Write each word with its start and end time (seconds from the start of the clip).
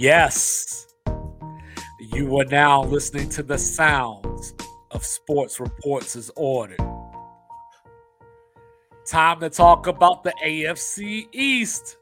Yes. 0.00 0.86
You 2.12 2.38
are 2.38 2.44
now 2.44 2.84
listening 2.84 3.28
to 3.30 3.42
the 3.42 3.58
sounds 3.58 4.54
of 4.92 5.04
Sports 5.04 5.58
Reports 5.58 6.14
as 6.14 6.30
ordered. 6.36 6.78
Time 9.10 9.40
to 9.40 9.50
talk 9.50 9.88
about 9.88 10.22
the 10.22 10.32
AFC 10.46 11.26
East. 11.32 11.96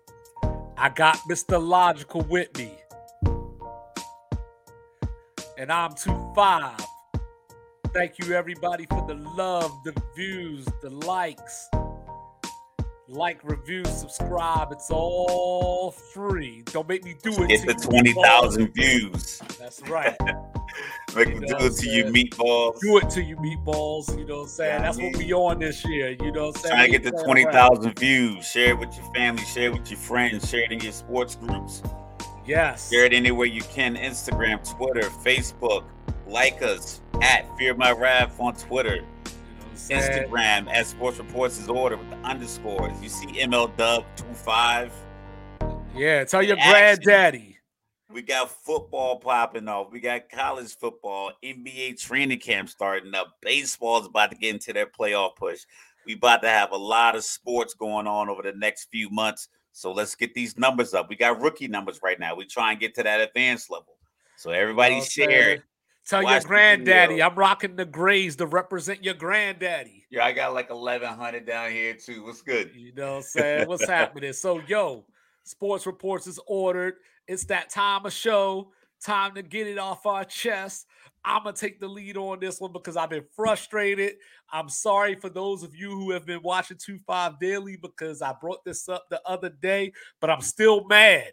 I 0.76 0.90
got 0.90 1.16
Mr. 1.20 1.58
Logical 1.58 2.20
with 2.28 2.54
me. 2.58 2.76
And 5.56 5.72
I'm 5.72 5.94
2 5.94 6.32
5. 6.36 6.78
Thank 7.94 8.18
you, 8.18 8.34
everybody, 8.34 8.84
for 8.90 9.06
the 9.08 9.14
love, 9.14 9.72
the 9.86 9.94
views, 10.14 10.66
the 10.82 10.90
likes. 10.90 11.66
Like, 13.08 13.38
review, 13.44 13.84
subscribe. 13.84 14.72
It's 14.72 14.90
all 14.90 15.92
free. 15.92 16.62
Don't 16.66 16.88
make 16.88 17.04
me 17.04 17.14
do 17.22 17.30
it. 17.44 17.48
Get 17.48 17.64
the 17.64 17.74
20,000 17.74 18.74
views. 18.74 19.40
That's 19.60 19.80
right. 19.88 20.16
Make 21.14 21.28
them 21.28 21.44
do 21.46 21.66
it 21.66 21.76
to 21.76 21.88
you, 21.88 22.04
meatballs. 22.06 22.80
Do 22.80 22.98
it 22.98 23.08
to 23.10 23.22
you, 23.22 23.36
meatballs. 23.36 24.18
You 24.18 24.26
know 24.26 24.38
what 24.38 24.42
I'm 24.42 24.48
saying? 24.48 24.70
Yeah, 24.72 24.82
That's 24.82 24.98
what 24.98 25.16
we 25.16 25.32
on 25.32 25.60
this 25.60 25.84
year. 25.86 26.16
You 26.20 26.32
know 26.32 26.46
what 26.46 26.56
I'm 26.56 26.62
saying? 26.62 26.74
Trying 26.74 26.92
to 26.92 26.98
get 26.98 27.16
the 27.16 27.22
20,000 27.22 27.98
views. 27.98 28.44
Share 28.44 28.70
it 28.70 28.78
with 28.78 28.94
your 28.96 29.14
family. 29.14 29.44
Share 29.44 29.66
it 29.66 29.72
with 29.72 29.88
your 29.88 30.00
friends. 30.00 30.50
Share 30.50 30.64
it 30.64 30.72
in 30.72 30.80
your 30.80 30.92
sports 30.92 31.36
groups. 31.36 31.82
Yes. 32.44 32.90
Share 32.90 33.04
it 33.04 33.12
anywhere 33.12 33.46
you 33.46 33.62
can. 33.62 33.96
Instagram, 33.96 34.68
Twitter, 34.76 35.08
Facebook. 35.24 35.84
Like 36.26 36.60
us 36.60 37.00
at 37.22 37.46
Fear 37.56 37.76
My 37.76 37.92
Raf 37.92 38.38
on 38.40 38.54
Twitter. 38.56 39.04
Instagram 39.76 40.68
at 40.68 40.86
Sports 40.86 41.18
Reports 41.18 41.58
is 41.58 41.68
order 41.68 41.96
with 41.96 42.10
the 42.10 42.16
underscores. 42.16 43.00
You 43.02 43.08
see 43.08 43.26
ML 43.26 43.76
Dub 43.76 44.04
25. 44.16 44.92
Yeah, 45.94 46.24
tell 46.24 46.42
your 46.42 46.56
granddaddy. 46.56 47.58
We 48.10 48.22
got 48.22 48.50
football 48.50 49.18
popping 49.18 49.68
off. 49.68 49.90
We 49.90 50.00
got 50.00 50.28
college 50.30 50.76
football, 50.76 51.32
NBA 51.44 52.00
training 52.00 52.38
camp 52.38 52.68
starting 52.68 53.14
up. 53.14 53.36
Baseball's 53.42 54.06
about 54.06 54.30
to 54.30 54.36
get 54.36 54.54
into 54.54 54.72
their 54.72 54.86
playoff 54.86 55.36
push. 55.36 55.60
We 56.06 56.14
about 56.14 56.42
to 56.42 56.48
have 56.48 56.70
a 56.72 56.76
lot 56.76 57.16
of 57.16 57.24
sports 57.24 57.74
going 57.74 58.06
on 58.06 58.28
over 58.28 58.42
the 58.42 58.52
next 58.52 58.88
few 58.90 59.10
months. 59.10 59.48
So 59.72 59.92
let's 59.92 60.14
get 60.14 60.34
these 60.34 60.56
numbers 60.56 60.94
up. 60.94 61.08
We 61.10 61.16
got 61.16 61.40
rookie 61.40 61.68
numbers 61.68 62.00
right 62.02 62.18
now. 62.18 62.34
We 62.34 62.46
try 62.46 62.70
and 62.70 62.80
get 62.80 62.94
to 62.94 63.02
that 63.02 63.20
advanced 63.20 63.70
level. 63.70 63.96
So 64.36 64.50
everybody 64.50 64.96
okay. 64.96 65.04
share 65.04 65.50
it. 65.50 65.62
Tell 66.06 66.22
Watch 66.22 66.42
your 66.42 66.48
granddaddy 66.48 67.20
I'm 67.20 67.34
rocking 67.34 67.74
the 67.74 67.84
grays 67.84 68.36
to 68.36 68.46
represent 68.46 69.02
your 69.02 69.14
granddaddy. 69.14 70.06
Yeah, 70.08 70.24
I 70.24 70.32
got 70.32 70.54
like 70.54 70.70
1100 70.70 71.44
down 71.44 71.72
here 71.72 71.94
too. 71.94 72.24
What's 72.24 72.42
good? 72.42 72.70
You 72.76 72.94
know 72.94 73.10
what 73.10 73.16
I'm 73.16 73.22
saying? 73.22 73.68
What's 73.68 73.88
happening? 73.88 74.32
So, 74.32 74.60
yo, 74.68 75.04
Sports 75.42 75.84
Reports 75.84 76.28
is 76.28 76.38
ordered. 76.46 76.94
It's 77.26 77.44
that 77.46 77.70
time 77.70 78.06
of 78.06 78.12
show. 78.12 78.70
Time 79.02 79.34
to 79.34 79.42
get 79.42 79.66
it 79.66 79.78
off 79.78 80.06
our 80.06 80.24
chest. 80.24 80.86
I'm 81.24 81.42
gonna 81.42 81.56
take 81.56 81.80
the 81.80 81.88
lead 81.88 82.16
on 82.16 82.38
this 82.38 82.60
one 82.60 82.72
because 82.72 82.96
I've 82.96 83.10
been 83.10 83.26
frustrated. 83.34 84.14
I'm 84.52 84.68
sorry 84.68 85.16
for 85.16 85.28
those 85.28 85.64
of 85.64 85.74
you 85.74 85.90
who 85.90 86.12
have 86.12 86.24
been 86.24 86.40
watching 86.42 86.76
2 86.76 87.00
5 87.04 87.40
Daily 87.40 87.76
because 87.76 88.22
I 88.22 88.32
brought 88.40 88.64
this 88.64 88.88
up 88.88 89.06
the 89.10 89.20
other 89.26 89.48
day, 89.48 89.92
but 90.20 90.30
I'm 90.30 90.40
still 90.40 90.84
mad. 90.84 91.32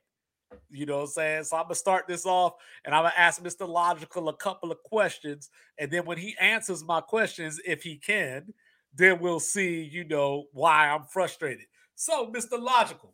You 0.70 0.86
know 0.86 0.98
what 0.98 1.04
I'm 1.04 1.08
saying? 1.08 1.44
So 1.46 1.58
I'm 1.58 1.64
gonna 1.64 1.76
start 1.76 2.08
this 2.08 2.26
off 2.26 2.54
and 2.86 2.94
I'm 2.94 3.04
gonna 3.04 3.14
ask 3.18 3.42
Mr. 3.42 3.68
Logical 3.68 4.30
a 4.30 4.36
couple 4.36 4.72
of 4.72 4.82
questions. 4.84 5.50
And 5.78 5.92
then 5.92 6.06
when 6.06 6.18
he 6.18 6.36
answers 6.40 6.84
my 6.84 7.02
questions, 7.02 7.60
if 7.66 7.84
he 7.84 7.98
can, 7.98 8.54
then 8.96 9.20
we'll 9.20 9.40
see, 9.40 9.82
you 9.82 10.04
know, 10.04 10.46
why 10.52 10.88
I'm 10.90 11.04
frustrated. 11.04 11.66
So, 11.96 12.32
Mr. 12.32 12.62
Logical, 12.62 13.14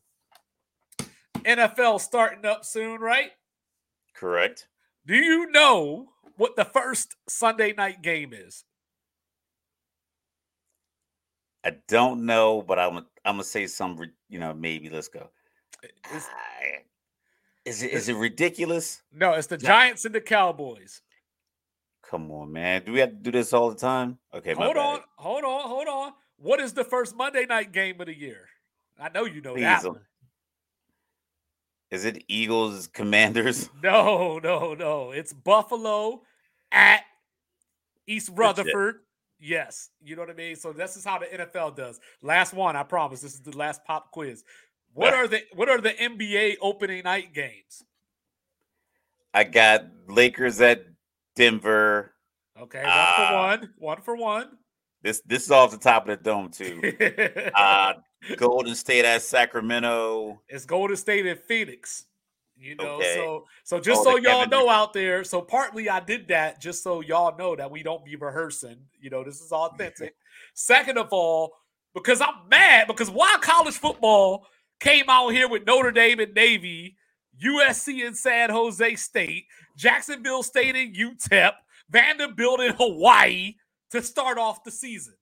NFL 1.40 2.02
starting 2.02 2.46
up 2.46 2.66
soon, 2.66 3.00
right? 3.00 3.32
Correct. 4.16 4.68
Do 5.06 5.16
you 5.16 5.50
know 5.52 6.10
what 6.38 6.56
the 6.56 6.66
first 6.66 7.16
Sunday 7.28 7.74
night 7.74 8.02
game 8.02 8.34
is? 8.34 8.64
I 11.64 11.76
don't 11.88 12.26
know, 12.26 12.62
but 12.62 12.80
I'm 12.80 12.98
I'm 12.98 13.34
gonna 13.34 13.44
say 13.44 13.68
some. 13.68 14.00
You 14.30 14.40
know, 14.40 14.54
maybe 14.54 14.90
let's 14.90 15.08
go. 15.08 15.30
Is, 16.14 16.28
is 17.70 17.84
it 17.84 17.92
is 17.92 18.10
it 18.10 18.16
ridiculous? 18.16 19.02
No, 19.14 19.34
it's 19.34 19.48
the 19.48 19.58
Giants 19.58 20.06
and 20.06 20.14
the 20.14 20.22
Cowboys. 20.22 21.02
Come 22.10 22.32
on, 22.32 22.52
man. 22.52 22.84
Do 22.86 22.92
we 22.92 23.00
have 23.00 23.12
to 23.12 23.16
do 23.16 23.32
this 23.32 23.54
all 23.54 23.70
the 23.70 23.76
time? 23.76 24.18
Okay, 24.34 24.54
hold 24.54 24.78
on, 24.78 25.02
hold 25.16 25.44
on, 25.44 25.70
hold 25.70 25.88
on. 25.88 26.14
What 26.38 26.60
is 26.60 26.74
the 26.74 26.84
first 26.84 27.16
Monday 27.16 27.46
night 27.46 27.72
game 27.72 28.02
of 28.02 28.08
the 28.08 28.18
year? 28.18 28.48
I 29.00 29.10
know 29.10 29.26
you 29.26 29.42
know 29.42 29.54
Please, 29.54 29.62
that. 29.62 29.86
One. 29.86 30.02
Is 31.92 32.06
it 32.06 32.24
Eagles 32.28 32.88
Commanders? 32.88 33.70
No, 33.84 34.40
no, 34.40 34.74
no. 34.74 35.12
It's 35.12 35.34
Buffalo 35.34 36.22
at 36.72 37.04
East 38.08 38.32
Rutherford. 38.34 39.02
Yes, 39.40 39.90
you 40.04 40.16
know 40.16 40.24
what 40.24 40.32
I 40.32 40.34
mean. 40.34 40.56
So 40.56 40.74
this 40.74 40.98
is 40.98 41.06
how 41.06 41.20
the 41.20 41.26
NFL 41.26 41.76
does. 41.76 42.00
Last 42.22 42.54
one, 42.54 42.76
I 42.76 42.84
promise. 42.84 43.22
This 43.22 43.36
is 43.36 43.42
the 43.42 43.56
last 43.56 43.84
pop 43.86 44.12
quiz. 44.12 44.44
What 44.94 45.14
are 45.14 45.28
the 45.28 45.42
What 45.54 45.70
are 45.70 45.82
the 45.82 45.92
NBA 45.92 46.58
opening 46.62 47.04
night 47.04 47.34
games? 47.34 47.84
I 49.34 49.44
got 49.44 49.86
Lakers 50.08 50.60
at 50.62 50.86
Denver. 51.36 52.14
Okay, 52.60 52.84
one 52.84 52.92
uh, 52.92 53.28
for 53.28 53.36
one. 53.36 53.74
One 53.78 54.02
for 54.02 54.16
one. 54.16 54.48
This 55.02 55.22
this 55.26 55.44
is 55.44 55.52
off 55.52 55.72
the 55.72 55.78
top 55.78 56.08
of 56.08 56.18
the 56.18 56.24
dome 56.24 56.50
too. 56.50 56.82
uh, 57.56 57.94
Golden 58.36 58.76
State 58.76 59.06
at 59.06 59.22
Sacramento. 59.22 60.42
It's 60.50 60.66
Golden 60.66 60.98
State 60.98 61.26
at 61.26 61.46
Phoenix. 61.48 62.06
You 62.58 62.76
know, 62.76 62.96
okay. 62.98 63.14
so 63.16 63.46
so 63.64 63.80
just 63.80 64.02
oh, 64.02 64.04
so 64.04 64.18
y'all 64.18 64.40
Kevin 64.40 64.50
know 64.50 64.70
out 64.70 64.92
there. 64.92 65.24
So 65.24 65.42
partly 65.42 65.90
I 65.90 66.02
did 66.02 66.28
that 66.28 66.60
just 66.60 66.84
so 66.84 67.00
y'all 67.00 67.38
know 67.38 67.56
that 67.56 67.72
we 67.72 67.84
don't 67.84 68.04
be 68.04 68.18
rehearsing. 68.18 68.78
You 69.00 69.10
know, 69.10 69.24
this 69.24 69.40
is 69.40 69.52
authentic. 69.54 70.14
Second 70.54 70.98
of 70.98 71.08
all, 71.12 71.54
because 71.94 72.20
I'm 72.20 72.50
mad 72.50 72.88
because 72.88 73.10
why 73.10 73.38
college 73.42 73.76
football 73.76 74.46
came 74.80 75.06
out 75.10 75.30
here 75.30 75.48
with 75.48 75.66
Notre 75.66 75.92
Dame 75.92 76.20
and 76.20 76.34
Navy, 76.34 76.96
USC 77.44 78.06
and 78.06 78.18
San 78.18 78.50
Jose 78.50 78.96
State, 78.96 79.46
Jacksonville 79.78 80.44
State 80.44 80.76
and 80.76 80.96
UTEP, 80.96 81.54
Vanderbilt 81.90 82.62
in 82.62 82.74
Hawaii 82.74 83.56
to 83.92 84.02
start 84.02 84.38
off 84.38 84.64
the 84.64 84.72
season. 84.72 85.16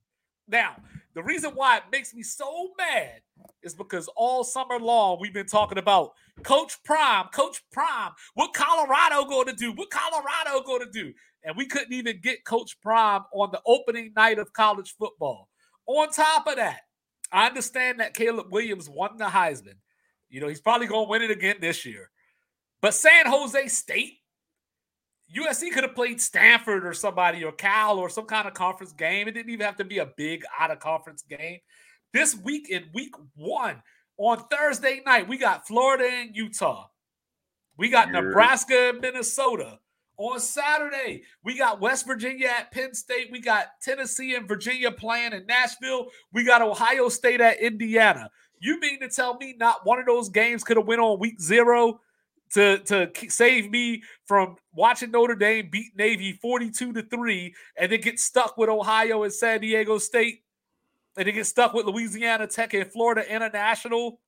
Now, 0.46 0.76
the 1.14 1.22
reason 1.22 1.52
why 1.54 1.78
it 1.78 1.84
makes 1.90 2.14
me 2.14 2.22
so 2.22 2.70
mad 2.78 3.20
is 3.62 3.74
because 3.74 4.08
all 4.16 4.44
summer 4.44 4.78
long 4.78 5.18
we've 5.20 5.34
been 5.34 5.46
talking 5.46 5.78
about 5.78 6.12
Coach 6.42 6.82
Prime, 6.84 7.26
Coach 7.32 7.62
Prime, 7.72 8.12
what 8.34 8.54
Colorado 8.54 9.24
going 9.24 9.46
to 9.46 9.52
do? 9.52 9.72
What 9.72 9.90
Colorado 9.90 10.64
going 10.64 10.80
to 10.80 10.90
do? 10.90 11.12
And 11.44 11.56
we 11.56 11.66
couldn't 11.66 11.92
even 11.92 12.20
get 12.22 12.44
Coach 12.44 12.80
Prime 12.80 13.22
on 13.32 13.50
the 13.52 13.60
opening 13.66 14.12
night 14.16 14.38
of 14.38 14.52
college 14.52 14.94
football. 14.98 15.48
On 15.86 16.10
top 16.10 16.46
of 16.46 16.56
that, 16.56 16.80
I 17.32 17.46
understand 17.46 18.00
that 18.00 18.14
Caleb 18.14 18.46
Williams 18.50 18.88
won 18.88 19.16
the 19.16 19.26
Heisman. 19.26 19.76
You 20.30 20.40
know, 20.40 20.48
he's 20.48 20.60
probably 20.60 20.86
going 20.86 21.06
to 21.06 21.10
win 21.10 21.22
it 21.22 21.30
again 21.30 21.56
this 21.60 21.84
year. 21.84 22.10
But 22.80 22.94
San 22.94 23.26
Jose 23.26 23.68
State, 23.68 24.18
USC 25.36 25.72
could 25.72 25.84
have 25.84 25.94
played 25.94 26.20
Stanford 26.20 26.86
or 26.86 26.94
somebody 26.94 27.44
or 27.44 27.52
Cal 27.52 27.98
or 27.98 28.08
some 28.08 28.26
kind 28.26 28.46
of 28.46 28.54
conference 28.54 28.92
game. 28.92 29.28
It 29.28 29.32
didn't 29.32 29.50
even 29.50 29.66
have 29.66 29.76
to 29.76 29.84
be 29.84 29.98
a 29.98 30.06
big 30.16 30.44
out 30.58 30.70
of 30.70 30.78
conference 30.78 31.22
game. 31.22 31.58
This 32.14 32.34
week 32.34 32.70
in 32.70 32.84
week 32.94 33.14
one, 33.34 33.82
on 34.16 34.44
Thursday 34.50 35.00
night, 35.04 35.28
we 35.28 35.36
got 35.38 35.66
Florida 35.66 36.08
and 36.10 36.34
Utah. 36.34 36.88
We 37.76 37.88
got 37.88 38.10
Nebraska 38.10 38.90
and 38.90 39.00
Minnesota. 39.00 39.78
On 40.18 40.40
Saturday, 40.40 41.22
we 41.44 41.56
got 41.56 41.80
West 41.80 42.04
Virginia 42.04 42.48
at 42.48 42.72
Penn 42.72 42.92
State. 42.92 43.28
We 43.30 43.40
got 43.40 43.66
Tennessee 43.80 44.34
and 44.34 44.48
Virginia 44.48 44.90
playing 44.90 45.32
in 45.32 45.46
Nashville. 45.46 46.08
We 46.32 46.44
got 46.44 46.60
Ohio 46.60 47.08
State 47.08 47.40
at 47.40 47.60
Indiana. 47.60 48.28
You 48.58 48.80
mean 48.80 48.98
to 48.98 49.08
tell 49.08 49.36
me 49.36 49.54
not 49.56 49.86
one 49.86 50.00
of 50.00 50.06
those 50.06 50.28
games 50.28 50.64
could 50.64 50.76
have 50.76 50.88
went 50.88 51.00
on 51.00 51.20
week 51.20 51.40
zero 51.40 52.00
to, 52.54 52.78
to 52.78 53.12
save 53.28 53.70
me 53.70 54.02
from 54.24 54.56
watching 54.74 55.12
Notre 55.12 55.36
Dame 55.36 55.68
beat 55.70 55.96
Navy 55.96 56.32
42 56.32 56.94
to 56.94 57.02
3 57.02 57.54
and 57.76 57.92
then 57.92 58.00
get 58.00 58.18
stuck 58.18 58.58
with 58.58 58.68
Ohio 58.68 59.22
and 59.22 59.32
San 59.32 59.60
Diego 59.60 59.98
State 59.98 60.42
and 61.16 61.28
then 61.28 61.34
get 61.34 61.46
stuck 61.46 61.74
with 61.74 61.86
Louisiana 61.86 62.48
Tech 62.48 62.74
and 62.74 62.90
Florida 62.90 63.22
International? 63.32 64.18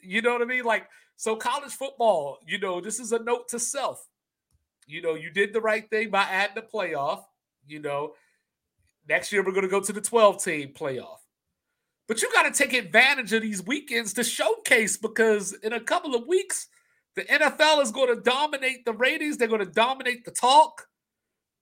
You 0.00 0.22
know 0.22 0.32
what 0.32 0.40
I 0.40 0.46
mean? 0.46 0.64
Like, 0.64 0.88
so 1.16 1.36
college 1.36 1.72
football, 1.72 2.38
you 2.46 2.58
know, 2.58 2.80
this 2.80 2.98
is 2.98 3.12
a 3.12 3.18
note 3.18 3.48
to 3.48 3.58
self 3.58 4.06
you 4.86 5.02
know, 5.02 5.14
you 5.14 5.30
did 5.30 5.52
the 5.52 5.60
right 5.60 5.88
thing 5.88 6.10
by 6.10 6.22
adding 6.22 6.54
the 6.54 6.62
playoff. 6.62 7.24
You 7.66 7.80
know, 7.80 8.14
next 9.08 9.32
year 9.32 9.42
we're 9.44 9.52
going 9.52 9.62
to 9.62 9.68
go 9.68 9.80
to 9.80 9.92
the 9.92 10.00
12 10.00 10.42
team 10.42 10.72
playoff. 10.72 11.18
But 12.08 12.22
you 12.22 12.30
got 12.32 12.44
to 12.44 12.52
take 12.52 12.72
advantage 12.72 13.32
of 13.32 13.42
these 13.42 13.64
weekends 13.66 14.12
to 14.14 14.22
showcase 14.22 14.96
because 14.96 15.52
in 15.54 15.72
a 15.72 15.80
couple 15.80 16.14
of 16.14 16.26
weeks, 16.26 16.68
the 17.16 17.22
NFL 17.22 17.82
is 17.82 17.90
going 17.90 18.14
to 18.14 18.20
dominate 18.20 18.84
the 18.84 18.92
ratings. 18.92 19.36
They're 19.36 19.48
going 19.48 19.64
to 19.64 19.70
dominate 19.70 20.24
the 20.24 20.30
talk. 20.30 20.86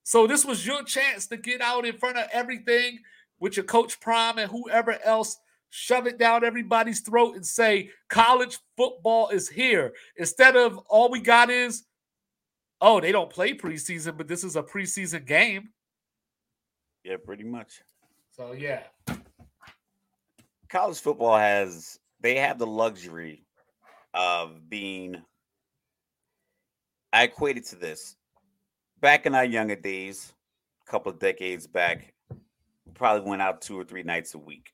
So 0.03 0.27
this 0.27 0.45
was 0.45 0.67
your 0.67 0.83
chance 0.83 1.27
to 1.29 1.39
get 1.39 1.63
out 1.63 1.87
in 1.87 1.97
front 1.97 2.19
of 2.19 2.27
everything 2.31 2.99
with 3.41 3.57
your 3.57 3.65
coach 3.65 4.01
prime 4.01 4.37
and 4.37 4.51
whoever 4.51 4.99
else 5.03 5.39
shove 5.71 6.07
it 6.07 6.19
down 6.19 6.45
everybody's 6.45 7.01
throat 7.01 7.35
and 7.35 7.45
say 7.45 7.91
college 8.09 8.59
football 8.77 9.29
is 9.31 9.49
here 9.49 9.93
instead 10.17 10.55
of 10.55 10.79
all 10.89 11.11
we 11.11 11.19
got 11.19 11.51
is 11.51 11.83
oh 12.85 13.01
they 13.01 13.11
don't 13.11 13.31
play 13.31 13.55
preseason 13.55 14.17
but 14.17 14.29
this 14.29 14.45
is 14.45 14.55
a 14.55 14.63
preseason 14.63 15.27
game. 15.27 15.71
Yeah 17.03 17.17
pretty 17.25 17.45
much. 17.45 17.83
So 18.31 18.53
yeah. 18.53 18.83
College 20.69 21.01
football 21.01 21.39
has 21.39 21.99
they 22.21 22.37
have 22.37 22.59
the 22.59 22.67
luxury 22.67 23.45
of 24.13 24.69
being 24.69 25.17
i 27.13 27.25
equate 27.25 27.57
it 27.57 27.65
to 27.67 27.77
this. 27.77 28.17
Back 29.01 29.27
in 29.27 29.35
our 29.35 29.45
younger 29.45 29.77
days 29.77 30.33
a 30.87 30.91
couple 30.91 31.11
of 31.11 31.19
decades 31.19 31.67
back 31.67 32.13
probably 32.95 33.29
went 33.29 33.43
out 33.43 33.63
two 33.63 33.79
or 33.79 33.85
three 33.85 34.03
nights 34.03 34.35
a 34.35 34.39
week. 34.39 34.71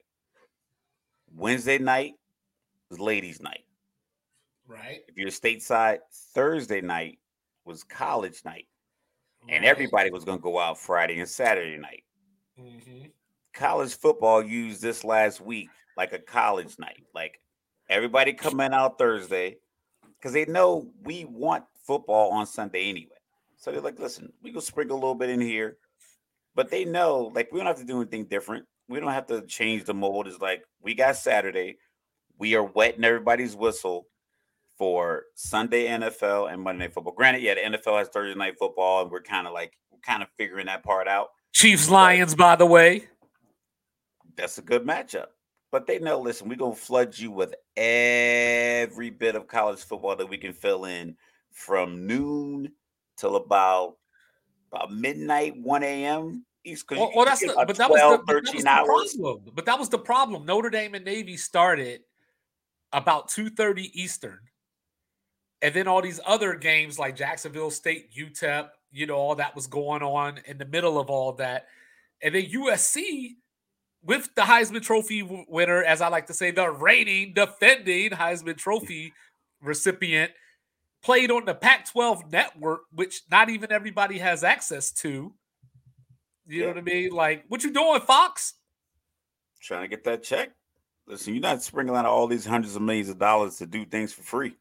Wednesday 1.35 1.79
night 1.79 2.15
was 2.91 2.99
ladies' 2.99 3.41
night. 3.41 3.65
Right. 4.67 5.03
If 5.09 5.17
you're 5.17 5.29
stateside, 5.29 5.99
Thursday 6.35 6.81
night 6.81 7.19
was 7.71 7.85
college 7.85 8.45
night. 8.45 8.67
Right. 9.45 9.55
And 9.55 9.65
everybody 9.65 10.11
was 10.11 10.25
going 10.25 10.39
to 10.39 10.43
go 10.43 10.59
out 10.59 10.79
Friday 10.79 11.19
and 11.19 11.29
Saturday 11.29 11.79
night. 11.79 12.03
Mm-hmm. 12.61 13.07
College 13.55 13.95
football 13.95 14.43
used 14.43 14.83
this 14.83 15.05
last 15.05 15.41
week 15.41 15.71
like 15.97 16.13
a 16.13 16.19
college 16.19 16.79
night. 16.79 17.03
Like 17.15 17.41
everybody 17.89 18.33
coming 18.33 18.73
out 18.73 18.99
Thursday 18.99 19.57
because 20.19 20.33
they 20.33 20.45
know 20.45 20.91
we 21.03 21.25
want 21.25 21.65
football 21.87 22.31
on 22.33 22.47
Sunday 22.47 22.91
anyway. 22.91 23.17
So 23.57 23.71
they're 23.71 23.81
like, 23.81 23.99
listen, 23.99 24.33
we 24.43 24.53
go 24.53 24.61
sprinkle 24.61 24.97
a 24.97 25.01
little 25.01 25.15
bit 25.15 25.31
in 25.31 25.41
here. 25.41 25.79
But 26.55 26.71
they 26.71 26.85
know, 26.85 27.31
like, 27.35 27.53
we 27.53 27.59
don't 27.59 27.67
have 27.67 27.79
to 27.79 27.85
do 27.85 28.01
anything 28.01 28.25
different 28.25 28.67
we 28.91 28.99
don't 28.99 29.13
have 29.13 29.29
to 29.29 29.43
change 29.43 29.85
the 29.85 29.95
mold. 29.95 30.27
It's 30.27 30.41
like 30.41 30.65
we 30.83 30.95
got 30.95 31.17
Saturday. 31.17 31.79
We 32.39 32.57
are 32.57 32.65
wetting 32.65 33.05
everybody's 33.05 33.55
whistle 33.55 34.07
for 34.81 35.25
Sunday 35.35 35.89
NFL 35.89 36.51
and 36.51 36.63
Monday 36.63 36.87
Night 36.87 36.95
Football. 36.95 37.13
Granted, 37.13 37.43
yeah, 37.43 37.53
the 37.53 37.77
NFL 37.77 37.99
has 37.99 38.09
Thursday 38.09 38.35
Night 38.35 38.55
Football, 38.59 39.03
and 39.03 39.11
we're 39.11 39.21
kind 39.21 39.47
of 39.47 39.53
like 39.53 39.77
kind 40.01 40.23
of 40.23 40.31
figuring 40.39 40.65
that 40.67 40.83
part 40.83 41.07
out. 41.07 41.29
Chiefs 41.53 41.91
Lions, 41.91 42.35
by 42.35 42.57
the 42.57 42.65
way. 42.65 43.07
That's 44.37 44.57
a 44.57 44.63
good 44.63 44.87
matchup. 44.87 45.27
But 45.71 45.87
they 45.87 45.99
know, 45.99 46.19
listen, 46.19 46.49
we're 46.49 46.57
gonna 46.57 46.75
flood 46.75 47.19
you 47.19 47.31
with 47.31 47.55
every 47.77 49.11
bit 49.11 49.37
of 49.37 49.47
college 49.47 49.81
football 49.81 50.17
that 50.17 50.31
we 50.31 50.39
can 50.39 50.55
fill 50.55 50.87
in 50.87 51.15
from 51.51 52.07
noon 52.07 52.73
till 53.19 53.37
about 53.37 53.97
about 54.73 54.95
midnight, 54.95 55.59
1 55.59 55.83
a.m. 55.83 56.47
East. 56.65 56.87
Well, 56.91 57.13
well 57.15 57.27
that's 57.27 57.41
the, 57.41 57.53
but 57.55 57.77
that 57.77 57.91
was 57.91 58.01
the, 58.01 58.23
but 58.25 58.45
that 58.47 58.55
was 58.55 58.65
the 58.65 58.71
problem. 58.71 59.53
But 59.55 59.67
that 59.67 59.79
was 59.79 59.89
the 59.91 59.99
problem. 59.99 60.47
Notre 60.47 60.71
Dame 60.71 60.95
and 60.95 61.05
Navy 61.05 61.37
started 61.37 62.01
about 62.95 63.29
two 63.29 63.51
thirty 63.51 63.91
Eastern, 64.01 64.39
and 65.63 65.75
then 65.75 65.89
all 65.89 66.03
these 66.03 66.21
other 66.27 66.55
games 66.55 66.99
like 66.99 67.17
Jacksonville 67.17 67.71
State, 67.71 68.11
UTEP, 68.15 68.71
you 68.93 69.07
know, 69.07 69.17
all 69.17 69.35
that 69.37 69.55
was 69.55 69.67
going 69.67 70.03
on 70.03 70.41
in 70.47 70.59
the 70.59 70.65
middle 70.65 70.99
of 70.99 71.11
all 71.11 71.33
that, 71.35 71.67
and 72.23 72.35
then 72.35 72.45
USC 72.45 73.37
with 74.03 74.31
the 74.35 74.43
Heisman 74.43 74.83
Trophy 74.83 75.23
winner, 75.23 75.83
as 75.85 76.01
I 76.01 76.09
like 76.09 76.27
to 76.29 76.35
say, 76.35 76.51
the 76.51 76.71
reigning, 76.71 77.35
defending 77.35 78.11
Heisman 78.11 78.57
Trophy 78.57 79.13
recipient, 79.63 80.33
played 81.03 81.31
on 81.31 81.45
the 81.45 81.55
Pac-12 81.55 82.33
network, 82.33 82.83
which 82.93 83.23
not 83.31 83.51
even 83.51 83.71
everybody 83.71 84.19
has 84.19 84.43
access 84.43 84.91
to 84.93 85.35
you 86.51 86.61
yeah. 86.61 86.67
know 86.67 86.73
what 86.73 86.79
I 86.79 86.83
mean? 86.83 87.11
Like, 87.11 87.45
what 87.49 87.63
you 87.63 87.73
doing, 87.73 88.01
Fox? 88.01 88.55
Trying 89.61 89.83
to 89.83 89.89
get 89.89 90.05
that 90.05 90.23
check. 90.23 90.51
Listen, 91.07 91.35
you're 91.35 91.43
not 91.43 91.63
sprinkling 91.63 91.97
out 91.97 92.07
all 92.07 92.27
these 92.27 92.45
hundreds 92.45 92.75
of 92.75 92.83
millions 92.83 93.09
of 93.09 93.19
dollars 93.19 93.57
to 93.57 93.67
do 93.67 93.85
things 93.85 94.13
for 94.13 94.23
free. 94.23 94.57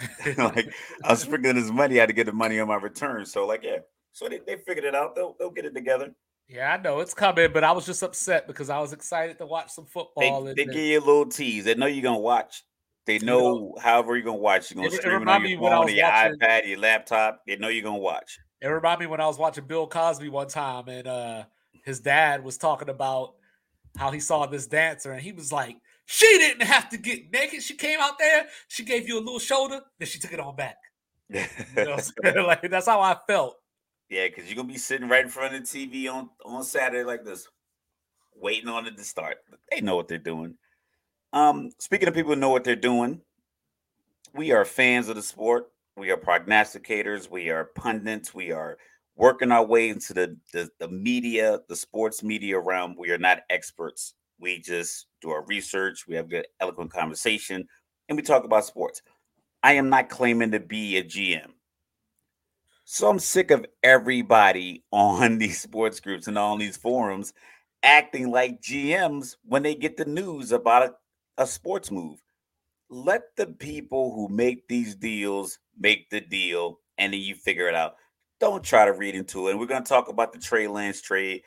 like 0.38 0.72
I 1.04 1.10
was 1.10 1.20
sprinkling 1.20 1.56
this 1.56 1.70
money, 1.70 1.98
I 1.98 2.00
had 2.00 2.08
to 2.08 2.14
get 2.14 2.26
the 2.26 2.32
money 2.32 2.58
on 2.60 2.68
my 2.68 2.76
return. 2.76 3.24
So, 3.26 3.46
like, 3.46 3.62
yeah. 3.62 3.78
So 4.12 4.28
they, 4.28 4.40
they 4.46 4.56
figured 4.56 4.84
it 4.84 4.94
out. 4.94 5.14
They'll 5.14 5.34
they'll 5.38 5.50
get 5.50 5.64
it 5.64 5.74
together. 5.74 6.14
Yeah, 6.48 6.72
I 6.72 6.76
know 6.82 7.00
it's 7.00 7.14
coming, 7.14 7.50
but 7.52 7.64
I 7.64 7.72
was 7.72 7.86
just 7.86 8.02
upset 8.02 8.46
because 8.46 8.68
I 8.68 8.78
was 8.78 8.92
excited 8.92 9.38
to 9.38 9.46
watch 9.46 9.70
some 9.70 9.86
football. 9.86 10.44
They, 10.44 10.54
they 10.54 10.64
give 10.66 10.74
you 10.76 10.98
a 10.98 11.00
little 11.00 11.26
tease. 11.26 11.64
They 11.64 11.74
know 11.74 11.86
you're 11.86 12.02
gonna 12.02 12.18
watch. 12.18 12.62
They 13.06 13.18
know, 13.18 13.38
you 13.38 13.42
know 13.42 13.76
however 13.80 14.16
you're 14.16 14.24
gonna 14.24 14.36
watch. 14.36 14.70
You're 14.70 14.84
gonna 14.84 14.94
it, 14.94 15.00
stream 15.00 15.22
it 15.22 15.28
on 15.28 15.46
your 15.46 15.58
phone, 15.58 15.88
your 15.88 16.06
watching, 16.06 16.38
iPad, 16.38 16.68
your 16.68 16.78
laptop. 16.78 17.42
They 17.46 17.56
know 17.56 17.68
you're 17.68 17.82
gonna 17.82 17.98
watch. 17.98 18.38
It 18.60 18.68
reminded 18.68 19.04
me 19.04 19.10
when 19.10 19.20
I 19.20 19.26
was 19.26 19.38
watching 19.38 19.64
Bill 19.66 19.86
Cosby 19.86 20.28
one 20.28 20.48
time, 20.48 20.88
and 20.88 21.06
uh, 21.06 21.44
his 21.84 22.00
dad 22.00 22.44
was 22.44 22.58
talking 22.58 22.88
about 22.88 23.34
how 23.96 24.10
he 24.10 24.20
saw 24.20 24.46
this 24.46 24.66
dancer, 24.66 25.12
and 25.12 25.20
he 25.20 25.32
was 25.32 25.52
like, 25.52 25.76
"She 26.12 26.26
didn't 26.38 26.66
have 26.66 26.88
to 26.90 26.98
get 26.98 27.32
naked. 27.32 27.62
She 27.62 27.74
came 27.74 28.00
out 28.00 28.18
there. 28.18 28.46
She 28.68 28.84
gave 28.84 29.08
you 29.08 29.18
a 29.18 29.20
little 29.20 29.38
shoulder, 29.38 29.80
then 29.98 30.08
she 30.08 30.18
took 30.18 30.32
it 30.32 30.40
on 30.40 30.56
back." 30.56 30.76
you 31.28 31.40
know 31.76 31.96
like 32.46 32.68
that's 32.70 32.86
how 32.86 33.00
I 33.00 33.16
felt. 33.26 33.56
Yeah, 34.08 34.26
because 34.28 34.46
you're 34.46 34.56
gonna 34.56 34.68
be 34.68 34.78
sitting 34.78 35.08
right 35.08 35.24
in 35.24 35.30
front 35.30 35.54
of 35.54 35.70
the 35.70 35.88
TV 35.88 36.12
on 36.12 36.28
on 36.44 36.62
Saturday 36.64 37.04
like 37.04 37.24
this, 37.24 37.48
waiting 38.34 38.68
on 38.68 38.86
it 38.86 38.96
to 38.96 39.04
start. 39.04 39.38
They 39.70 39.80
know 39.80 39.96
what 39.96 40.08
they're 40.08 40.18
doing. 40.18 40.56
Um, 41.32 41.70
speaking 41.78 42.08
of 42.08 42.14
people 42.14 42.34
who 42.34 42.40
know 42.40 42.50
what 42.50 42.64
they're 42.64 42.76
doing, 42.76 43.22
we 44.34 44.52
are 44.52 44.66
fans 44.66 45.08
of 45.08 45.16
the 45.16 45.22
sport 45.22 45.72
we 45.96 46.10
are 46.10 46.16
prognosticators, 46.16 47.30
we 47.30 47.50
are 47.50 47.66
pundits, 47.74 48.34
we 48.34 48.50
are 48.50 48.78
working 49.16 49.52
our 49.52 49.64
way 49.64 49.90
into 49.90 50.14
the, 50.14 50.36
the, 50.52 50.70
the 50.78 50.88
media, 50.88 51.60
the 51.68 51.76
sports 51.76 52.22
media 52.22 52.58
realm. 52.58 52.96
We 52.98 53.10
are 53.10 53.18
not 53.18 53.40
experts. 53.50 54.14
We 54.38 54.58
just 54.60 55.06
do 55.20 55.30
our 55.30 55.44
research, 55.46 56.06
we 56.06 56.16
have 56.16 56.28
good, 56.28 56.46
eloquent 56.60 56.92
conversation, 56.92 57.66
and 58.08 58.16
we 58.16 58.22
talk 58.22 58.44
about 58.44 58.64
sports. 58.64 59.02
I 59.62 59.74
am 59.74 59.88
not 59.88 60.08
claiming 60.08 60.50
to 60.50 60.60
be 60.60 60.96
a 60.96 61.04
GM. 61.04 61.50
So 62.84 63.08
I'm 63.08 63.20
sick 63.20 63.50
of 63.50 63.64
everybody 63.82 64.84
on 64.90 65.38
these 65.38 65.60
sports 65.60 66.00
groups 66.00 66.26
and 66.26 66.38
on 66.38 66.58
these 66.58 66.76
forums 66.76 67.32
acting 67.84 68.30
like 68.30 68.60
GMs 68.60 69.36
when 69.44 69.62
they 69.62 69.74
get 69.74 69.96
the 69.96 70.04
news 70.04 70.52
about 70.52 70.82
a, 71.38 71.42
a 71.42 71.46
sports 71.46 71.90
move 71.90 72.22
let 72.92 73.34
the 73.36 73.46
people 73.46 74.14
who 74.14 74.28
make 74.28 74.68
these 74.68 74.94
deals 74.94 75.58
make 75.78 76.10
the 76.10 76.20
deal 76.20 76.78
and 76.98 77.12
then 77.12 77.20
you 77.20 77.34
figure 77.34 77.66
it 77.66 77.74
out. 77.74 77.96
Don't 78.38 78.62
try 78.62 78.84
to 78.84 78.92
read 78.92 79.14
into 79.14 79.48
it. 79.48 79.52
And 79.52 79.60
we're 79.60 79.66
going 79.66 79.82
to 79.82 79.88
talk 79.88 80.08
about 80.08 80.32
the 80.32 80.38
Trey 80.38 80.68
Lance 80.68 81.00
trade, 81.00 81.42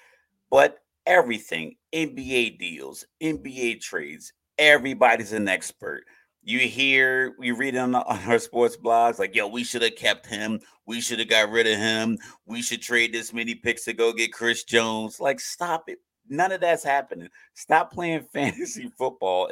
but 0.50 0.80
everything 1.06 1.76
NBA 1.96 2.60
deals, 2.60 3.06
NBA 3.24 3.80
trades, 3.80 4.34
everybody's 4.58 5.32
an 5.32 5.48
expert. 5.48 6.04
You 6.44 6.60
hear, 6.60 7.34
we 7.40 7.52
read 7.52 7.76
on, 7.78 7.96
on 7.96 8.20
our 8.28 8.38
sports 8.38 8.78
blogs 8.78 9.18
like, 9.18 9.34
yo, 9.34 9.48
we 9.48 9.64
should 9.64 9.82
have 9.82 9.96
kept 9.96 10.28
him. 10.28 10.60
We 10.86 11.00
should 11.02 11.20
have 11.20 11.30
got 11.30 11.50
rid 11.50 11.66
of 11.66 11.78
him. 11.80 12.20
We 12.46 12.62
should 12.62 12.82
trade 12.82 13.14
this 13.14 13.34
many 13.34 13.56
picks 13.56 13.86
to 13.86 13.94
go 13.94 14.14
get 14.14 14.34
Chris 14.34 14.64
Jones. 14.66 15.20
Like, 15.20 15.40
stop 15.40 15.86
it. 15.88 16.00
None 16.28 16.52
of 16.52 16.62
that's 16.62 16.84
happening. 16.84 17.30
Stop 17.54 17.94
playing 17.94 18.28
fantasy 18.34 18.92
football 18.98 19.50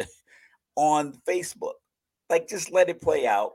on 0.75 1.13
Facebook. 1.27 1.73
Like, 2.29 2.47
just 2.47 2.71
let 2.71 2.89
it 2.89 3.01
play 3.01 3.25
out. 3.25 3.53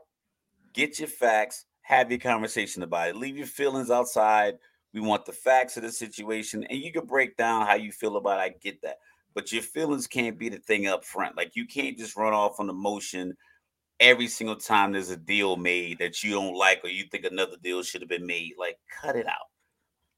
Get 0.73 0.99
your 0.99 1.07
facts. 1.07 1.65
Have 1.83 2.11
your 2.11 2.19
conversation 2.19 2.83
about 2.83 3.09
it. 3.09 3.15
Leave 3.15 3.37
your 3.37 3.47
feelings 3.47 3.91
outside. 3.91 4.55
We 4.93 5.01
want 5.01 5.25
the 5.25 5.33
facts 5.33 5.77
of 5.77 5.83
the 5.83 5.91
situation, 5.91 6.63
and 6.63 6.79
you 6.79 6.91
can 6.91 7.05
break 7.05 7.37
down 7.37 7.67
how 7.67 7.75
you 7.75 7.91
feel 7.91 8.17
about. 8.17 8.39
It. 8.39 8.43
I 8.43 8.49
get 8.49 8.81
that, 8.81 8.97
but 9.33 9.51
your 9.51 9.61
feelings 9.61 10.07
can't 10.07 10.37
be 10.37 10.49
the 10.49 10.57
thing 10.57 10.87
up 10.87 11.05
front. 11.05 11.37
Like 11.37 11.55
you 11.55 11.65
can't 11.65 11.97
just 11.97 12.15
run 12.15 12.33
off 12.33 12.59
on 12.59 12.69
emotion 12.69 13.35
every 13.99 14.27
single 14.27 14.55
time 14.55 14.93
there's 14.93 15.09
a 15.09 15.17
deal 15.17 15.57
made 15.57 15.99
that 15.99 16.23
you 16.23 16.31
don't 16.31 16.55
like 16.55 16.81
or 16.83 16.89
you 16.89 17.03
think 17.05 17.25
another 17.25 17.57
deal 17.61 17.83
should 17.83 18.01
have 18.01 18.09
been 18.09 18.25
made. 18.25 18.53
Like, 18.57 18.77
cut 18.89 19.15
it 19.15 19.27
out. 19.27 19.47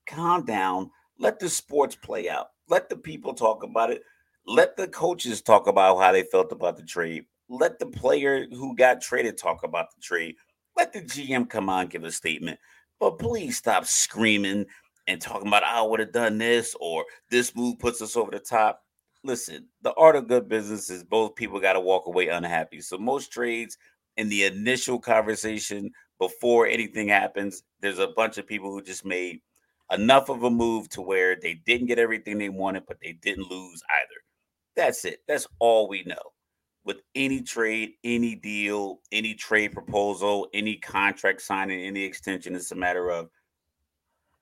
Calm 0.07 0.45
down. 0.45 0.91
Let 1.17 1.39
the 1.39 1.49
sports 1.49 1.95
play 1.95 2.29
out. 2.29 2.47
Let 2.69 2.89
the 2.89 2.97
people 2.97 3.33
talk 3.33 3.63
about 3.63 3.91
it. 3.91 4.03
Let 4.45 4.77
the 4.77 4.87
coaches 4.87 5.41
talk 5.41 5.67
about 5.67 5.99
how 5.99 6.11
they 6.11 6.23
felt 6.23 6.51
about 6.51 6.77
the 6.77 6.83
trade. 6.83 7.25
Let 7.49 7.79
the 7.79 7.85
player 7.85 8.47
who 8.51 8.75
got 8.75 9.01
traded 9.01 9.37
talk 9.37 9.63
about 9.63 9.93
the 9.93 10.01
trade. 10.01 10.35
Let 10.77 10.93
the 10.93 11.01
GM 11.01 11.49
come 11.49 11.69
on 11.69 11.87
give 11.87 12.03
a 12.03 12.11
statement. 12.11 12.59
But 13.01 13.17
please 13.17 13.57
stop 13.57 13.85
screaming 13.85 14.67
and 15.07 15.19
talking 15.19 15.47
about 15.47 15.63
I 15.63 15.81
would 15.81 15.99
have 15.99 16.11
done 16.11 16.37
this 16.37 16.75
or 16.79 17.03
this 17.31 17.55
move 17.55 17.79
puts 17.79 17.99
us 17.99 18.15
over 18.15 18.29
the 18.29 18.39
top. 18.39 18.83
Listen, 19.23 19.67
the 19.81 19.91
art 19.95 20.15
of 20.15 20.27
good 20.27 20.47
business 20.47 20.91
is 20.91 21.03
both 21.03 21.33
people 21.33 21.59
got 21.59 21.73
to 21.73 21.79
walk 21.79 22.05
away 22.05 22.27
unhappy. 22.27 22.79
So 22.79 22.99
most 22.99 23.33
trades 23.33 23.75
in 24.17 24.29
the 24.29 24.43
initial 24.43 24.99
conversation 24.99 25.89
before 26.19 26.67
anything 26.67 27.07
happens, 27.07 27.63
there's 27.79 27.97
a 27.97 28.09
bunch 28.15 28.37
of 28.37 28.45
people 28.45 28.71
who 28.71 28.83
just 28.83 29.03
made 29.03 29.39
enough 29.91 30.29
of 30.29 30.43
a 30.43 30.51
move 30.51 30.87
to 30.89 31.01
where 31.01 31.35
they 31.35 31.55
didn't 31.55 31.87
get 31.87 31.97
everything 31.97 32.37
they 32.37 32.49
wanted, 32.49 32.83
but 32.87 32.97
they 33.01 33.13
didn't 33.13 33.49
lose 33.49 33.81
either. 33.89 34.21
That's 34.75 35.05
it. 35.05 35.23
That's 35.27 35.47
all 35.57 35.89
we 35.89 36.03
know 36.03 36.33
with 36.83 36.97
any 37.15 37.41
trade, 37.41 37.93
any 38.03 38.35
deal, 38.35 38.99
any 39.11 39.33
trade 39.33 39.71
proposal, 39.71 40.47
any 40.53 40.77
contract 40.77 41.41
signing, 41.41 41.81
any 41.81 42.03
extension. 42.03 42.55
It's 42.55 42.71
a 42.71 42.75
matter 42.75 43.09
of 43.11 43.29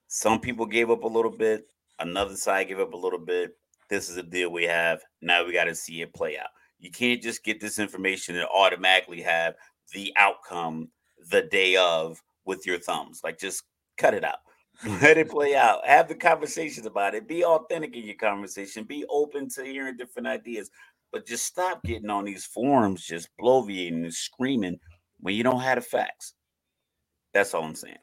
some 0.08 0.40
people 0.40 0.66
gave 0.66 0.90
up 0.90 1.04
a 1.04 1.08
little 1.08 1.32
bit, 1.32 1.68
another 2.00 2.36
side 2.36 2.68
gave 2.68 2.80
up 2.80 2.94
a 2.94 2.98
little 2.98 3.20
bit. 3.20 3.58
This 3.90 4.10
is 4.10 4.18
a 4.18 4.24
deal 4.24 4.52
we 4.52 4.64
have. 4.64 5.02
Now 5.22 5.46
we 5.46 5.54
got 5.54 5.66
to 5.66 5.76
see 5.76 6.02
it 6.02 6.14
play 6.14 6.38
out. 6.38 6.50
You 6.80 6.92
can't 6.92 7.22
just 7.22 7.44
get 7.44 7.60
this 7.60 7.80
information 7.80 8.36
and 8.36 8.48
automatically 8.54 9.22
have 9.22 9.56
the 9.94 10.14
outcome 10.18 10.90
the 11.30 11.42
day 11.42 11.76
of 11.76 12.22
with 12.46 12.66
your 12.66 12.80
thumbs. 12.80 13.22
Like 13.24 13.38
just 13.38 13.64
cut 13.98 14.14
it 14.14 14.24
out. 14.24 14.40
Let 15.02 15.18
it 15.18 15.30
play 15.30 15.56
out. 15.58 15.86
Have 15.86 16.08
the 16.08 16.16
conversations 16.16 16.86
about 16.86 17.16
it. 17.16 17.28
Be 17.28 17.44
authentic 17.44 17.96
in 17.96 18.06
your 18.06 18.16
conversation. 18.16 18.86
Be 18.86 19.06
open 19.10 19.50
to 19.50 19.64
hearing 19.64 19.98
different 19.98 20.28
ideas. 20.28 20.70
But 21.12 21.26
just 21.26 21.46
stop 21.46 21.84
getting 21.84 22.10
on 22.10 22.26
these 22.26 22.46
forums, 22.46 23.06
just 23.06 23.30
bloviating 23.42 24.04
and 24.04 24.14
screaming 24.14 24.80
when 25.20 25.36
you 25.36 25.44
don't 25.44 25.62
have 25.62 25.76
the 25.76 25.82
facts. 25.82 26.34
That's 27.34 27.54
all 27.54 27.64
I'm 27.64 27.76
saying. 27.76 27.98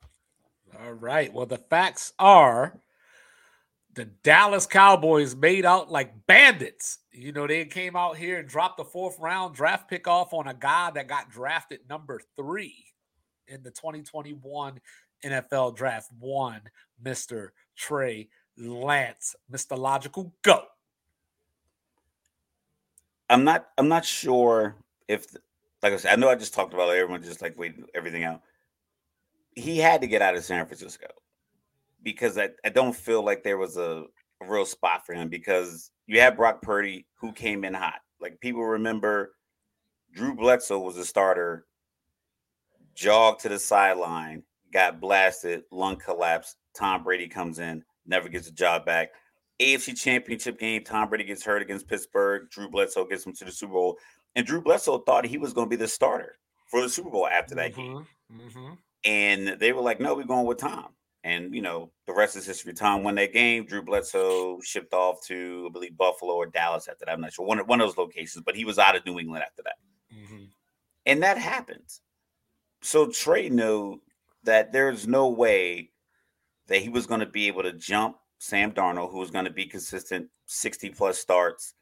All 0.80 0.92
right. 0.92 1.32
Well, 1.32 1.46
the 1.46 1.58
facts 1.58 2.12
are 2.18 2.80
the 3.94 4.04
Dallas 4.04 4.66
Cowboys 4.66 5.34
made 5.34 5.64
out 5.64 5.90
like 5.90 6.26
bandits. 6.26 6.98
You 7.12 7.32
know, 7.32 7.46
they 7.46 7.64
came 7.64 7.96
out 7.96 8.16
here 8.16 8.38
and 8.38 8.48
dropped 8.48 8.76
the 8.76 8.84
fourth 8.84 9.18
round 9.18 9.54
draft 9.54 9.88
pick 9.88 10.06
off 10.06 10.34
on 10.34 10.46
a 10.46 10.54
guy 10.54 10.90
that 10.90 11.08
got 11.08 11.30
drafted 11.30 11.80
number 11.88 12.20
three 12.36 12.84
in 13.48 13.62
the 13.62 13.70
2021 13.70 14.80
NFL 15.24 15.76
draft. 15.76 16.10
One, 16.18 16.60
Mr. 17.02 17.48
Trey 17.74 18.28
Lance, 18.58 19.34
Mr. 19.50 19.78
Logical 19.78 20.34
Go. 20.42 20.64
I'm 23.28 23.44
not. 23.44 23.68
I'm 23.78 23.88
not 23.88 24.04
sure 24.04 24.76
if, 25.08 25.26
like 25.82 25.92
I 25.92 25.96
said, 25.96 26.12
I 26.12 26.16
know 26.16 26.28
I 26.28 26.36
just 26.36 26.54
talked 26.54 26.74
about 26.74 26.90
everyone 26.90 27.22
just 27.22 27.42
like 27.42 27.58
waiting 27.58 27.84
everything 27.94 28.24
out. 28.24 28.42
He 29.54 29.78
had 29.78 30.00
to 30.02 30.06
get 30.06 30.22
out 30.22 30.36
of 30.36 30.44
San 30.44 30.66
Francisco 30.66 31.08
because 32.02 32.38
I, 32.38 32.50
I 32.64 32.68
don't 32.68 32.94
feel 32.94 33.24
like 33.24 33.42
there 33.42 33.58
was 33.58 33.76
a, 33.76 34.04
a 34.42 34.46
real 34.46 34.66
spot 34.66 35.04
for 35.04 35.14
him 35.14 35.28
because 35.28 35.90
you 36.06 36.20
had 36.20 36.36
Brock 36.36 36.62
Purdy 36.62 37.06
who 37.14 37.32
came 37.32 37.64
in 37.64 37.74
hot. 37.74 38.00
Like 38.20 38.40
people 38.40 38.64
remember 38.64 39.32
Drew 40.12 40.34
Bledsoe 40.34 40.78
was 40.78 40.96
a 40.96 41.04
starter, 41.04 41.66
jogged 42.94 43.40
to 43.40 43.48
the 43.48 43.58
sideline, 43.58 44.42
got 44.72 45.00
blasted, 45.00 45.64
lung 45.70 45.96
collapse. 45.96 46.56
Tom 46.74 47.02
Brady 47.02 47.28
comes 47.28 47.58
in, 47.58 47.82
never 48.06 48.28
gets 48.28 48.48
a 48.48 48.52
job 48.52 48.84
back. 48.86 49.08
AFC 49.60 49.98
Championship 49.98 50.58
game, 50.58 50.84
Tom 50.84 51.08
Brady 51.08 51.24
gets 51.24 51.44
hurt 51.44 51.62
against 51.62 51.88
Pittsburgh. 51.88 52.48
Drew 52.50 52.68
Bledsoe 52.68 53.06
gets 53.06 53.24
him 53.24 53.32
to 53.34 53.44
the 53.44 53.52
Super 53.52 53.72
Bowl, 53.72 53.98
and 54.34 54.46
Drew 54.46 54.60
Bledsoe 54.60 54.98
thought 54.98 55.24
he 55.24 55.38
was 55.38 55.52
going 55.52 55.66
to 55.66 55.70
be 55.70 55.76
the 55.76 55.88
starter 55.88 56.38
for 56.66 56.82
the 56.82 56.88
Super 56.88 57.10
Bowl 57.10 57.26
after 57.26 57.54
that 57.54 57.72
mm-hmm, 57.72 57.80
game. 57.80 58.06
Mm-hmm. 58.32 58.72
And 59.04 59.60
they 59.60 59.72
were 59.72 59.82
like, 59.82 60.00
"No, 60.00 60.14
we're 60.14 60.24
going 60.24 60.46
with 60.46 60.58
Tom." 60.58 60.88
And 61.24 61.54
you 61.54 61.62
know, 61.62 61.90
the 62.06 62.12
rest 62.12 62.36
is 62.36 62.46
history. 62.46 62.72
Tom 62.72 63.02
won 63.02 63.14
that 63.16 63.32
game. 63.32 63.66
Drew 63.66 63.82
Bledsoe 63.82 64.60
shipped 64.62 64.92
off 64.92 65.24
to, 65.26 65.66
I 65.68 65.72
believe, 65.72 65.96
Buffalo 65.96 66.34
or 66.34 66.46
Dallas 66.46 66.88
after 66.88 67.04
that. 67.04 67.12
I'm 67.12 67.20
not 67.20 67.32
sure 67.32 67.46
one 67.46 67.58
one 67.66 67.80
of 67.80 67.88
those 67.88 67.98
locations, 67.98 68.44
but 68.44 68.56
he 68.56 68.64
was 68.64 68.78
out 68.78 68.96
of 68.96 69.06
New 69.06 69.18
England 69.18 69.44
after 69.44 69.62
that. 69.62 69.76
Mm-hmm. 70.14 70.44
And 71.06 71.22
that 71.22 71.38
happens. 71.38 72.00
So 72.82 73.06
Trey 73.06 73.48
knew 73.48 74.00
that 74.44 74.72
there's 74.72 75.08
no 75.08 75.28
way 75.30 75.90
that 76.68 76.78
he 76.78 76.88
was 76.88 77.06
going 77.06 77.20
to 77.20 77.26
be 77.26 77.48
able 77.48 77.62
to 77.62 77.72
jump 77.72 78.16
Sam 78.38 78.72
Darnold, 78.72 79.10
who 79.10 79.18
was 79.18 79.30
going 79.30 79.44
to 79.44 79.50
be 79.50 79.66
consistent, 79.66 80.28
60 80.46 80.90
plus 80.90 81.18
starts, 81.18 81.74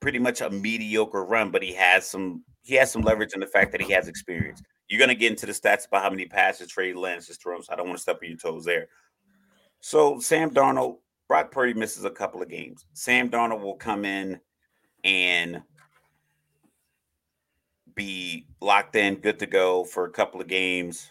pretty 0.00 0.18
much 0.18 0.40
a 0.40 0.50
mediocre 0.50 1.24
run, 1.24 1.50
but 1.50 1.62
he 1.62 1.72
has 1.74 2.06
some 2.06 2.44
he 2.62 2.74
has 2.74 2.90
some 2.90 3.02
leverage 3.02 3.32
in 3.32 3.40
the 3.40 3.46
fact 3.46 3.72
that 3.72 3.80
he 3.80 3.92
has 3.92 4.08
experience. 4.08 4.62
You're 4.88 4.98
going 4.98 5.08
to 5.08 5.14
get 5.14 5.30
into 5.30 5.46
the 5.46 5.52
stats 5.52 5.86
about 5.86 6.02
how 6.02 6.10
many 6.10 6.26
passes 6.26 6.68
Trey 6.68 6.92
Lance 6.92 7.26
has 7.28 7.38
thrown, 7.38 7.62
so 7.62 7.72
I 7.72 7.76
don't 7.76 7.86
want 7.86 7.98
to 7.98 8.02
step 8.02 8.18
on 8.22 8.28
your 8.28 8.38
toes 8.38 8.64
there. 8.64 8.88
So 9.80 10.18
Sam 10.18 10.50
Darnold, 10.50 10.98
Brock 11.28 11.50
Purdy 11.50 11.74
misses 11.74 12.04
a 12.04 12.10
couple 12.10 12.42
of 12.42 12.48
games. 12.48 12.86
Sam 12.92 13.30
Darnold 13.30 13.62
will 13.62 13.76
come 13.76 14.04
in 14.04 14.40
and 15.04 15.62
be 17.94 18.46
locked 18.60 18.96
in, 18.96 19.16
good 19.16 19.38
to 19.38 19.46
go 19.46 19.84
for 19.84 20.04
a 20.04 20.10
couple 20.10 20.40
of 20.40 20.46
games, 20.46 21.10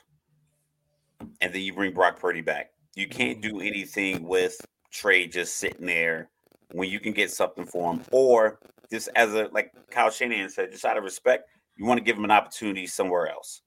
and 1.41 1.53
then 1.53 1.61
you 1.61 1.73
bring 1.73 1.93
Brock 1.93 2.19
Purdy 2.19 2.41
back. 2.41 2.71
You 2.97 3.07
can't 3.07 3.41
do 3.41 3.61
anything 3.61 4.23
with 4.23 4.59
Trey 4.91 5.27
just 5.27 5.57
sitting 5.57 5.85
there 5.85 6.31
when 6.71 6.89
you 6.89 6.99
can 6.99 7.13
get 7.13 7.29
something 7.29 7.63
for 7.63 7.93
him, 7.93 8.01
or 8.11 8.59
just 8.89 9.09
as 9.15 9.35
a 9.35 9.49
like 9.51 9.71
Kyle 9.91 10.09
Shanahan 10.09 10.49
said, 10.49 10.71
just 10.71 10.83
out 10.83 10.97
of 10.97 11.03
respect, 11.03 11.47
you 11.75 11.85
want 11.85 11.99
to 11.99 12.03
give 12.03 12.17
him 12.17 12.23
an 12.23 12.31
opportunity 12.31 12.87
somewhere 12.87 13.27
else. 13.27 13.61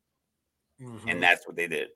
Mm-hmm. 0.83 1.09
And 1.09 1.23
that's 1.23 1.47
what 1.47 1.55
they 1.55 1.69
did. 1.69 1.91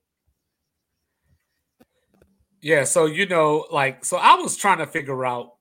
Yeah, 2.61 2.85
so 2.85 3.07
you 3.07 3.27
know, 3.27 3.67
like, 3.69 4.05
so 4.05 4.17
I 4.17 4.37
was 4.37 4.57
trying 4.57 4.79
to 4.79 4.87
figure 4.87 5.27
out, 5.27 5.55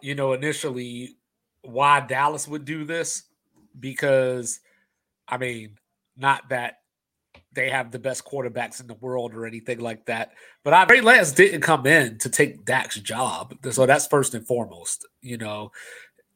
you 0.00 0.14
know, 0.14 0.34
initially 0.34 1.16
why 1.62 1.98
Dallas 1.98 2.46
would 2.46 2.64
do 2.64 2.84
this 2.84 3.24
because, 3.78 4.60
I 5.26 5.36
mean, 5.36 5.78
not 6.16 6.48
that 6.50 6.81
they 7.54 7.70
have 7.70 7.90
the 7.90 7.98
best 7.98 8.24
quarterbacks 8.24 8.80
in 8.80 8.86
the 8.86 8.94
world 8.94 9.34
or 9.34 9.46
anything 9.46 9.80
like 9.80 10.06
that, 10.06 10.32
but 10.64 10.72
I, 10.72 10.84
Trey 10.84 11.00
Lance 11.00 11.32
didn't 11.32 11.60
come 11.60 11.86
in 11.86 12.18
to 12.18 12.28
take 12.28 12.64
Dak's 12.64 13.00
job, 13.00 13.54
so 13.70 13.86
that's 13.86 14.06
first 14.06 14.34
and 14.34 14.46
foremost. 14.46 15.06
You 15.20 15.38
know, 15.38 15.72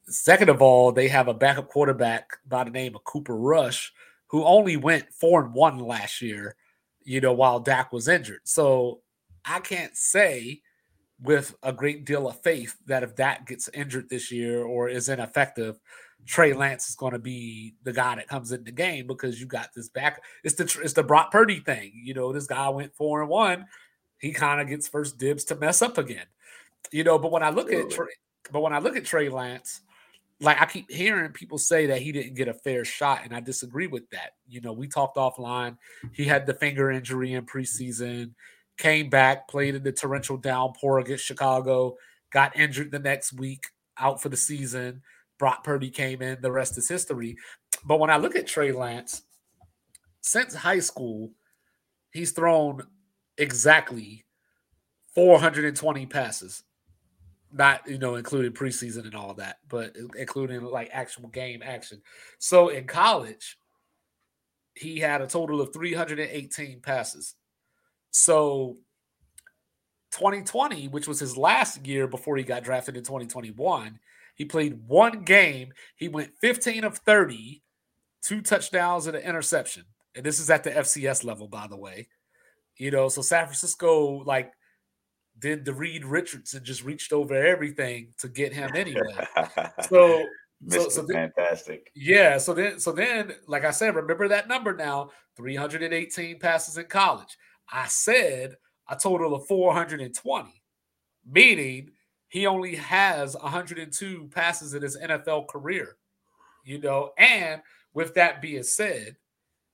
second 0.07 0.49
of 0.49 0.61
all, 0.61 0.91
they 0.91 1.07
have 1.07 1.27
a 1.27 1.33
backup 1.33 1.69
quarterback 1.69 2.37
by 2.47 2.63
the 2.63 2.71
name 2.71 2.95
of 2.95 3.03
Cooper 3.03 3.35
Rush 3.35 3.93
who 4.27 4.43
only 4.43 4.77
went 4.77 5.11
four 5.11 5.43
and 5.43 5.53
one 5.53 5.79
last 5.79 6.21
year, 6.21 6.55
you 7.03 7.21
know, 7.21 7.33
while 7.33 7.59
Dak 7.59 7.91
was 7.91 8.07
injured. 8.07 8.41
So 8.43 9.01
I 9.45 9.59
can't 9.59 9.95
say 9.95 10.61
with 11.21 11.55
a 11.63 11.73
great 11.73 12.05
deal 12.05 12.27
of 12.27 12.41
faith 12.41 12.75
that 12.85 13.03
if 13.03 13.15
Dak 13.15 13.47
gets 13.47 13.69
injured 13.69 14.09
this 14.09 14.31
year 14.31 14.63
or 14.63 14.89
is 14.89 15.09
ineffective, 15.09 15.79
Trey 16.25 16.53
Lance 16.53 16.89
is 16.89 16.95
going 16.95 17.13
to 17.13 17.19
be 17.19 17.75
the 17.83 17.93
guy 17.93 18.15
that 18.15 18.27
comes 18.27 18.51
in 18.51 18.63
the 18.63 18.71
game 18.71 19.07
because 19.07 19.39
you 19.39 19.45
got 19.45 19.69
this 19.75 19.89
back. 19.89 20.21
It's 20.43 20.55
the 20.55 20.63
it's 20.83 20.93
the 20.93 21.03
Brock 21.03 21.31
Purdy 21.31 21.59
thing. 21.59 21.91
You 21.95 22.13
know, 22.13 22.33
this 22.33 22.47
guy 22.47 22.67
went 22.69 22.95
four 22.95 23.21
and 23.21 23.29
one. 23.29 23.65
He 24.19 24.31
kind 24.31 24.59
of 24.59 24.67
gets 24.67 24.87
first 24.87 25.17
dibs 25.17 25.43
to 25.45 25.55
mess 25.55 25.81
up 25.81 25.97
again. 25.97 26.25
You 26.91 27.03
know, 27.03 27.17
but 27.19 27.31
when 27.31 27.43
I 27.43 27.49
look 27.49 27.71
at 27.71 27.89
Trey, 27.89 28.07
but 28.51 28.61
when 28.61 28.73
I 28.73 28.79
look 28.79 28.95
at 28.95 29.05
Trey 29.05 29.29
Lance, 29.29 29.81
like 30.39 30.61
I 30.61 30.65
keep 30.65 30.91
hearing 30.91 31.31
people 31.31 31.57
say 31.57 31.87
that 31.87 32.01
he 32.01 32.11
didn't 32.11 32.35
get 32.35 32.47
a 32.47 32.53
fair 32.53 32.85
shot, 32.85 33.21
and 33.23 33.33
I 33.33 33.39
disagree 33.39 33.87
with 33.87 34.09
that. 34.11 34.31
You 34.47 34.61
know, 34.61 34.73
we 34.73 34.87
talked 34.87 35.17
offline. 35.17 35.77
He 36.11 36.25
had 36.25 36.45
the 36.45 36.53
finger 36.53 36.91
injury 36.91 37.33
in 37.33 37.45
preseason, 37.45 38.31
came 38.77 39.09
back, 39.09 39.47
played 39.47 39.75
in 39.75 39.83
the 39.83 39.91
torrential 39.91 40.37
downpour 40.37 40.99
against 40.99 41.25
Chicago, 41.25 41.95
got 42.31 42.55
injured 42.55 42.91
the 42.91 42.99
next 42.99 43.33
week, 43.33 43.63
out 43.97 44.21
for 44.21 44.29
the 44.29 44.37
season. 44.37 45.01
Brock 45.37 45.63
Purdy 45.63 45.89
came 45.89 46.21
in, 46.21 46.41
the 46.41 46.51
rest 46.51 46.77
is 46.77 46.89
history. 46.89 47.37
But 47.85 47.99
when 47.99 48.09
I 48.09 48.17
look 48.17 48.35
at 48.35 48.47
Trey 48.47 48.71
Lance, 48.71 49.23
since 50.21 50.53
high 50.53 50.79
school, 50.79 51.31
he's 52.11 52.31
thrown 52.31 52.81
exactly 53.37 54.25
420 55.13 56.05
passes 56.07 56.63
not 57.51 57.87
you 57.87 57.97
know 57.97 58.15
including 58.15 58.51
preseason 58.51 59.05
and 59.05 59.15
all 59.15 59.33
that, 59.35 59.59
but 59.67 59.95
including 60.17 60.63
like 60.63 60.89
actual 60.91 61.29
game 61.29 61.61
action. 61.63 62.01
So 62.39 62.69
in 62.69 62.85
college, 62.85 63.57
he 64.73 64.99
had 64.99 65.21
a 65.21 65.27
total 65.27 65.61
of 65.61 65.73
318 65.73 66.81
passes. 66.81 67.35
So 68.11 68.77
2020, 70.11 70.87
which 70.87 71.07
was 71.07 71.19
his 71.19 71.37
last 71.37 71.85
year 71.85 72.07
before 72.07 72.37
he 72.37 72.43
got 72.43 72.63
drafted 72.63 72.97
in 72.97 73.03
2021, 73.03 73.99
he 74.37 74.45
played 74.45 74.79
one 74.87 75.23
game. 75.23 75.73
He 75.95 76.07
went 76.07 76.31
15 76.41 76.83
of 76.83 76.99
30, 76.99 77.63
two 78.21 78.41
touchdowns 78.41 79.07
and 79.07 79.17
an 79.17 79.23
interception. 79.23 79.83
And 80.15 80.23
this 80.23 80.39
is 80.39 80.49
at 80.49 80.63
the 80.63 80.71
FCS 80.71 81.23
level, 81.23 81.47
by 81.47 81.67
the 81.67 81.75
way. 81.75 82.07
You 82.77 82.91
know, 82.91 83.09
so 83.09 83.23
San 83.23 83.45
Francisco, 83.45 84.23
like 84.23 84.51
did 85.39 85.65
the 85.65 85.73
Reed 85.73 86.05
Richards 86.05 86.53
and 86.53 86.65
just 86.65 86.83
reached 86.83 87.11
over 87.11 87.33
everything 87.33 88.13
to 88.19 88.27
get 88.27 88.53
him 88.53 88.71
anyway. 88.75 89.01
so, 89.89 90.23
so, 90.67 90.89
so 90.89 91.01
then, 91.01 91.31
fantastic. 91.35 91.91
Yeah. 91.95 92.37
So 92.37 92.53
then, 92.53 92.79
so 92.79 92.91
then, 92.91 93.33
like 93.47 93.65
I 93.65 93.71
said, 93.71 93.95
remember 93.95 94.27
that 94.27 94.47
number 94.47 94.75
now: 94.75 95.09
318 95.35 96.39
passes 96.39 96.77
in 96.77 96.85
college. 96.85 97.37
I 97.71 97.87
said 97.87 98.55
a 98.87 98.95
total 98.95 99.35
of 99.35 99.47
420, 99.47 100.63
meaning 101.25 101.89
he 102.29 102.45
only 102.45 102.75
has 102.75 103.35
102 103.35 104.29
passes 104.33 104.73
in 104.73 104.81
his 104.81 104.97
NFL 104.97 105.47
career. 105.47 105.97
You 106.63 106.79
know, 106.79 107.11
and 107.17 107.61
with 107.93 108.13
that 108.15 108.41
being 108.41 108.63
said, 108.63 109.15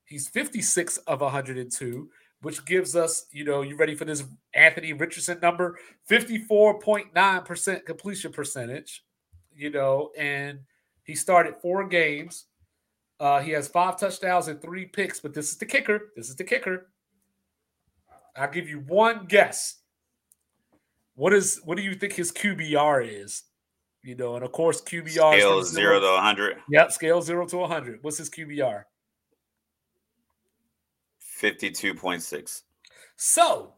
he's 0.04 0.28
56 0.28 0.98
of 0.98 1.20
102 1.20 2.08
which 2.44 2.64
gives 2.66 2.94
us, 2.94 3.26
you 3.32 3.42
know, 3.42 3.62
you 3.62 3.74
ready 3.74 3.94
for 3.94 4.04
this 4.04 4.22
Anthony 4.52 4.92
Richardson 4.92 5.38
number? 5.40 5.78
54.9% 6.10 7.86
completion 7.86 8.32
percentage, 8.32 9.02
you 9.56 9.70
know, 9.70 10.10
and 10.16 10.60
he 11.04 11.14
started 11.14 11.56
four 11.56 11.88
games. 11.88 12.44
Uh, 13.18 13.40
he 13.40 13.52
has 13.52 13.66
five 13.66 13.98
touchdowns 13.98 14.48
and 14.48 14.60
three 14.60 14.84
picks, 14.84 15.20
but 15.20 15.32
this 15.32 15.52
is 15.52 15.56
the 15.56 15.64
kicker. 15.64 16.12
This 16.16 16.28
is 16.28 16.36
the 16.36 16.44
kicker. 16.44 16.90
I'll 18.36 18.50
give 18.50 18.68
you 18.68 18.80
one 18.80 19.24
guess. 19.26 19.76
What 21.14 21.32
is 21.32 21.60
what 21.64 21.76
do 21.76 21.82
you 21.82 21.94
think 21.94 22.12
his 22.12 22.32
QBR 22.32 23.06
is 23.22 23.44
You 24.02 24.16
know, 24.16 24.34
and 24.36 24.44
of 24.44 24.52
course 24.52 24.82
QBR 24.82 25.38
scale 25.38 25.62
zero 25.62 26.00
to 26.00 26.06
100. 26.06 26.58
Yep, 26.68 26.92
scale 26.92 27.22
zero 27.22 27.46
to 27.46 27.56
100. 27.56 28.00
What's 28.02 28.18
his 28.18 28.28
QBR? 28.30 28.84
52.6. 31.40 32.62
So 33.16 33.74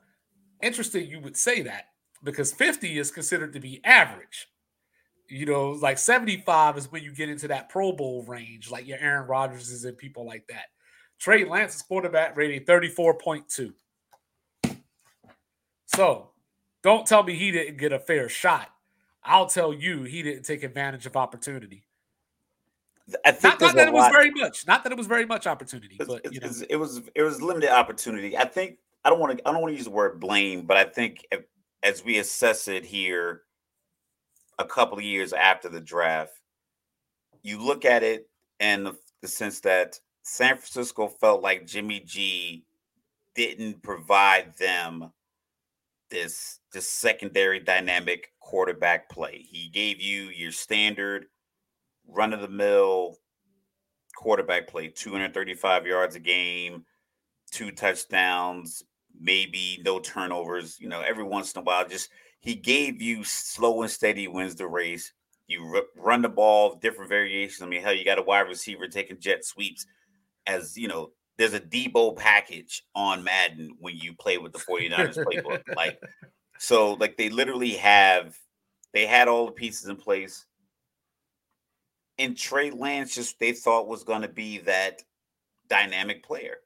interesting 0.63 1.09
you 1.09 1.21
would 1.21 1.37
say 1.37 1.63
that 1.63 1.87
because 2.25 2.53
50 2.53 2.99
is 2.99 3.11
considered 3.11 3.53
to 3.53 3.61
be 3.61 3.81
average. 3.85 4.49
You 5.29 5.47
know, 5.47 5.71
like 5.71 5.99
75 5.99 6.79
is 6.79 6.91
when 6.93 7.03
you 7.03 7.13
get 7.13 7.29
into 7.29 7.49
that 7.49 7.69
Pro 7.69 7.93
Bowl 7.93 8.25
range, 8.27 8.71
like 8.71 8.87
your 8.87 8.99
Aaron 8.99 9.29
Rodgers 9.29 9.85
and 9.85 9.99
people 9.99 10.25
like 10.25 10.47
that. 10.49 10.67
Trey 11.19 11.45
Lance's 11.45 11.83
quarterback 11.83 12.37
rating 12.37 12.65
34.2. 12.65 13.73
So 15.87 16.31
don't 16.87 17.05
tell 17.05 17.25
me 17.25 17.35
he 17.35 17.51
didn't 17.51 17.79
get 17.79 17.93
a 17.93 17.99
fair 17.99 18.29
shot. 18.29 18.71
I'll 19.25 19.47
tell 19.47 19.75
you 19.75 20.05
he 20.05 20.23
didn't 20.23 20.45
take 20.45 20.63
advantage 20.63 21.05
of 21.05 21.17
opportunity. 21.17 21.85
I 23.25 23.33
think 23.33 23.61
not, 23.61 23.61
not 23.61 23.75
that 23.75 23.89
it 23.89 23.93
was 23.93 24.09
very 24.13 24.31
much. 24.31 24.67
Not 24.69 24.85
that 24.85 24.93
it 24.93 24.97
was 24.97 25.09
very 25.09 25.27
much 25.27 25.49
opportunity, 25.49 25.97
but 25.99 26.33
you 26.33 26.39
know. 26.39 26.49
it 26.69 26.77
was 26.77 27.03
it 27.13 27.23
was 27.23 27.43
limited 27.43 27.71
opportunity. 27.71 28.37
I 28.37 28.45
think 28.45 28.79
I 29.05 29.11
don't 29.11 29.19
want 29.19 29.37
to 29.37 29.49
I 29.49 29.53
don't 29.53 29.61
want 29.61 29.73
to 29.73 29.77
use 29.77 29.87
the 29.87 29.91
word 29.91 30.21
blame, 30.21 30.63
but 30.63 30.77
I 30.77 30.85
think 30.85 31.27
as 31.83 32.05
we 32.05 32.19
assess 32.19 32.69
it 32.69 32.85
here, 32.85 33.43
a 34.61 34.65
couple 34.65 34.97
of 34.97 35.03
years 35.03 35.33
after 35.33 35.69
the 35.69 35.81
draft, 35.81 36.41
you 37.43 37.61
look 37.61 37.85
at 37.85 38.05
it 38.05 38.29
in 38.61 38.85
the, 38.85 38.97
the 39.23 39.29
sense 39.29 39.59
that 39.61 39.99
San 40.23 40.57
Francisco 40.57 41.09
felt 41.09 41.43
like 41.43 41.67
Jimmy 41.67 41.99
G 41.99 42.65
didn't 43.35 43.83
provide 43.83 44.57
them 44.57 45.11
this 46.11 46.61
this 46.77 46.91
secondary 46.91 47.59
dynamic 47.59 48.33
quarterback 48.39 49.09
play. 49.09 49.47
He 49.49 49.71
gave 49.71 49.99
you 49.99 50.25
your 50.25 50.53
standard 50.53 51.25
run 52.07 52.35
of 52.35 52.43
the 52.43 52.49
mill 52.49 53.17
quarterback 54.15 54.69
play, 54.69 54.89
235 54.89 55.87
yards 55.87 56.17
a 56.17 56.21
game, 56.21 56.85
two 57.51 57.71
touchdowns, 57.71 58.83
maybe 59.19 59.81
no 59.87 59.99
turnovers, 59.99 60.79
you 60.79 60.87
know, 60.87 61.01
every 61.01 61.25
once 61.25 61.55
in 61.55 61.61
a 61.61 61.63
while 61.63 61.89
just 61.89 62.11
he 62.41 62.55
gave 62.55 63.01
you 63.01 63.25
slow 63.25 63.81
and 63.81 63.91
steady 63.91 64.29
wins 64.29 64.55
the 64.55 64.67
race. 64.67 65.15
You 65.47 65.83
run 65.97 66.21
the 66.21 66.29
ball, 66.29 66.75
different 66.75 67.09
variations. 67.09 67.63
I 67.63 67.67
mean, 67.67 67.81
hell, 67.81 67.95
you 67.95 68.05
got 68.05 68.19
a 68.19 68.23
wide 68.23 68.41
receiver 68.41 68.87
taking 68.87 69.19
jet 69.19 69.47
sweeps 69.47 69.87
as, 70.47 70.77
you 70.77 70.89
know, 70.89 71.13
there's 71.39 71.55
a 71.55 71.61
Deebo 71.61 72.17
package 72.17 72.83
on 72.95 73.25
Madden 73.25 73.77
when 73.81 73.97
you 73.97 74.15
play 74.15 74.37
with 74.37 74.53
the 74.53 74.59
49ers 74.71 75.25
playbook. 75.25 75.63
Like, 75.75 75.99
so 76.59 76.95
like 76.95 77.17
they 77.17 77.29
literally 77.29 77.73
have 77.73 78.37
they 78.93 79.07
had 79.07 79.29
all 79.29 79.47
the 79.47 79.53
pieces 79.53 79.89
in 79.89 79.97
place. 79.97 80.47
And 82.19 82.37
Trey 82.37 82.71
Lance 82.71 83.15
just 83.15 83.39
they 83.39 83.53
thought 83.53 83.89
was 83.89 84.05
going 84.05 84.23
to 84.23 84.29
be 84.29 84.59
that 84.59 85.03
dynamic 85.69 86.25
player. 86.25 86.59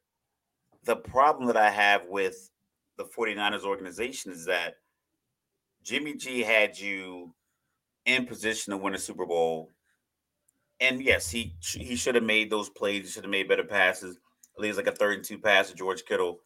The 0.84 0.96
problem 0.96 1.46
that 1.48 1.56
I 1.56 1.70
have 1.70 2.06
with 2.08 2.50
the 2.96 3.04
49ers 3.04 3.64
organization 3.64 4.30
is 4.30 4.44
that 4.46 4.76
Jimmy 5.82 6.14
G 6.14 6.42
had 6.42 6.78
you 6.78 7.34
in 8.06 8.26
position 8.26 8.70
to 8.70 8.76
win 8.76 8.94
a 8.94 8.98
Super 8.98 9.26
Bowl. 9.26 9.70
And 10.80 11.02
yes, 11.02 11.30
he 11.30 11.54
he 11.60 11.96
should 11.96 12.14
have 12.14 12.24
made 12.24 12.50
those 12.50 12.70
plays. 12.70 13.04
He 13.04 13.10
should 13.10 13.24
have 13.24 13.30
made 13.30 13.48
better 13.48 13.64
passes. 13.64 14.18
At 14.56 14.62
least 14.62 14.76
like 14.76 14.86
a 14.86 14.92
third 14.92 15.16
and 15.16 15.24
two 15.24 15.38
pass 15.38 15.70
to 15.70 15.74
George 15.74 16.04
Kittle 16.04 16.40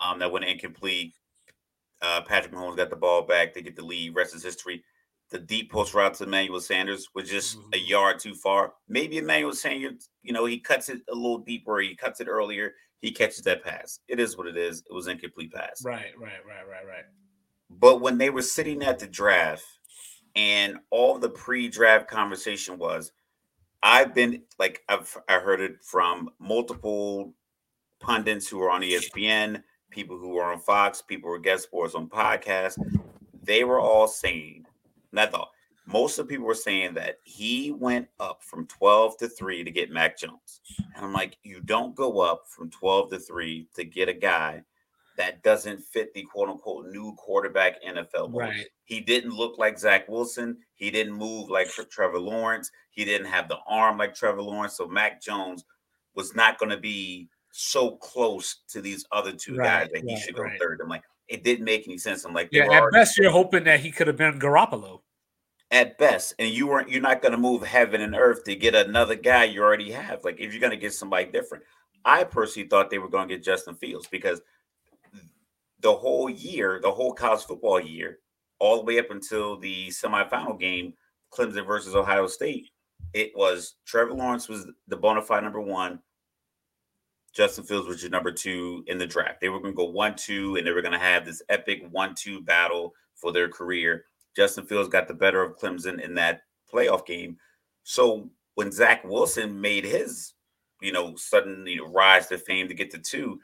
um, 0.00 0.18
that 0.18 0.32
went 0.32 0.44
incomplete. 0.44 1.14
Uh, 2.02 2.22
Patrick 2.22 2.52
Mahomes 2.54 2.76
got 2.76 2.90
the 2.90 2.96
ball 2.96 3.22
back. 3.22 3.52
They 3.52 3.62
get 3.62 3.76
the 3.76 3.84
lead. 3.84 4.14
Rest 4.14 4.34
is 4.34 4.42
history. 4.42 4.82
The 5.30 5.38
deep 5.38 5.70
post 5.70 5.94
route 5.94 6.14
to 6.14 6.24
Emmanuel 6.24 6.60
Sanders 6.60 7.08
was 7.14 7.28
just 7.28 7.58
mm-hmm. 7.58 7.70
a 7.74 7.78
yard 7.78 8.18
too 8.18 8.34
far. 8.34 8.72
Maybe 8.88 9.18
Emmanuel 9.18 9.52
Sanders, 9.52 10.08
you 10.22 10.32
know, 10.32 10.44
he 10.46 10.58
cuts 10.58 10.88
it 10.88 11.02
a 11.10 11.14
little 11.14 11.38
deeper. 11.38 11.78
He 11.78 11.94
cuts 11.94 12.20
it 12.20 12.28
earlier. 12.28 12.72
He 13.00 13.12
catches 13.12 13.42
that 13.42 13.62
pass. 13.62 14.00
It 14.08 14.18
is 14.18 14.36
what 14.36 14.46
it 14.46 14.56
is. 14.56 14.82
It 14.90 14.92
was 14.92 15.06
an 15.06 15.12
incomplete 15.12 15.52
pass. 15.52 15.82
Right, 15.84 16.12
right, 16.18 16.32
right, 16.46 16.66
right, 16.68 16.86
right. 16.86 17.04
But 17.70 18.00
when 18.00 18.18
they 18.18 18.30
were 18.30 18.42
sitting 18.42 18.82
at 18.82 18.98
the 18.98 19.06
draft, 19.06 19.64
and 20.36 20.78
all 20.90 21.18
the 21.18 21.30
pre-draft 21.30 22.08
conversation 22.08 22.78
was, 22.78 23.12
I've 23.82 24.14
been 24.14 24.42
like 24.58 24.82
I've 24.88 25.16
I 25.28 25.38
heard 25.38 25.60
it 25.60 25.82
from 25.82 26.30
multiple 26.38 27.34
pundits 27.98 28.48
who 28.48 28.60
are 28.62 28.70
on 28.70 28.82
ESPN, 28.82 29.62
people 29.90 30.18
who 30.18 30.38
are 30.38 30.52
on 30.52 30.60
Fox, 30.60 31.02
people 31.02 31.28
who 31.28 31.34
are 31.34 31.40
guest 31.40 31.64
sports 31.64 31.94
on 31.94 32.08
podcasts. 32.08 32.78
They 33.42 33.64
were 33.64 33.80
all 33.80 34.06
saying, 34.06 34.66
and 35.10 35.20
I 35.20 35.26
thought 35.26 35.50
most 35.86 36.18
of 36.18 36.26
the 36.26 36.30
people 36.30 36.46
were 36.46 36.54
saying 36.54 36.94
that 36.94 37.18
he 37.24 37.72
went 37.72 38.08
up 38.20 38.42
from 38.42 38.66
12 38.66 39.16
to 39.18 39.28
3 39.28 39.64
to 39.64 39.70
get 39.70 39.90
Mac 39.90 40.16
Jones. 40.16 40.60
And 40.94 41.04
I'm 41.04 41.12
like, 41.12 41.36
you 41.42 41.60
don't 41.60 41.94
go 41.94 42.20
up 42.20 42.44
from 42.48 42.70
12 42.70 43.10
to 43.10 43.18
3 43.18 43.66
to 43.74 43.84
get 43.84 44.08
a 44.08 44.14
guy 44.14 44.62
that 45.16 45.42
doesn't 45.42 45.80
fit 45.80 46.14
the 46.14 46.22
quote 46.22 46.48
unquote 46.48 46.86
new 46.86 47.14
quarterback 47.16 47.82
NFL. 47.82 48.32
Right. 48.32 48.66
He 48.84 49.00
didn't 49.00 49.32
look 49.32 49.58
like 49.58 49.78
Zach 49.78 50.08
Wilson. 50.08 50.58
He 50.76 50.90
didn't 50.90 51.14
move 51.14 51.50
like 51.50 51.68
Trevor 51.68 52.18
Lawrence. 52.18 52.70
He 52.90 53.04
didn't 53.04 53.26
have 53.26 53.48
the 53.48 53.58
arm 53.66 53.98
like 53.98 54.14
Trevor 54.14 54.42
Lawrence. 54.42 54.76
So 54.76 54.86
Mac 54.86 55.20
Jones 55.20 55.64
was 56.14 56.34
not 56.34 56.58
going 56.58 56.70
to 56.70 56.78
be 56.78 57.28
so 57.52 57.96
close 57.96 58.60
to 58.68 58.80
these 58.80 59.04
other 59.12 59.32
two 59.32 59.56
right, 59.56 59.66
guys 59.66 59.88
that 59.92 60.08
he 60.08 60.16
should 60.18 60.34
go 60.34 60.42
right. 60.42 60.60
third. 60.60 60.80
I'm 60.82 60.88
like, 60.88 61.02
it 61.28 61.44
didn't 61.44 61.64
make 61.64 61.86
any 61.86 61.98
sense. 61.98 62.24
I'm 62.24 62.34
like, 62.34 62.48
yeah, 62.52 62.64
at 62.64 62.70
already- 62.70 62.94
best 62.94 63.16
you're 63.16 63.30
hoping 63.30 63.64
that 63.64 63.80
he 63.80 63.90
could 63.90 64.06
have 64.06 64.16
been 64.16 64.38
Garoppolo. 64.38 65.00
At 65.72 65.98
best, 65.98 66.34
and 66.40 66.48
you 66.48 66.66
weren't 66.66 66.90
you're 66.90 67.00
not 67.00 67.22
going 67.22 67.30
to 67.30 67.38
move 67.38 67.62
heaven 67.62 68.00
and 68.00 68.16
earth 68.16 68.42
to 68.44 68.56
get 68.56 68.74
another 68.74 69.14
guy 69.14 69.44
you 69.44 69.62
already 69.62 69.92
have. 69.92 70.24
Like 70.24 70.40
if 70.40 70.52
you're 70.52 70.60
going 70.60 70.72
to 70.72 70.76
get 70.76 70.92
somebody 70.92 71.26
different, 71.26 71.62
I 72.04 72.24
personally 72.24 72.68
thought 72.68 72.90
they 72.90 72.98
were 72.98 73.08
going 73.08 73.28
to 73.28 73.34
get 73.36 73.44
Justin 73.44 73.76
Fields 73.76 74.08
because 74.08 74.40
the 75.80 75.94
whole 75.94 76.28
year, 76.28 76.80
the 76.82 76.90
whole 76.90 77.12
college 77.12 77.44
football 77.44 77.80
year, 77.80 78.18
all 78.58 78.78
the 78.78 78.82
way 78.82 78.98
up 78.98 79.10
until 79.10 79.56
the 79.58 79.88
semifinal 79.88 80.58
game, 80.58 80.94
Clemson 81.32 81.64
versus 81.64 81.94
Ohio 81.94 82.26
State, 82.26 82.70
it 83.14 83.32
was 83.34 83.76
Trevor 83.86 84.14
Lawrence 84.14 84.48
was 84.48 84.66
the 84.88 84.96
bona 84.96 85.22
fide 85.22 85.42
number 85.42 85.60
one. 85.60 86.00
Justin 87.32 87.64
Fields 87.64 87.86
was 87.86 88.02
your 88.02 88.10
number 88.10 88.32
two 88.32 88.82
in 88.86 88.98
the 88.98 89.06
draft. 89.06 89.40
They 89.40 89.48
were 89.48 89.60
going 89.60 89.72
to 89.72 89.76
go 89.76 89.84
one, 89.84 90.16
two, 90.16 90.56
and 90.56 90.66
they 90.66 90.72
were 90.72 90.82
going 90.82 90.92
to 90.92 90.98
have 90.98 91.24
this 91.24 91.42
epic 91.48 91.82
one, 91.90 92.14
two 92.14 92.40
battle 92.40 92.92
for 93.14 93.32
their 93.32 93.48
career. 93.48 94.06
Justin 94.36 94.66
Fields 94.66 94.88
got 94.88 95.06
the 95.06 95.14
better 95.14 95.42
of 95.42 95.56
Clemson 95.58 96.00
in 96.00 96.14
that 96.14 96.42
playoff 96.72 97.06
game. 97.06 97.36
So 97.84 98.30
when 98.54 98.72
Zach 98.72 99.04
Wilson 99.04 99.60
made 99.60 99.84
his, 99.84 100.34
you 100.80 100.92
know, 100.92 101.14
sudden 101.16 101.66
you 101.66 101.78
know, 101.78 101.92
rise 101.92 102.26
to 102.28 102.38
fame 102.38 102.68
to 102.68 102.74
get 102.74 102.90
to 102.92 102.98
two, 102.98 103.40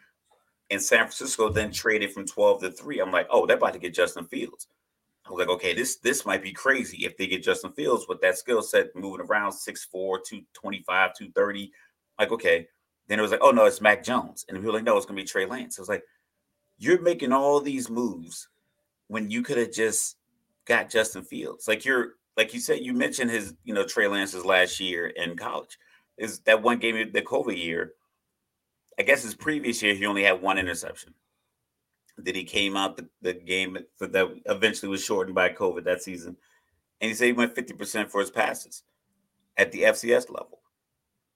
and 0.70 0.82
San 0.82 1.00
Francisco 1.00 1.48
then 1.48 1.70
traded 1.70 2.12
from 2.12 2.26
12 2.26 2.62
to 2.62 2.70
3. 2.72 3.00
I'm 3.00 3.12
like, 3.12 3.28
oh, 3.30 3.46
they're 3.46 3.56
about 3.56 3.74
to 3.74 3.78
get 3.78 3.94
Justin 3.94 4.26
Fields. 4.26 4.66
I 5.24 5.30
was 5.30 5.38
like, 5.40 5.48
okay, 5.48 5.74
this 5.74 5.96
this 5.96 6.24
might 6.24 6.42
be 6.42 6.52
crazy 6.52 7.04
if 7.04 7.16
they 7.16 7.26
get 7.26 7.42
Justin 7.42 7.72
Fields 7.72 8.06
with 8.08 8.20
that 8.20 8.38
skill 8.38 8.62
set, 8.62 8.94
moving 8.94 9.26
around 9.26 9.52
6'4, 9.52 9.90
225, 9.90 11.14
230. 11.14 11.72
Like, 12.18 12.32
okay. 12.32 12.68
Then 13.08 13.18
it 13.18 13.22
was 13.22 13.30
like, 13.30 13.40
oh 13.42 13.50
no, 13.50 13.64
it's 13.66 13.80
Mac 13.80 14.02
Jones. 14.02 14.44
And 14.48 14.56
people 14.56 14.72
were 14.72 14.78
like, 14.78 14.84
no, 14.84 14.96
it's 14.96 15.06
gonna 15.06 15.16
be 15.16 15.24
Trey 15.24 15.46
Lance. 15.46 15.78
I 15.78 15.82
was 15.82 15.88
like, 15.88 16.04
you're 16.78 17.00
making 17.00 17.32
all 17.32 17.60
these 17.60 17.88
moves 17.88 18.48
when 19.08 19.30
you 19.30 19.42
could 19.42 19.58
have 19.58 19.72
just 19.72 20.16
got 20.64 20.90
Justin 20.90 21.22
Fields. 21.22 21.68
Like 21.68 21.84
you're 21.84 22.14
like 22.36 22.52
you 22.52 22.60
said, 22.60 22.80
you 22.80 22.92
mentioned 22.92 23.30
his, 23.30 23.54
you 23.64 23.72
know, 23.72 23.84
Trey 23.84 24.08
Lance's 24.08 24.44
last 24.44 24.78
year 24.78 25.06
in 25.06 25.36
college. 25.36 25.78
Is 26.18 26.40
that 26.40 26.62
one 26.62 26.78
game 26.78 27.10
the 27.12 27.22
COVID 27.22 27.56
year? 27.56 27.92
I 28.98 29.02
guess 29.02 29.22
his 29.22 29.34
previous 29.34 29.82
year 29.82 29.94
he 29.94 30.06
only 30.06 30.24
had 30.24 30.42
one 30.42 30.58
interception. 30.58 31.14
That 32.18 32.36
he 32.36 32.44
came 32.44 32.76
out 32.78 32.96
the, 32.96 33.08
the 33.20 33.34
game 33.34 33.76
that 34.00 34.40
eventually 34.46 34.88
was 34.88 35.04
shortened 35.04 35.34
by 35.34 35.50
COVID 35.50 35.84
that 35.84 36.02
season. 36.02 36.36
And 37.00 37.10
he 37.10 37.14
said 37.14 37.26
he 37.26 37.32
went 37.32 37.54
50% 37.54 38.10
for 38.10 38.20
his 38.20 38.30
passes 38.30 38.84
at 39.58 39.70
the 39.70 39.82
FCS 39.82 40.30
level. 40.30 40.55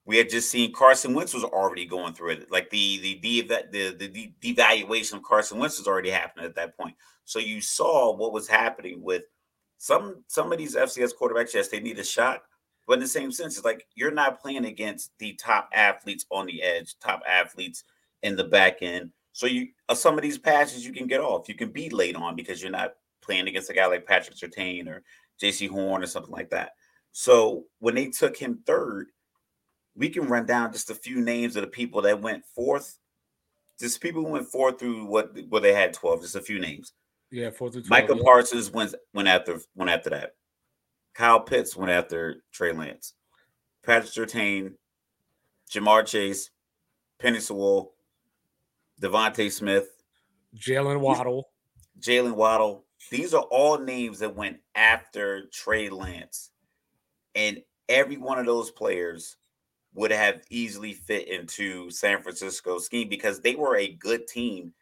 We 0.06 0.16
had 0.16 0.30
just 0.30 0.50
seen 0.50 0.72
Carson 0.72 1.14
Wentz 1.14 1.34
was 1.34 1.44
already 1.44 1.84
going 1.84 2.14
through 2.14 2.30
it. 2.30 2.50
Like 2.50 2.70
the 2.70 2.98
the 3.00 3.20
the 3.20 3.92
the, 3.96 4.06
the 4.08 4.32
devaluation 4.40 5.14
of 5.14 5.22
Carson 5.22 5.58
Wentz 5.58 5.78
was 5.78 5.86
already 5.86 6.10
happening 6.10 6.46
at 6.46 6.54
that 6.56 6.76
point. 6.76 6.94
So 7.24 7.38
you 7.38 7.60
saw 7.60 8.14
what 8.16 8.32
was 8.32 8.48
happening 8.48 9.02
with 9.02 9.24
some 9.78 10.24
some 10.26 10.52
of 10.52 10.58
these 10.58 10.74
FCS 10.74 11.12
quarterbacks. 11.20 11.54
Yes, 11.54 11.68
they 11.68 11.80
need 11.80 11.98
a 11.98 12.04
shot, 12.04 12.42
but 12.86 12.94
in 12.94 13.00
the 13.00 13.08
same 13.08 13.30
sense, 13.30 13.56
it's 13.56 13.64
like 13.64 13.86
you're 13.94 14.10
not 14.10 14.40
playing 14.40 14.64
against 14.64 15.12
the 15.18 15.34
top 15.34 15.70
athletes 15.72 16.26
on 16.30 16.46
the 16.46 16.62
edge, 16.62 16.98
top 16.98 17.22
athletes 17.28 17.84
in 18.22 18.36
the 18.36 18.44
back 18.44 18.78
end. 18.82 19.10
So 19.32 19.46
you 19.46 19.68
uh, 19.88 19.94
some 19.94 20.16
of 20.16 20.22
these 20.22 20.38
passes 20.38 20.84
you 20.84 20.92
can 20.92 21.06
get 21.06 21.20
off. 21.20 21.48
You 21.48 21.54
can 21.54 21.70
be 21.70 21.88
late 21.90 22.16
on 22.16 22.36
because 22.36 22.60
you're 22.60 22.70
not 22.70 22.94
playing 23.22 23.48
against 23.48 23.70
a 23.70 23.74
guy 23.74 23.86
like 23.86 24.06
Patrick 24.06 24.36
Surtain 24.36 24.88
or 24.88 25.02
Jaycee 25.40 25.68
Horn 25.68 26.02
or 26.02 26.06
something 26.06 26.32
like 26.32 26.50
that. 26.50 26.72
So 27.12 27.64
when 27.78 27.94
they 27.94 28.08
took 28.08 28.36
him 28.36 28.60
third, 28.66 29.08
we 29.96 30.09
can 30.09 30.26
run 30.26 30.46
down 30.46 30.72
just 30.72 30.90
a 30.90 30.94
few 30.94 31.20
names 31.20 31.57
of 31.57 31.62
the 31.62 31.68
people 31.68 32.03
that 32.03 32.20
went 32.20 32.44
fourth. 32.55 32.98
Just 33.79 34.00
people 34.00 34.22
who 34.22 34.33
went 34.33 34.46
fourth 34.46 34.79
through 34.79 35.07
what 35.07 35.37
where 35.48 35.61
they 35.61 35.72
had 35.72 35.92
12, 35.92 36.22
just 36.22 36.37
a 36.37 36.40
few 36.40 36.59
names. 36.59 36.92
Yeah, 37.31 37.50
fourth 37.50 37.72
through 37.72 37.85
12, 37.85 37.90
Michael 37.90 38.16
yeah. 38.18 38.22
Parsons 38.24 38.70
went 38.70 38.94
went 39.14 39.29
after 39.29 39.61
went 39.74 39.90
after 39.90 40.11
that. 40.11 40.35
Kyle 41.14 41.40
Pitts 41.40 41.76
went 41.76 41.90
after 41.90 42.42
Trey 42.53 42.72
Lance. 42.72 43.14
Patrick 43.83 44.12
Surtain, 44.12 44.74
Ja'Marr 45.70 46.07
Chase, 46.07 46.50
Penei 47.20 47.40
Sewell, 47.40 47.94
DeVonta 49.00 49.50
Smith, 49.50 49.88
Jalen 50.57 51.00
Waddle. 51.00 51.50
Jalen 52.00 52.35
Waddle. 52.35 52.85
These 53.11 53.35
are 53.35 53.42
all 53.44 53.79
names 53.79 54.18
that 54.18 54.37
went 54.37 54.59
after 54.74 55.46
Trey 55.53 55.88
Lance. 55.88 56.50
And 57.35 57.62
every 57.88 58.16
one 58.16 58.38
of 58.38 58.46
those 58.46 58.70
players 58.70 59.37
would 59.94 60.11
have 60.11 60.42
easily 60.50 60.92
fit 60.92 61.29
into 61.29 61.90
San 61.90 62.22
Francisco's 62.22 62.87
scheme 62.87 63.09
because 63.09 63.40
they 63.40 63.55
were 63.55 63.76
a 63.76 63.92
good 63.94 64.26
team 64.26 64.72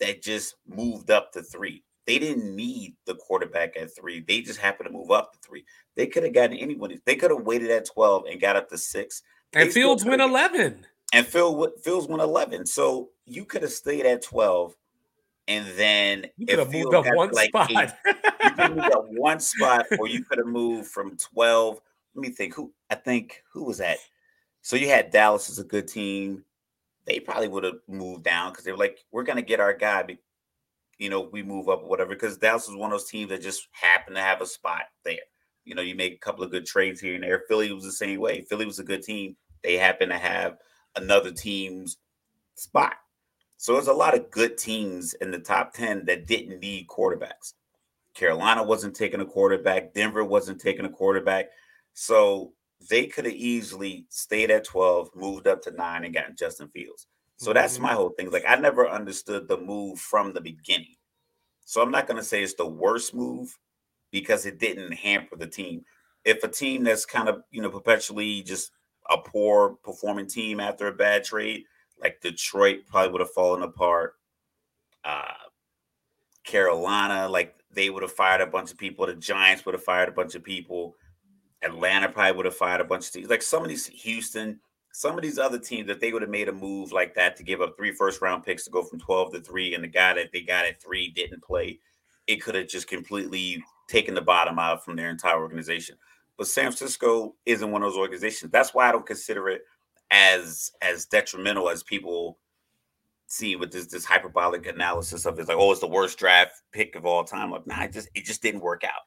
that 0.00 0.22
just 0.22 0.56
moved 0.66 1.10
up 1.10 1.32
to 1.32 1.42
three. 1.42 1.82
They 2.06 2.18
didn't 2.18 2.54
need 2.54 2.94
the 3.06 3.14
quarterback 3.14 3.76
at 3.76 3.94
three. 3.94 4.24
They 4.26 4.40
just 4.40 4.60
happened 4.60 4.88
to 4.88 4.92
move 4.92 5.10
up 5.10 5.32
to 5.32 5.38
three. 5.46 5.64
They 5.94 6.06
could 6.06 6.22
have 6.22 6.32
gotten 6.32 6.56
anyone. 6.56 6.98
They 7.04 7.16
could 7.16 7.30
have 7.30 7.42
waited 7.42 7.70
at 7.70 7.86
12 7.86 8.24
and 8.30 8.40
got 8.40 8.56
up 8.56 8.68
to 8.70 8.78
six. 8.78 9.22
And 9.54 9.70
Fields 9.70 10.04
went 10.04 10.22
11. 10.22 10.86
And 11.12 11.26
Phil 11.26 11.70
Fields 11.82 12.06
went 12.06 12.22
11. 12.22 12.66
So 12.66 13.10
you 13.26 13.44
could 13.44 13.62
have 13.62 13.72
stayed 13.72 14.06
at 14.06 14.22
12 14.22 14.74
and 15.48 15.66
then 15.76 16.26
you 16.36 16.46
could 16.46 16.58
have 16.58 16.72
moved 16.72 16.94
up 16.94 17.06
one 17.14 17.30
like 17.30 17.48
spot. 17.48 17.70
Eight, 17.70 17.90
you 18.44 18.50
could 18.50 18.76
move 18.76 18.84
up 18.84 19.06
one 19.08 19.40
spot, 19.40 19.86
or 19.98 20.06
you 20.06 20.22
could 20.22 20.38
have 20.38 20.46
moved 20.46 20.88
from 20.90 21.16
12. 21.16 21.80
Let 22.14 22.22
me 22.22 22.28
think. 22.28 22.54
Who 22.54 22.70
I 22.90 22.94
think 22.94 23.42
who 23.50 23.64
was 23.64 23.78
that? 23.78 23.96
So 24.68 24.76
you 24.76 24.90
had 24.90 25.10
Dallas 25.10 25.48
as 25.48 25.58
a 25.58 25.64
good 25.64 25.88
team. 25.88 26.44
They 27.06 27.20
probably 27.20 27.48
would 27.48 27.64
have 27.64 27.78
moved 27.88 28.24
down 28.24 28.50
because 28.50 28.66
they 28.66 28.70
were 28.70 28.76
like, 28.76 28.98
we're 29.10 29.22
gonna 29.22 29.40
get 29.40 29.60
our 29.60 29.72
guy. 29.72 30.18
You 30.98 31.08
know, 31.08 31.22
we 31.22 31.42
move 31.42 31.70
up 31.70 31.84
or 31.84 31.88
whatever. 31.88 32.10
Because 32.10 32.36
Dallas 32.36 32.68
was 32.68 32.76
one 32.76 32.92
of 32.92 33.00
those 33.00 33.08
teams 33.08 33.30
that 33.30 33.40
just 33.40 33.66
happened 33.72 34.16
to 34.16 34.20
have 34.22 34.42
a 34.42 34.46
spot 34.46 34.82
there. 35.06 35.24
You 35.64 35.74
know, 35.74 35.80
you 35.80 35.94
make 35.94 36.12
a 36.12 36.18
couple 36.18 36.44
of 36.44 36.50
good 36.50 36.66
trades 36.66 37.00
here 37.00 37.14
and 37.14 37.24
there. 37.24 37.44
Philly 37.48 37.72
was 37.72 37.84
the 37.84 37.92
same 37.92 38.20
way. 38.20 38.42
Philly 38.42 38.66
was 38.66 38.78
a 38.78 38.84
good 38.84 39.02
team. 39.02 39.36
They 39.64 39.78
happened 39.78 40.10
to 40.10 40.18
have 40.18 40.58
another 40.96 41.32
team's 41.32 41.96
spot. 42.54 42.96
So 43.56 43.72
there's 43.72 43.88
a 43.88 43.94
lot 43.94 44.14
of 44.14 44.30
good 44.30 44.58
teams 44.58 45.14
in 45.14 45.30
the 45.30 45.38
top 45.38 45.72
10 45.72 46.04
that 46.04 46.26
didn't 46.26 46.60
need 46.60 46.88
quarterbacks. 46.88 47.54
Carolina 48.12 48.62
wasn't 48.62 48.94
taking 48.94 49.22
a 49.22 49.24
quarterback, 49.24 49.94
Denver 49.94 50.24
wasn't 50.24 50.60
taking 50.60 50.84
a 50.84 50.90
quarterback. 50.90 51.46
So 51.94 52.52
they 52.88 53.06
could 53.06 53.24
have 53.24 53.34
easily 53.34 54.06
stayed 54.08 54.50
at 54.50 54.64
12, 54.64 55.10
moved 55.14 55.46
up 55.46 55.62
to 55.62 55.70
nine, 55.72 56.04
and 56.04 56.14
gotten 56.14 56.36
Justin 56.36 56.68
Fields. 56.68 57.06
So 57.36 57.52
that's 57.52 57.74
mm-hmm. 57.74 57.84
my 57.84 57.92
whole 57.92 58.10
thing. 58.10 58.30
Like 58.30 58.44
I 58.46 58.56
never 58.56 58.88
understood 58.88 59.48
the 59.48 59.56
move 59.56 59.98
from 59.98 60.32
the 60.32 60.40
beginning. 60.40 60.96
So 61.64 61.82
I'm 61.82 61.90
not 61.90 62.06
going 62.06 62.16
to 62.16 62.24
say 62.24 62.42
it's 62.42 62.54
the 62.54 62.66
worst 62.66 63.14
move 63.14 63.56
because 64.10 64.46
it 64.46 64.58
didn't 64.58 64.92
hamper 64.92 65.36
the 65.36 65.46
team. 65.46 65.84
If 66.24 66.42
a 66.42 66.48
team 66.48 66.84
that's 66.84 67.04
kind 67.04 67.28
of, 67.28 67.42
you 67.50 67.62
know, 67.62 67.70
perpetually 67.70 68.42
just 68.42 68.70
a 69.10 69.18
poor 69.18 69.76
performing 69.82 70.26
team 70.26 70.60
after 70.60 70.88
a 70.88 70.92
bad 70.92 71.24
trade, 71.24 71.64
like 72.00 72.20
Detroit 72.20 72.80
probably 72.86 73.12
would 73.12 73.20
have 73.20 73.32
fallen 73.32 73.62
apart. 73.62 74.14
Uh, 75.04 75.32
Carolina, 76.44 77.28
like 77.28 77.54
they 77.70 77.90
would 77.90 78.02
have 78.02 78.12
fired 78.12 78.40
a 78.40 78.46
bunch 78.46 78.70
of 78.70 78.78
people. 78.78 79.06
The 79.06 79.14
Giants 79.14 79.64
would 79.64 79.74
have 79.74 79.84
fired 79.84 80.08
a 80.08 80.12
bunch 80.12 80.34
of 80.34 80.42
people. 80.42 80.96
Atlanta 81.62 82.08
probably 82.08 82.36
would 82.36 82.46
have 82.46 82.56
fired 82.56 82.80
a 82.80 82.84
bunch 82.84 83.06
of 83.06 83.12
teams. 83.12 83.30
Like 83.30 83.42
some 83.42 83.62
of 83.62 83.68
these 83.68 83.86
Houston, 83.86 84.60
some 84.92 85.16
of 85.16 85.22
these 85.22 85.38
other 85.38 85.58
teams 85.58 85.86
that 85.88 86.00
they 86.00 86.12
would 86.12 86.22
have 86.22 86.30
made 86.30 86.48
a 86.48 86.52
move 86.52 86.92
like 86.92 87.14
that 87.14 87.36
to 87.36 87.42
give 87.42 87.60
up 87.60 87.76
three 87.76 87.92
first 87.92 88.22
round 88.22 88.44
picks 88.44 88.64
to 88.64 88.70
go 88.70 88.82
from 88.82 89.00
12 89.00 89.32
to 89.32 89.40
three, 89.40 89.74
and 89.74 89.82
the 89.82 89.88
guy 89.88 90.14
that 90.14 90.30
they 90.32 90.40
got 90.40 90.66
at 90.66 90.80
three 90.80 91.08
didn't 91.10 91.42
play, 91.42 91.78
it 92.26 92.36
could 92.36 92.54
have 92.54 92.68
just 92.68 92.86
completely 92.86 93.62
taken 93.88 94.14
the 94.14 94.22
bottom 94.22 94.58
out 94.58 94.84
from 94.84 94.96
their 94.96 95.10
entire 95.10 95.40
organization. 95.40 95.96
But 96.36 96.46
San 96.46 96.64
Francisco 96.64 97.34
isn't 97.46 97.70
one 97.70 97.82
of 97.82 97.90
those 97.90 97.98
organizations. 97.98 98.52
That's 98.52 98.72
why 98.72 98.88
I 98.88 98.92
don't 98.92 99.06
consider 99.06 99.48
it 99.48 99.62
as 100.10 100.72
as 100.80 101.06
detrimental 101.06 101.68
as 101.68 101.82
people 101.82 102.38
see 103.26 103.56
with 103.56 103.72
this 103.72 103.86
this 103.86 104.04
hyperbolic 104.04 104.66
analysis 104.66 105.26
of 105.26 105.38
it. 105.38 105.48
Like, 105.48 105.56
oh, 105.58 105.72
it's 105.72 105.80
the 105.80 105.86
worst 105.86 106.18
draft 106.18 106.62
pick 106.72 106.94
of 106.94 107.06
all 107.06 107.24
time. 107.24 107.50
Like, 107.50 107.66
nah, 107.66 107.82
it 107.82 107.92
just 107.92 108.08
it 108.14 108.24
just 108.24 108.42
didn't 108.42 108.60
work 108.60 108.84
out. 108.84 109.02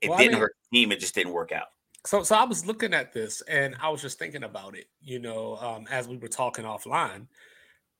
It 0.00 0.08
well, 0.08 0.18
didn't 0.18 0.34
I 0.34 0.36
mean, 0.36 0.40
hurt 0.42 0.56
the 0.70 0.78
team. 0.78 0.92
It 0.92 1.00
just 1.00 1.14
didn't 1.14 1.32
work 1.32 1.52
out. 1.52 1.66
So, 2.06 2.22
so 2.22 2.34
I 2.34 2.44
was 2.44 2.66
looking 2.66 2.94
at 2.94 3.12
this 3.12 3.42
and 3.42 3.76
I 3.80 3.90
was 3.90 4.00
just 4.00 4.18
thinking 4.18 4.42
about 4.42 4.76
it. 4.76 4.86
You 5.00 5.18
know, 5.18 5.56
um, 5.56 5.86
as 5.90 6.08
we 6.08 6.16
were 6.16 6.28
talking 6.28 6.64
offline, 6.64 7.26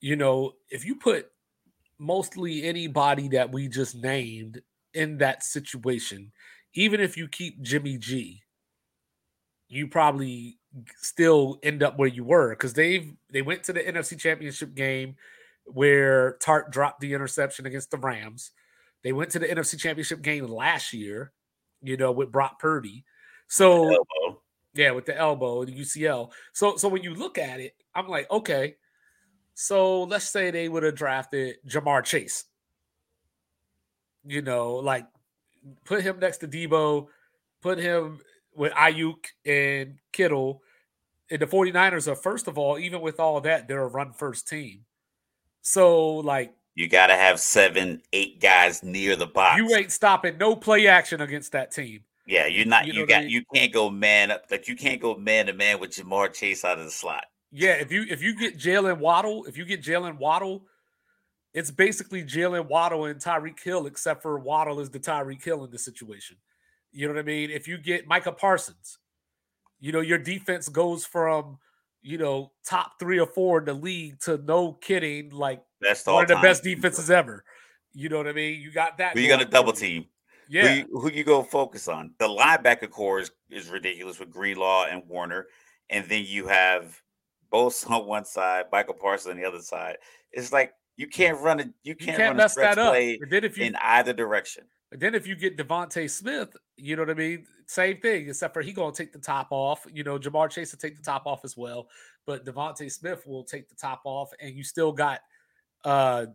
you 0.00 0.16
know, 0.16 0.52
if 0.70 0.84
you 0.84 0.96
put 0.96 1.30
mostly 1.98 2.64
anybody 2.64 3.28
that 3.28 3.52
we 3.52 3.68
just 3.68 3.94
named 3.94 4.62
in 4.94 5.18
that 5.18 5.44
situation, 5.44 6.32
even 6.74 7.00
if 7.00 7.16
you 7.16 7.28
keep 7.28 7.60
Jimmy 7.62 7.98
G, 7.98 8.42
you 9.68 9.86
probably 9.86 10.58
still 10.96 11.58
end 11.62 11.82
up 11.82 11.98
where 11.98 12.08
you 12.08 12.24
were 12.24 12.50
because 12.50 12.72
they've 12.74 13.14
they 13.32 13.42
went 13.42 13.62
to 13.64 13.72
the 13.72 13.80
NFC 13.80 14.18
Championship 14.18 14.74
game 14.74 15.16
where 15.64 16.36
Tartt 16.42 16.70
dropped 16.70 17.00
the 17.00 17.12
interception 17.12 17.66
against 17.66 17.90
the 17.90 17.98
Rams. 17.98 18.50
They 19.04 19.12
went 19.12 19.30
to 19.30 19.38
the 19.38 19.46
NFC 19.46 19.78
Championship 19.78 20.22
game 20.22 20.46
last 20.46 20.92
year, 20.92 21.32
you 21.82 21.96
know, 21.96 22.12
with 22.12 22.32
Brock 22.32 22.58
Purdy. 22.58 23.04
So 23.50 24.04
yeah, 24.74 24.92
with 24.92 25.06
the 25.06 25.18
elbow, 25.18 25.64
the 25.64 25.72
UCL. 25.72 26.30
So 26.52 26.76
so 26.76 26.88
when 26.88 27.02
you 27.02 27.14
look 27.14 27.36
at 27.36 27.58
it, 27.58 27.74
I'm 27.94 28.08
like, 28.08 28.30
okay, 28.30 28.76
so 29.54 30.04
let's 30.04 30.28
say 30.28 30.52
they 30.52 30.68
would 30.68 30.84
have 30.84 30.94
drafted 30.94 31.56
Ja'Marr 31.66 32.04
Chase. 32.04 32.44
You 34.24 34.40
know, 34.40 34.76
like 34.76 35.06
put 35.84 36.02
him 36.02 36.20
next 36.20 36.38
to 36.38 36.48
Deebo, 36.48 37.08
put 37.60 37.78
him 37.78 38.20
with 38.54 38.72
Aiyuk 38.72 39.26
and 39.44 39.98
Kittle. 40.12 40.62
And 41.28 41.40
the 41.40 41.46
49ers 41.46 42.06
are, 42.06 42.16
first 42.16 42.46
of 42.46 42.56
all, 42.56 42.78
even 42.78 43.00
with 43.00 43.18
all 43.18 43.40
that, 43.42 43.66
they're 43.66 43.82
a 43.82 43.88
run 43.88 44.12
first 44.12 44.48
team. 44.48 44.84
So, 45.62 46.16
like, 46.16 46.54
you 46.74 46.88
got 46.88 47.08
to 47.08 47.14
have 47.14 47.38
seven, 47.38 48.02
eight 48.12 48.40
guys 48.40 48.82
near 48.82 49.14
the 49.16 49.26
box. 49.26 49.58
You 49.58 49.74
ain't 49.74 49.92
stopping 49.92 50.38
no 50.38 50.56
play 50.56 50.86
action 50.86 51.20
against 51.20 51.52
that 51.52 51.70
team. 51.70 52.00
Yeah, 52.30 52.46
you're 52.46 52.64
not. 52.64 52.86
You, 52.86 52.92
you 52.92 53.06
got. 53.06 53.18
I 53.18 53.20
mean? 53.22 53.30
You 53.30 53.42
can't 53.52 53.72
go 53.72 53.90
man 53.90 54.30
up. 54.30 54.44
Like 54.50 54.68
you 54.68 54.76
can't 54.76 55.00
go 55.00 55.16
man 55.16 55.46
to 55.46 55.52
man 55.52 55.80
with 55.80 55.90
Ja'Marr 55.90 56.32
Chase 56.32 56.64
out 56.64 56.78
of 56.78 56.84
the 56.84 56.90
slot. 56.90 57.24
Yeah, 57.50 57.72
if 57.72 57.90
you 57.90 58.06
if 58.08 58.22
you 58.22 58.36
get 58.36 58.56
Jalen 58.56 58.98
Waddle, 58.98 59.46
if 59.46 59.56
you 59.58 59.64
get 59.64 59.82
Jalen 59.82 60.16
Waddle, 60.16 60.62
it's 61.54 61.72
basically 61.72 62.22
Jalen 62.22 62.68
Waddle 62.68 63.06
and 63.06 63.20
Tyreek 63.20 63.60
Hill, 63.60 63.86
except 63.86 64.22
for 64.22 64.38
Waddle 64.38 64.78
is 64.78 64.90
the 64.90 65.00
Tyreek 65.00 65.42
Hill 65.42 65.64
in 65.64 65.72
this 65.72 65.84
situation. 65.84 66.36
You 66.92 67.08
know 67.08 67.14
what 67.14 67.20
I 67.20 67.24
mean? 67.24 67.50
If 67.50 67.66
you 67.66 67.78
get 67.78 68.06
Micah 68.06 68.30
Parsons, 68.30 68.98
you 69.80 69.90
know, 69.90 70.00
your 70.00 70.18
defense 70.18 70.68
goes 70.68 71.04
from, 71.04 71.58
you 72.00 72.16
know, 72.16 72.52
top 72.64 73.00
three 73.00 73.18
or 73.18 73.26
four 73.26 73.58
in 73.58 73.64
the 73.64 73.74
league 73.74 74.20
to 74.20 74.38
no 74.38 74.74
kidding, 74.74 75.30
like 75.30 75.64
Best 75.80 76.06
one 76.06 76.22
of 76.22 76.28
the 76.28 76.36
best 76.36 76.62
defenses 76.62 77.10
ever. 77.10 77.42
You 77.92 78.08
know 78.08 78.18
what 78.18 78.28
I 78.28 78.32
mean? 78.32 78.60
You 78.60 78.70
got 78.70 78.98
that. 78.98 79.14
Who 79.14 79.20
you 79.20 79.28
got 79.28 79.42
a 79.42 79.46
double 79.46 79.72
team? 79.72 80.06
Yeah. 80.50 80.68
Who 80.68 80.74
you, 80.74 81.00
who 81.00 81.10
you 81.12 81.24
go 81.24 81.42
focus 81.44 81.86
on? 81.86 82.12
The 82.18 82.26
linebacker 82.26 82.90
corps 82.90 83.20
is, 83.20 83.30
is 83.50 83.68
ridiculous 83.68 84.18
with 84.18 84.30
Greenlaw 84.30 84.86
and 84.90 85.02
Warner. 85.06 85.46
And 85.90 86.08
then 86.08 86.24
you 86.26 86.48
have 86.48 87.00
both 87.50 87.88
on 87.90 88.06
one 88.06 88.24
side, 88.24 88.64
Michael 88.72 88.94
Parsons 88.94 89.30
on 89.32 89.40
the 89.40 89.46
other 89.46 89.60
side. 89.60 89.98
It's 90.32 90.52
like 90.52 90.72
you 90.96 91.06
can't 91.06 91.38
run 91.38 91.60
it. 91.60 91.70
You 91.84 91.94
can't, 91.94 92.10
you 92.10 92.16
can't 92.16 92.36
run 92.36 92.44
a 92.44 92.48
stretch 92.48 92.76
play 92.76 93.18
you, 93.30 93.50
in 93.64 93.76
either 93.76 94.12
direction. 94.12 94.64
Then 94.92 95.14
if 95.14 95.24
you 95.24 95.36
get 95.36 95.56
DeVonta 95.56 96.10
Smith, 96.10 96.56
you 96.76 96.96
know 96.96 97.02
what 97.02 97.10
I 97.10 97.14
mean? 97.14 97.46
Same 97.66 97.98
thing, 98.00 98.28
except 98.28 98.52
for 98.52 98.60
he 98.60 98.72
gonna 98.72 98.92
take 98.92 99.12
the 99.12 99.20
top 99.20 99.48
off. 99.50 99.86
You 99.92 100.02
know, 100.02 100.18
Ja'Marr 100.18 100.50
Chase 100.50 100.72
will 100.72 100.80
take 100.80 100.96
the 100.96 101.02
top 101.02 101.26
off 101.26 101.44
as 101.44 101.56
well, 101.56 101.88
but 102.26 102.44
DeVonta 102.44 102.90
Smith 102.90 103.24
will 103.24 103.44
take 103.44 103.68
the 103.68 103.76
top 103.76 104.00
off, 104.04 104.32
and 104.40 104.56
you 104.56 104.64
still 104.64 104.90
got 104.90 105.20
uh 105.84 106.26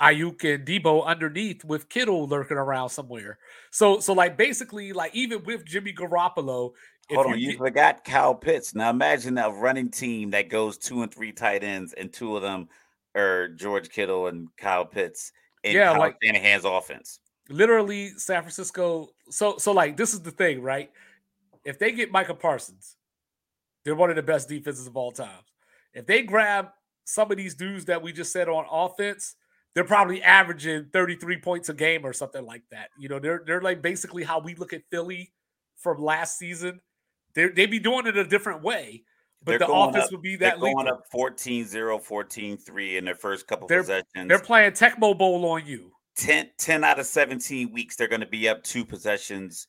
Aiyuk 0.00 0.44
and 0.54 0.66
Deebo 0.66 1.04
underneath 1.06 1.64
with 1.64 1.88
Kittle 1.88 2.26
lurking 2.26 2.56
around 2.56 2.90
somewhere. 2.90 3.38
So, 3.70 4.00
so 4.00 4.12
like 4.12 4.36
basically, 4.36 4.92
like 4.92 5.14
even 5.14 5.42
with 5.44 5.64
Jimmy 5.64 5.92
Garoppolo, 5.92 6.72
hold 7.10 7.26
on, 7.26 7.38
you, 7.38 7.52
you 7.52 7.58
forgot 7.58 8.04
Kyle 8.04 8.34
Pitts. 8.34 8.74
Now 8.74 8.90
imagine 8.90 9.38
a 9.38 9.50
running 9.50 9.90
team 9.90 10.30
that 10.30 10.50
goes 10.50 10.76
two 10.78 11.02
and 11.02 11.12
three 11.12 11.32
tight 11.32 11.64
ends, 11.64 11.92
and 11.94 12.12
two 12.12 12.36
of 12.36 12.42
them 12.42 12.68
are 13.14 13.48
George 13.48 13.88
Kittle 13.88 14.26
and 14.26 14.48
Kyle 14.56 14.84
Pitts. 14.84 15.32
And 15.64 15.74
yeah, 15.74 15.92
Kyle 15.92 16.00
like 16.00 16.16
Shanahan's 16.22 16.64
offense 16.64 17.20
literally 17.48 18.10
San 18.16 18.42
Francisco. 18.42 19.10
So 19.30 19.56
so 19.58 19.72
like 19.72 19.96
this 19.96 20.14
is 20.14 20.22
the 20.22 20.30
thing, 20.30 20.62
right? 20.62 20.90
If 21.64 21.78
they 21.78 21.92
get 21.92 22.12
Micah 22.12 22.34
Parsons, 22.34 22.96
they're 23.84 23.94
one 23.94 24.10
of 24.10 24.16
the 24.16 24.22
best 24.22 24.48
defenses 24.48 24.86
of 24.86 24.96
all 24.96 25.12
time. 25.12 25.42
If 25.94 26.06
they 26.06 26.22
grab 26.22 26.68
some 27.04 27.30
of 27.30 27.36
these 27.36 27.54
dudes 27.54 27.86
that 27.86 28.02
we 28.02 28.12
just 28.12 28.32
said 28.32 28.48
on 28.48 28.66
offense, 28.70 29.36
they're 29.76 29.84
probably 29.84 30.22
averaging 30.22 30.86
33 30.90 31.36
points 31.36 31.68
a 31.68 31.74
game 31.74 32.06
or 32.06 32.14
something 32.14 32.46
like 32.46 32.62
that. 32.70 32.88
You 32.98 33.10
know, 33.10 33.18
they're 33.18 33.42
they're 33.46 33.60
like 33.60 33.82
basically 33.82 34.24
how 34.24 34.40
we 34.40 34.54
look 34.54 34.72
at 34.72 34.80
Philly 34.90 35.34
from 35.76 36.02
last 36.02 36.38
season. 36.38 36.80
They 37.34 37.48
they 37.48 37.66
be 37.66 37.78
doing 37.78 38.06
it 38.06 38.16
a 38.16 38.24
different 38.24 38.62
way. 38.62 39.04
But 39.44 39.58
they're 39.58 39.68
the 39.68 39.72
offense 39.72 40.06
up, 40.06 40.12
would 40.12 40.22
be 40.22 40.36
that 40.36 40.58
they're 40.58 40.72
going 40.72 40.88
up 40.88 41.04
14-0, 41.14 41.70
14-3 41.70 42.96
in 42.96 43.04
their 43.04 43.14
first 43.14 43.46
couple 43.46 43.68
they're, 43.68 43.82
possessions. 43.82 44.28
They're 44.28 44.40
playing 44.40 44.72
Tecmo 44.72 45.16
Bowl 45.16 45.44
on 45.44 45.64
you. 45.66 45.92
10, 46.16 46.50
10 46.58 46.82
out 46.82 46.98
of 46.98 47.06
17 47.06 47.70
weeks, 47.70 47.94
they're 47.94 48.08
going 48.08 48.22
to 48.22 48.26
be 48.26 48.48
up 48.48 48.64
two 48.64 48.84
possessions 48.84 49.68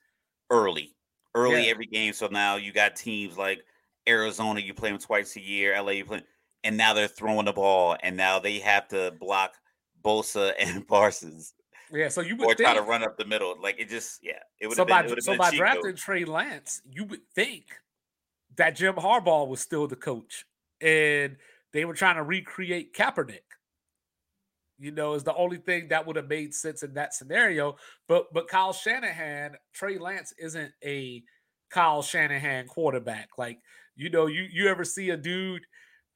early, 0.49 0.95
early 1.35 1.65
yeah. 1.65 1.69
every 1.69 1.85
game. 1.85 2.13
So 2.13 2.27
now 2.27 2.55
you 2.55 2.71
got 2.71 2.95
teams 2.95 3.37
like 3.37 3.59
Arizona, 4.07 4.61
you 4.61 4.73
play 4.73 4.89
them 4.89 4.99
twice 4.99 5.35
a 5.35 5.41
year. 5.41 5.79
LA, 5.79 5.91
you 5.91 6.05
play, 6.05 6.23
and 6.63 6.77
now 6.77 6.93
they're 6.93 7.07
throwing 7.09 7.45
the 7.45 7.53
ball, 7.53 7.97
and 8.01 8.17
now 8.17 8.39
they 8.39 8.59
have 8.59 8.87
to 8.87 9.13
block 9.19 9.53
Bosa 10.03 10.53
and 10.59 10.87
Parsons. 10.87 11.53
Yeah, 11.91 12.09
so 12.09 12.21
you 12.21 12.35
would 12.35 12.45
or 12.45 12.55
think, 12.55 12.67
try 12.67 12.75
to 12.75 12.81
run 12.81 13.03
up 13.03 13.17
the 13.17 13.25
middle. 13.25 13.55
Like 13.61 13.79
it 13.79 13.89
just, 13.89 14.19
yeah, 14.21 14.39
it 14.59 14.67
would. 14.67 14.75
So 14.75 14.85
by, 14.85 15.03
been, 15.03 15.21
so 15.21 15.37
by 15.37 15.51
drafting 15.51 15.95
Trey 15.95 16.25
Lance, 16.25 16.81
you 16.91 17.05
would 17.05 17.21
think 17.33 17.63
that 18.57 18.75
Jim 18.75 18.95
Harbaugh 18.95 19.47
was 19.47 19.61
still 19.61 19.87
the 19.87 19.95
coach, 19.95 20.45
and 20.81 21.37
they 21.71 21.85
were 21.85 21.93
trying 21.93 22.15
to 22.15 22.23
recreate 22.23 22.93
Kaepernick. 22.93 23.39
You 24.79 24.91
know, 24.91 25.13
is 25.13 25.23
the 25.23 25.33
only 25.33 25.57
thing 25.57 25.87
that 25.87 26.05
would 26.05 26.17
have 26.17 26.27
made 26.27 26.53
sense 26.53 26.83
in 26.83 26.93
that 26.95 27.13
scenario. 27.13 27.77
But 28.07 28.33
but 28.33 28.47
Kyle 28.47 28.73
Shanahan, 28.73 29.55
Trey 29.73 29.97
Lance 29.97 30.33
isn't 30.37 30.71
a 30.83 31.23
Kyle 31.69 32.01
Shanahan 32.01 32.67
quarterback. 32.67 33.29
Like 33.37 33.59
you 33.95 34.09
know, 34.09 34.27
you 34.27 34.45
you 34.51 34.67
ever 34.67 34.83
see 34.83 35.09
a 35.09 35.17
dude, 35.17 35.63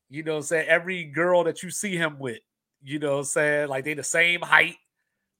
you 0.09 0.23
know, 0.23 0.41
say 0.41 0.65
every 0.65 1.05
girl 1.05 1.43
that 1.45 1.63
you 1.63 1.71
see 1.71 1.95
him 1.95 2.19
with, 2.19 2.39
you 2.83 2.99
know, 2.99 3.13
what 3.13 3.19
I'm 3.19 3.25
saying 3.25 3.69
like 3.69 3.85
they 3.85 3.93
the 3.93 4.03
same 4.03 4.41
height, 4.41 4.77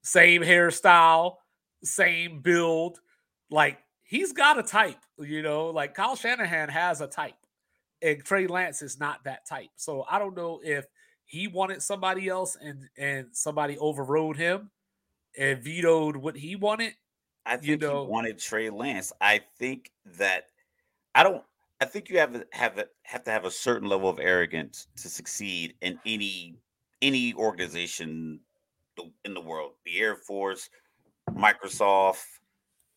same 0.04 0.42
hairstyle, 0.42 1.36
same 1.84 2.42
build. 2.42 3.00
Like 3.50 3.80
he's 4.04 4.34
got 4.34 4.60
a 4.60 4.64
type, 4.64 5.00
you 5.20 5.42
know, 5.42 5.68
like 5.68 5.94
Kyle 5.94 6.16
Shanahan 6.16 6.70
has 6.70 7.02
a 7.02 7.08
type, 7.08 7.36
and 8.02 8.24
Trey 8.24 8.48
Lance 8.48 8.82
is 8.82 9.00
not 9.00 9.24
that 9.26 9.46
type. 9.48 9.70
So 9.76 10.06
I 10.10 10.20
don't 10.20 10.36
know 10.36 10.60
if 10.64 10.86
he 11.26 11.48
wanted 11.48 11.82
somebody 11.82 12.28
else 12.28 12.58
and 12.62 12.90
and 12.98 13.28
somebody 13.32 13.78
overrode 13.78 14.38
him 14.38 14.70
and 15.38 15.64
vetoed 15.64 16.16
what 16.16 16.36
he 16.36 16.56
wanted. 16.56 16.94
I 17.46 17.58
think 17.58 17.68
you 17.68 17.78
know, 17.78 18.06
he 18.06 18.12
wanted 18.12 18.38
Trey 18.38 18.70
Lance. 18.70 19.12
I 19.20 19.42
think 19.58 19.92
that 20.18 20.48
I 21.16 21.24
don't. 21.24 21.44
I 21.80 21.86
think 21.86 22.10
you 22.10 22.20
have 22.20 22.44
have 22.52 22.84
have 23.04 23.24
to 23.24 23.32
have 23.32 23.46
a 23.46 23.52
certain 23.52 23.90
level 23.90 24.10
of 24.10 24.20
arrogance 24.20 24.88
to 24.98 25.10
succeed 25.10 25.74
in 25.82 26.00
any 26.06 26.58
any 27.02 27.34
organization 27.34 28.40
in 29.26 29.34
the 29.34 29.42
world, 29.42 29.74
the 29.86 30.00
Air 30.00 30.16
Force, 30.16 30.70
Microsoft, 31.32 32.24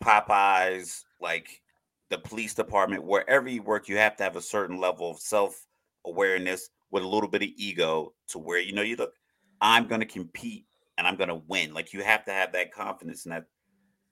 Popeyes, 0.03 1.05
like 1.21 1.63
the 2.11 2.19
police 2.19 2.55
department, 2.55 3.05
wherever 3.05 3.49
you 3.49 3.63
work, 3.63 3.89
you 3.89 3.97
have 3.97 4.17
to 4.17 4.23
have 4.23 4.37
a 4.37 4.43
certain 4.43 4.81
level 4.81 5.11
of 5.11 5.19
self 5.19 5.67
awareness 6.07 6.71
with 6.91 7.03
a 7.03 7.09
little 7.09 7.29
bit 7.29 7.43
of 7.43 7.49
ego 7.57 8.13
to 8.29 8.39
where 8.39 8.61
you 8.61 8.73
know 8.73 8.83
you 8.83 8.97
look, 8.97 9.15
I'm 9.61 9.87
going 9.87 10.01
to 10.01 10.07
compete 10.07 10.67
and 10.99 11.07
I'm 11.07 11.17
going 11.17 11.29
to 11.29 11.43
win. 11.49 11.75
Like 11.75 11.93
you 11.93 12.03
have 12.03 12.25
to 12.27 12.33
have 12.33 12.53
that 12.53 12.73
confidence. 12.73 13.25
And 13.25 13.33
that 13.33 13.47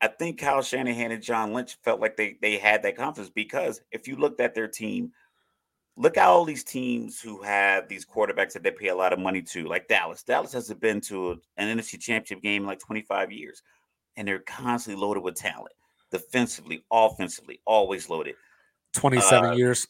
I 0.01 0.09
think 0.09 0.41
Kyle 0.41 0.63
Shanahan 0.63 1.13
and 1.13 1.23
John 1.23 1.53
Lynch 1.53 1.77
felt 1.83 2.01
like 2.01 2.17
they 2.17 2.37
they 2.41 2.59
had 2.59 2.83
that 2.83 2.97
confidence 2.97 3.31
because 3.33 3.81
if 3.93 4.09
you 4.09 4.17
looked 4.17 4.41
at 4.41 4.55
their 4.55 4.69
team 4.69 5.13
look 5.97 6.17
at 6.17 6.27
all 6.27 6.45
these 6.45 6.65
teams 6.65 7.21
who 7.21 7.43
have 7.43 7.89
these 7.89 8.07
quarterbacks 8.07 8.53
that 8.53 8.63
they 8.63 8.71
pay 8.71 8.89
a 8.89 8.95
lot 8.95 9.13
of 9.13 9.19
money 9.19 9.43
to, 9.43 9.67
like 9.67 9.89
Dallas. 9.89 10.23
Dallas 10.23 10.53
hasn't 10.53 10.81
been 10.81 11.01
to 11.03 11.41
an 11.57 11.79
NFC 11.79 12.01
championship 12.01 12.43
game 12.43 12.63
in 12.63 12.69
like 12.69 12.81
25 12.81 13.31
years, 13.31 13.63
and 14.17 14.27
they're 14.27 14.41
constantly 14.41 15.01
loaded 15.01 15.23
with 15.23 15.35
talent, 15.35 15.75
defensively, 16.11 16.85
offensively, 16.91 17.61
always 17.67 18.09
loaded. 18.09 18.35
27 18.95 19.51
uh, 19.51 19.53
years. 19.55 19.87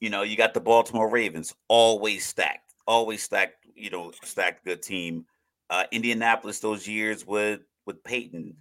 You 0.00 0.10
know, 0.10 0.22
you 0.22 0.36
got 0.36 0.54
the 0.54 0.60
Baltimore 0.60 1.08
Ravens, 1.08 1.54
always 1.68 2.26
stacked, 2.26 2.74
always 2.86 3.22
stacked, 3.22 3.66
you 3.74 3.90
know, 3.90 4.12
stacked 4.22 4.64
good 4.64 4.82
team. 4.82 5.24
Uh, 5.70 5.84
Indianapolis 5.90 6.60
those 6.60 6.86
years 6.86 7.26
with 7.26 7.60
with 7.86 8.04
Peyton. 8.04 8.56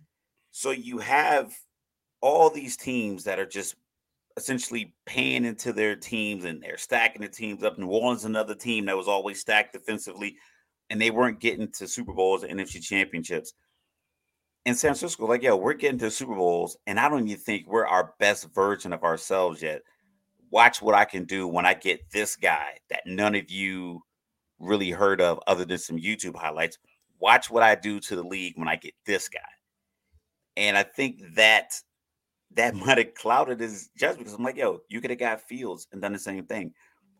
So 0.51 0.71
you 0.71 0.99
have 0.99 1.53
all 2.21 2.49
these 2.49 2.77
teams 2.77 3.25
that 3.25 3.37
are 3.37 3.45
just 3.45 3.75
essentially 4.37 4.93
paying 5.05 5.45
into 5.45 5.71
their 5.71 5.95
teams 5.95 6.45
and 6.45 6.61
they're 6.61 6.77
stacking 6.77 7.21
the 7.21 7.27
teams 7.27 7.63
up. 7.63 7.77
New 7.77 7.87
Orleans, 7.87 8.25
another 8.25 8.55
team 8.55 8.85
that 8.85 8.97
was 8.97 9.07
always 9.07 9.39
stacked 9.39 9.73
defensively, 9.73 10.37
and 10.89 11.01
they 11.01 11.11
weren't 11.11 11.39
getting 11.39 11.71
to 11.73 11.87
Super 11.87 12.13
Bowls 12.13 12.43
and 12.43 12.59
NFC 12.59 12.81
championships. 12.81 13.53
In 14.65 14.75
San 14.75 14.89
Francisco, 14.89 15.27
like, 15.27 15.43
yo, 15.43 15.55
we're 15.55 15.73
getting 15.73 15.99
to 15.99 16.11
Super 16.11 16.35
Bowls, 16.35 16.77
and 16.87 16.99
I 16.99 17.07
don't 17.07 17.27
even 17.27 17.39
think 17.39 17.67
we're 17.67 17.87
our 17.87 18.13
best 18.19 18.53
version 18.53 18.93
of 18.93 19.03
ourselves 19.03 19.61
yet. 19.61 19.81
Watch 20.49 20.81
what 20.81 20.95
I 20.95 21.05
can 21.05 21.25
do 21.25 21.47
when 21.47 21.65
I 21.65 21.73
get 21.73 22.09
this 22.11 22.35
guy 22.35 22.79
that 22.89 23.01
none 23.05 23.35
of 23.35 23.49
you 23.51 24.01
really 24.59 24.89
heard 24.89 25.21
of 25.21 25.39
other 25.47 25.65
than 25.65 25.77
some 25.77 25.97
YouTube 25.97 26.35
highlights. 26.35 26.77
Watch 27.19 27.49
what 27.49 27.63
I 27.63 27.75
do 27.75 27.99
to 28.01 28.15
the 28.15 28.23
league 28.23 28.53
when 28.57 28.67
I 28.67 28.75
get 28.75 28.93
this 29.05 29.29
guy. 29.29 29.39
And 30.57 30.77
I 30.77 30.83
think 30.83 31.21
that 31.35 31.79
that 32.55 32.75
might 32.85 32.97
have 32.97 33.13
clouded 33.13 33.59
his 33.59 33.89
judgment 33.97 34.19
because 34.19 34.33
I'm 34.33 34.43
like, 34.43 34.57
yo, 34.57 34.81
you 34.89 35.01
could 35.01 35.09
have 35.09 35.19
got 35.19 35.41
Fields 35.47 35.87
and 35.91 36.01
done 36.01 36.13
the 36.13 36.19
same 36.19 36.45
thing. 36.45 36.73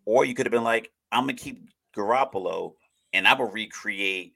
Or 0.05 0.25
you 0.25 0.33
could 0.35 0.45
have 0.45 0.51
been 0.51 0.63
like, 0.63 0.91
I'm 1.11 1.23
gonna 1.23 1.33
keep 1.33 1.69
Garoppolo 1.95 2.73
and 3.13 3.27
I'm 3.27 3.37
gonna 3.37 3.51
recreate 3.51 4.35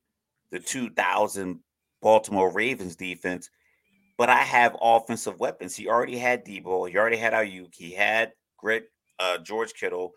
the 0.52 0.60
2000 0.60 1.60
Baltimore 2.02 2.52
Ravens 2.52 2.96
defense, 2.96 3.50
but 4.18 4.30
I 4.30 4.40
have 4.40 4.78
offensive 4.82 5.40
weapons. 5.40 5.76
He 5.76 5.88
already 5.88 6.18
had 6.18 6.46
Deebo, 6.46 6.90
he 6.90 6.98
already 6.98 7.18
had 7.18 7.34
Aiyuk, 7.34 7.74
he 7.76 7.92
had 7.92 8.32
Greg, 8.58 8.84
uh, 9.20 9.38
George 9.40 9.74
Kittle, 9.74 10.14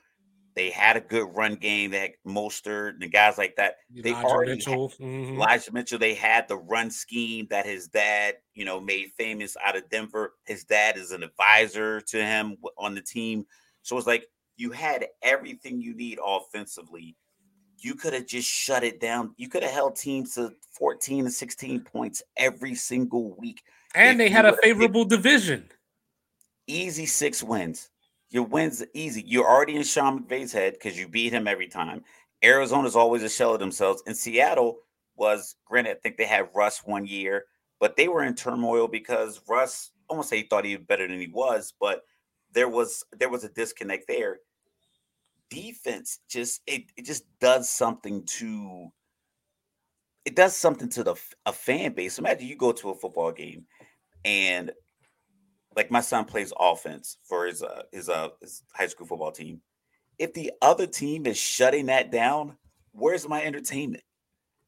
they 0.54 0.70
had 0.70 0.96
a 0.96 1.00
good 1.00 1.34
run 1.34 1.54
game. 1.54 1.90
They 1.90 1.98
had 1.98 2.12
Mostert 2.26 3.00
and 3.00 3.12
guys 3.12 3.38
like 3.38 3.56
that. 3.56 3.76
Elijah 3.90 4.02
they 4.02 4.14
already 4.14 4.52
Mitchell. 4.52 4.88
Had, 4.88 4.98
mm-hmm. 4.98 5.34
Elijah 5.34 5.72
Mitchell. 5.72 5.98
They 5.98 6.14
had 6.14 6.48
the 6.48 6.56
run 6.56 6.90
scheme 6.90 7.46
that 7.50 7.66
his 7.66 7.88
dad, 7.88 8.36
you 8.54 8.64
know, 8.64 8.80
made 8.80 9.12
famous 9.16 9.56
out 9.64 9.76
of 9.76 9.88
Denver. 9.90 10.34
His 10.44 10.64
dad 10.64 10.96
is 10.96 11.10
an 11.10 11.22
advisor 11.22 12.00
to 12.00 12.24
him 12.24 12.56
on 12.78 12.94
the 12.94 13.00
team. 13.00 13.46
So 13.82 13.96
it's 13.96 14.06
like 14.06 14.26
you 14.56 14.70
had 14.70 15.06
everything 15.22 15.80
you 15.80 15.94
need 15.94 16.18
offensively. 16.24 17.16
You 17.78 17.94
could 17.94 18.12
have 18.12 18.26
just 18.26 18.48
shut 18.48 18.84
it 18.84 19.00
down. 19.00 19.34
You 19.36 19.48
could 19.48 19.62
have 19.62 19.72
held 19.72 19.96
teams 19.96 20.34
to 20.34 20.52
14 20.78 21.24
to 21.24 21.30
16 21.30 21.80
points 21.80 22.22
every 22.36 22.74
single 22.74 23.34
week. 23.36 23.62
And 23.94 24.20
they 24.20 24.28
had 24.28 24.44
a 24.44 24.56
favorable 24.58 25.04
division. 25.04 25.68
Easy 26.66 27.06
six 27.06 27.42
wins. 27.42 27.90
Your 28.32 28.44
wins 28.44 28.82
easy. 28.94 29.22
You're 29.26 29.48
already 29.48 29.76
in 29.76 29.82
Sean 29.82 30.24
McVay's 30.24 30.52
head 30.52 30.72
because 30.72 30.98
you 30.98 31.06
beat 31.06 31.34
him 31.34 31.46
every 31.46 31.68
time. 31.68 32.02
Arizona's 32.42 32.96
always 32.96 33.22
a 33.22 33.28
shell 33.28 33.52
of 33.52 33.60
themselves. 33.60 34.02
And 34.06 34.16
Seattle 34.16 34.78
was, 35.16 35.56
granted, 35.66 35.90
I 35.90 36.00
think 36.00 36.16
they 36.16 36.24
had 36.24 36.48
Russ 36.54 36.80
one 36.84 37.06
year, 37.06 37.44
but 37.78 37.94
they 37.94 38.08
were 38.08 38.24
in 38.24 38.34
turmoil 38.34 38.88
because 38.88 39.42
Russ, 39.46 39.90
won't 40.08 40.26
say 40.26 40.38
he 40.38 40.42
thought 40.44 40.64
he 40.64 40.76
was 40.76 40.86
better 40.86 41.06
than 41.06 41.20
he 41.20 41.28
was, 41.28 41.74
but 41.78 42.02
there 42.52 42.68
was 42.68 43.04
there 43.12 43.28
was 43.28 43.44
a 43.44 43.48
disconnect 43.48 44.06
there. 44.08 44.38
Defense 45.50 46.20
just 46.28 46.60
it, 46.66 46.84
it 46.96 47.04
just 47.04 47.24
does 47.38 47.68
something 47.68 48.24
to 48.24 48.88
it 50.24 50.36
does 50.36 50.56
something 50.56 50.88
to 50.90 51.02
the 51.02 51.14
a 51.46 51.52
fan 51.52 51.92
base. 51.92 52.18
Imagine 52.18 52.46
you 52.46 52.56
go 52.56 52.72
to 52.72 52.90
a 52.90 52.94
football 52.94 53.32
game 53.32 53.66
and 54.24 54.70
like 55.76 55.90
my 55.90 56.00
son 56.00 56.24
plays 56.24 56.52
offense 56.58 57.18
for 57.24 57.46
his 57.46 57.62
uh, 57.62 57.82
his 57.92 58.08
uh 58.08 58.28
his 58.40 58.62
high 58.72 58.87
school 58.87 59.06
football 59.06 59.32
team. 59.32 59.61
If 60.18 60.35
the 60.35 60.52
other 60.61 60.87
team 60.87 61.26
is 61.26 61.38
shutting 61.38 61.87
that 61.87 62.11
down, 62.11 62.56
where's 62.92 63.28
my 63.28 63.42
entertainment? 63.42 64.04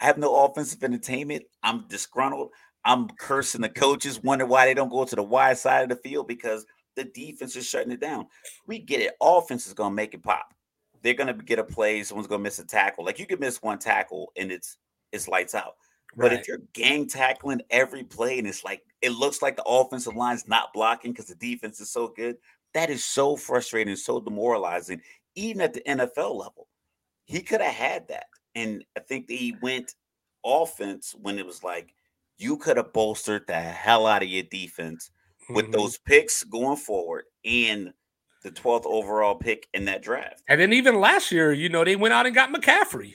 I 0.01 0.07
have 0.07 0.19
no 0.19 0.45
offensive 0.45 0.83
entertainment. 0.83 1.45
I'm 1.62 1.87
disgruntled. 1.88 2.51
I'm 2.85 3.09
cursing 3.09 3.62
the 3.62 3.69
coaches, 3.69 4.23
wondering 4.23 4.51
why 4.51 4.67
they 4.67 4.75
don't 4.75 4.90
go 4.90 5.05
to 5.05 5.17
the 5.17 5.23
wide 5.23 5.57
side 5.59 5.85
of 5.85 5.88
the 5.88 6.09
field 6.09 6.29
because 6.29 6.67
the 6.97 7.05
defense 7.05 7.57
is 7.57 7.67
shutting 7.67 7.93
it 7.93 8.01
down. 8.01 8.27
We 8.67 8.79
get 8.79 9.01
it. 9.01 9.14
Offense 9.21 9.67
is 9.67 9.75
gonna 9.75 9.95
make 9.95 10.14
it 10.14 10.23
pop. 10.23 10.53
They're 11.03 11.14
gonna 11.14 11.35
get 11.35 11.59
a 11.59 11.64
play. 11.64 12.03
Someone's 12.03 12.29
gonna 12.29 12.43
miss 12.43 12.59
a 12.59 12.67
tackle. 12.67 13.05
Like 13.05 13.19
you 13.19 13.27
can 13.27 13.40
miss 13.40 13.62
one 13.62 13.79
tackle 13.79 14.33
and 14.37 14.53
it's 14.53 14.77
it's 15.12 15.29
lights 15.29 15.55
out. 15.55 15.75
But 16.16 16.31
right. 16.31 16.40
if 16.40 16.48
you're 16.48 16.62
gang 16.72 17.07
tackling 17.07 17.62
every 17.70 18.05
play 18.05 18.38
and 18.38 18.46
it's 18.46 18.64
like 18.64 18.83
it 19.03 19.11
looks 19.11 19.42
like 19.42 19.57
the 19.57 19.64
offensive 19.64 20.14
line's 20.14 20.48
not 20.48 20.72
blocking 20.72 21.12
because 21.12 21.27
the 21.27 21.35
defense 21.35 21.81
is 21.81 21.90
so 21.90 22.09
good, 22.09 22.37
that 22.72 22.90
is 22.90 23.05
so 23.05 23.37
frustrating, 23.37 23.96
so 23.96 24.20
demoralizing, 24.20 25.00
even 25.35 25.61
at 25.61 25.74
the 25.74 25.83
NFL 25.83 26.35
level. 26.37 26.68
He 27.27 27.40
could 27.40 27.61
have 27.61 27.74
had 27.74 28.09
that. 28.09 28.27
And 28.55 28.85
I 28.96 29.00
think 29.00 29.27
that 29.29 29.35
he 29.35 29.57
went 29.62 29.94
offense 30.44 31.14
when 31.20 31.38
it 31.38 31.46
was 31.46 31.64
like 31.64 31.94
you 32.38 32.57
could 32.57 32.77
have 32.77 32.92
bolstered 32.92 33.46
the 33.46 33.55
hell 33.55 34.07
out 34.07 34.22
of 34.22 34.29
your 34.29 34.42
defense 34.44 35.11
mm-hmm. 35.44 35.55
with 35.55 35.72
those 35.72 35.98
picks 35.98 36.44
going 36.44 36.77
forward 36.77 37.24
and 37.44 37.92
the 38.42 38.50
12th 38.50 38.85
overall 38.85 39.35
pick 39.35 39.68
in 39.72 39.87
that 39.87 40.03
draft. 40.03 40.42
And 40.48 40.61
then 40.61 40.72
even 40.72 41.00
last 41.00 41.33
year, 41.33 41.53
you 41.53 41.68
know, 41.68 41.83
they 41.83 41.96
went 41.96 42.12
out 42.14 42.27
and 42.27 42.35
got 42.35 42.53
McCaffrey. 42.53 43.14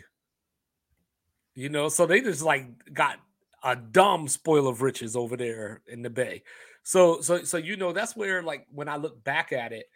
You 1.60 1.67
know, 1.67 1.89
so 1.89 2.06
they 2.06 2.22
just 2.22 2.41
like 2.41 2.67
got 2.93 3.17
a 3.63 3.76
dumb 3.76 4.30
spoil 4.30 4.65
of 4.67 4.82
riches 4.82 5.17
over 5.17 5.36
there 5.36 5.82
in 5.88 6.02
the 6.02 6.10
bay. 6.10 6.43
So 6.84 7.19
so 7.19 7.43
so 7.43 7.58
you 7.58 7.76
know 7.76 7.91
that's 7.91 8.15
where 8.15 8.41
like 8.41 8.65
when 8.72 8.88
I 8.88 8.95
look 8.95 9.22
back 9.26 9.52
at 9.52 9.74
it, 9.74 9.89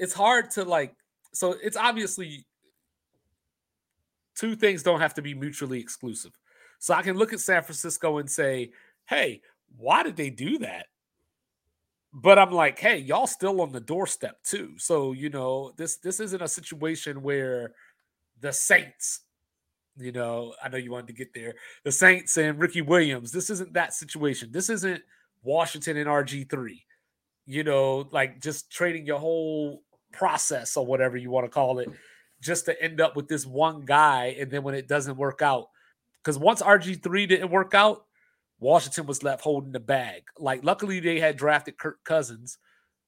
it's 0.00 0.12
hard 0.12 0.50
to 0.52 0.64
like 0.64 0.96
so 1.32 1.54
it's 1.62 1.76
obviously 1.76 2.44
two 4.34 4.56
things 4.56 4.82
don't 4.82 5.00
have 5.00 5.14
to 5.14 5.22
be 5.22 5.32
mutually 5.32 5.78
exclusive. 5.78 6.32
So 6.80 6.92
I 6.92 7.02
can 7.02 7.16
look 7.16 7.32
at 7.32 7.38
San 7.38 7.62
Francisco 7.62 8.18
and 8.18 8.28
say, 8.28 8.72
"Hey, 9.06 9.42
why 9.76 10.02
did 10.02 10.16
they 10.16 10.30
do 10.30 10.58
that?" 10.58 10.86
but 12.12 12.38
I'm 12.38 12.50
like, 12.50 12.78
hey, 12.78 12.98
y'all 12.98 13.26
still 13.26 13.60
on 13.62 13.72
the 13.72 13.80
doorstep 13.80 14.42
too. 14.42 14.74
So 14.76 15.12
you 15.12 15.30
know, 15.30 15.72
this 15.76 15.96
this 15.98 16.20
isn't 16.20 16.42
a 16.42 16.48
situation 16.48 17.22
where 17.22 17.74
the 18.40 18.52
Saints, 18.52 19.20
you 19.96 20.12
know, 20.12 20.54
I 20.62 20.68
know 20.68 20.78
you 20.78 20.90
wanted 20.90 21.08
to 21.08 21.12
get 21.12 21.34
there, 21.34 21.54
the 21.84 21.92
Saints 21.92 22.36
and 22.36 22.58
Ricky 22.58 22.82
Williams. 22.82 23.32
This 23.32 23.50
isn't 23.50 23.74
that 23.74 23.94
situation. 23.94 24.50
This 24.52 24.70
isn't 24.70 25.02
Washington 25.42 25.96
and 25.96 26.08
RG 26.08 26.48
three. 26.48 26.84
You 27.46 27.64
know, 27.64 28.08
like 28.12 28.40
just 28.40 28.70
trading 28.70 29.06
your 29.06 29.18
whole 29.18 29.82
process 30.12 30.76
or 30.76 30.86
whatever 30.86 31.16
you 31.16 31.30
want 31.30 31.44
to 31.46 31.50
call 31.50 31.78
it, 31.78 31.88
just 32.40 32.66
to 32.66 32.82
end 32.82 33.00
up 33.00 33.16
with 33.16 33.28
this 33.28 33.44
one 33.44 33.84
guy, 33.84 34.36
and 34.38 34.50
then 34.50 34.62
when 34.62 34.74
it 34.74 34.88
doesn't 34.88 35.16
work 35.16 35.42
out, 35.42 35.68
because 36.22 36.38
once 36.38 36.62
RG 36.62 37.02
three 37.02 37.26
didn't 37.26 37.50
work 37.50 37.74
out 37.74 38.04
Washington 38.62 39.06
was 39.06 39.24
left 39.24 39.42
holding 39.42 39.72
the 39.72 39.80
bag. 39.80 40.22
Like, 40.38 40.62
luckily 40.62 41.00
they 41.00 41.18
had 41.18 41.36
drafted 41.36 41.76
Kirk 41.76 41.98
Cousins, 42.04 42.58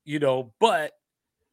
you 0.05 0.19
know, 0.19 0.53
but 0.59 0.93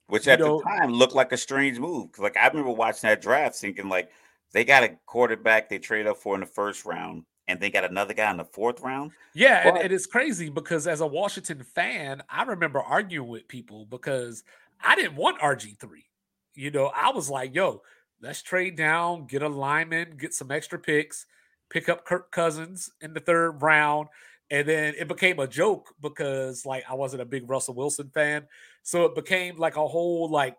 which 0.07 0.27
at 0.27 0.39
know, 0.39 0.57
the 0.57 0.63
time 0.63 0.91
looked 0.91 1.13
like 1.13 1.31
a 1.31 1.37
strange 1.37 1.77
move. 1.77 2.09
Like 2.17 2.35
I 2.35 2.47
remember 2.47 2.71
watching 2.71 3.07
that 3.07 3.21
draft, 3.21 3.55
thinking 3.55 3.87
like 3.87 4.09
they 4.53 4.63
got 4.63 4.83
a 4.83 4.97
quarterback 5.05 5.69
they 5.69 5.79
trade 5.79 6.07
up 6.07 6.17
for 6.17 6.35
in 6.35 6.41
the 6.41 6.47
first 6.47 6.85
round, 6.85 7.23
and 7.47 7.59
they 7.59 7.69
got 7.69 7.83
another 7.83 8.13
guy 8.13 8.29
in 8.31 8.37
the 8.37 8.45
fourth 8.45 8.81
round. 8.81 9.11
Yeah, 9.33 9.63
but, 9.63 9.75
and, 9.75 9.83
and 9.85 9.93
it's 9.93 10.05
crazy 10.05 10.49
because 10.49 10.87
as 10.87 11.01
a 11.01 11.07
Washington 11.07 11.63
fan, 11.63 12.23
I 12.29 12.43
remember 12.43 12.81
arguing 12.81 13.29
with 13.29 13.47
people 13.47 13.85
because 13.85 14.43
I 14.83 14.95
didn't 14.95 15.15
want 15.15 15.39
RG 15.39 15.77
three. 15.79 16.05
You 16.53 16.71
know, 16.71 16.91
I 16.95 17.11
was 17.11 17.29
like, 17.29 17.55
"Yo, 17.55 17.81
let's 18.21 18.41
trade 18.41 18.75
down, 18.75 19.25
get 19.27 19.41
a 19.41 19.49
lineman, 19.49 20.17
get 20.17 20.33
some 20.33 20.51
extra 20.51 20.79
picks." 20.79 21.25
pick 21.71 21.89
up 21.89 22.05
Kirk 22.05 22.31
Cousins 22.31 22.91
in 23.01 23.13
the 23.13 23.19
third 23.19 23.61
round. 23.61 24.09
And 24.51 24.67
then 24.67 24.93
it 24.99 25.07
became 25.07 25.39
a 25.39 25.47
joke 25.47 25.95
because 26.01 26.65
like 26.65 26.83
I 26.89 26.93
wasn't 26.93 27.21
a 27.21 27.25
big 27.25 27.49
Russell 27.49 27.73
Wilson 27.73 28.11
fan. 28.13 28.45
So 28.83 29.05
it 29.05 29.15
became 29.15 29.57
like 29.57 29.77
a 29.77 29.87
whole 29.87 30.29
like, 30.29 30.57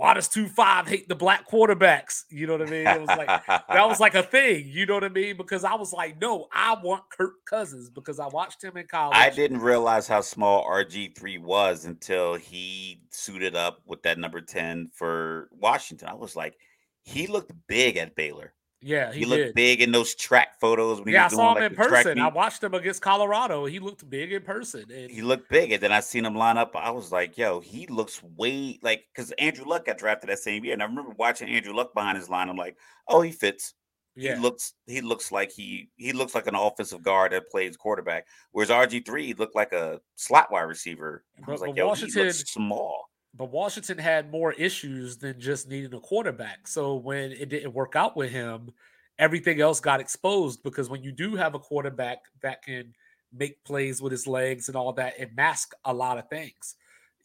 why 0.00 0.14
does 0.14 0.28
two 0.28 0.48
five 0.48 0.88
hate 0.88 1.10
the 1.10 1.14
black 1.14 1.46
quarterbacks? 1.46 2.24
You 2.30 2.46
know 2.46 2.54
what 2.56 2.66
I 2.66 2.70
mean? 2.70 2.86
It 2.86 3.00
was 3.00 3.08
like 3.08 3.26
that 3.46 3.86
was 3.86 4.00
like 4.00 4.14
a 4.14 4.22
thing, 4.36 4.64
you 4.66 4.86
know 4.86 4.94
what 4.94 5.04
I 5.04 5.10
mean? 5.10 5.36
Because 5.36 5.62
I 5.62 5.74
was 5.74 5.92
like, 5.92 6.18
no, 6.18 6.46
I 6.50 6.74
want 6.82 7.02
Kirk 7.10 7.34
Cousins 7.44 7.90
because 7.90 8.18
I 8.18 8.26
watched 8.28 8.64
him 8.64 8.78
in 8.78 8.86
college. 8.86 9.14
I 9.14 9.28
didn't 9.28 9.60
realize 9.60 10.08
how 10.08 10.22
small 10.22 10.66
RG3 10.66 11.42
was 11.42 11.84
until 11.84 12.34
he 12.34 13.02
suited 13.10 13.54
up 13.54 13.82
with 13.84 14.02
that 14.04 14.18
number 14.18 14.40
10 14.40 14.88
for 14.94 15.50
Washington. 15.52 16.08
I 16.08 16.14
was 16.14 16.34
like, 16.34 16.56
he 17.02 17.26
looked 17.26 17.52
big 17.66 17.98
at 17.98 18.16
Baylor. 18.16 18.54
Yeah, 18.82 19.12
he, 19.12 19.20
he 19.20 19.24
looked 19.26 19.54
big 19.54 19.82
in 19.82 19.92
those 19.92 20.14
track 20.14 20.58
photos. 20.58 21.02
yeah, 21.06 21.26
I 21.26 21.28
saw 21.28 21.54
him 21.54 21.62
like 21.62 21.70
in 21.70 21.76
person. 21.76 22.18
I 22.18 22.28
watched 22.28 22.62
him 22.64 22.72
against 22.72 23.02
Colorado. 23.02 23.66
He 23.66 23.78
looked 23.78 24.08
big 24.08 24.32
in 24.32 24.42
person. 24.42 24.86
And... 24.90 25.10
He 25.10 25.20
looked 25.20 25.50
big, 25.50 25.72
and 25.72 25.82
then 25.82 25.92
I 25.92 26.00
seen 26.00 26.24
him 26.24 26.34
line 26.34 26.56
up. 26.56 26.74
I 26.74 26.90
was 26.90 27.12
like, 27.12 27.36
"Yo, 27.36 27.60
he 27.60 27.86
looks 27.88 28.22
way 28.22 28.78
like." 28.82 29.04
Because 29.14 29.32
Andrew 29.32 29.66
Luck 29.66 29.84
got 29.84 29.98
drafted 29.98 30.30
that 30.30 30.38
same 30.38 30.64
year, 30.64 30.72
and 30.72 30.82
I 30.82 30.86
remember 30.86 31.12
watching 31.18 31.48
Andrew 31.48 31.74
Luck 31.74 31.92
behind 31.92 32.16
his 32.16 32.30
line. 32.30 32.48
I'm 32.48 32.56
like, 32.56 32.76
"Oh, 33.06 33.20
he 33.20 33.32
fits." 33.32 33.74
Yeah. 34.16 34.36
He 34.36 34.40
looks. 34.40 34.72
He 34.86 35.02
looks 35.02 35.30
like 35.30 35.52
he 35.52 35.90
he 35.96 36.12
looks 36.12 36.34
like 36.34 36.46
an 36.46 36.54
offensive 36.54 37.02
guard 37.02 37.32
that 37.32 37.50
plays 37.50 37.76
quarterback. 37.76 38.26
Whereas 38.52 38.70
RG 38.70 39.04
three 39.04 39.34
looked 39.34 39.54
like 39.54 39.72
a 39.72 40.00
slot 40.16 40.50
wide 40.50 40.62
receiver. 40.62 41.22
I 41.46 41.50
was 41.50 41.60
but, 41.60 41.68
like, 41.68 41.76
"Yo, 41.76 41.86
Washington, 41.86 42.20
he 42.20 42.26
looks 42.28 42.50
small." 42.50 43.09
But 43.34 43.50
Washington 43.50 43.98
had 43.98 44.30
more 44.30 44.52
issues 44.52 45.18
than 45.18 45.40
just 45.40 45.68
needing 45.68 45.94
a 45.94 46.00
quarterback. 46.00 46.66
So 46.66 46.96
when 46.96 47.32
it 47.32 47.48
didn't 47.48 47.72
work 47.72 47.94
out 47.96 48.16
with 48.16 48.30
him 48.30 48.72
everything 49.20 49.60
else 49.60 49.78
got 49.78 50.00
exposed 50.00 50.62
because 50.64 50.88
when 50.88 51.02
you 51.04 51.12
do 51.12 51.36
have 51.36 51.54
a 51.54 51.58
quarterback 51.58 52.18
that 52.42 52.64
can 52.64 52.94
make 53.32 53.62
plays 53.64 54.02
with 54.02 54.10
his 54.10 54.26
legs 54.26 54.66
and 54.66 54.76
all 54.76 54.92
that, 54.94 55.20
it 55.20 55.36
masks 55.36 55.76
a 55.84 55.92
lot 55.92 56.18
of 56.18 56.28
things. 56.28 56.74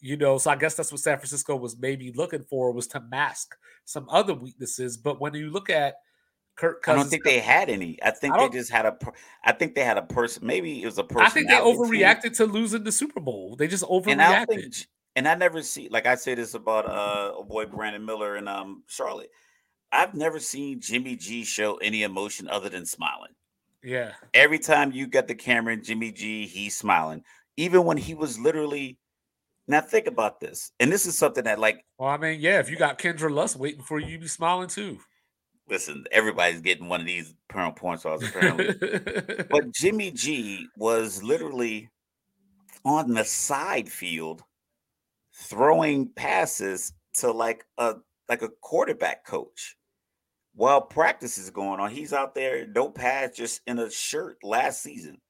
You 0.00 0.16
know, 0.18 0.36
so 0.36 0.50
I 0.50 0.56
guess 0.56 0.74
that's 0.74 0.92
what 0.92 1.00
San 1.00 1.16
Francisco 1.16 1.56
was 1.56 1.76
maybe 1.78 2.12
looking 2.12 2.42
for 2.42 2.70
was 2.70 2.86
to 2.88 3.00
mask 3.00 3.56
some 3.86 4.06
other 4.10 4.34
weaknesses. 4.34 4.98
But 4.98 5.20
when 5.20 5.32
you 5.34 5.50
look 5.50 5.70
at 5.70 5.94
Kirk 6.54 6.82
Cousins, 6.82 7.00
I 7.00 7.02
don't 7.02 7.10
think 7.10 7.24
they 7.24 7.40
had 7.40 7.70
any. 7.70 7.98
I 8.02 8.10
think 8.10 8.34
I 8.34 8.46
they 8.46 8.58
just 8.58 8.70
had 8.70 8.84
a. 8.84 8.96
I 9.42 9.52
think 9.52 9.74
they 9.74 9.82
had 9.82 9.96
a 9.96 10.02
person. 10.02 10.46
Maybe 10.46 10.82
it 10.82 10.86
was 10.86 10.98
a 10.98 11.02
person. 11.02 11.26
I 11.26 11.30
think 11.30 11.48
they 11.48 11.56
overreacted 11.56 12.22
team. 12.22 12.32
to 12.34 12.44
losing 12.46 12.84
the 12.84 12.92
Super 12.92 13.20
Bowl. 13.20 13.56
They 13.56 13.68
just 13.68 13.84
overreacted. 13.84 14.86
And 15.16 15.26
I, 15.26 15.32
think, 15.32 15.42
and 15.42 15.42
I 15.42 15.46
never 15.46 15.62
see 15.62 15.88
like 15.88 16.06
I 16.06 16.14
say 16.14 16.34
this 16.34 16.54
about 16.54 16.86
uh, 16.86 17.32
a 17.38 17.44
boy 17.44 17.66
Brandon 17.66 18.04
Miller 18.04 18.36
and 18.36 18.48
um 18.48 18.84
Charlotte. 18.86 19.30
I've 19.92 20.14
never 20.14 20.38
seen 20.38 20.80
Jimmy 20.80 21.16
G 21.16 21.44
show 21.44 21.76
any 21.76 22.02
emotion 22.02 22.48
other 22.48 22.68
than 22.68 22.84
smiling. 22.86 23.32
Yeah. 23.82 24.12
Every 24.34 24.58
time 24.58 24.92
you 24.92 25.06
get 25.06 25.28
the 25.28 25.34
camera 25.34 25.74
in 25.74 25.82
Jimmy 25.82 26.12
G, 26.12 26.46
he's 26.46 26.76
smiling. 26.76 27.22
Even 27.56 27.84
when 27.84 27.96
he 27.96 28.14
was 28.14 28.38
literally 28.38 28.98
now 29.68 29.80
think 29.80 30.06
about 30.06 30.40
this. 30.40 30.72
And 30.78 30.92
this 30.92 31.06
is 31.06 31.16
something 31.16 31.44
that 31.44 31.58
like 31.58 31.84
Well, 31.98 32.10
I 32.10 32.16
mean, 32.16 32.40
yeah, 32.40 32.60
if 32.60 32.70
you 32.70 32.76
got 32.76 32.98
Kendra 32.98 33.30
Lust 33.30 33.56
waiting 33.56 33.82
for 33.82 33.98
you, 33.98 34.08
you 34.08 34.18
be 34.18 34.28
smiling 34.28 34.68
too. 34.68 34.98
Listen, 35.68 36.04
everybody's 36.12 36.60
getting 36.60 36.88
one 36.88 37.00
of 37.00 37.06
these 37.06 37.34
perm 37.48 37.72
point 37.74 38.00
stars 38.00 38.22
apparently. 38.22 39.44
but 39.50 39.72
Jimmy 39.72 40.10
G 40.10 40.66
was 40.76 41.22
literally 41.22 41.88
on 42.84 43.14
the 43.14 43.24
side 43.24 43.88
field 43.88 44.42
throwing 45.36 46.08
passes 46.08 46.92
to 47.14 47.30
like 47.30 47.64
a 47.78 47.96
like 48.28 48.42
a 48.42 48.48
quarterback 48.60 49.24
coach 49.24 49.76
while 50.54 50.80
practice 50.80 51.38
is 51.38 51.50
going 51.50 51.78
on. 51.80 51.90
He's 51.90 52.12
out 52.12 52.34
there, 52.34 52.66
no 52.66 52.90
pads, 52.90 53.36
just 53.36 53.60
in 53.66 53.78
a 53.78 53.90
shirt 53.90 54.38
last 54.42 54.82
season, 54.82 55.20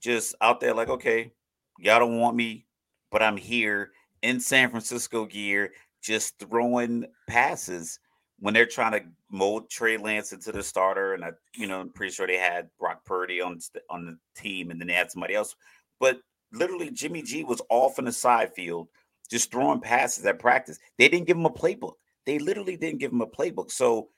just 0.00 0.34
out 0.40 0.60
there 0.60 0.74
like, 0.74 0.88
okay, 0.88 1.32
y'all 1.78 2.00
don't 2.00 2.18
want 2.18 2.36
me, 2.36 2.66
but 3.10 3.22
I'm 3.22 3.36
here 3.36 3.92
in 4.22 4.40
San 4.40 4.70
Francisco 4.70 5.26
gear, 5.26 5.72
just 6.02 6.38
throwing 6.38 7.04
passes 7.28 8.00
when 8.38 8.54
they're 8.54 8.66
trying 8.66 8.92
to 8.92 9.02
mold 9.30 9.70
Trey 9.70 9.96
Lance 9.96 10.32
into 10.32 10.50
the 10.50 10.62
starter. 10.62 11.14
And 11.14 11.24
I, 11.24 11.30
you 11.54 11.66
know, 11.66 11.80
I'm 11.80 11.90
pretty 11.90 12.12
sure 12.12 12.26
they 12.26 12.38
had 12.38 12.70
Brock 12.78 13.04
Purdy 13.04 13.40
on 13.40 13.58
on 13.90 14.06
the 14.06 14.40
team, 14.40 14.70
and 14.70 14.80
then 14.80 14.88
they 14.88 14.94
had 14.94 15.10
somebody 15.10 15.34
else. 15.34 15.54
But 16.00 16.18
literally, 16.52 16.90
Jimmy 16.90 17.22
G 17.22 17.44
was 17.44 17.62
off 17.68 17.98
in 17.98 18.06
the 18.06 18.12
side 18.12 18.54
field, 18.54 18.88
just 19.32 19.50
throwing 19.50 19.80
passes 19.80 20.24
at 20.26 20.38
practice. 20.38 20.78
They 20.98 21.08
didn't 21.08 21.26
give 21.26 21.36
him 21.36 21.46
a 21.46 21.50
playbook. 21.50 21.94
They 22.26 22.38
literally 22.38 22.76
didn't 22.76 23.00
give 23.00 23.10
him 23.10 23.22
a 23.22 23.26
playbook. 23.26 23.72
So 23.72 24.10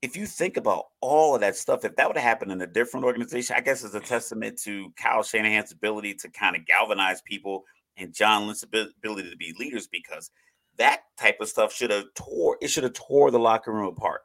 if 0.00 0.16
you 0.16 0.26
think 0.26 0.56
about 0.56 0.86
all 1.00 1.34
of 1.34 1.42
that 1.42 1.54
stuff, 1.54 1.84
if 1.84 1.94
that 1.94 2.08
would 2.08 2.16
have 2.16 2.24
happened 2.24 2.50
in 2.50 2.60
a 2.60 2.66
different 2.66 3.06
organization, 3.06 3.54
I 3.56 3.60
guess 3.60 3.84
it's 3.84 3.94
a 3.94 4.00
testament 4.00 4.58
to 4.62 4.90
Kyle 4.96 5.22
Shanahan's 5.22 5.70
ability 5.70 6.14
to 6.14 6.28
kind 6.30 6.56
of 6.56 6.66
galvanize 6.66 7.22
people 7.22 7.64
and 7.96 8.12
John 8.12 8.46
Lynch's 8.46 8.64
ability 8.64 9.30
to 9.30 9.36
be 9.36 9.54
leaders 9.58 9.86
because 9.86 10.30
that 10.78 11.02
type 11.18 11.36
of 11.40 11.48
stuff 11.48 11.72
should 11.72 11.90
have 11.90 12.06
tore 12.14 12.56
it 12.60 12.68
should 12.68 12.84
have 12.84 12.94
tore 12.94 13.30
the 13.30 13.38
locker 13.38 13.72
room 13.72 13.86
apart. 13.86 14.22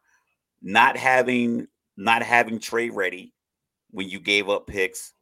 Not 0.62 0.98
having 0.98 1.68
not 1.98 2.24
having 2.24 2.60
Trey 2.60 2.90
ready 2.90 3.34
when 3.92 4.10
you 4.10 4.20
gave 4.20 4.50
up 4.50 4.66
picks 4.66 5.14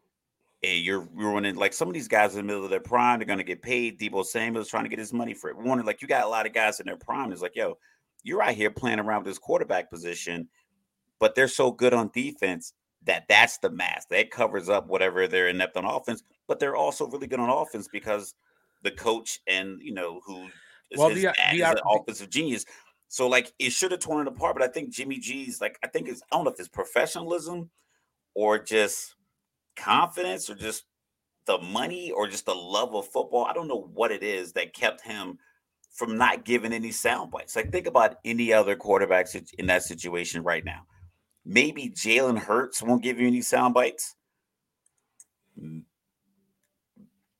you're 0.74 1.08
ruining 1.14 1.56
like 1.56 1.74
some 1.74 1.88
of 1.88 1.94
these 1.94 2.08
guys 2.08 2.32
in 2.32 2.38
the 2.38 2.44
middle 2.44 2.64
of 2.64 2.70
their 2.70 2.80
prime, 2.80 3.20
they're 3.20 3.28
gonna 3.28 3.44
get 3.44 3.62
paid. 3.62 4.00
Deebo 4.00 4.26
Samuel's 4.26 4.70
trying 4.70 4.84
to 4.84 4.90
get 4.90 5.00
his 5.00 5.14
money 5.14 5.34
for 5.34 5.50
it. 5.50 5.58
Warner, 5.58 5.84
like 5.84 6.02
you 6.02 6.08
got 6.08 6.26
a 6.26 6.30
lot 6.30 6.46
of 6.46 6.54
guys 6.54 6.80
in 6.80 6.86
their 6.86 6.98
prime. 6.98 7.32
It's 7.32 7.42
like, 7.42 7.56
yo, 7.56 7.78
you're 8.24 8.42
out 8.42 8.56
here 8.56 8.72
playing 8.72 9.00
around 9.00 9.20
with 9.20 9.28
this 9.28 9.40
quarterback 9.40 9.90
position, 9.90 10.48
but 11.20 11.36
they're 11.36 11.48
so 11.48 11.72
good 11.72 11.94
on 11.94 12.10
defense 12.14 12.74
that 13.04 13.26
that's 13.30 13.58
the 13.60 13.70
mask 13.70 14.10
that 14.10 14.32
covers 14.32 14.68
up 14.68 14.88
whatever 14.88 15.28
they're 15.28 15.48
inept 15.48 15.78
on 15.78 15.86
offense. 15.86 16.24
But 16.48 16.60
they're 16.60 16.76
also 16.76 17.08
really 17.08 17.28
good 17.28 17.40
on 17.40 17.50
offense 17.50 17.88
because 17.92 18.34
the 18.84 18.92
coach 18.92 19.40
and 19.48 19.80
you 19.82 19.94
know 19.94 20.22
who 20.26 20.46
is 20.92 20.98
well, 20.98 21.10
his 21.10 21.22
the, 21.22 21.34
dad 21.36 21.54
the, 21.54 21.58
is 21.58 21.70
an 21.72 21.78
offensive 21.86 22.30
genius. 22.30 22.66
So 23.08 23.28
like 23.28 23.54
it 23.60 23.72
should 23.72 23.92
have 23.92 24.00
torn 24.00 24.26
it 24.26 24.32
apart, 24.32 24.56
but 24.58 24.64
I 24.64 24.72
think 24.72 24.92
Jimmy 24.92 25.20
G's 25.20 25.62
like 25.62 25.78
I 25.84 25.88
think 25.88 26.08
it's 26.08 26.22
I 26.32 26.36
don't 26.36 26.46
know 26.46 26.52
if 26.52 26.60
it's 26.60 26.70
professionalism 26.70 27.70
or 28.34 28.60
just 28.60 29.15
confidence 29.76 30.50
or 30.50 30.56
just 30.56 30.86
the 31.46 31.58
money 31.60 32.12
or 32.12 32.28
just 32.28 32.46
the 32.46 32.56
love 32.56 32.96
of 32.96 33.08
football. 33.08 33.46
I 33.46 33.54
don't 33.54 33.68
know 33.68 33.90
what 33.94 34.12
it 34.12 34.24
is 34.24 34.54
that 34.54 34.74
kept 34.74 35.02
him 35.02 35.38
from 35.92 36.18
not 36.18 36.44
giving 36.44 36.74
any 36.74 36.92
sound 36.92 37.32
bites. 37.32 37.56
Like 37.56 37.72
think 37.72 37.88
about 37.88 38.18
any 38.26 38.52
other 38.52 38.76
quarterbacks 38.76 39.36
in 39.58 39.68
that 39.68 39.84
situation 39.84 40.44
right 40.44 40.66
now. 40.66 40.86
Maybe 41.46 41.90
Jalen 41.90 42.40
Hurts 42.40 42.82
won't 42.82 43.04
give 43.04 43.20
you 43.20 43.28
any 43.28 43.42
sound 43.42 43.74
bites. 43.74 44.16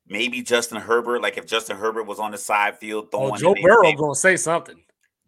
Maybe 0.08 0.40
Justin 0.42 0.80
Herbert, 0.80 1.20
like 1.20 1.36
if 1.36 1.46
Justin 1.46 1.76
Herbert 1.76 2.04
was 2.04 2.20
on 2.20 2.30
the 2.30 2.38
side 2.38 2.78
field 2.78 3.08
oh, 3.12 3.34
throwing. 3.34 3.34
Oh, 3.34 3.54
Joe 3.54 3.62
Burrow 3.62 3.92
gonna 3.92 4.14
say 4.14 4.36
something. 4.36 4.80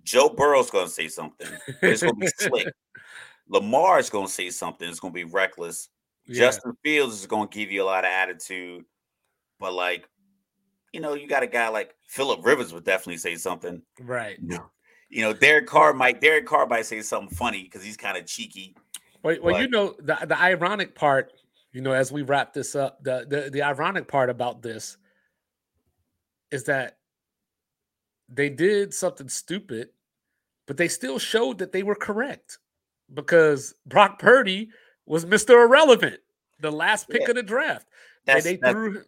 Joe 0.05 0.29
Burrow's 0.29 0.71
gonna 0.71 0.89
say 0.89 1.09
something. 1.09 1.49
It's 1.83 2.03
gonna 2.03 2.15
be 2.15 2.29
slick. 2.39 2.69
Lamar's 3.49 4.09
gonna 4.09 4.29
say 4.29 4.51
something. 4.51 4.89
It's 4.89 5.01
gonna 5.01 5.13
be 5.13 5.25
reckless. 5.25 5.89
Yeah. 6.29 6.41
Justin 6.41 6.77
Fields 6.85 7.21
is 7.21 7.27
gonna 7.27 7.49
give 7.49 7.71
you 7.71 7.83
a 7.83 7.87
lot 7.87 8.05
of 8.05 8.11
attitude, 8.11 8.85
but 9.59 9.73
like 9.73 10.09
you 10.93 11.01
know, 11.01 11.15
you 11.15 11.29
got 11.29 11.43
a 11.43 11.47
guy 11.47 11.69
like 11.69 11.95
Philip 12.07 12.45
Rivers 12.45 12.73
would 12.73 12.85
definitely 12.85 13.19
say 13.19 13.37
something. 13.37 13.83
Right. 14.01 14.39
You 15.11 15.23
know, 15.23 15.33
Derek 15.33 15.67
Carr 15.67 15.93
might 15.93 16.21
Derek 16.21 16.47
Carr 16.47 16.67
might 16.67 16.87
say 16.87 17.01
something 17.03 17.35
funny 17.35 17.65
because 17.65 17.83
he's 17.83 17.97
kind 17.97 18.17
of 18.17 18.27
cheeky. 18.27 18.75
Well, 19.23 19.37
well 19.43 19.55
but... 19.55 19.63
you 19.63 19.69
know, 19.69 19.95
the 19.99 20.19
the 20.27 20.39
ironic 20.39 20.95
part, 20.95 21.33
you 21.73 21.81
know, 21.81 21.93
as 21.93 22.13
we 22.13 22.23
wrap 22.23 22.53
this 22.53 22.75
up, 22.75 23.03
the, 23.03 23.27
the 23.29 23.51
the 23.51 23.63
ironic 23.63 24.09
part 24.09 24.31
about 24.31 24.63
this, 24.63 24.97
is 26.51 26.65
that 26.65 26.99
they 28.29 28.51
did 28.51 28.93
something 28.93 29.29
stupid, 29.29 29.91
but 30.67 30.77
they 30.77 30.89
still 30.89 31.19
showed 31.19 31.59
that 31.59 31.73
they 31.73 31.83
were 31.83 31.95
correct 31.95 32.59
because 33.13 33.75
Brock 33.87 34.19
Purdy 34.19 34.71
was 35.09 35.25
Mr. 35.25 35.65
Irrelevant, 35.65 36.21
the 36.61 36.71
last 36.71 37.09
pick 37.09 37.23
yeah. 37.23 37.31
of 37.31 37.37
the 37.37 37.43
draft. 37.43 37.87
That's, 38.27 38.47
and 38.47 38.57
they 38.57 38.61
that's, 38.61 38.73
threw 38.73 39.03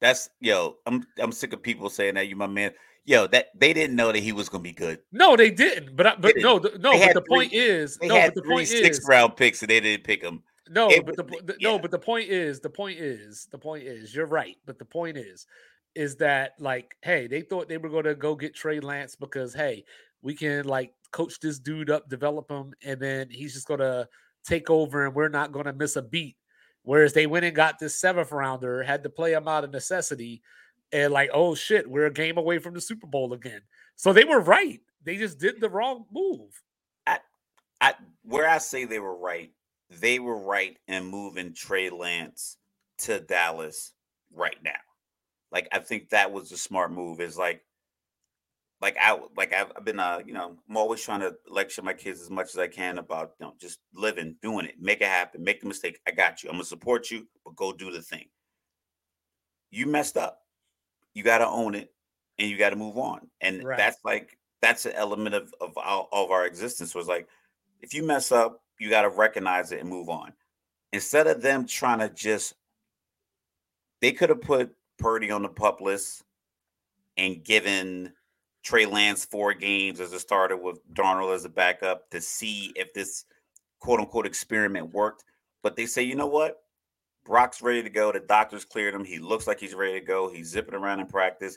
that's 0.00 0.30
yo, 0.40 0.76
I'm 0.86 1.06
I'm 1.18 1.32
sick 1.32 1.52
of 1.52 1.62
people 1.62 1.88
saying 1.88 2.14
that 2.14 2.28
you 2.28 2.36
my 2.36 2.46
man. 2.46 2.72
Yo, 3.04 3.26
that 3.28 3.48
they 3.58 3.72
didn't 3.72 3.96
know 3.96 4.12
that 4.12 4.20
he 4.20 4.32
was 4.32 4.48
gonna 4.48 4.62
be 4.62 4.72
good. 4.72 5.00
No, 5.10 5.36
they 5.36 5.50
didn't. 5.50 5.96
But 5.96 6.20
but 6.20 6.34
didn't. 6.34 6.42
no, 6.42 6.58
the, 6.58 6.78
no. 6.78 6.92
But 6.92 7.14
the 7.14 7.20
three, 7.20 7.28
point 7.28 7.52
is, 7.52 7.98
no. 8.02 8.20
But 8.20 8.34
the 8.34 8.42
point 8.42 8.68
six 8.68 8.98
is, 8.98 9.08
round 9.08 9.36
picks 9.36 9.62
and 9.62 9.70
they 9.70 9.80
didn't 9.80 10.04
pick 10.04 10.22
him. 10.22 10.42
No, 10.70 10.88
it 10.88 11.04
but 11.04 11.16
the, 11.16 11.22
the 11.22 11.56
yeah. 11.58 11.70
no, 11.70 11.78
but 11.78 11.90
the 11.90 11.98
point 11.98 12.28
is, 12.28 12.60
the 12.60 12.70
point 12.70 12.98
is, 12.98 13.48
the 13.50 13.58
point 13.58 13.84
is, 13.84 14.14
you're 14.14 14.26
right. 14.26 14.56
But 14.66 14.78
the 14.78 14.84
point 14.84 15.16
is, 15.16 15.46
is 15.94 16.16
that 16.16 16.52
like, 16.58 16.96
hey, 17.02 17.26
they 17.26 17.42
thought 17.42 17.68
they 17.68 17.78
were 17.78 17.88
going 17.88 18.04
to 18.04 18.14
go 18.14 18.34
get 18.34 18.54
Trey 18.54 18.80
Lance 18.80 19.16
because 19.16 19.52
hey, 19.54 19.84
we 20.22 20.34
can 20.34 20.64
like 20.64 20.94
coach 21.10 21.40
this 21.40 21.58
dude 21.58 21.90
up, 21.90 22.08
develop 22.08 22.50
him, 22.50 22.72
and 22.84 23.00
then 23.00 23.28
he's 23.30 23.54
just 23.54 23.68
going 23.68 23.80
to 23.80 24.08
take 24.46 24.70
over, 24.70 25.06
and 25.06 25.14
we're 25.14 25.28
not 25.28 25.52
going 25.52 25.66
to 25.66 25.72
miss 25.72 25.96
a 25.96 26.02
beat. 26.02 26.36
Whereas 26.82 27.12
they 27.12 27.26
went 27.26 27.44
and 27.44 27.54
got 27.54 27.78
this 27.78 27.94
seventh 27.94 28.32
rounder, 28.32 28.82
had 28.82 29.04
to 29.04 29.08
play 29.08 29.32
him 29.32 29.46
out 29.46 29.64
of 29.64 29.70
necessity, 29.70 30.42
and 30.92 31.12
like, 31.12 31.30
oh 31.32 31.54
shit, 31.54 31.88
we're 31.88 32.06
a 32.06 32.12
game 32.12 32.38
away 32.38 32.58
from 32.58 32.74
the 32.74 32.80
Super 32.80 33.06
Bowl 33.06 33.32
again. 33.32 33.62
So 33.96 34.12
they 34.12 34.24
were 34.24 34.40
right. 34.40 34.80
They 35.04 35.16
just 35.16 35.38
did 35.38 35.60
the 35.60 35.70
wrong 35.70 36.06
move. 36.12 36.62
I, 37.06 37.18
I, 37.80 37.94
where 38.22 38.48
I 38.48 38.58
say 38.58 38.84
they 38.84 38.98
were 38.98 39.16
right, 39.16 39.52
they 39.90 40.18
were 40.18 40.38
right 40.38 40.76
in 40.88 41.04
moving 41.04 41.54
Trey 41.54 41.90
Lance 41.90 42.56
to 42.98 43.20
Dallas 43.20 43.92
right 44.34 44.56
now. 44.62 44.70
Like 45.50 45.68
I 45.72 45.78
think 45.78 46.10
that 46.10 46.32
was 46.32 46.52
a 46.52 46.56
smart 46.56 46.92
move. 46.92 47.20
Is 47.20 47.38
like, 47.38 47.62
like 48.82 48.96
I 49.00 49.16
like 49.36 49.54
I've, 49.54 49.72
I've 49.76 49.84
been 49.84 50.00
uh 50.00 50.20
you 50.26 50.34
know 50.34 50.56
I'm 50.68 50.76
always 50.76 51.00
trying 51.00 51.20
to 51.20 51.34
lecture 51.48 51.82
my 51.82 51.94
kids 51.94 52.20
as 52.20 52.30
much 52.30 52.48
as 52.48 52.58
I 52.58 52.66
can 52.66 52.98
about 52.98 53.32
you 53.40 53.46
know 53.46 53.54
just 53.58 53.78
living, 53.94 54.36
doing 54.42 54.66
it, 54.66 54.74
make 54.80 55.00
it 55.00 55.06
happen, 55.06 55.42
make 55.42 55.60
the 55.60 55.68
mistake. 55.68 56.00
I 56.06 56.10
got 56.10 56.42
you. 56.42 56.50
I'm 56.50 56.56
gonna 56.56 56.64
support 56.64 57.10
you, 57.10 57.26
but 57.44 57.56
go 57.56 57.72
do 57.72 57.92
the 57.92 58.02
thing. 58.02 58.26
You 59.70 59.86
messed 59.86 60.16
up. 60.16 60.40
You 61.14 61.22
got 61.22 61.38
to 61.38 61.46
own 61.46 61.74
it, 61.74 61.92
and 62.38 62.50
you 62.50 62.58
got 62.58 62.70
to 62.70 62.76
move 62.76 62.98
on. 62.98 63.28
And 63.40 63.62
right. 63.62 63.78
that's 63.78 63.98
like 64.04 64.36
that's 64.60 64.84
an 64.84 64.92
element 64.92 65.34
of 65.34 65.54
of 65.60 65.76
our, 65.78 66.08
of 66.12 66.30
our 66.30 66.46
existence. 66.46 66.94
Was 66.94 67.06
like 67.06 67.28
if 67.80 67.94
you 67.94 68.02
mess 68.02 68.32
up, 68.32 68.62
you 68.78 68.90
got 68.90 69.02
to 69.02 69.10
recognize 69.10 69.70
it 69.72 69.80
and 69.80 69.88
move 69.88 70.08
on. 70.08 70.32
Instead 70.92 71.26
of 71.26 71.40
them 71.40 71.66
trying 71.66 72.00
to 72.00 72.08
just, 72.10 72.54
they 74.00 74.12
could 74.12 74.28
have 74.28 74.42
put 74.42 74.74
Purdy 74.98 75.30
on 75.30 75.42
the 75.42 75.48
pup 75.48 75.80
list 75.80 76.22
and 77.16 77.42
given 77.42 78.12
Trey 78.62 78.86
Lance 78.86 79.24
four 79.24 79.54
games 79.54 80.00
as 80.00 80.12
a 80.12 80.20
starter 80.20 80.56
with 80.56 80.78
Darnold 80.94 81.34
as 81.34 81.44
a 81.44 81.48
backup 81.48 82.08
to 82.10 82.20
see 82.20 82.72
if 82.76 82.92
this 82.94 83.24
quote 83.80 84.00
unquote 84.00 84.26
experiment 84.26 84.92
worked. 84.92 85.24
But 85.62 85.76
they 85.76 85.86
say, 85.86 86.02
you 86.02 86.14
know 86.14 86.26
what? 86.26 86.58
Brock's 87.24 87.62
ready 87.62 87.82
to 87.82 87.90
go. 87.90 88.10
The 88.12 88.20
doctors 88.20 88.64
cleared 88.64 88.94
him. 88.94 89.04
He 89.04 89.18
looks 89.18 89.46
like 89.46 89.60
he's 89.60 89.74
ready 89.74 89.98
to 90.00 90.04
go. 90.04 90.28
He's 90.28 90.50
zipping 90.50 90.74
around 90.74 91.00
in 91.00 91.06
practice. 91.06 91.56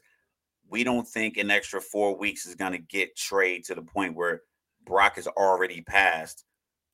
We 0.70 0.84
don't 0.84 1.08
think 1.08 1.38
an 1.38 1.52
extra 1.52 1.82
four 1.82 2.18
weeks 2.18 2.46
is 2.46 2.56
going 2.56 2.72
to 2.74 2.80
get 2.80 3.16
Trey 3.16 3.60
to 3.62 3.76
the 3.76 3.82
point 3.82 4.16
where 4.16 4.42
Brock 4.86 5.18
is 5.18 5.28
already 5.28 5.82
passed 5.82 6.46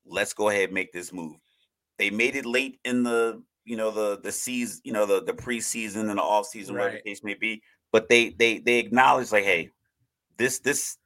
let's 0.06 0.34
go 0.34 0.50
ahead 0.50 0.66
and 0.66 0.74
make 0.74 0.92
this 0.92 1.14
move. 1.14 1.38
They 1.98 2.10
made 2.10 2.36
it 2.36 2.46
late 2.46 2.80
in 2.84 3.04
the 3.04 3.44
you 3.66 3.78
know 3.78 3.92
the 3.92 4.20
the 4.22 4.32
season, 4.32 4.82
you 4.84 4.94
know 4.94 5.06
the 5.06 5.24
the 5.24 5.34
preseason 5.34 6.10
and 6.10 6.18
the 6.18 6.24
off 6.24 6.48
season, 6.48 6.76
right. 6.76 6.84
whatever 6.84 7.02
the 7.04 7.10
case 7.10 7.24
may 7.24 7.36
be. 7.36 7.62
But 7.92 8.10
they 8.10 8.30
they 8.30 8.60
they 8.60 8.80
acknowledge 8.80 9.32
like, 9.32 9.44
hey, 9.44 9.70
this 10.42 10.60
this 10.60 10.98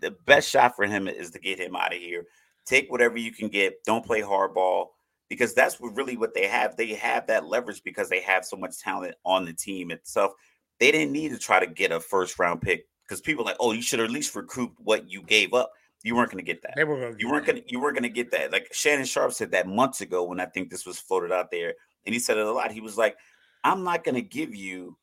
the 0.00 0.10
best 0.26 0.48
shot 0.48 0.74
for 0.74 0.86
him 0.86 1.06
is 1.08 1.30
to 1.30 1.38
get 1.38 1.58
him 1.58 1.76
out 1.76 1.94
of 1.94 2.00
here. 2.00 2.24
Take 2.66 2.90
whatever 2.90 3.18
you 3.18 3.32
can 3.32 3.48
get. 3.48 3.84
Don't 3.84 4.04
play 4.04 4.22
hardball 4.22 4.88
because 5.28 5.54
that's 5.54 5.78
what 5.78 5.94
really 5.94 6.16
what 6.16 6.34
they 6.34 6.46
have. 6.46 6.76
They 6.76 6.94
have 6.94 7.26
that 7.26 7.46
leverage 7.46 7.82
because 7.84 8.08
they 8.08 8.20
have 8.20 8.44
so 8.44 8.56
much 8.56 8.78
talent 8.78 9.14
on 9.24 9.44
the 9.44 9.52
team 9.52 9.90
itself. 9.90 10.32
They 10.80 10.90
didn't 10.90 11.12
need 11.12 11.30
to 11.30 11.38
try 11.38 11.60
to 11.60 11.66
get 11.66 11.92
a 11.92 12.00
first 12.00 12.38
round 12.38 12.62
pick 12.62 12.86
because 13.06 13.20
people 13.20 13.44
like, 13.44 13.56
oh, 13.60 13.72
you 13.72 13.82
should 13.82 14.00
at 14.00 14.10
least 14.10 14.34
recruit 14.34 14.72
what 14.78 15.08
you 15.10 15.22
gave 15.22 15.54
up. 15.54 15.70
You 16.02 16.16
weren't 16.16 16.30
going 16.30 16.44
to 16.44 16.52
get 16.52 16.62
that. 16.62 16.74
They 16.76 16.84
were 16.84 17.16
you 17.18 17.30
weren't 17.30 17.46
going 17.46 17.62
to 17.62 17.70
You 17.70 17.80
weren't 17.80 17.94
going 17.94 18.02
to 18.02 18.08
get 18.08 18.30
that. 18.32 18.52
Like 18.52 18.68
Shannon 18.72 19.06
Sharpe 19.06 19.32
said 19.32 19.52
that 19.52 19.66
months 19.66 20.00
ago 20.00 20.24
when 20.24 20.40
I 20.40 20.46
think 20.46 20.70
this 20.70 20.84
was 20.84 20.98
floated 20.98 21.32
out 21.32 21.50
there, 21.50 21.74
and 22.04 22.12
he 22.12 22.18
said 22.18 22.36
it 22.36 22.46
a 22.46 22.52
lot. 22.52 22.72
He 22.72 22.82
was 22.82 22.98
like, 22.98 23.16
"I'm 23.62 23.84
not 23.84 24.04
going 24.04 24.16
to 24.16 24.22
give 24.22 24.54
you 24.54 24.98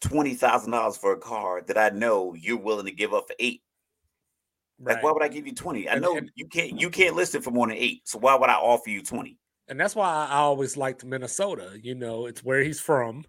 twenty 0.00 0.34
thousand 0.34 0.72
dollars 0.72 0.96
for 0.96 1.12
a 1.12 1.18
car 1.18 1.62
that 1.62 1.78
I 1.78 1.90
know 1.90 2.34
you're 2.34 2.58
willing 2.58 2.86
to 2.86 2.92
give 2.92 3.12
up 3.12 3.26
for 3.28 3.34
eight. 3.38 3.62
Right. 4.78 4.94
Like, 4.94 5.04
why 5.04 5.12
would 5.12 5.22
I 5.22 5.28
give 5.28 5.46
you 5.46 5.54
twenty? 5.54 5.88
I 5.88 5.98
know 5.98 6.16
and, 6.16 6.30
you 6.34 6.46
can't. 6.46 6.80
You 6.80 6.90
can't 6.90 7.16
list 7.16 7.34
it 7.34 7.44
for 7.44 7.50
more 7.50 7.66
than 7.66 7.76
eight. 7.76 8.08
So 8.08 8.18
why 8.18 8.34
would 8.34 8.50
I 8.50 8.54
offer 8.54 8.90
you 8.90 9.02
twenty? 9.02 9.38
And 9.68 9.78
that's 9.78 9.94
why 9.94 10.26
I 10.28 10.36
always 10.36 10.76
liked 10.76 11.04
Minnesota. 11.04 11.78
You 11.80 11.94
know, 11.94 12.26
it's 12.26 12.42
where 12.42 12.62
he's 12.62 12.80
from. 12.80 13.24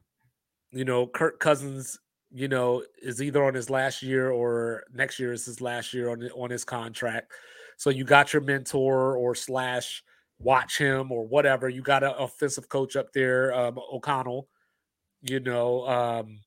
You 0.72 0.86
know, 0.86 1.06
Kirk 1.06 1.40
Cousins 1.40 2.00
you 2.34 2.48
know, 2.48 2.84
is 3.02 3.22
either 3.22 3.44
on 3.44 3.54
his 3.54 3.70
last 3.70 4.02
year 4.02 4.32
or 4.32 4.84
next 4.94 5.20
year 5.20 5.34
is 5.34 5.46
his 5.46 5.62
last 5.62 5.94
year 5.94 6.10
on 6.10 6.24
on 6.36 6.50
his 6.50 6.64
contract. 6.64 7.32
So 7.78 7.90
you 7.90 8.04
got 8.06 8.32
your 8.32 8.42
mentor 8.42 9.16
or 9.18 9.36
slash 9.36 10.04
watch 10.40 10.78
him 10.78 11.12
or 11.12 11.28
whatever. 11.28 11.68
You 11.68 11.82
got 11.82 12.04
an 12.04 12.14
offensive 12.18 12.70
coach 12.70 12.96
up 12.96 13.12
there, 13.12 13.54
um, 13.54 13.78
O'Connell. 13.92 14.48
You 15.24 15.40
know, 15.40 15.88
um, 15.88 16.40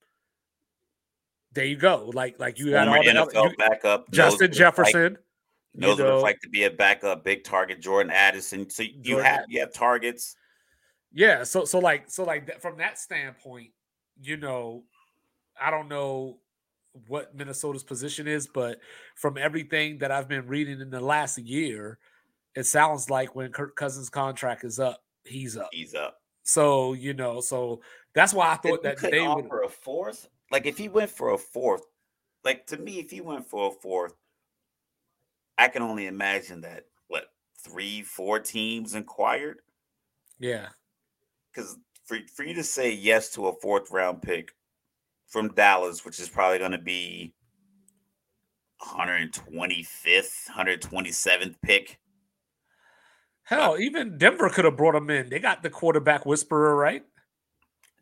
there 1.55 1.65
you 1.65 1.77
go. 1.77 2.11
Like 2.13 2.39
like 2.39 2.59
you 2.59 2.71
got 2.71 2.89
all 2.89 3.03
the 3.03 3.11
NFL 3.11 3.51
you, 3.51 3.57
backup, 3.57 4.11
Justin 4.11 4.53
Jefferson. 4.53 5.13
Like, 5.13 5.21
knows 5.75 5.99
you 5.99 6.05
know, 6.05 6.11
what 6.11 6.15
it's 6.17 6.23
like 6.23 6.41
to 6.41 6.49
be 6.49 6.65
a 6.65 6.71
backup, 6.71 7.25
big 7.25 7.45
target, 7.45 7.81
Jordan 7.81 8.13
Addison. 8.13 8.69
So 8.69 8.83
you 8.83 9.03
Jordan. 9.03 9.25
have 9.25 9.45
you 9.49 9.61
have 9.61 9.73
targets. 9.73 10.37
Yeah. 11.13 11.45
So 11.45 11.65
so 11.65 11.79
like 11.79 12.11
so 12.11 12.25
like 12.25 12.61
from 12.61 12.79
that 12.79 12.99
standpoint, 12.99 13.71
you 14.21 14.37
know, 14.37 14.83
I 15.61 15.71
don't 15.71 15.89
know 15.89 16.39
what 17.09 17.35
Minnesota's 17.35 17.83
position 17.85 18.29
is, 18.29 18.47
but 18.47 18.79
from 19.17 19.37
everything 19.37 19.99
that 19.99 20.11
I've 20.11 20.29
been 20.29 20.47
reading 20.47 20.81
in 20.81 20.91
the 20.91 21.01
last 21.01 21.39
year, 21.39 21.99
it 22.55 22.67
sounds 22.67 23.11
like 23.11 23.35
when 23.35 23.51
Kirk 23.51 23.75
Cousins' 23.75 24.11
contract 24.11 24.65
is 24.65 24.79
up, 24.79 25.03
he's 25.25 25.57
up. 25.57 25.71
He's 25.73 25.95
up. 25.95 26.21
So 26.43 26.93
you 26.93 27.15
know, 27.15 27.41
so 27.41 27.81
that's 28.15 28.33
why 28.33 28.53
I 28.53 28.57
thought 28.57 28.83
that 28.83 28.99
they 28.99 29.27
would 29.27 29.49
for 29.49 29.63
a 29.63 29.69
fourth. 29.69 30.29
Like 30.55 30.67
if 30.67 30.79
he 30.79 30.89
went 30.89 31.11
for 31.11 31.35
a 31.35 31.37
fourth, 31.37 31.83
like 32.45 32.69
to 32.69 32.77
me, 32.77 33.01
if 33.01 33.11
he 33.11 33.21
went 33.21 33.45
for 33.45 33.67
a 33.67 33.73
fourth, 33.73 34.15
I 35.59 35.67
can 35.67 35.83
only 35.83 36.07
imagine 36.07 36.61
that 36.61 36.85
what 37.09 37.25
three, 37.59 38.03
four 38.03 38.39
teams 38.39 38.95
inquired. 38.95 39.57
Yeah, 40.39 40.69
because 41.53 41.77
for 42.05 42.19
for 42.37 42.45
you 42.45 42.55
to 42.55 42.63
say 42.63 42.93
yes 42.93 43.31
to 43.31 43.49
a 43.49 43.53
fourth 43.53 43.91
round 43.91 44.23
pick 44.23 44.53
from 45.27 45.55
Dallas, 45.55 46.05
which 46.05 46.21
is 46.21 46.29
probably 46.29 46.61
going 46.61 46.71
to 46.71 46.79
be 46.79 47.35
125th, 48.81 50.51
127th 50.57 51.57
pick. 51.63 51.99
Hell, 53.43 53.73
uh, 53.73 53.79
even 53.79 54.19
Denver 54.19 54.51
could 54.51 54.67
have 54.67 54.77
brought 54.77 54.95
him 54.95 55.11
in. 55.11 55.31
They 55.31 55.41
got 55.41 55.65
the 55.65 55.71
quarterback 55.71 56.25
whisperer, 56.25 56.77
right? 56.77 57.03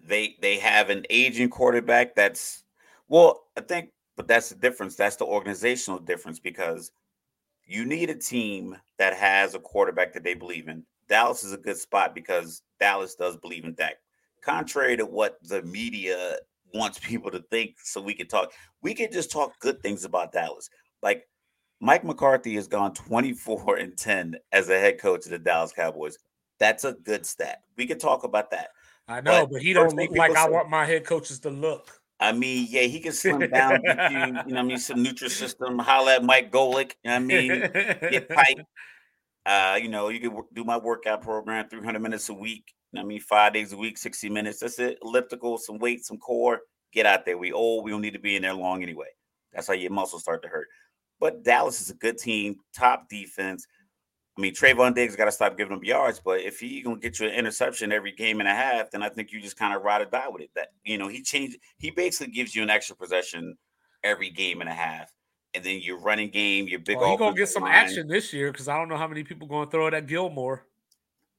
They 0.03 0.37
they 0.41 0.59
have 0.59 0.91
an 0.91 1.05
aging 1.11 1.51
quarterback 1.51 2.15
that's 2.15 2.65
well, 3.09 3.45
I 3.57 3.61
think, 3.61 3.91
but 4.17 4.27
that's 4.27 4.49
the 4.49 4.55
difference. 4.55 4.97
That's 4.97 5.17
the 5.17 5.27
organizational 5.27 6.01
difference 6.01 6.41
because 6.41 6.93
you 7.67 7.85
need 7.85 8.11
a 8.11 8.15
team 8.15 8.77
that 8.99 9.15
has 9.15 9.55
a 9.55 9.59
quarterback 9.59 10.13
that 10.13 10.25
they 10.25 10.35
believe 10.35 10.69
in. 10.69 10.85
Dallas 11.09 11.45
is 11.45 11.53
a 11.53 11.59
good 11.59 11.77
spot 11.77 12.15
because 12.15 12.63
Dallas 12.81 13.15
does 13.15 13.37
believe 13.37 13.65
in 13.65 13.75
Dak. 13.75 13.97
Contrary 14.43 14.97
to 14.97 15.07
what 15.07 15.39
the 15.43 15.63
media 15.63 16.39
wants 16.75 16.99
people 16.99 17.31
to 17.31 17.41
think 17.51 17.77
so 17.83 18.01
we 18.01 18.15
can 18.15 18.27
talk. 18.27 18.53
We 18.83 18.95
can 18.95 19.13
just 19.13 19.31
talk 19.31 19.59
good 19.61 19.83
things 19.83 20.05
about 20.05 20.33
Dallas. 20.33 20.69
Like 21.03 21.29
Mike 21.81 22.05
McCarthy 22.05 22.55
has 22.55 22.69
gone 22.69 22.95
24 22.95 23.77
and 23.77 23.97
10 23.97 24.37
as 24.53 24.69
a 24.69 24.79
head 24.79 24.99
coach 25.01 25.25
of 25.25 25.33
the 25.33 25.39
Dallas 25.39 25.73
Cowboys. 25.73 26.19
That's 26.59 26.85
a 26.85 26.93
good 26.93 27.27
stat. 27.27 27.63
We 27.77 27.87
can 27.87 27.99
talk 27.99 28.25
about 28.25 28.51
that. 28.53 28.69
I 29.09 29.21
know, 29.21 29.43
but, 29.43 29.53
but 29.53 29.63
he 29.63 29.73
don't 29.73 29.95
look 29.95 30.11
like 30.13 30.33
say, 30.33 30.39
I 30.39 30.49
want 30.49 30.71
my 30.71 30.85
head 30.85 31.05
coaches 31.05 31.41
to 31.41 31.51
look. 31.51 32.01
I 32.21 32.33
mean, 32.33 32.69
yeah, 32.71 32.83
he 32.83 33.01
can 33.01 33.13
slim 33.13 33.51
down, 33.51 33.81
you, 33.83 34.43
you 34.47 34.55
know, 34.55 34.61
I 34.61 34.63
mean, 34.63 34.79
some 34.79 35.05
Nutrisystem, 35.05 35.81
holla 35.81 36.15
at 36.17 36.25
Mike 36.25 36.53
Golic, 36.53 36.93
You 37.03 37.11
know 37.11 37.17
I 37.17 37.19
mean, 37.19 37.49
get 37.49 38.29
tight. 38.33 38.61
Uh, 39.45 39.79
you 39.83 39.89
know, 39.89 40.09
you 40.09 40.21
can 40.21 40.41
do 40.55 40.63
my 40.63 40.77
workout 40.77 41.23
program 41.23 41.69
300 41.69 41.99
minutes 41.99 42.29
a 42.29 42.35
week. 42.35 42.73
I 42.97 43.03
mean, 43.03 43.21
five 43.21 43.55
days 43.55 43.73
a 43.73 43.77
week, 43.77 43.99
60 43.99 44.29
minutes. 44.29 44.61
That's 44.61 44.79
it. 44.79 44.99
Elliptical, 45.03 45.59
some 45.59 45.79
weight, 45.79 46.05
some 46.05 46.19
core. 46.19 46.61
Get 46.93 47.07
out 47.07 47.25
there. 47.25 47.39
We 47.39 47.53
old. 47.53 47.85
We 47.85 47.91
don't 47.91 48.03
need 48.03 48.13
to 48.13 48.21
be 48.21 48.37
in 48.37 48.43
there 48.43 48.55
long 48.55 48.83
anyway. 48.83 49.09
That's 49.53 49.67
how 49.67 49.75
your 49.75 49.91
muscles 49.91 50.23
start 50.23 50.43
to 50.43 50.49
hurt. 50.49 50.69
But 51.19 51.43
Dallas 51.43 51.81
is 51.81 51.91
a 51.91 51.95
good 51.95 52.19
team, 52.19 52.57
top 52.77 53.09
defense. 53.09 53.67
I 54.37 54.41
mean, 54.41 54.55
Trevon 54.55 54.95
Diggs 54.95 55.15
got 55.15 55.27
to 55.27 55.33
stop 55.33 55.59
giving 55.59 55.77
him 55.77 55.85
yards, 55.85 56.19
but 56.19 56.41
if 56.41 56.59
he 56.59 56.81
gonna 56.81 56.97
get 56.97 57.21
you 57.21 57.29
an 57.29 57.35
interception 57.35 57.93
every 57.93 58.13
game 58.13 58.41
and 58.41 58.49
a 58.49 58.55
half, 58.55 58.91
then 58.91 59.03
I 59.03 59.11
think 59.11 59.31
you 59.31 59.43
just 59.43 59.59
kind 59.59 59.75
of 59.75 59.83
ride 59.83 60.01
or 60.01 60.07
die 60.07 60.29
with 60.31 60.43
it. 60.43 60.51
That 60.55 60.69
you 60.85 60.97
know, 60.97 61.09
he 61.09 61.23
changed. 61.23 61.59
He 61.79 61.91
basically 61.91 62.33
gives 62.33 62.55
you 62.55 62.63
an 62.63 62.71
extra 62.71 62.97
possession 62.97 63.59
every 64.03 64.31
game 64.31 64.63
and 64.63 64.71
a 64.71 64.75
half, 64.75 65.13
and 65.53 65.63
then 65.63 65.81
your 65.83 65.99
running 65.99 66.31
game, 66.31 66.67
your 66.67 66.79
big. 66.79 66.97
Well, 66.97 67.11
he 67.11 67.17
gonna 67.19 67.37
get 67.37 67.51
some 67.51 67.65
line. 67.65 67.75
action 67.75 68.09
this 68.09 68.33
year 68.33 68.51
because 68.51 68.69
I 68.69 68.79
don't 68.79 68.89
know 68.89 68.97
how 68.97 69.07
many 69.07 69.23
people 69.23 69.47
going 69.47 69.67
to 69.67 69.71
throw 69.71 69.87
it 69.87 69.95
at 69.95 70.07
Gilmore. 70.07 70.67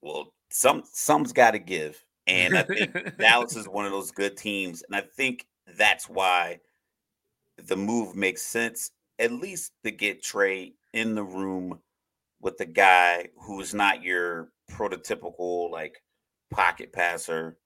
Well, 0.01 0.31
some 0.51 0.83
some's 0.91 1.33
got 1.33 1.51
to 1.51 1.59
give, 1.59 2.03
and 2.27 2.55
I 2.55 2.61
think 2.61 2.93
Dallas 3.17 3.55
is 3.55 3.67
one 3.67 3.85
of 3.85 3.91
those 3.91 4.11
good 4.11 4.37
teams, 4.37 4.83
and 4.83 4.95
I 4.95 5.01
think 5.01 5.47
that's 5.77 6.07
why 6.07 6.59
the 7.57 7.75
move 7.75 8.15
makes 8.15 8.43
sense. 8.43 8.91
At 9.17 9.31
least 9.31 9.71
to 9.83 9.89
get 9.89 10.23
Trey 10.23 10.73
in 10.93 11.15
the 11.15 11.23
room 11.23 11.79
with 12.43 12.57
the 12.57 12.65
guy 12.65 13.29
who's 13.37 13.73
not 13.73 14.03
your 14.03 14.49
prototypical 14.71 15.71
like 15.71 16.01
pocket 16.51 16.91
passer. 16.91 17.57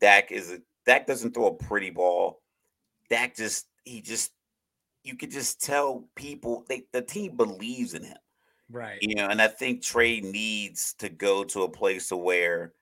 Dak 0.00 0.32
is 0.32 0.50
a, 0.50 0.58
Dak 0.86 1.06
doesn't 1.06 1.34
throw 1.34 1.46
a 1.46 1.54
pretty 1.54 1.90
ball. 1.90 2.40
Dak 3.10 3.36
just 3.36 3.66
he 3.84 4.00
just 4.00 4.32
you 5.04 5.16
could 5.16 5.30
just 5.30 5.62
tell 5.62 6.08
people 6.16 6.64
they 6.68 6.84
the 6.92 7.02
team 7.02 7.36
believes 7.36 7.94
in 7.94 8.02
him. 8.02 8.16
Right. 8.68 8.98
You 9.00 9.14
know, 9.14 9.28
and 9.28 9.40
I 9.40 9.46
think 9.46 9.82
Trey 9.82 10.20
needs 10.20 10.94
to 10.94 11.08
go 11.08 11.44
to 11.44 11.62
a 11.62 11.68
place 11.68 12.08
to 12.08 12.16
where 12.16 12.72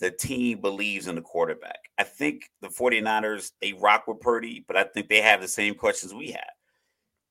the 0.00 0.10
team 0.10 0.60
believes 0.60 1.08
in 1.08 1.14
the 1.14 1.22
quarterback. 1.22 1.78
I 1.96 2.04
think 2.04 2.50
the 2.60 2.68
49ers, 2.68 3.52
they 3.60 3.72
rock 3.72 4.06
with 4.06 4.20
Purdy, 4.20 4.64
but 4.68 4.76
I 4.76 4.84
think 4.84 5.08
they 5.08 5.22
have 5.22 5.40
the 5.40 5.48
same 5.48 5.74
questions 5.74 6.12
we 6.12 6.32
have. 6.32 6.52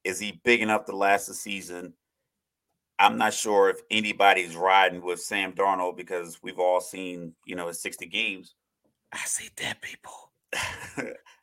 Is 0.03 0.19
he 0.19 0.41
big 0.43 0.61
enough 0.61 0.85
to 0.85 0.95
last 0.95 1.27
the 1.27 1.33
season? 1.33 1.93
I'm 2.99 3.17
not 3.17 3.33
sure 3.33 3.69
if 3.69 3.81
anybody's 3.91 4.55
riding 4.55 5.01
with 5.01 5.21
Sam 5.21 5.53
Darnold 5.53 5.97
because 5.97 6.39
we've 6.41 6.59
all 6.59 6.81
seen, 6.81 7.33
you 7.45 7.55
know, 7.55 7.71
60 7.71 8.05
games. 8.07 8.55
I 9.13 9.19
see 9.19 9.49
dead 9.55 9.77
people. 9.81 10.31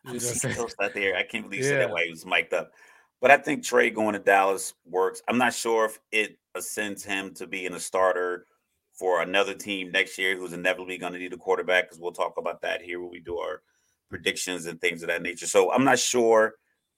I'm 0.05 0.19
seeing 0.19 0.55
those 0.55 0.75
out 0.83 0.95
there. 0.95 1.17
I 1.17 1.23
can't 1.23 1.45
believe 1.45 1.63
yeah. 1.63 1.71
said 1.71 1.81
that 1.81 1.91
while 1.91 2.03
he 2.03 2.11
was 2.11 2.27
mic'd 2.27 2.55
up. 2.55 2.73
But 3.21 3.31
I 3.31 3.37
think 3.39 3.65
Trey 3.65 3.91
going 3.91 4.15
to 4.15 4.19
Dallas 4.19 4.75
works. 4.85 5.23
I'm 5.29 5.39
not 5.39 5.55
sure 5.55 5.87
if 5.87 5.99
it 6.13 6.39
ascends 6.55 7.05
him 7.05 7.33
to 7.35 7.47
being 7.47 7.75
a 7.75 7.81
starter 7.81 8.47
for 8.93 9.23
another 9.23 9.55
team 9.55 9.91
next 9.91 10.19
year 10.19 10.37
who's 10.37 10.53
inevitably 10.53 10.99
going 10.99 11.13
to 11.13 11.19
need 11.19 11.33
a 11.33 11.37
quarterback 11.37 11.85
because 11.85 12.01
we'll 12.01 12.13
talk 12.13 12.37
about 12.37 12.61
that 12.63 12.83
here 12.83 13.01
when 13.01 13.11
we 13.11 13.21
do 13.21 13.39
our 13.39 13.63
predictions 14.11 14.67
and 14.67 14.81
things 14.81 15.03
of 15.03 15.09
that 15.09 15.23
nature. 15.23 15.47
So 15.47 15.73
I'm 15.73 15.85
not 15.85 15.99
sure 15.99 16.55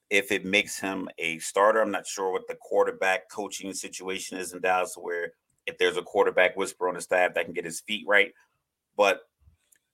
if 0.09 0.31
it 0.31 0.45
makes 0.45 0.79
him 0.79 1.09
a 1.17 1.39
starter. 1.39 1.81
I'm 1.81 1.91
not 1.91 2.07
sure 2.07 2.31
what 2.31 2.47
the 2.47 2.55
quarterback 2.55 3.29
coaching 3.29 3.73
situation 3.73 4.37
is 4.37 4.53
in 4.53 4.61
Dallas, 4.61 4.95
where 4.95 5.33
if 5.65 5.77
there's 5.77 5.97
a 5.97 6.01
quarterback 6.01 6.55
whisper 6.55 6.87
on 6.87 6.95
the 6.95 7.01
staff 7.01 7.33
that 7.33 7.45
can 7.45 7.53
get 7.53 7.65
his 7.65 7.81
feet 7.81 8.05
right. 8.07 8.31
But 8.95 9.21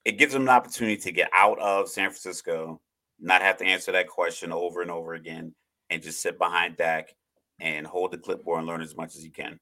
it 0.04 0.18
gives 0.18 0.34
him 0.34 0.42
an 0.42 0.48
opportunity 0.48 0.96
to 0.98 1.12
get 1.12 1.30
out 1.34 1.58
of 1.58 1.88
San 1.88 2.10
Francisco, 2.10 2.80
not 3.18 3.42
have 3.42 3.56
to 3.58 3.64
answer 3.64 3.92
that 3.92 4.08
question 4.08 4.52
over 4.52 4.82
and 4.82 4.90
over 4.90 5.14
again, 5.14 5.54
and 5.90 6.02
just 6.02 6.20
sit 6.20 6.38
behind 6.38 6.76
Dak 6.76 7.14
and 7.60 7.86
hold 7.86 8.12
the 8.12 8.18
clipboard 8.18 8.58
and 8.58 8.66
learn 8.66 8.82
as 8.82 8.96
much 8.96 9.16
as 9.16 9.24
you 9.24 9.30
can. 9.30 9.58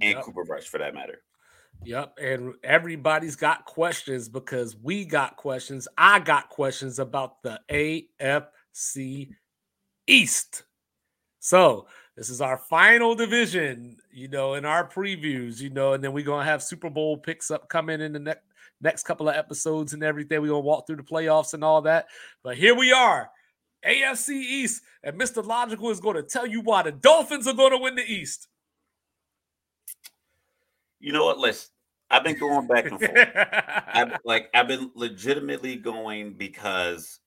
And 0.00 0.14
yep. 0.14 0.22
Cooper 0.22 0.42
Rush 0.42 0.64
for 0.64 0.78
that 0.78 0.94
matter. 0.94 1.22
Yep. 1.84 2.18
And 2.20 2.54
everybody's 2.62 3.36
got 3.36 3.64
questions 3.64 4.28
because 4.28 4.76
we 4.76 5.04
got 5.04 5.36
questions. 5.36 5.88
I 5.98 6.20
got 6.20 6.48
questions 6.48 6.98
about 6.98 7.42
the 7.42 7.60
AFC 7.70 9.30
East. 10.06 10.64
So 11.40 11.86
this 12.16 12.30
is 12.30 12.40
our 12.40 12.58
final 12.58 13.14
division, 13.14 13.96
you 14.12 14.28
know, 14.28 14.54
in 14.54 14.64
our 14.64 14.88
previews, 14.88 15.60
you 15.60 15.70
know, 15.70 15.94
and 15.94 16.02
then 16.02 16.12
we're 16.12 16.24
gonna 16.24 16.44
have 16.44 16.62
Super 16.62 16.90
Bowl 16.90 17.16
picks 17.16 17.50
up 17.50 17.68
coming 17.68 18.00
in 18.00 18.12
the 18.12 18.18
next 18.18 18.44
next 18.80 19.04
couple 19.04 19.28
of 19.28 19.36
episodes 19.36 19.92
and 19.92 20.02
everything. 20.02 20.40
We're 20.40 20.48
gonna 20.48 20.60
walk 20.60 20.86
through 20.86 20.96
the 20.96 21.02
playoffs 21.02 21.54
and 21.54 21.64
all 21.64 21.82
that. 21.82 22.06
But 22.42 22.56
here 22.56 22.74
we 22.74 22.92
are, 22.92 23.30
AFC 23.84 24.30
East, 24.30 24.82
and 25.02 25.18
Mr. 25.18 25.44
Logical 25.44 25.90
is 25.90 26.00
going 26.00 26.16
to 26.16 26.22
tell 26.22 26.46
you 26.46 26.60
why 26.60 26.82
the 26.82 26.92
Dolphins 26.92 27.46
are 27.46 27.54
going 27.54 27.72
to 27.72 27.78
win 27.78 27.94
the 27.94 28.02
East. 28.02 28.48
You 31.00 31.12
know 31.12 31.24
what? 31.24 31.38
Listen, 31.38 31.70
I've 32.10 32.22
been 32.22 32.38
going 32.38 32.66
back 32.68 32.86
and 32.86 33.00
forth. 33.00 33.10
I've, 33.86 34.18
like 34.24 34.50
I've 34.54 34.68
been 34.68 34.90
legitimately 34.94 35.76
going 35.76 36.34
because 36.34 37.18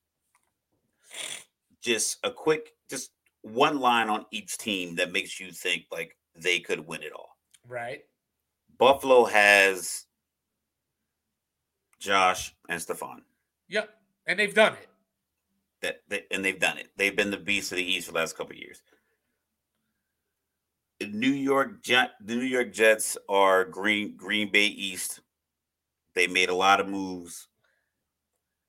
just 1.86 2.18
a 2.24 2.32
quick, 2.32 2.74
just 2.90 3.12
one 3.44 3.80
line 3.80 4.10
on 4.10 4.26
each 4.32 4.58
team 4.58 4.96
that 4.96 5.12
makes 5.12 5.40
you 5.40 5.52
think 5.52 5.84
like 5.92 6.18
they 6.36 6.60
could 6.60 6.86
win 6.86 7.04
it 7.04 7.14
all. 7.14 7.38
Right. 7.68 8.02
Buffalo 8.78 9.26
has 9.26 10.06
Josh 12.00 12.54
and 12.68 12.82
Stefon. 12.82 13.22
Yep, 13.70 13.90
and 14.28 14.38
they've 14.38 14.54
done 14.54 14.74
it. 14.74 14.90
That 15.82 16.02
they, 16.10 16.24
and 16.32 16.44
they've 16.44 16.60
done 16.60 16.78
it. 16.78 16.90
They've 16.98 17.16
been 17.16 17.32
the 17.32 17.38
beast 17.38 17.72
of 17.72 17.78
the 17.78 17.84
East 17.84 18.08
for 18.08 18.14
the 18.14 18.20
last 18.20 18.36
couple 18.36 18.56
years. 18.56 18.82
New 21.02 21.32
York 21.32 21.84
Jet, 21.84 22.12
the 22.22 22.36
New 22.36 22.46
York 22.46 22.74
Jets 22.74 23.18
are 23.30 23.66
Green 23.66 24.16
Green 24.18 24.52
Bay 24.52 24.66
East. 24.66 25.22
They 26.16 26.28
made 26.28 26.50
a 26.50 26.56
lot 26.56 26.80
of 26.80 26.88
moves. 26.88 27.48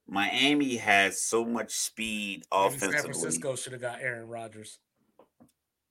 Miami 0.09 0.77
has 0.77 1.23
so 1.23 1.45
much 1.45 1.73
speed 1.73 2.45
Maybe 2.53 2.67
offensively. 2.67 2.93
San 2.93 3.03
Francisco 3.13 3.57
should 3.57 3.73
have 3.73 3.83
got 3.83 4.01
Aaron 4.01 4.29
Rodgers. 4.29 4.79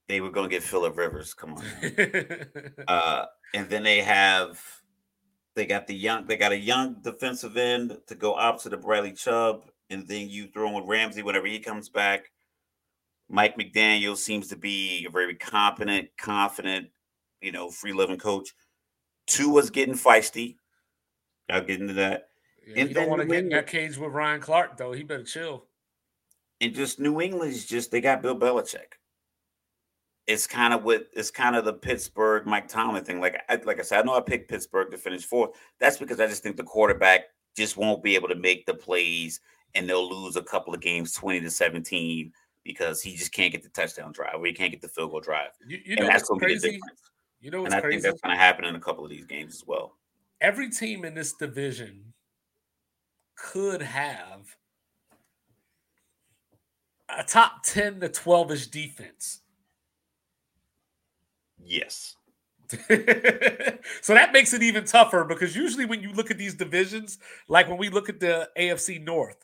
They 0.08 0.22
were 0.22 0.30
going 0.30 0.50
to 0.50 0.56
get 0.56 0.64
Philip 0.64 0.98
Rivers. 0.98 1.34
Come 1.34 1.56
on. 1.56 1.64
uh, 2.88 3.26
and 3.54 3.70
then 3.70 3.84
they 3.84 4.02
have 4.02 4.62
they 5.56 5.66
got 5.66 5.88
the 5.88 5.96
young 5.96 6.28
they 6.28 6.38
got 6.38 6.52
a 6.52 6.58
young 6.58 6.98
defensive 7.02 7.58
end 7.58 7.98
to 8.08 8.16
go 8.16 8.36
opposite 8.36 8.74
of 8.74 8.82
Bradley 8.82 9.14
Chubb, 9.14 9.64
and 9.90 10.08
then 10.08 10.30
you 10.30 10.48
throw 10.48 10.78
in 10.78 10.88
Ramsey 10.88 11.24
whenever 11.24 11.48
he 11.48 11.60
comes 11.60 11.90
back. 11.90 12.32
Mike 13.28 13.58
McDaniel 13.58 14.16
seems 14.16 14.48
to 14.50 14.56
be 14.56 15.06
a 15.08 15.12
very 15.12 15.36
competent, 15.36 16.10
confident, 16.18 16.90
you 17.42 17.52
know, 17.52 17.72
free 17.72 17.94
living 17.94 18.20
coach. 18.20 18.54
Two 19.26 19.50
was 19.50 19.72
getting 19.72 19.96
feisty. 19.96 20.58
I'll 21.50 21.64
get 21.64 21.82
into 21.82 21.94
that. 21.96 22.30
Yeah, 22.66 22.74
and 22.78 22.90
you 22.90 22.96
don't 22.96 23.10
want 23.10 23.22
to 23.22 23.28
get 23.28 23.44
in 23.44 23.50
that 23.50 23.68
cage 23.68 23.98
with 23.98 24.12
Ryan 24.12 24.42
Clark, 24.42 24.78
though. 24.78 24.92
He 24.92 25.04
better 25.04 25.24
chill. 25.24 25.66
And 26.62 26.74
just 26.74 27.00
New 27.00 27.22
England's 27.22 27.66
just 27.66 27.92
they 27.92 28.02
got 28.02 28.22
Bill 28.22 28.38
Belichick. 28.38 28.94
It's 30.26 30.48
kind 30.48 30.74
of 30.74 30.84
what 30.84 31.08
it's 31.14 31.30
kind 31.30 31.56
of 31.56 31.66
the 31.66 31.74
Pittsburgh 31.74 32.48
Mike 32.48 32.68
Tomlin 32.68 33.04
thing. 33.04 33.20
Like 33.20 33.44
I, 33.50 33.60
like 33.66 33.80
I 33.80 33.84
said, 33.84 34.00
I 34.00 34.04
know 34.04 34.16
I 34.16 34.22
picked 34.22 34.50
Pittsburgh 34.50 34.90
to 34.92 34.98
finish 34.98 35.24
fourth. 35.24 35.52
That's 35.80 35.98
because 35.98 36.20
I 36.20 36.28
just 36.28 36.42
think 36.42 36.58
the 36.58 36.64
quarterback 36.64 37.26
just 37.56 37.78
won't 37.78 38.04
be 38.04 38.16
able 38.16 38.30
to 38.30 38.36
make 38.36 38.66
the 38.66 38.74
plays, 38.74 39.42
and 39.76 39.88
they'll 39.88 40.10
lose 40.10 40.36
a 40.36 40.42
couple 40.42 40.74
of 40.74 40.82
games, 40.82 41.14
twenty 41.14 41.42
to 41.42 41.52
seventeen, 41.52 42.32
because 42.64 43.02
he 43.02 43.16
just 43.16 43.32
can't 43.32 43.52
get 43.52 43.62
the 43.62 43.70
touchdown 43.70 44.12
drive 44.12 44.36
or 44.40 44.46
he 44.46 44.54
can't 44.54 44.72
get 44.72 44.82
the 44.82 44.88
field 44.88 45.12
goal 45.12 45.22
drive. 45.22 45.52
You, 45.68 45.80
you 45.86 45.96
know 45.98 46.08
what's 46.08 46.28
crazy? 46.28 46.80
You 47.40 47.52
know 47.52 47.62
what's 47.62 47.76
and 47.76 47.78
I 47.78 47.82
crazy? 47.82 48.02
think 48.02 48.14
that's 48.14 48.22
going 48.22 48.36
to 48.36 48.42
happen 48.42 48.66
in 48.66 48.76
a 48.76 48.80
couple 48.80 49.04
of 49.04 49.12
these 49.12 49.26
games 49.26 49.54
as 49.54 49.64
well. 49.68 49.98
Every 50.42 50.72
team 50.72 51.06
in 51.06 51.14
this 51.14 51.34
division 51.34 52.15
could 53.36 53.82
have 53.82 54.56
a 57.10 57.24
top 57.24 57.64
10 57.64 58.00
to 58.02 58.10
12 58.10 58.52
ish 58.52 58.68
defense. 58.68 59.42
Yes. 61.64 62.16
so 62.70 64.14
that 64.14 64.32
makes 64.34 64.54
it 64.54 64.64
even 64.64 64.86
tougher 64.86 65.24
because 65.24 65.56
usually 65.56 65.86
when 65.86 66.02
you 66.02 66.12
look 66.12 66.32
at 66.32 66.38
these 66.38 66.56
divisions, 66.56 67.20
like 67.48 67.68
when 67.68 67.78
we 67.78 67.90
look 67.90 68.10
at 68.10 68.20
the 68.20 68.50
AFC 68.58 69.04
North, 69.04 69.38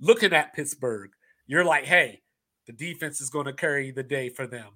looking 0.00 0.32
at 0.32 0.54
Pittsburgh, 0.54 1.10
you're 1.46 1.64
like, 1.64 1.84
hey, 1.84 2.22
the 2.66 2.72
defense 2.72 3.20
is 3.20 3.30
going 3.30 3.46
to 3.46 3.52
carry 3.52 3.90
the 3.90 4.02
day 4.02 4.28
for 4.28 4.46
them. 4.46 4.70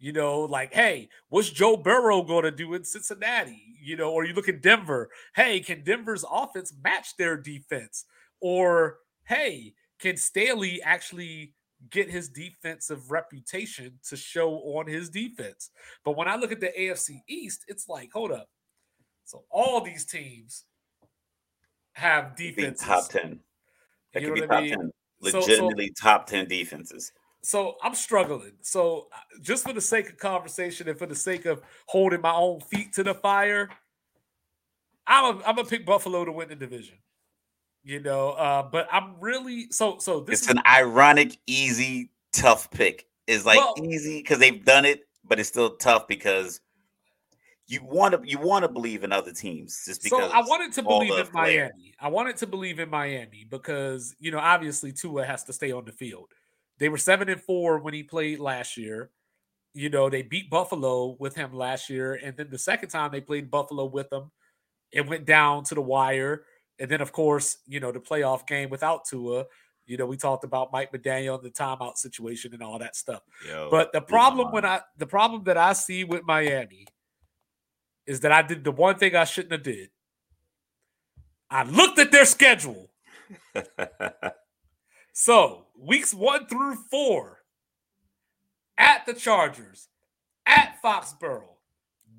You 0.00 0.12
know, 0.12 0.40
like, 0.40 0.72
hey, 0.72 1.10
what's 1.28 1.50
Joe 1.50 1.76
Burrow 1.76 2.22
going 2.22 2.44
to 2.44 2.50
do 2.50 2.72
in 2.72 2.84
Cincinnati? 2.84 3.76
You 3.78 3.96
know, 3.96 4.10
or 4.12 4.24
you 4.24 4.32
look 4.32 4.48
at 4.48 4.62
Denver. 4.62 5.10
Hey, 5.34 5.60
can 5.60 5.84
Denver's 5.84 6.24
offense 6.30 6.72
match 6.82 7.16
their 7.18 7.36
defense? 7.36 8.06
Or 8.40 8.96
hey, 9.24 9.74
can 9.98 10.16
Staley 10.16 10.80
actually 10.82 11.52
get 11.90 12.10
his 12.10 12.30
defensive 12.30 13.10
reputation 13.10 13.98
to 14.08 14.16
show 14.16 14.54
on 14.54 14.86
his 14.86 15.10
defense? 15.10 15.70
But 16.02 16.16
when 16.16 16.28
I 16.28 16.36
look 16.36 16.50
at 16.50 16.60
the 16.60 16.72
AFC 16.78 17.20
East, 17.28 17.66
it's 17.68 17.86
like, 17.86 18.10
hold 18.10 18.32
up. 18.32 18.48
So 19.26 19.44
all 19.50 19.82
these 19.82 20.06
teams 20.06 20.64
have 21.92 22.34
defenses. 22.36 22.86
Top 22.86 23.10
10. 23.10 23.38
That 24.14 24.24
could 24.24 24.34
be 24.34 24.40
top 24.46 24.62
mean? 24.62 24.70
10. 24.70 24.90
Legitimately 25.20 25.88
so, 25.88 25.92
so, 25.94 26.08
top 26.08 26.26
10 26.26 26.48
defenses. 26.48 27.12
So 27.42 27.76
I'm 27.82 27.94
struggling. 27.94 28.52
So 28.60 29.08
uh, 29.12 29.40
just 29.40 29.64
for 29.64 29.72
the 29.72 29.80
sake 29.80 30.10
of 30.10 30.18
conversation 30.18 30.88
and 30.88 30.98
for 30.98 31.06
the 31.06 31.14
sake 31.14 31.46
of 31.46 31.62
holding 31.86 32.20
my 32.20 32.32
own 32.32 32.60
feet 32.60 32.92
to 32.94 33.02
the 33.02 33.14
fire, 33.14 33.68
I'm 35.06 35.24
a, 35.24 35.38
I'm 35.44 35.56
gonna 35.56 35.64
pick 35.64 35.86
Buffalo 35.86 36.24
to 36.24 36.32
win 36.32 36.48
the 36.48 36.56
division 36.56 36.98
you 37.84 38.00
know. 38.00 38.30
Uh, 38.30 38.62
but 38.62 38.88
I'm 38.92 39.14
really 39.20 39.70
so 39.70 39.98
so. 39.98 40.20
This 40.20 40.40
it's 40.40 40.50
is, 40.50 40.56
an 40.56 40.62
ironic, 40.66 41.38
easy, 41.46 42.10
tough 42.32 42.70
pick. 42.70 43.06
It's 43.26 43.44
like 43.44 43.58
well, 43.58 43.74
easy 43.82 44.18
because 44.18 44.38
they've 44.38 44.64
done 44.64 44.84
it, 44.84 45.06
but 45.24 45.38
it's 45.38 45.48
still 45.48 45.76
tough 45.76 46.08
because 46.08 46.60
you 47.66 47.80
want 47.84 48.14
to 48.14 48.28
you 48.28 48.38
want 48.38 48.64
to 48.64 48.68
believe 48.68 49.04
in 49.04 49.12
other 49.12 49.32
teams 49.32 49.84
just 49.86 50.02
because. 50.02 50.30
So 50.30 50.36
I 50.36 50.40
wanted 50.40 50.72
to 50.72 50.82
believe 50.82 51.18
in 51.18 51.32
Miami. 51.32 51.94
I 52.00 52.08
wanted 52.08 52.36
to 52.38 52.46
believe 52.46 52.80
in 52.80 52.90
Miami 52.90 53.46
because 53.48 54.14
you 54.18 54.30
know 54.30 54.38
obviously 54.38 54.92
Tua 54.92 55.24
has 55.24 55.44
to 55.44 55.52
stay 55.52 55.72
on 55.72 55.84
the 55.84 55.92
field. 55.92 56.32
They 56.80 56.88
were 56.88 56.98
seven 56.98 57.28
and 57.28 57.40
four 57.40 57.78
when 57.78 57.94
he 57.94 58.02
played 58.02 58.40
last 58.40 58.76
year. 58.76 59.10
You 59.72 59.88
know 59.88 60.10
they 60.10 60.22
beat 60.22 60.50
Buffalo 60.50 61.16
with 61.20 61.36
him 61.36 61.52
last 61.52 61.88
year, 61.88 62.14
and 62.14 62.36
then 62.36 62.48
the 62.50 62.58
second 62.58 62.88
time 62.88 63.12
they 63.12 63.20
played 63.20 63.50
Buffalo 63.50 63.84
with 63.84 64.12
him, 64.12 64.32
it 64.90 65.06
went 65.06 65.26
down 65.26 65.62
to 65.64 65.76
the 65.76 65.80
wire. 65.80 66.42
And 66.80 66.90
then 66.90 67.00
of 67.00 67.12
course 67.12 67.58
you 67.68 67.78
know 67.78 67.92
the 67.92 68.00
playoff 68.00 68.46
game 68.48 68.70
without 68.70 69.04
Tua. 69.04 69.44
You 69.86 69.96
know, 69.96 70.06
we 70.06 70.16
talked 70.16 70.44
about 70.44 70.72
Mike 70.72 70.92
McDaniel 70.92 71.34
and 71.34 71.42
the 71.42 71.50
timeout 71.50 71.96
situation 71.96 72.52
and 72.54 72.62
all 72.62 72.78
that 72.78 72.96
stuff. 72.96 73.22
Yo, 73.46 73.68
but 73.70 73.92
the 73.92 74.00
problem 74.00 74.50
when 74.50 74.64
I 74.64 74.80
the 74.96 75.06
problem 75.06 75.44
that 75.44 75.56
I 75.56 75.74
see 75.74 76.02
with 76.02 76.22
Miami 76.24 76.86
is 78.06 78.20
that 78.20 78.32
I 78.32 78.42
did 78.42 78.64
the 78.64 78.72
one 78.72 78.96
thing 78.96 79.14
I 79.14 79.24
shouldn't 79.24 79.52
have 79.52 79.62
did. 79.62 79.90
I 81.50 81.64
looked 81.64 81.98
at 81.98 82.10
their 82.10 82.24
schedule. 82.24 82.90
so 85.12 85.66
weeks 85.80 86.12
one 86.14 86.46
through 86.46 86.76
four 86.90 87.38
at 88.76 89.06
the 89.06 89.14
Chargers, 89.14 89.88
at 90.46 90.76
Foxborough, 90.82 91.56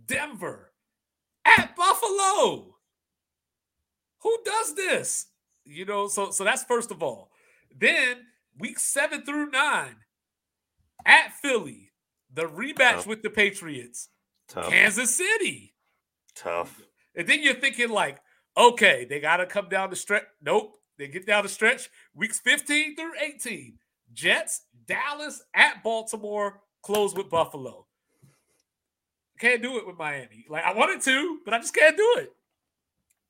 Denver, 0.05 0.73
at 1.45 1.75
Buffalo. 1.75 2.75
Who 4.21 4.37
does 4.45 4.75
this? 4.75 5.27
You 5.63 5.85
know, 5.85 6.07
so 6.07 6.31
so 6.31 6.43
that's 6.43 6.63
first 6.63 6.91
of 6.91 7.01
all. 7.01 7.31
Then 7.75 8.17
week 8.57 8.79
seven 8.79 9.23
through 9.23 9.49
nine 9.51 9.95
at 11.05 11.33
Philly, 11.41 11.91
the 12.33 12.43
rematch 12.43 12.77
Tough. 12.77 13.07
with 13.07 13.21
the 13.23 13.29
Patriots, 13.29 14.09
Tough. 14.47 14.69
Kansas 14.69 15.15
City. 15.15 15.75
Tough. 16.35 16.81
And 17.15 17.27
then 17.27 17.41
you're 17.41 17.55
thinking 17.55 17.89
like, 17.89 18.19
okay, 18.57 19.05
they 19.09 19.19
got 19.19 19.37
to 19.37 19.45
come 19.45 19.69
down 19.69 19.89
the 19.89 19.95
stretch. 19.95 20.23
Nope, 20.41 20.77
they 21.01 21.07
get 21.07 21.25
down 21.25 21.43
the 21.43 21.49
stretch. 21.49 21.89
Weeks 22.13 22.39
15 22.39 22.95
through 22.95 23.13
18, 23.19 23.79
Jets, 24.13 24.61
Dallas, 24.85 25.43
at 25.55 25.83
Baltimore, 25.83 26.61
close 26.83 27.15
with 27.15 27.29
Buffalo. 27.29 27.87
Can't 29.39 29.63
do 29.63 29.77
it 29.77 29.87
with 29.87 29.97
Miami. 29.97 30.45
Like 30.47 30.63
I 30.63 30.73
wanted 30.73 31.01
to, 31.01 31.39
but 31.43 31.55
I 31.55 31.57
just 31.57 31.73
can't 31.73 31.97
do 31.97 32.15
it. 32.19 32.31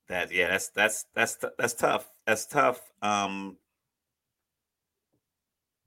That 0.10 0.34
yeah, 0.34 0.50
that's 0.50 0.68
that's 0.70 1.06
that's 1.16 1.38
that's 1.58 1.74
tough. 1.74 2.10
That's 2.28 2.46
tough. 2.46 2.82
Um, 3.02 3.56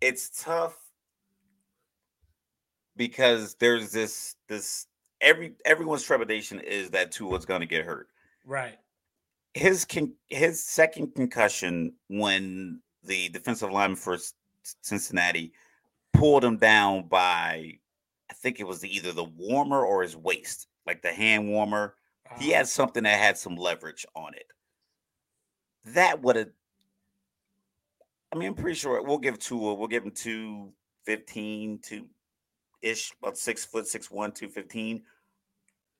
it's 0.00 0.42
tough 0.42 0.74
because 2.96 3.54
there's 3.56 3.92
this 3.92 4.36
this 4.48 4.86
every 5.20 5.52
everyone's 5.66 6.02
trepidation 6.02 6.60
is 6.60 6.88
that 6.90 7.12
Tua's 7.12 7.44
going 7.44 7.60
to 7.60 7.66
get 7.66 7.84
hurt. 7.84 8.08
Right. 8.46 8.78
His 9.54 9.84
con- 9.84 10.14
his 10.28 10.64
second 10.64 11.14
concussion 11.14 11.94
when 12.08 12.80
the 13.04 13.28
defensive 13.28 13.70
lineman 13.70 13.96
for 13.96 14.18
Cincinnati 14.82 15.52
pulled 16.12 16.44
him 16.44 16.56
down 16.56 17.06
by 17.08 17.78
I 18.30 18.34
think 18.34 18.58
it 18.58 18.66
was 18.66 18.80
the, 18.80 18.94
either 18.94 19.12
the 19.12 19.24
warmer 19.24 19.84
or 19.84 20.02
his 20.02 20.16
waist, 20.16 20.66
like 20.86 21.02
the 21.02 21.12
hand 21.12 21.48
warmer. 21.48 21.94
Uh-huh. 22.26 22.40
He 22.40 22.50
had 22.50 22.66
something 22.66 23.04
that 23.04 23.18
had 23.18 23.38
some 23.38 23.56
leverage 23.56 24.04
on 24.16 24.34
it. 24.34 24.46
That 25.84 26.22
would 26.22 26.36
have 26.36 26.48
I 28.34 28.36
mean, 28.36 28.48
I'm 28.48 28.54
pretty 28.54 28.74
sure 28.74 29.00
we'll 29.00 29.18
give 29.18 29.38
Tua, 29.38 29.74
we'll 29.74 29.86
give 29.86 30.02
him 30.02 30.10
215 30.10 31.78
to 31.84 32.06
ish, 32.82 33.12
about 33.22 33.38
six 33.38 33.64
foot, 33.64 33.86
six 33.86 34.10
one, 34.10 34.32
215. 34.32 35.04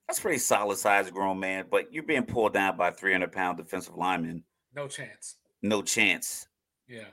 That's 0.09 0.21
pretty 0.21 0.39
solid 0.39 0.79
size 0.79 1.11
grown 1.11 1.41
man, 1.41 1.67
but 1.71 1.93
you're 1.93 2.03
being 2.03 2.27
pulled 2.27 2.53
down 2.53 2.77
by 2.77 2.91
300 2.91 3.33
pound 3.33 3.57
defensive 3.57 3.97
lineman. 3.97 4.45
No 4.75 4.87
chance. 4.87 5.37
No 5.63 5.83
chance. 5.83 6.47
Yeah. 6.89 7.07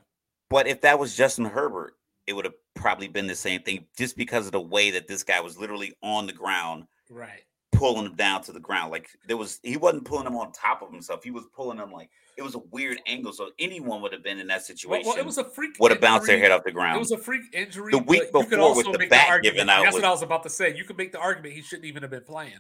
But 0.50 0.68
if 0.68 0.82
that 0.82 1.00
was 1.00 1.16
Justin 1.16 1.46
Herbert, 1.46 1.94
it 2.28 2.34
would 2.34 2.46
have 2.46 2.54
probably 2.76 3.08
been 3.08 3.28
the 3.28 3.36
same 3.36 3.62
thing 3.62 3.86
just 3.98 4.18
because 4.18 4.46
of 4.46 4.52
the 4.52 4.62
way 4.62 4.92
that 4.92 5.08
this 5.08 5.24
guy 5.24 5.40
was 5.40 5.58
literally 5.58 5.94
on 6.04 6.28
the 6.28 6.34
ground. 6.34 6.86
Right 7.10 7.44
pulling 7.82 8.06
him 8.06 8.16
down 8.16 8.44
to 8.44 8.52
the 8.52 8.60
ground. 8.60 8.92
Like 8.92 9.10
there 9.28 9.38
was, 9.38 9.60
he 9.64 9.76
wasn't 9.76 10.06
pulling 10.06 10.28
him 10.28 10.36
on 10.36 10.52
top 10.52 10.82
of 10.84 10.92
himself. 10.92 11.24
He 11.24 11.32
was 11.32 11.46
pulling 11.56 11.80
him 11.80 11.92
like 11.92 12.10
it 12.38 12.44
was 12.44 12.56
a 12.56 12.60
weird 12.72 13.00
angle. 13.08 13.34
So 13.34 13.50
anyone 13.58 14.02
would 14.02 14.14
have 14.14 14.24
been 14.24 14.40
in 14.40 14.48
that 14.48 14.64
situation. 14.64 15.06
Well, 15.06 15.16
well 15.16 15.24
it 15.24 15.26
was 15.26 15.38
a 15.38 15.44
freak. 15.44 15.72
Would 15.80 15.92
have 15.92 16.00
bounced 16.00 16.28
their 16.28 16.38
head 16.38 16.52
off 16.52 16.64
the 16.64 16.72
ground. 16.72 16.98
It 16.98 17.00
was 17.00 17.12
a 17.12 17.18
freak 17.18 17.42
injury. 17.54 17.92
The 17.92 17.98
week 17.98 18.32
before 18.32 18.76
with 18.76 18.92
the 18.92 19.08
back 19.08 19.42
giving 19.42 19.62
out. 19.62 19.84
That's 19.84 19.96
was, 19.96 20.04
what 20.04 20.08
I 20.08 20.12
was 20.12 20.22
about 20.22 20.44
to 20.44 20.50
say. 20.50 20.76
You 20.76 20.84
could 20.84 20.98
make 20.98 21.12
the 21.12 21.20
argument 21.20 21.56
he 21.56 21.62
shouldn't 21.62 21.86
even 21.86 22.04
have 22.04 22.12
been 22.12 22.24
playing. 22.24 22.60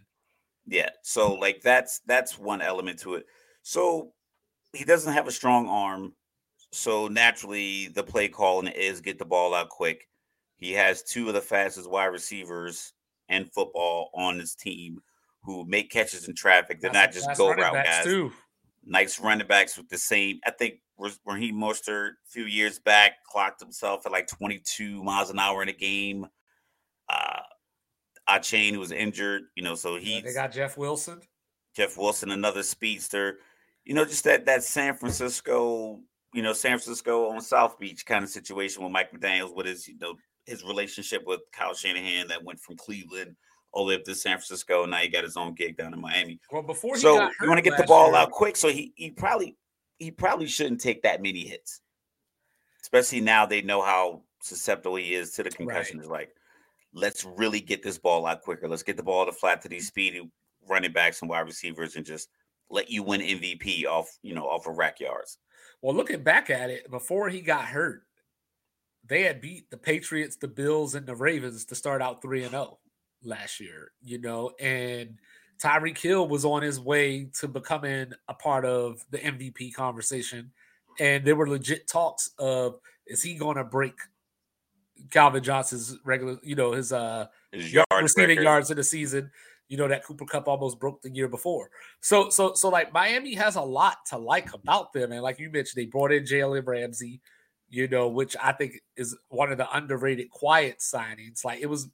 Yeah. 0.67 0.89
So 1.01 1.33
like 1.33 1.61
that's 1.61 1.99
that's 2.05 2.37
one 2.37 2.61
element 2.61 2.99
to 2.99 3.15
it. 3.15 3.25
So 3.63 4.13
he 4.73 4.83
doesn't 4.85 5.13
have 5.13 5.27
a 5.27 5.31
strong 5.31 5.67
arm. 5.67 6.13
So 6.71 7.07
naturally, 7.07 7.89
the 7.89 8.03
play 8.03 8.29
calling 8.29 8.67
is 8.67 9.01
get 9.01 9.19
the 9.19 9.25
ball 9.25 9.53
out 9.53 9.69
quick. 9.69 10.07
He 10.57 10.71
has 10.73 11.03
two 11.03 11.27
of 11.27 11.33
the 11.33 11.41
fastest 11.41 11.89
wide 11.89 12.05
receivers 12.05 12.93
in 13.29 13.45
football 13.45 14.11
on 14.13 14.39
his 14.39 14.55
team 14.55 15.01
who 15.43 15.65
make 15.65 15.89
catches 15.89 16.27
in 16.27 16.35
traffic. 16.35 16.79
They're 16.79 16.91
not 16.91 17.11
just 17.11 17.35
go 17.35 17.49
route 17.49 17.73
guys. 17.73 18.03
Too. 18.05 18.31
Nice 18.85 19.19
running 19.19 19.47
backs 19.47 19.77
with 19.77 19.89
the 19.89 19.97
same. 19.97 20.39
I 20.45 20.51
think 20.51 20.75
Raheem 21.25 21.55
Mostert 21.55 22.11
a 22.11 22.29
few 22.29 22.45
years 22.45 22.79
back 22.79 23.23
clocked 23.29 23.59
himself 23.59 24.05
at 24.05 24.11
like 24.11 24.27
22 24.27 25.03
miles 25.03 25.29
an 25.29 25.39
hour 25.39 25.61
in 25.63 25.69
a 25.69 25.73
game. 25.73 26.27
Uh, 27.09 27.41
Achane 28.39 28.77
was 28.77 28.91
injured, 28.91 29.43
you 29.55 29.63
know, 29.63 29.75
so 29.75 29.97
he. 29.97 30.15
Yeah, 30.15 30.21
they 30.21 30.33
got 30.33 30.51
Jeff 30.51 30.77
Wilson. 30.77 31.21
Jeff 31.75 31.97
Wilson, 31.97 32.31
another 32.31 32.63
speedster. 32.63 33.39
You 33.85 33.93
know, 33.93 34.05
just 34.05 34.23
that 34.25 34.45
that 34.45 34.63
San 34.63 34.95
Francisco, 34.95 35.99
you 36.33 36.41
know, 36.41 36.53
San 36.53 36.77
Francisco 36.77 37.29
on 37.29 37.41
South 37.41 37.79
Beach 37.79 38.05
kind 38.05 38.23
of 38.23 38.29
situation 38.29 38.83
with 38.83 38.91
Mike 38.91 39.11
McDaniel's 39.11 39.53
with 39.53 39.65
his, 39.65 39.87
you 39.87 39.97
know, 39.99 40.15
his 40.45 40.63
relationship 40.63 41.23
with 41.25 41.41
Kyle 41.51 41.73
Shanahan 41.73 42.27
that 42.27 42.43
went 42.43 42.59
from 42.59 42.75
Cleveland 42.75 43.35
all 43.73 43.85
the 43.85 43.89
way 43.89 43.95
up 43.95 44.03
to 44.03 44.15
San 44.15 44.37
Francisco. 44.37 44.85
Now 44.85 44.97
he 44.97 45.07
got 45.07 45.23
his 45.23 45.37
own 45.37 45.53
gig 45.55 45.77
down 45.77 45.93
in 45.93 46.01
Miami. 46.01 46.39
Well, 46.51 46.61
before 46.61 46.97
so 46.97 47.29
you 47.41 47.47
want 47.47 47.57
to 47.57 47.67
get 47.67 47.77
the 47.77 47.83
ball 47.83 48.07
year. 48.07 48.17
out 48.17 48.31
quick. 48.31 48.55
So 48.55 48.69
he 48.69 48.93
he 48.95 49.11
probably 49.11 49.57
he 49.97 50.11
probably 50.11 50.47
shouldn't 50.47 50.81
take 50.81 51.03
that 51.03 51.21
many 51.21 51.45
hits, 51.45 51.81
especially 52.81 53.21
now 53.21 53.45
they 53.45 53.61
know 53.61 53.81
how 53.81 54.23
susceptible 54.41 54.95
he 54.95 55.13
is 55.13 55.31
to 55.33 55.43
the 55.43 55.49
concussion. 55.49 55.97
Right. 55.97 56.03
Is 56.03 56.09
like, 56.09 56.35
let's 56.93 57.25
really 57.25 57.59
get 57.59 57.83
this 57.83 57.97
ball 57.97 58.25
out 58.25 58.41
quicker. 58.41 58.67
Let's 58.67 58.83
get 58.83 58.97
the 58.97 59.03
ball 59.03 59.25
to 59.25 59.31
flat 59.31 59.61
to 59.61 59.69
these 59.69 59.83
mm-hmm. 59.83 59.87
speedy 59.87 60.31
running 60.67 60.91
backs 60.91 61.21
and 61.21 61.29
wide 61.29 61.41
receivers, 61.41 61.95
and 61.95 62.05
just 62.05 62.29
let 62.69 62.89
you 62.89 63.03
win 63.03 63.21
MVP 63.21 63.85
off 63.85 64.17
you 64.21 64.33
know 64.33 64.45
off 64.45 64.67
of 64.67 64.77
rack 64.77 64.99
yards. 64.99 65.37
Well, 65.81 65.95
looking 65.95 66.23
back 66.23 66.49
at 66.49 66.69
it, 66.69 66.89
before 66.91 67.29
he 67.29 67.41
got 67.41 67.65
hurt, 67.65 68.03
they 69.07 69.23
had 69.23 69.41
beat 69.41 69.69
the 69.71 69.77
Patriots, 69.77 70.35
the 70.35 70.47
Bills, 70.47 70.95
and 70.95 71.05
the 71.05 71.15
Ravens 71.15 71.65
to 71.65 71.75
start 71.75 72.01
out 72.01 72.21
three 72.21 72.43
and 72.43 72.51
zero. 72.51 72.67
Oh 72.71 72.77
last 73.23 73.59
year, 73.59 73.91
you 74.03 74.19
know, 74.19 74.51
and 74.59 75.17
Tyreek 75.61 75.97
Hill 75.97 76.27
was 76.27 76.45
on 76.45 76.61
his 76.61 76.79
way 76.79 77.25
to 77.39 77.47
becoming 77.47 78.13
a 78.27 78.33
part 78.33 78.65
of 78.65 79.05
the 79.11 79.19
MVP 79.19 79.73
conversation. 79.73 80.51
And 80.99 81.23
there 81.23 81.35
were 81.35 81.47
legit 81.47 81.87
talks 81.87 82.31
of 82.39 82.79
is 83.07 83.23
he 83.23 83.35
going 83.35 83.57
to 83.57 83.63
break 83.63 83.95
Calvin 85.09 85.43
Johnson's 85.43 85.97
regular, 86.03 86.37
you 86.43 86.55
know, 86.55 86.73
his 86.73 86.91
uh 86.93 87.27
his 87.51 87.73
yard 87.73 87.85
receiving 88.01 88.29
record. 88.29 88.43
yards 88.43 88.71
in 88.71 88.77
the 88.77 88.83
season, 88.83 89.31
you 89.67 89.77
know, 89.77 89.87
that 89.87 90.03
Cooper 90.03 90.25
Kupp 90.25 90.47
almost 90.47 90.79
broke 90.79 91.01
the 91.01 91.09
year 91.09 91.27
before. 91.27 91.69
So 92.01 92.29
so 92.29 92.53
so 92.53 92.69
like 92.69 92.93
Miami 92.93 93.35
has 93.35 93.55
a 93.55 93.61
lot 93.61 93.97
to 94.09 94.17
like 94.17 94.53
about 94.53 94.93
them. 94.93 95.11
And 95.11 95.21
like 95.21 95.39
you 95.39 95.49
mentioned, 95.49 95.81
they 95.81 95.87
brought 95.87 96.11
in 96.11 96.23
Jalen 96.23 96.65
Ramsey, 96.65 97.21
you 97.69 97.87
know, 97.87 98.07
which 98.07 98.35
I 98.41 98.51
think 98.51 98.73
is 98.95 99.17
one 99.29 99.51
of 99.51 99.57
the 99.57 99.75
underrated 99.75 100.29
quiet 100.29 100.79
signings. 100.79 101.43
Like 101.43 101.61
it 101.61 101.67
was 101.67 101.89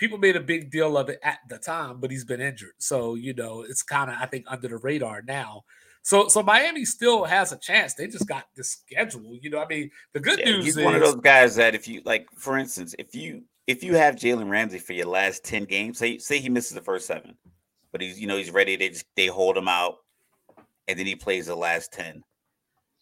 people 0.00 0.16
made 0.16 0.34
a 0.34 0.40
big 0.40 0.70
deal 0.70 0.96
of 0.96 1.10
it 1.10 1.20
at 1.22 1.40
the 1.48 1.58
time, 1.58 2.00
but 2.00 2.10
he's 2.10 2.24
been 2.24 2.40
injured. 2.40 2.72
So, 2.78 3.14
you 3.16 3.34
know, 3.34 3.60
it's 3.60 3.82
kind 3.82 4.10
of, 4.10 4.16
I 4.18 4.24
think, 4.24 4.46
under 4.48 4.66
the 4.66 4.78
radar 4.78 5.20
now. 5.20 5.64
So, 6.02 6.28
so 6.28 6.42
Miami 6.42 6.84
still 6.84 7.24
has 7.24 7.52
a 7.52 7.58
chance. 7.58 7.94
They 7.94 8.06
just 8.06 8.26
got 8.26 8.46
the 8.56 8.64
schedule. 8.64 9.38
You 9.40 9.50
know, 9.50 9.60
I 9.60 9.66
mean, 9.66 9.90
the 10.12 10.20
good 10.20 10.38
yeah, 10.38 10.46
news 10.46 10.64
he's 10.64 10.76
is 10.76 10.84
one 10.84 10.94
of 10.94 11.00
those 11.00 11.16
guys 11.16 11.56
that 11.56 11.74
if 11.74 11.86
you 11.86 12.02
like, 12.04 12.26
for 12.34 12.56
instance, 12.56 12.94
if 12.98 13.14
you 13.14 13.42
if 13.66 13.84
you 13.84 13.94
have 13.94 14.16
Jalen 14.16 14.50
Ramsey 14.50 14.78
for 14.78 14.94
your 14.94 15.06
last 15.06 15.44
ten 15.44 15.64
games, 15.64 15.98
say 15.98 16.18
say 16.18 16.38
he 16.38 16.48
misses 16.48 16.74
the 16.74 16.80
first 16.80 17.06
seven, 17.06 17.36
but 17.92 18.00
he's 18.00 18.18
you 18.18 18.26
know 18.26 18.36
he's 18.36 18.50
ready. 18.50 18.76
They 18.76 18.88
just 18.88 19.06
they 19.14 19.26
hold 19.26 19.56
him 19.56 19.68
out, 19.68 19.98
and 20.88 20.98
then 20.98 21.06
he 21.06 21.14
plays 21.14 21.46
the 21.46 21.54
last 21.56 21.92
ten. 21.92 22.22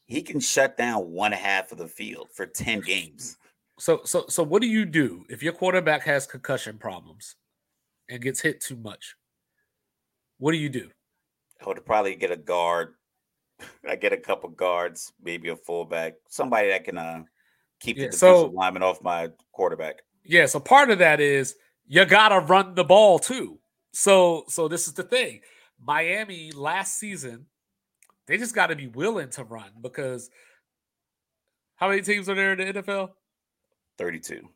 He 0.06 0.22
can 0.22 0.40
shut 0.40 0.76
down 0.76 1.12
one 1.12 1.32
half 1.32 1.70
of 1.70 1.78
the 1.78 1.88
field 1.88 2.28
for 2.34 2.46
ten 2.46 2.80
games. 2.80 3.38
So 3.78 4.00
so 4.04 4.24
so 4.28 4.42
what 4.42 4.60
do 4.60 4.68
you 4.68 4.84
do 4.84 5.24
if 5.28 5.42
your 5.42 5.52
quarterback 5.52 6.02
has 6.02 6.26
concussion 6.26 6.78
problems 6.78 7.36
and 8.08 8.20
gets 8.20 8.40
hit 8.40 8.60
too 8.60 8.76
much? 8.76 9.14
What 10.38 10.52
do 10.52 10.58
you 10.58 10.68
do? 10.68 10.90
I 11.60 11.68
would 11.68 11.84
probably 11.84 12.14
get 12.14 12.30
a 12.30 12.36
guard. 12.36 12.94
I 13.88 13.96
get 13.96 14.12
a 14.12 14.16
couple 14.16 14.48
guards, 14.50 15.12
maybe 15.22 15.48
a 15.48 15.56
fullback, 15.56 16.14
somebody 16.28 16.68
that 16.68 16.84
can 16.84 16.96
uh, 16.96 17.22
keep 17.80 17.96
yeah, 17.96 18.04
the 18.04 18.10
defensive 18.12 18.52
so, 18.52 18.52
lineman 18.54 18.82
off 18.82 19.02
my 19.02 19.30
quarterback. 19.52 20.02
Yeah, 20.24 20.46
so 20.46 20.60
part 20.60 20.90
of 20.90 20.98
that 20.98 21.20
is 21.20 21.56
you 21.86 22.04
gotta 22.04 22.40
run 22.40 22.74
the 22.74 22.84
ball 22.84 23.18
too. 23.18 23.58
So 23.92 24.44
so 24.48 24.68
this 24.68 24.86
is 24.86 24.94
the 24.94 25.02
thing. 25.02 25.40
Miami 25.80 26.52
last 26.52 26.98
season, 26.98 27.46
they 28.26 28.36
just 28.36 28.54
got 28.54 28.68
to 28.68 28.76
be 28.76 28.88
willing 28.88 29.30
to 29.30 29.44
run 29.44 29.70
because 29.80 30.30
how 31.76 31.88
many 31.88 32.02
teams 32.02 32.28
are 32.28 32.34
there 32.34 32.52
in 32.52 32.74
the 32.74 32.82
NFL? 32.82 33.10
32. 33.96 34.48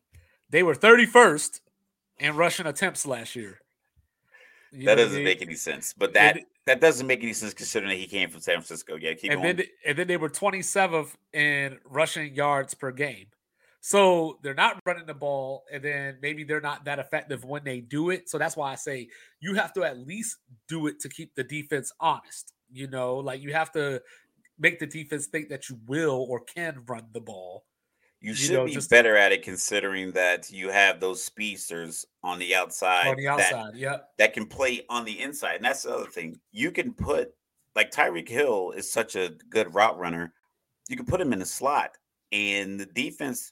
They 0.50 0.62
were 0.62 0.74
31st 0.74 1.60
in 2.18 2.36
rushing 2.36 2.66
attempts 2.66 3.06
last 3.06 3.34
year. 3.34 3.61
You 4.72 4.86
that 4.86 4.94
doesn't 4.94 5.22
make 5.22 5.42
any 5.42 5.54
sense. 5.54 5.94
But 5.96 6.14
that 6.14 6.36
and, 6.38 6.46
that 6.66 6.80
doesn't 6.80 7.06
make 7.06 7.22
any 7.22 7.34
sense 7.34 7.52
considering 7.52 7.90
that 7.90 7.98
he 7.98 8.06
came 8.06 8.30
from 8.30 8.40
San 8.40 8.54
Francisco. 8.54 8.96
Yeah, 8.96 9.14
keep 9.14 9.30
and 9.30 9.42
going. 9.42 9.56
then 9.56 9.66
and 9.86 9.98
then 9.98 10.06
they 10.06 10.16
were 10.16 10.30
27th 10.30 11.14
in 11.32 11.78
rushing 11.84 12.34
yards 12.34 12.74
per 12.74 12.90
game. 12.90 13.26
So 13.84 14.38
they're 14.42 14.54
not 14.54 14.78
running 14.86 15.06
the 15.06 15.14
ball, 15.14 15.64
and 15.70 15.82
then 15.82 16.18
maybe 16.22 16.44
they're 16.44 16.60
not 16.60 16.84
that 16.84 17.00
effective 17.00 17.44
when 17.44 17.64
they 17.64 17.80
do 17.80 18.10
it. 18.10 18.30
So 18.30 18.38
that's 18.38 18.56
why 18.56 18.72
I 18.72 18.76
say 18.76 19.08
you 19.40 19.54
have 19.54 19.72
to 19.74 19.84
at 19.84 19.98
least 19.98 20.36
do 20.68 20.86
it 20.86 21.00
to 21.00 21.08
keep 21.08 21.34
the 21.34 21.44
defense 21.44 21.92
honest. 22.00 22.54
You 22.70 22.88
know, 22.88 23.16
like 23.16 23.42
you 23.42 23.52
have 23.52 23.72
to 23.72 24.00
make 24.58 24.78
the 24.78 24.86
defense 24.86 25.26
think 25.26 25.48
that 25.48 25.68
you 25.68 25.78
will 25.86 26.26
or 26.30 26.40
can 26.40 26.84
run 26.86 27.06
the 27.12 27.20
ball. 27.20 27.64
You, 28.22 28.30
you 28.30 28.34
should 28.36 28.54
know, 28.54 28.66
be 28.66 28.78
better 28.88 29.16
at 29.16 29.32
it 29.32 29.42
considering 29.42 30.12
that 30.12 30.48
you 30.48 30.70
have 30.70 31.00
those 31.00 31.24
speedsters 31.24 32.06
on 32.22 32.38
the 32.38 32.54
outside. 32.54 33.08
On 33.08 33.16
the 33.16 33.26
outside, 33.26 33.74
that, 33.74 33.76
yeah. 33.76 33.96
That 34.18 34.32
can 34.32 34.46
play 34.46 34.82
on 34.88 35.04
the 35.04 35.20
inside. 35.20 35.56
And 35.56 35.64
that's 35.64 35.82
the 35.82 35.92
other 35.92 36.06
thing. 36.06 36.38
You 36.52 36.70
can 36.70 36.94
put 36.94 37.34
like 37.74 37.90
Tyreek 37.90 38.28
Hill 38.28 38.70
is 38.76 38.92
such 38.92 39.16
a 39.16 39.32
good 39.50 39.74
route 39.74 39.98
runner. 39.98 40.32
You 40.88 40.96
can 40.96 41.04
put 41.04 41.20
him 41.20 41.32
in 41.32 41.40
the 41.40 41.46
slot. 41.46 41.90
And 42.30 42.78
the 42.78 42.86
defense, 42.86 43.50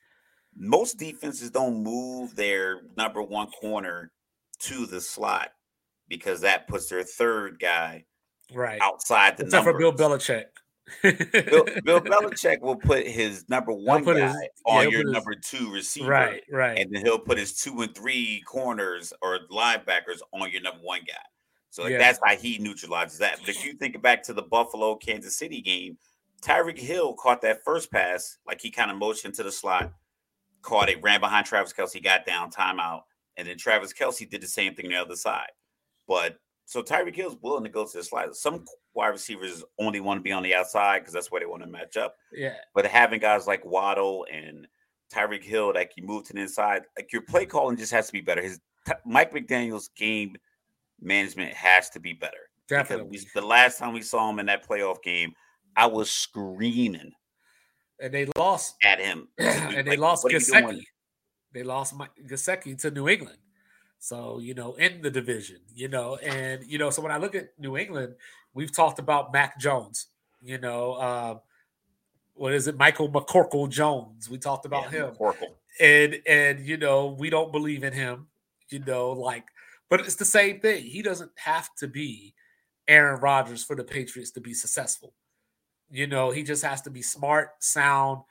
most 0.56 0.98
defenses 0.98 1.50
don't 1.50 1.82
move 1.82 2.36
their 2.36 2.82
number 2.96 3.22
one 3.22 3.48
corner 3.48 4.12
to 4.60 4.86
the 4.86 5.00
slot 5.00 5.50
because 6.08 6.42
that 6.42 6.68
puts 6.68 6.88
their 6.88 7.02
third 7.02 7.58
guy 7.58 8.04
right 8.54 8.80
outside 8.80 9.36
the 9.36 9.44
number. 9.44 9.46
Except 9.46 9.66
numbers. 9.66 9.90
for 9.90 9.96
Bill 9.96 10.18
Belichick. 10.18 10.44
Bill, 11.02 11.64
Bill, 11.84 12.00
Belichick 12.00 12.60
will 12.60 12.76
put 12.76 13.06
his 13.06 13.48
number 13.48 13.72
one 13.72 14.04
guy 14.04 14.28
his, 14.28 14.36
on 14.66 14.84
yeah, 14.84 14.90
your 14.90 15.02
his, 15.02 15.12
number 15.12 15.34
two 15.34 15.72
receiver, 15.72 16.08
right? 16.08 16.42
Right, 16.50 16.78
and 16.78 16.92
then 16.92 17.04
he'll 17.04 17.18
put 17.18 17.38
his 17.38 17.54
two 17.54 17.80
and 17.82 17.94
three 17.94 18.42
corners 18.46 19.12
or 19.22 19.40
linebackers 19.50 20.20
on 20.32 20.50
your 20.50 20.62
number 20.62 20.80
one 20.82 21.00
guy. 21.06 21.14
So 21.70 21.84
like, 21.84 21.92
yeah. 21.92 21.98
that's 21.98 22.18
how 22.24 22.36
he 22.36 22.58
neutralizes 22.58 23.18
that. 23.18 23.38
But 23.40 23.48
if 23.48 23.64
you 23.64 23.74
think 23.74 24.00
back 24.02 24.22
to 24.24 24.32
the 24.32 24.42
Buffalo 24.42 24.96
Kansas 24.96 25.36
City 25.36 25.60
game, 25.60 25.96
Tyreek 26.42 26.78
Hill 26.78 27.14
caught 27.14 27.42
that 27.42 27.64
first 27.64 27.92
pass, 27.92 28.38
like 28.46 28.60
he 28.60 28.70
kind 28.70 28.90
of 28.90 28.96
motioned 28.96 29.34
to 29.34 29.42
the 29.42 29.52
slot, 29.52 29.92
caught 30.62 30.88
it, 30.88 31.02
ran 31.02 31.20
behind 31.20 31.46
Travis 31.46 31.72
Kelce, 31.72 32.02
got 32.02 32.26
down, 32.26 32.50
timeout, 32.50 33.02
and 33.36 33.46
then 33.46 33.56
Travis 33.56 33.92
Kelce 33.92 34.28
did 34.28 34.40
the 34.40 34.46
same 34.46 34.74
thing 34.74 34.86
on 34.86 34.92
the 34.92 34.98
other 34.98 35.16
side. 35.16 35.50
But 36.08 36.38
so 36.70 36.84
Tyreek 36.84 37.16
Hill's 37.16 37.36
willing 37.42 37.64
to 37.64 37.68
go 37.68 37.84
to 37.84 37.98
the 37.98 38.04
slide. 38.04 38.32
Some 38.36 38.64
wide 38.94 39.08
receivers 39.08 39.64
only 39.80 39.98
want 39.98 40.18
to 40.18 40.22
be 40.22 40.30
on 40.30 40.44
the 40.44 40.54
outside 40.54 41.00
because 41.00 41.12
that's 41.12 41.28
where 41.28 41.40
they 41.40 41.46
want 41.46 41.64
to 41.64 41.68
match 41.68 41.96
up. 41.96 42.14
Yeah. 42.32 42.54
But 42.76 42.86
having 42.86 43.18
guys 43.18 43.48
like 43.48 43.64
Waddle 43.64 44.24
and 44.32 44.68
Tyreek 45.12 45.42
Hill 45.42 45.72
that 45.72 45.92
can 45.92 46.06
move 46.06 46.28
to 46.28 46.32
the 46.32 46.38
inside, 46.38 46.82
like 46.96 47.12
your 47.12 47.22
play 47.22 47.44
calling 47.44 47.76
just 47.76 47.90
has 47.90 48.06
to 48.06 48.12
be 48.12 48.20
better. 48.20 48.40
His 48.40 48.60
Mike 49.04 49.34
McDaniel's 49.34 49.88
game 49.96 50.36
management 51.00 51.52
has 51.54 51.90
to 51.90 51.98
be 51.98 52.12
better. 52.12 52.38
Definitely. 52.68 53.18
We, 53.18 53.26
the 53.34 53.44
last 53.44 53.80
time 53.80 53.92
we 53.92 54.02
saw 54.02 54.30
him 54.30 54.38
in 54.38 54.46
that 54.46 54.64
playoff 54.64 55.02
game, 55.02 55.32
I 55.74 55.86
was 55.86 56.08
screaming. 56.08 57.10
And 57.98 58.14
they 58.14 58.26
lost 58.36 58.76
at 58.84 59.00
him. 59.00 59.26
and 59.38 59.74
like, 59.74 59.86
they 59.86 59.96
lost 59.96 60.24
Gesicki. 60.24 60.84
They 61.52 61.64
lost 61.64 61.94
Gesicki 62.28 62.80
to 62.82 62.92
New 62.92 63.08
England. 63.08 63.38
So, 64.02 64.38
you 64.38 64.54
know, 64.54 64.72
in 64.74 65.02
the 65.02 65.10
division, 65.10 65.58
you 65.74 65.88
know, 65.88 66.16
and, 66.16 66.64
you 66.64 66.78
know, 66.78 66.88
so 66.88 67.02
when 67.02 67.12
I 67.12 67.18
look 67.18 67.34
at 67.34 67.50
New 67.58 67.76
England, 67.76 68.14
we've 68.54 68.72
talked 68.72 68.98
about 68.98 69.30
Mac 69.30 69.60
Jones, 69.60 70.06
you 70.42 70.56
know, 70.56 70.92
uh, 70.94 71.38
what 72.32 72.54
is 72.54 72.66
it? 72.66 72.78
Michael 72.78 73.10
McCorkle 73.10 73.68
Jones. 73.68 74.30
We 74.30 74.38
talked 74.38 74.64
about 74.64 74.84
yeah, 74.84 75.08
him. 75.08 75.10
McCorkle. 75.10 75.54
And, 75.78 76.18
and, 76.26 76.66
you 76.66 76.78
know, 76.78 77.08
we 77.18 77.28
don't 77.28 77.52
believe 77.52 77.84
in 77.84 77.92
him, 77.92 78.28
you 78.70 78.78
know, 78.78 79.10
like, 79.10 79.44
but 79.90 80.00
it's 80.00 80.16
the 80.16 80.24
same 80.24 80.60
thing. 80.60 80.82
He 80.82 81.02
doesn't 81.02 81.32
have 81.36 81.68
to 81.76 81.86
be 81.86 82.34
Aaron 82.88 83.20
Rodgers 83.20 83.62
for 83.62 83.76
the 83.76 83.84
Patriots 83.84 84.30
to 84.30 84.40
be 84.40 84.54
successful. 84.54 85.12
You 85.90 86.06
know, 86.06 86.30
he 86.30 86.42
just 86.42 86.64
has 86.64 86.80
to 86.82 86.90
be 86.90 87.02
smart, 87.02 87.50
sound, 87.58 88.22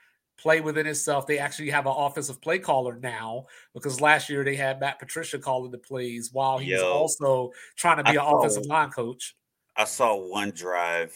play 0.41 0.61
within 0.61 0.87
itself. 0.87 1.27
They 1.27 1.39
actually 1.39 1.69
have 1.69 1.85
an 1.85 1.93
offensive 1.95 2.41
play 2.41 2.59
caller 2.59 2.97
now 3.01 3.45
because 3.73 4.01
last 4.01 4.29
year 4.29 4.43
they 4.43 4.55
had 4.55 4.79
Matt 4.79 4.99
Patricia 4.99 5.39
calling 5.39 5.71
the 5.71 5.77
plays 5.77 6.31
while 6.31 6.57
he's 6.57 6.79
Yo, 6.79 6.91
also 6.91 7.51
trying 7.75 7.97
to 7.97 8.03
be 8.03 8.17
I 8.17 8.23
an 8.23 8.29
saw, 8.29 8.37
offensive 8.39 8.65
line 8.65 8.89
coach. 8.89 9.35
I 9.75 9.85
saw 9.85 10.15
one 10.15 10.51
drive. 10.51 11.15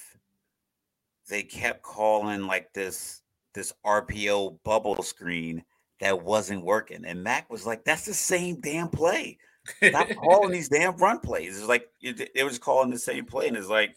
They 1.30 1.44
kept 1.44 1.82
calling 1.82 2.46
like 2.48 2.74
this 2.74 3.22
this 3.54 3.74
RPO 3.86 4.60
bubble 4.64 5.02
screen 5.04 5.64
that 6.00 6.24
wasn't 6.24 6.66
working, 6.66 7.06
and 7.06 7.24
Mac 7.24 7.50
was 7.50 7.66
like, 7.66 7.86
"That's 7.86 8.06
the 8.06 8.14
same 8.14 8.60
damn 8.60 8.90
play. 8.90 9.38
Stop 9.82 10.10
calling 10.16 10.52
these 10.52 10.70
damn 10.70 10.98
run 10.98 11.20
plays." 11.20 11.58
It's 11.58 11.68
like 11.68 11.88
they 12.02 12.44
was 12.44 12.60
calling 12.60 12.90
the 12.90 13.00
same 13.00 13.26
play, 13.26 13.48
and 13.48 13.56
it's 13.56 13.70
like, 13.70 13.96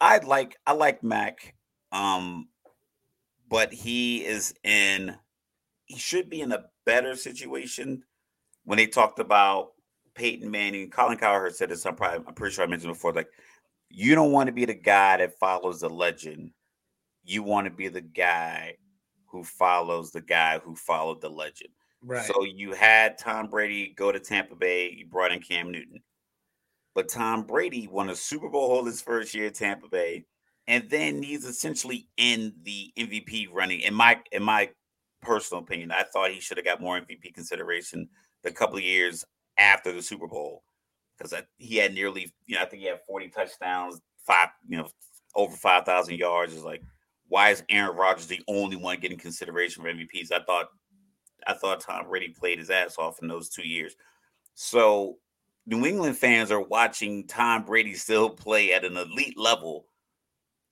I 0.00 0.18
like 0.18 0.58
I 0.66 0.72
like 0.72 1.04
Mac. 1.04 1.54
Um, 1.92 2.48
but 3.52 3.70
he 3.70 4.24
is 4.24 4.54
in 4.64 5.14
he 5.84 5.98
should 5.98 6.30
be 6.30 6.40
in 6.40 6.52
a 6.52 6.64
better 6.86 7.14
situation 7.14 8.02
when 8.64 8.78
they 8.78 8.86
talked 8.86 9.18
about 9.18 9.72
Peyton 10.14 10.50
Manning, 10.50 10.88
Colin 10.88 11.18
Cowherd 11.18 11.54
said 11.54 11.68
this. 11.68 11.84
I'm 11.84 11.94
probably 11.94 12.24
I'm 12.26 12.34
pretty 12.34 12.54
sure 12.54 12.64
I 12.64 12.66
mentioned 12.66 12.94
before. 12.94 13.12
Like, 13.12 13.28
you 13.90 14.14
don't 14.14 14.32
want 14.32 14.46
to 14.46 14.54
be 14.54 14.64
the 14.64 14.72
guy 14.72 15.18
that 15.18 15.38
follows 15.38 15.80
the 15.80 15.90
legend. 15.90 16.52
You 17.24 17.42
want 17.42 17.66
to 17.66 17.70
be 17.70 17.88
the 17.88 18.00
guy 18.00 18.76
who 19.26 19.44
follows 19.44 20.12
the 20.12 20.22
guy 20.22 20.58
who 20.58 20.74
followed 20.74 21.20
the 21.20 21.28
legend. 21.28 21.70
Right. 22.02 22.24
So 22.24 22.44
you 22.44 22.72
had 22.72 23.18
Tom 23.18 23.48
Brady 23.48 23.92
go 23.94 24.12
to 24.12 24.18
Tampa 24.18 24.56
Bay. 24.56 24.94
You 24.96 25.06
brought 25.06 25.30
in 25.30 25.40
Cam 25.40 25.70
Newton, 25.70 26.00
but 26.94 27.10
Tom 27.10 27.42
Brady 27.42 27.86
won 27.86 28.08
a 28.08 28.16
Super 28.16 28.48
Bowl 28.48 28.82
his 28.86 29.02
first 29.02 29.34
year 29.34 29.48
at 29.48 29.54
Tampa 29.56 29.88
Bay 29.88 30.24
and 30.66 30.88
then 30.90 31.22
he's 31.22 31.44
essentially 31.44 32.08
in 32.16 32.54
the 32.62 32.92
MVP 32.98 33.48
running. 33.52 33.80
In 33.80 33.94
my 33.94 34.20
in 34.30 34.42
my 34.42 34.70
personal 35.20 35.62
opinion, 35.62 35.92
I 35.92 36.04
thought 36.04 36.30
he 36.30 36.40
should 36.40 36.56
have 36.56 36.66
got 36.66 36.80
more 36.80 36.98
MVP 36.98 37.34
consideration 37.34 38.08
the 38.42 38.50
couple 38.50 38.76
of 38.76 38.84
years 38.84 39.24
after 39.58 39.92
the 39.92 40.02
Super 40.02 40.26
Bowl 40.26 40.62
because 41.16 41.34
he 41.58 41.76
had 41.76 41.94
nearly, 41.94 42.32
you 42.46 42.56
know, 42.56 42.62
I 42.62 42.66
think 42.66 42.82
he 42.82 42.88
had 42.88 43.00
40 43.06 43.28
touchdowns, 43.28 44.00
five, 44.26 44.48
you 44.68 44.78
know, 44.78 44.88
over 45.34 45.54
5,000 45.54 46.16
yards. 46.16 46.54
Is 46.54 46.64
like, 46.64 46.82
why 47.28 47.50
is 47.50 47.62
Aaron 47.68 47.96
Rodgers 47.96 48.26
the 48.26 48.42
only 48.48 48.76
one 48.76 48.98
getting 49.00 49.18
consideration 49.18 49.82
for 49.82 49.92
MVPs? 49.92 50.32
I 50.32 50.42
thought, 50.44 50.68
I 51.46 51.54
thought 51.54 51.80
Tom 51.80 52.08
Brady 52.08 52.28
played 52.28 52.58
his 52.58 52.70
ass 52.70 52.98
off 52.98 53.22
in 53.22 53.28
those 53.28 53.48
two 53.48 53.66
years. 53.66 53.94
So 54.54 55.16
New 55.66 55.86
England 55.86 56.16
fans 56.16 56.50
are 56.50 56.60
watching 56.60 57.26
Tom 57.26 57.64
Brady 57.64 57.94
still 57.94 58.30
play 58.30 58.72
at 58.74 58.84
an 58.84 58.96
elite 58.96 59.38
level 59.38 59.86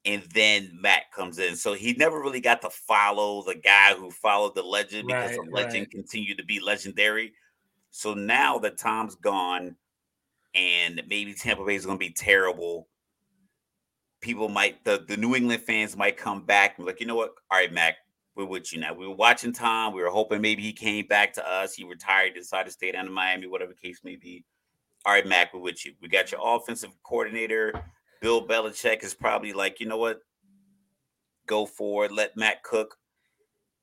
and 0.04 0.22
then 0.34 0.70
Matt 0.80 1.12
comes 1.12 1.38
in. 1.38 1.56
So 1.56 1.74
he 1.74 1.92
never 1.94 2.20
really 2.20 2.40
got 2.40 2.62
to 2.62 2.70
follow 2.70 3.42
the 3.42 3.54
guy 3.54 3.94
who 3.94 4.10
followed 4.10 4.54
the 4.54 4.62
legend 4.62 5.08
because 5.08 5.36
right, 5.36 5.46
the 5.46 5.50
legend 5.50 5.80
right. 5.80 5.90
continued 5.90 6.38
to 6.38 6.44
be 6.44 6.60
legendary. 6.60 7.32
So 7.90 8.14
now 8.14 8.58
that 8.58 8.78
Tom's 8.78 9.16
gone 9.16 9.76
and 10.54 11.02
maybe 11.08 11.34
Tampa 11.34 11.64
Bay 11.64 11.74
is 11.74 11.84
going 11.84 11.98
to 11.98 12.04
be 12.04 12.12
terrible, 12.12 12.88
people 14.20 14.48
might, 14.48 14.82
the, 14.84 15.04
the 15.06 15.16
New 15.16 15.34
England 15.34 15.62
fans 15.62 15.96
might 15.96 16.16
come 16.16 16.44
back 16.44 16.78
and 16.78 16.86
be 16.86 16.92
like, 16.92 17.00
you 17.00 17.06
know 17.06 17.16
what? 17.16 17.34
All 17.50 17.58
right, 17.58 17.72
Mac, 17.72 17.96
we're 18.36 18.46
with 18.46 18.72
you 18.72 18.80
now. 18.80 18.94
We 18.94 19.06
were 19.06 19.14
watching 19.14 19.52
Tom. 19.52 19.92
We 19.92 20.02
were 20.02 20.10
hoping 20.10 20.40
maybe 20.40 20.62
he 20.62 20.72
came 20.72 21.06
back 21.06 21.34
to 21.34 21.46
us. 21.46 21.74
He 21.74 21.84
retired, 21.84 22.34
decided 22.34 22.66
to 22.66 22.72
stay 22.72 22.92
down 22.92 23.06
in 23.06 23.12
Miami, 23.12 23.48
whatever 23.48 23.74
case 23.74 24.00
may 24.02 24.16
be. 24.16 24.44
All 25.04 25.12
right, 25.12 25.26
Mac, 25.26 25.52
we're 25.52 25.60
with 25.60 25.84
you. 25.84 25.92
We 26.00 26.08
got 26.08 26.32
your 26.32 26.40
offensive 26.42 26.90
coordinator 27.02 27.72
Bill 28.20 28.46
Belichick 28.46 29.02
is 29.02 29.14
probably 29.14 29.52
like, 29.52 29.80
you 29.80 29.86
know 29.86 29.96
what? 29.96 30.20
Go 31.46 31.66
for 31.66 32.04
it. 32.04 32.12
Let 32.12 32.36
Matt 32.36 32.62
cook. 32.62 32.96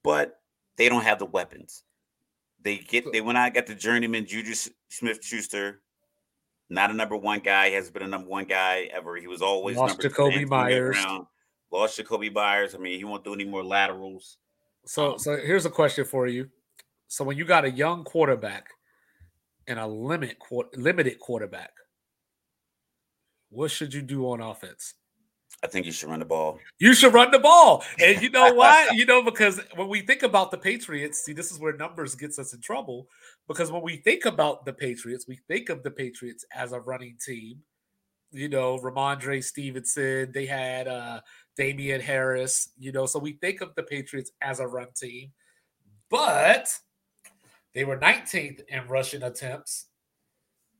But 0.03 0.39
they 0.77 0.89
don't 0.89 1.03
have 1.03 1.19
the 1.19 1.25
weapons. 1.25 1.83
They 2.63 2.77
get 2.77 3.11
they 3.11 3.21
went 3.21 3.37
out 3.37 3.53
got 3.53 3.65
the 3.65 3.75
journeyman 3.75 4.25
Juju 4.25 4.53
Smith 4.89 5.23
Schuster. 5.23 5.81
Not 6.69 6.91
a 6.91 6.93
number 6.93 7.15
one 7.15 7.39
guy, 7.39 7.69
has 7.69 7.89
been 7.89 8.03
a 8.03 8.07
number 8.07 8.27
one 8.27 8.45
guy 8.45 8.89
ever. 8.93 9.15
He 9.15 9.27
was 9.27 9.41
always 9.41 9.77
lost 9.77 9.99
Jakobi 9.99 10.47
Meyers. 10.47 10.97
Lost 11.71 11.99
Jakobi 11.99 12.33
Meyers. 12.33 12.75
I 12.75 12.77
mean, 12.77 12.97
he 12.97 13.05
won't 13.05 13.23
do 13.23 13.33
any 13.33 13.45
more 13.45 13.63
laterals. 13.63 14.37
So, 14.85 15.13
um, 15.13 15.19
so 15.19 15.37
here's 15.37 15.65
a 15.65 15.69
question 15.69 16.03
for 16.03 16.27
you. 16.27 16.49
So, 17.07 17.23
when 17.23 17.37
you 17.37 17.45
got 17.45 17.63
a 17.63 17.71
young 17.71 18.03
quarterback 18.03 18.69
and 19.67 19.79
a 19.79 19.87
limit 19.87 20.37
limited 20.75 21.19
quarterback, 21.19 21.71
what 23.49 23.71
should 23.71 23.93
you 23.93 24.01
do 24.01 24.29
on 24.29 24.41
offense? 24.41 24.93
I 25.63 25.67
think 25.67 25.85
you 25.87 25.91
should 25.91 26.09
run 26.09 26.19
the 26.19 26.25
ball. 26.25 26.59
You 26.77 26.93
should 26.93 27.13
run 27.13 27.31
the 27.31 27.39
ball. 27.39 27.83
And 27.99 28.21
you 28.21 28.29
know 28.29 28.53
why? 28.55 28.89
you 28.93 29.05
know, 29.05 29.23
because 29.23 29.59
when 29.75 29.87
we 29.87 30.01
think 30.01 30.21
about 30.21 30.51
the 30.51 30.57
Patriots, 30.57 31.23
see, 31.23 31.33
this 31.33 31.51
is 31.51 31.59
where 31.59 31.75
numbers 31.75 32.13
gets 32.15 32.37
us 32.37 32.53
in 32.53 32.61
trouble. 32.61 33.07
Because 33.47 33.71
when 33.71 33.81
we 33.81 33.97
think 33.97 34.25
about 34.25 34.65
the 34.65 34.73
Patriots, 34.73 35.25
we 35.27 35.39
think 35.47 35.69
of 35.69 35.81
the 35.81 35.89
Patriots 35.89 36.45
as 36.53 36.73
a 36.73 36.79
running 36.79 37.17
team. 37.25 37.61
You 38.31 38.49
know, 38.49 38.77
Rhamondre 38.77 39.43
Stevenson, 39.43 40.31
they 40.31 40.45
had 40.45 40.87
uh 40.87 41.21
Damien 41.55 42.01
Harris, 42.01 42.69
you 42.77 42.91
know, 42.91 43.07
so 43.07 43.17
we 43.17 43.33
think 43.33 43.61
of 43.61 43.73
the 43.75 43.83
Patriots 43.83 44.31
as 44.41 44.59
a 44.59 44.67
run 44.67 44.89
team. 44.95 45.31
But 46.09 46.69
they 47.73 47.83
were 47.83 47.97
19th 47.97 48.61
in 48.67 48.87
rushing 48.87 49.23
attempts 49.23 49.86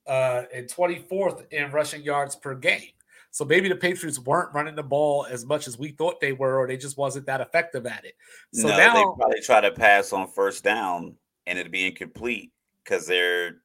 uh, 0.08 0.44
and 0.54 0.68
24th 0.68 1.52
in 1.52 1.72
rushing 1.72 2.02
yards 2.02 2.36
per 2.36 2.56
game. 2.56 2.92
So 3.32 3.46
maybe 3.46 3.70
the 3.70 3.76
Patriots 3.76 4.20
weren't 4.20 4.54
running 4.54 4.76
the 4.76 4.84
ball 4.84 5.28
as 5.30 5.46
much 5.46 5.68
as 5.68 5.78
we 5.78 5.90
thought 5.90 6.20
they 6.20 6.34
were, 6.34 6.58
or 6.58 6.68
they 6.68 6.78
just 6.78 6.98
wasn't 6.98 7.26
that 7.28 7.42
effective 7.42 7.86
at 7.86 8.06
it. 8.06 8.16
So 8.54 8.68
no, 8.68 8.78
now 8.78 8.94
they 8.94 9.04
probably 9.04 9.42
try 9.42 9.62
to 9.62 9.72
pass 9.72 10.12
on 10.14 10.28
first 10.28 10.64
down 10.64 11.16
and 11.46 11.60
it'd 11.60 11.72
be 11.72 11.88
incomplete 11.88 12.52
because 12.84 13.06
they're 13.06 13.58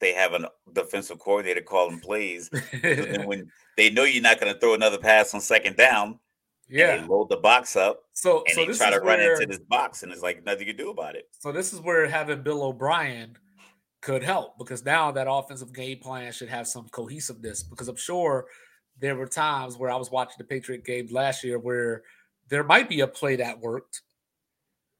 they 0.00 0.12
have 0.12 0.32
a 0.32 0.50
defensive 0.72 1.18
coordinator 1.18 1.60
calling 1.60 2.00
plays. 2.00 2.48
and 2.82 3.26
when 3.26 3.50
they 3.76 3.90
know 3.90 4.04
you're 4.04 4.22
not 4.22 4.40
going 4.40 4.52
to 4.52 4.58
throw 4.58 4.74
another 4.74 4.98
pass 4.98 5.34
on 5.34 5.40
second 5.40 5.76
down, 5.76 6.18
yeah, 6.68 6.98
they 6.98 7.06
load 7.06 7.28
the 7.28 7.36
box 7.36 7.76
up. 7.76 8.04
So 8.12 8.44
and 8.46 8.54
so 8.54 8.66
they 8.66 8.72
try 8.74 8.90
to 8.90 9.00
run 9.00 9.20
into 9.20 9.46
this 9.46 9.58
box, 9.58 10.02
and 10.02 10.12
it's 10.12 10.22
like 10.22 10.44
nothing 10.44 10.66
you 10.66 10.74
can 10.74 10.76
do 10.76 10.90
about 10.90 11.16
it. 11.16 11.28
So 11.38 11.50
this 11.50 11.72
is 11.72 11.80
where 11.80 12.06
having 12.06 12.42
Bill 12.42 12.62
O'Brien 12.62 13.36
could 14.00 14.22
help 14.22 14.58
because 14.58 14.84
now 14.84 15.10
that 15.12 15.30
offensive 15.30 15.72
game 15.72 15.98
plan 15.98 16.32
should 16.32 16.48
have 16.48 16.68
some 16.68 16.88
cohesiveness. 16.88 17.62
Because 17.62 17.88
I'm 17.88 17.96
sure 17.96 18.46
there 19.00 19.16
were 19.16 19.26
times 19.26 19.76
where 19.76 19.90
I 19.90 19.96
was 19.96 20.10
watching 20.10 20.36
the 20.38 20.44
Patriot 20.44 20.84
game 20.84 21.08
last 21.10 21.44
year 21.44 21.58
where 21.58 22.02
there 22.48 22.64
might 22.64 22.88
be 22.88 23.00
a 23.00 23.06
play 23.06 23.36
that 23.36 23.60
worked, 23.60 24.02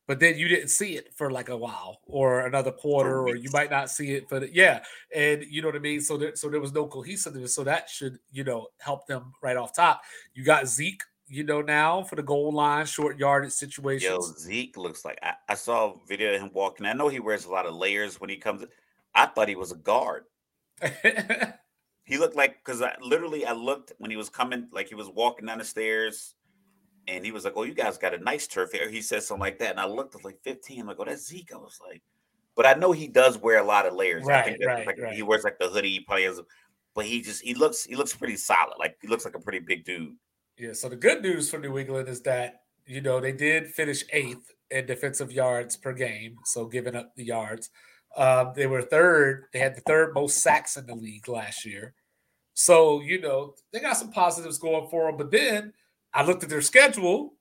but 0.06 0.20
then 0.20 0.38
you 0.38 0.48
didn't 0.48 0.68
see 0.68 0.96
it 0.96 1.12
for 1.14 1.30
like 1.30 1.48
a 1.48 1.56
while 1.56 2.00
or 2.06 2.46
another 2.46 2.72
quarter, 2.72 3.20
or 3.22 3.36
you 3.36 3.50
might 3.52 3.70
not 3.70 3.90
see 3.90 4.12
it 4.12 4.28
for 4.28 4.40
the 4.40 4.52
yeah, 4.52 4.82
and 5.14 5.44
you 5.48 5.62
know 5.62 5.68
what 5.68 5.76
I 5.76 5.80
mean. 5.80 6.00
So 6.00 6.16
there, 6.16 6.34
so 6.34 6.48
there 6.48 6.60
was 6.60 6.72
no 6.72 6.86
cohesiveness. 6.86 7.54
So 7.54 7.64
that 7.64 7.88
should 7.88 8.18
you 8.32 8.44
know 8.44 8.68
help 8.78 9.06
them 9.06 9.32
right 9.42 9.56
off 9.56 9.74
top. 9.74 10.02
You 10.34 10.44
got 10.44 10.66
Zeke, 10.66 11.02
you 11.26 11.44
know 11.44 11.60
now 11.60 12.02
for 12.02 12.16
the 12.16 12.22
goal 12.22 12.52
line, 12.52 12.86
short 12.86 13.18
yardage 13.18 13.52
situations. 13.52 14.10
Yo, 14.10 14.20
Zeke 14.20 14.76
looks 14.76 15.04
like 15.04 15.18
I, 15.22 15.34
I 15.48 15.54
saw 15.54 15.92
a 15.92 15.94
video 16.06 16.34
of 16.34 16.40
him 16.40 16.50
walking. 16.52 16.86
I 16.86 16.94
know 16.94 17.08
he 17.08 17.20
wears 17.20 17.44
a 17.44 17.50
lot 17.50 17.66
of 17.66 17.74
layers 17.74 18.20
when 18.20 18.30
he 18.30 18.36
comes. 18.36 18.64
I 19.14 19.26
thought 19.26 19.48
he 19.48 19.56
was 19.56 19.72
a 19.72 19.76
guard. 19.76 20.24
He 22.08 22.16
looked 22.16 22.36
like 22.36 22.64
because 22.64 22.80
I 22.80 22.96
literally 23.02 23.44
I 23.44 23.52
looked 23.52 23.92
when 23.98 24.10
he 24.10 24.16
was 24.16 24.30
coming, 24.30 24.66
like 24.72 24.88
he 24.88 24.94
was 24.94 25.10
walking 25.10 25.44
down 25.44 25.58
the 25.58 25.64
stairs, 25.64 26.34
and 27.06 27.22
he 27.22 27.32
was 27.32 27.44
like, 27.44 27.52
"Oh, 27.54 27.64
you 27.64 27.74
guys 27.74 27.98
got 27.98 28.14
a 28.14 28.18
nice 28.18 28.46
turf 28.46 28.72
here." 28.72 28.88
He 28.88 29.02
said 29.02 29.22
something 29.22 29.42
like 29.42 29.58
that, 29.58 29.72
and 29.72 29.80
I 29.80 29.86
looked 29.86 30.14
at 30.14 30.24
like 30.24 30.40
15. 30.42 30.80
I'm 30.80 30.86
like, 30.86 30.96
"Oh, 30.98 31.04
that's 31.04 31.26
Zeke." 31.26 31.52
I 31.52 31.58
was 31.58 31.78
like, 31.86 32.00
but 32.56 32.64
I 32.64 32.72
know 32.72 32.92
he 32.92 33.08
does 33.08 33.36
wear 33.36 33.58
a 33.58 33.62
lot 33.62 33.84
of 33.84 33.92
layers. 33.92 34.24
Right, 34.24 34.40
I 34.40 34.42
think 34.42 34.64
right, 34.64 34.86
like 34.86 34.98
right. 34.98 35.12
he 35.12 35.22
wears 35.22 35.44
like 35.44 35.58
the 35.58 35.68
hoodie. 35.68 35.90
He 35.90 36.00
probably 36.00 36.24
has, 36.24 36.38
a, 36.38 36.44
but 36.94 37.04
he 37.04 37.20
just 37.20 37.42
he 37.42 37.52
looks 37.52 37.84
he 37.84 37.94
looks 37.94 38.14
pretty 38.14 38.36
solid. 38.36 38.76
Like 38.78 38.96
he 39.02 39.08
looks 39.08 39.26
like 39.26 39.36
a 39.36 39.40
pretty 39.40 39.58
big 39.58 39.84
dude. 39.84 40.16
Yeah. 40.56 40.72
So 40.72 40.88
the 40.88 40.96
good 40.96 41.20
news 41.20 41.50
for 41.50 41.58
New 41.58 41.76
England 41.76 42.08
is 42.08 42.22
that 42.22 42.62
you 42.86 43.02
know 43.02 43.20
they 43.20 43.32
did 43.32 43.66
finish 43.66 44.02
eighth 44.14 44.50
in 44.70 44.86
defensive 44.86 45.30
yards 45.30 45.76
per 45.76 45.92
game, 45.92 46.38
so 46.46 46.64
giving 46.64 46.96
up 46.96 47.14
the 47.16 47.24
yards. 47.24 47.68
Um, 48.16 48.52
they 48.54 48.66
were 48.66 48.82
third. 48.82 49.44
They 49.52 49.58
had 49.58 49.76
the 49.76 49.82
third 49.82 50.14
most 50.14 50.38
sacks 50.38 50.76
in 50.76 50.86
the 50.86 50.94
league 50.94 51.28
last 51.28 51.64
year. 51.64 51.94
So, 52.54 53.00
you 53.00 53.20
know, 53.20 53.54
they 53.72 53.78
got 53.78 53.96
some 53.96 54.10
positives 54.10 54.58
going 54.58 54.88
for 54.90 55.06
them. 55.06 55.16
But 55.16 55.30
then 55.30 55.72
I 56.12 56.24
looked 56.24 56.42
at 56.42 56.48
their 56.48 56.62
schedule. 56.62 57.34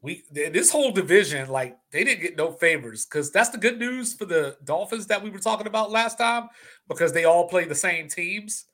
We 0.00 0.22
this 0.30 0.70
whole 0.70 0.92
division, 0.92 1.48
like 1.48 1.76
they 1.90 2.04
didn't 2.04 2.22
get 2.22 2.36
no 2.36 2.52
favors 2.52 3.04
because 3.04 3.30
that's 3.30 3.48
the 3.50 3.58
good 3.58 3.78
news 3.78 4.14
for 4.14 4.24
the 4.24 4.56
Dolphins 4.64 5.06
that 5.08 5.22
we 5.22 5.30
were 5.30 5.38
talking 5.38 5.66
about 5.66 5.90
last 5.90 6.16
time 6.16 6.48
because 6.88 7.12
they 7.12 7.24
all 7.24 7.48
play 7.48 7.64
the 7.64 7.74
same 7.74 8.08
teams. 8.08 8.66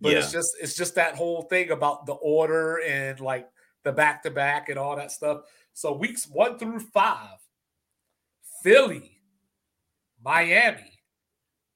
But 0.00 0.12
yeah. 0.12 0.18
it's 0.18 0.32
just 0.32 0.56
it's 0.60 0.74
just 0.74 0.96
that 0.96 1.14
whole 1.14 1.42
thing 1.42 1.70
about 1.70 2.04
the 2.04 2.14
order 2.14 2.82
and 2.82 3.20
like 3.20 3.48
the 3.84 3.92
back 3.92 4.22
to 4.24 4.30
back 4.30 4.68
and 4.68 4.78
all 4.78 4.96
that 4.96 5.12
stuff. 5.12 5.42
So 5.72 5.92
weeks 5.92 6.26
one 6.28 6.58
through 6.58 6.80
five, 6.80 7.38
Philly, 8.62 9.11
Miami, 10.24 11.00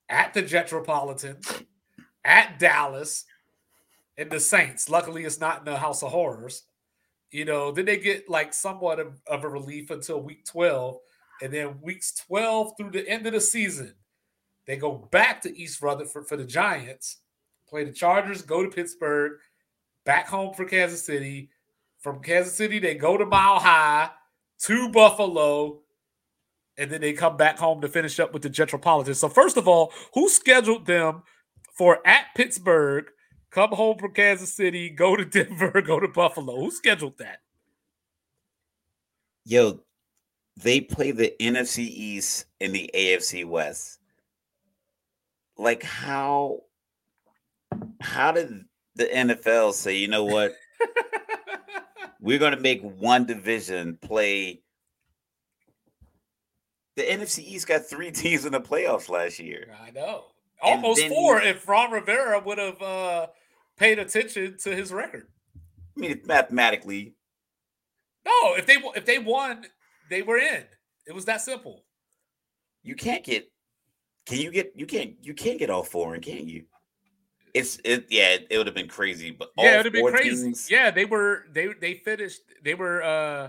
at 0.08 0.34
the 0.34 0.42
Jetropolitan, 0.42 1.38
at 2.24 2.58
Dallas 2.58 3.24
and 4.16 4.30
the 4.30 4.40
Saints. 4.40 4.88
Luckily, 4.88 5.24
it's 5.24 5.40
not 5.40 5.60
in 5.60 5.64
the 5.64 5.76
House 5.76 6.02
of 6.02 6.12
Horrors. 6.12 6.62
You 7.30 7.44
know, 7.44 7.72
then 7.72 7.84
they 7.84 7.98
get 7.98 8.28
like 8.28 8.54
somewhat 8.54 9.00
of, 9.00 9.20
of 9.26 9.44
a 9.44 9.48
relief 9.48 9.90
until 9.90 10.20
week 10.20 10.44
12. 10.44 10.98
And 11.42 11.52
then 11.52 11.80
weeks 11.82 12.14
12 12.26 12.72
through 12.76 12.90
the 12.92 13.06
end 13.08 13.26
of 13.26 13.34
the 13.34 13.40
season, 13.40 13.94
they 14.66 14.76
go 14.76 15.08
back 15.10 15.42
to 15.42 15.56
East 15.56 15.82
Rutherford 15.82 16.26
for 16.26 16.36
the 16.36 16.44
Giants, 16.44 17.18
play 17.68 17.84
the 17.84 17.92
Chargers, 17.92 18.42
go 18.42 18.62
to 18.62 18.70
Pittsburgh, 18.70 19.38
back 20.04 20.28
home 20.28 20.54
for 20.54 20.64
Kansas 20.64 21.04
City. 21.04 21.50
From 22.00 22.22
Kansas 22.22 22.54
City, 22.54 22.78
they 22.78 22.94
go 22.94 23.16
to 23.16 23.26
Mile 23.26 23.58
High, 23.58 24.10
to 24.60 24.88
Buffalo, 24.90 25.80
and 26.78 26.90
then 26.90 27.00
they 27.00 27.12
come 27.12 27.36
back 27.36 27.58
home 27.58 27.80
to 27.80 27.88
finish 27.88 28.20
up 28.20 28.32
with 28.32 28.42
the 28.42 28.50
Jetropolitan. 28.50 29.14
So, 29.14 29.28
first 29.28 29.56
of 29.56 29.66
all, 29.66 29.92
who 30.14 30.28
scheduled 30.28 30.86
them 30.86 31.22
for 31.72 32.06
at 32.06 32.26
Pittsburgh, 32.34 33.06
come 33.50 33.70
home 33.70 33.98
from 33.98 34.12
Kansas 34.12 34.54
City, 34.54 34.90
go 34.90 35.16
to 35.16 35.24
Denver, 35.24 35.80
go 35.82 36.00
to 36.00 36.08
Buffalo. 36.08 36.56
Who 36.56 36.70
scheduled 36.70 37.18
that? 37.18 37.40
Yo, 39.44 39.80
they 40.56 40.80
play 40.80 41.12
the 41.12 41.34
NFC 41.40 41.78
East 41.78 42.46
and 42.60 42.74
the 42.74 42.90
AFC 42.94 43.44
West. 43.44 43.98
Like 45.56 45.82
how 45.82 46.62
how 48.00 48.32
did 48.32 48.64
the 48.94 49.04
NFL 49.04 49.72
say, 49.72 49.96
you 49.96 50.08
know 50.08 50.24
what? 50.24 50.54
We're 52.20 52.38
going 52.38 52.54
to 52.54 52.60
make 52.60 52.82
one 52.82 53.26
division 53.26 53.98
play 54.00 54.62
the 56.96 57.02
NFC 57.02 57.40
East 57.40 57.68
got 57.68 57.86
three 57.86 58.10
teams 58.12 58.44
in 58.44 58.52
the 58.52 58.60
playoffs 58.60 59.08
last 59.08 59.38
year. 59.38 59.68
I 59.82 59.90
know 59.90 60.24
almost 60.62 61.06
four 61.06 61.40
he, 61.40 61.48
if 61.48 61.68
Ron 61.68 61.90
Rivera 61.90 62.40
would 62.40 62.58
have 62.58 62.80
uh, 62.82 63.26
paid 63.76 63.98
attention 63.98 64.56
to 64.62 64.74
his 64.74 64.92
record. 64.92 65.28
I 65.96 66.00
mean, 66.00 66.20
mathematically. 66.24 67.14
No, 68.24 68.54
if 68.54 68.66
they 68.66 68.76
if 68.94 69.04
they 69.04 69.18
won, 69.18 69.66
they 70.10 70.22
were 70.22 70.38
in. 70.38 70.64
It 71.06 71.14
was 71.14 71.24
that 71.26 71.40
simple. 71.40 71.84
You 72.82 72.94
can't 72.94 73.24
get. 73.24 73.50
Can 74.26 74.38
you 74.38 74.50
get? 74.50 74.72
You 74.74 74.86
can't. 74.86 75.14
You 75.22 75.34
can't 75.34 75.58
get 75.58 75.70
all 75.70 75.84
four, 75.84 76.14
and 76.14 76.22
can 76.22 76.48
you? 76.48 76.64
It's 77.54 77.78
it. 77.84 78.06
Yeah, 78.10 78.30
it, 78.30 78.48
it 78.50 78.58
would 78.58 78.66
have 78.66 78.74
been 78.74 78.88
crazy, 78.88 79.30
but 79.30 79.50
yeah, 79.56 79.74
it 79.74 79.76
would 79.76 79.86
have 79.86 79.92
been 79.92 80.12
crazy. 80.12 80.44
Teams, 80.44 80.70
yeah, 80.70 80.90
they 80.90 81.04
were. 81.04 81.44
They 81.52 81.68
they 81.80 81.94
finished. 81.94 82.40
They 82.64 82.74
were. 82.74 83.02
uh 83.02 83.48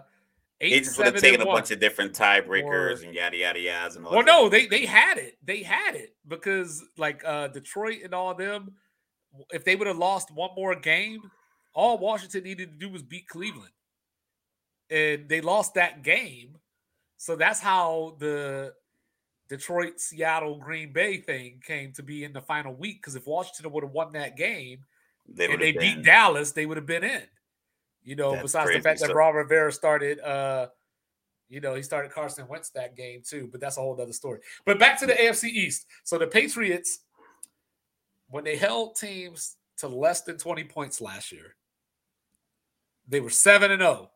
Eight, 0.59 0.71
they 0.71 0.79
just 0.79 0.97
would 0.97 1.05
have 1.07 1.17
taken 1.17 1.41
a 1.41 1.45
bunch 1.45 1.69
of 1.69 1.79
different 1.79 2.13
tiebreakers 2.13 3.03
and 3.03 3.13
yada 3.13 3.37
yada 3.37 3.59
yada. 3.59 3.95
And 3.95 4.05
all 4.05 4.15
well, 4.15 4.25
no, 4.25 4.49
they 4.49 4.65
they 4.65 4.85
had 4.85 5.19
it. 5.19 5.37
They 5.43 5.61
had 5.61 5.95
it 5.95 6.15
because 6.27 6.83
like 6.97 7.23
uh 7.23 7.49
Detroit 7.49 7.99
and 8.03 8.13
all 8.13 8.33
them, 8.33 8.73
if 9.51 9.63
they 9.63 9.75
would 9.75 9.87
have 9.87 9.97
lost 9.97 10.33
one 10.33 10.49
more 10.55 10.73
game, 10.73 11.21
all 11.75 11.99
Washington 11.99 12.43
needed 12.43 12.71
to 12.71 12.77
do 12.87 12.91
was 12.91 13.03
beat 13.03 13.27
Cleveland, 13.27 13.73
and 14.89 15.29
they 15.29 15.41
lost 15.41 15.75
that 15.75 16.01
game. 16.01 16.57
So 17.17 17.35
that's 17.35 17.59
how 17.59 18.15
the 18.19 18.73
Detroit, 19.49 19.99
Seattle, 19.99 20.57
Green 20.57 20.91
Bay 20.91 21.17
thing 21.17 21.61
came 21.65 21.93
to 21.93 22.03
be 22.03 22.23
in 22.23 22.33
the 22.33 22.41
final 22.41 22.73
week. 22.73 23.01
Because 23.01 23.15
if 23.15 23.27
Washington 23.27 23.71
would 23.71 23.83
have 23.83 23.93
won 23.93 24.13
that 24.13 24.35
game 24.35 24.79
they 25.27 25.45
and 25.45 25.61
they 25.61 25.71
been. 25.71 25.97
beat 25.97 26.03
Dallas, 26.03 26.51
they 26.51 26.65
would 26.65 26.77
have 26.77 26.85
been 26.85 27.03
in. 27.03 27.23
You 28.07 28.15
know, 28.15 28.31
That's 28.31 28.43
besides 28.43 28.71
the 28.71 28.79
fact 28.79 29.01
that 29.01 29.13
Ron 29.13 29.35
Rivera 29.35 29.69
started, 29.69 30.21
uh, 30.21 30.67
you 31.49 31.59
know, 31.59 31.75
he 31.75 31.83
started 31.83 32.09
Carson 32.09 32.47
Wentz 32.47 32.69
that 32.69 32.95
game 32.95 33.21
too, 33.21 33.49
but 33.51 33.59
that's 33.59 33.75
a 33.75 33.81
whole 33.81 34.01
other 34.01 34.13
story. 34.13 34.39
But 34.65 34.79
back 34.79 34.97
to 35.01 35.05
the 35.05 35.11
AFC 35.11 35.49
East. 35.49 35.87
So 36.05 36.17
the 36.17 36.25
Patriots, 36.25 36.99
when 38.29 38.45
they 38.45 38.55
held 38.55 38.95
teams 38.95 39.57
to 39.79 39.89
less 39.89 40.21
than 40.21 40.37
20 40.37 40.63
points 40.63 41.01
last 41.01 41.33
year, 41.33 41.57
they 43.09 43.19
were 43.19 43.29
7 43.29 43.71
and 43.71 43.81
0. 43.81 44.09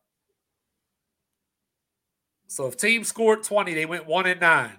So 2.47 2.67
if 2.67 2.77
teams 2.77 3.09
scored 3.09 3.43
20, 3.43 3.73
they 3.73 3.85
went 3.85 4.07
1 4.07 4.25
and 4.25 4.39
9. 4.39 4.71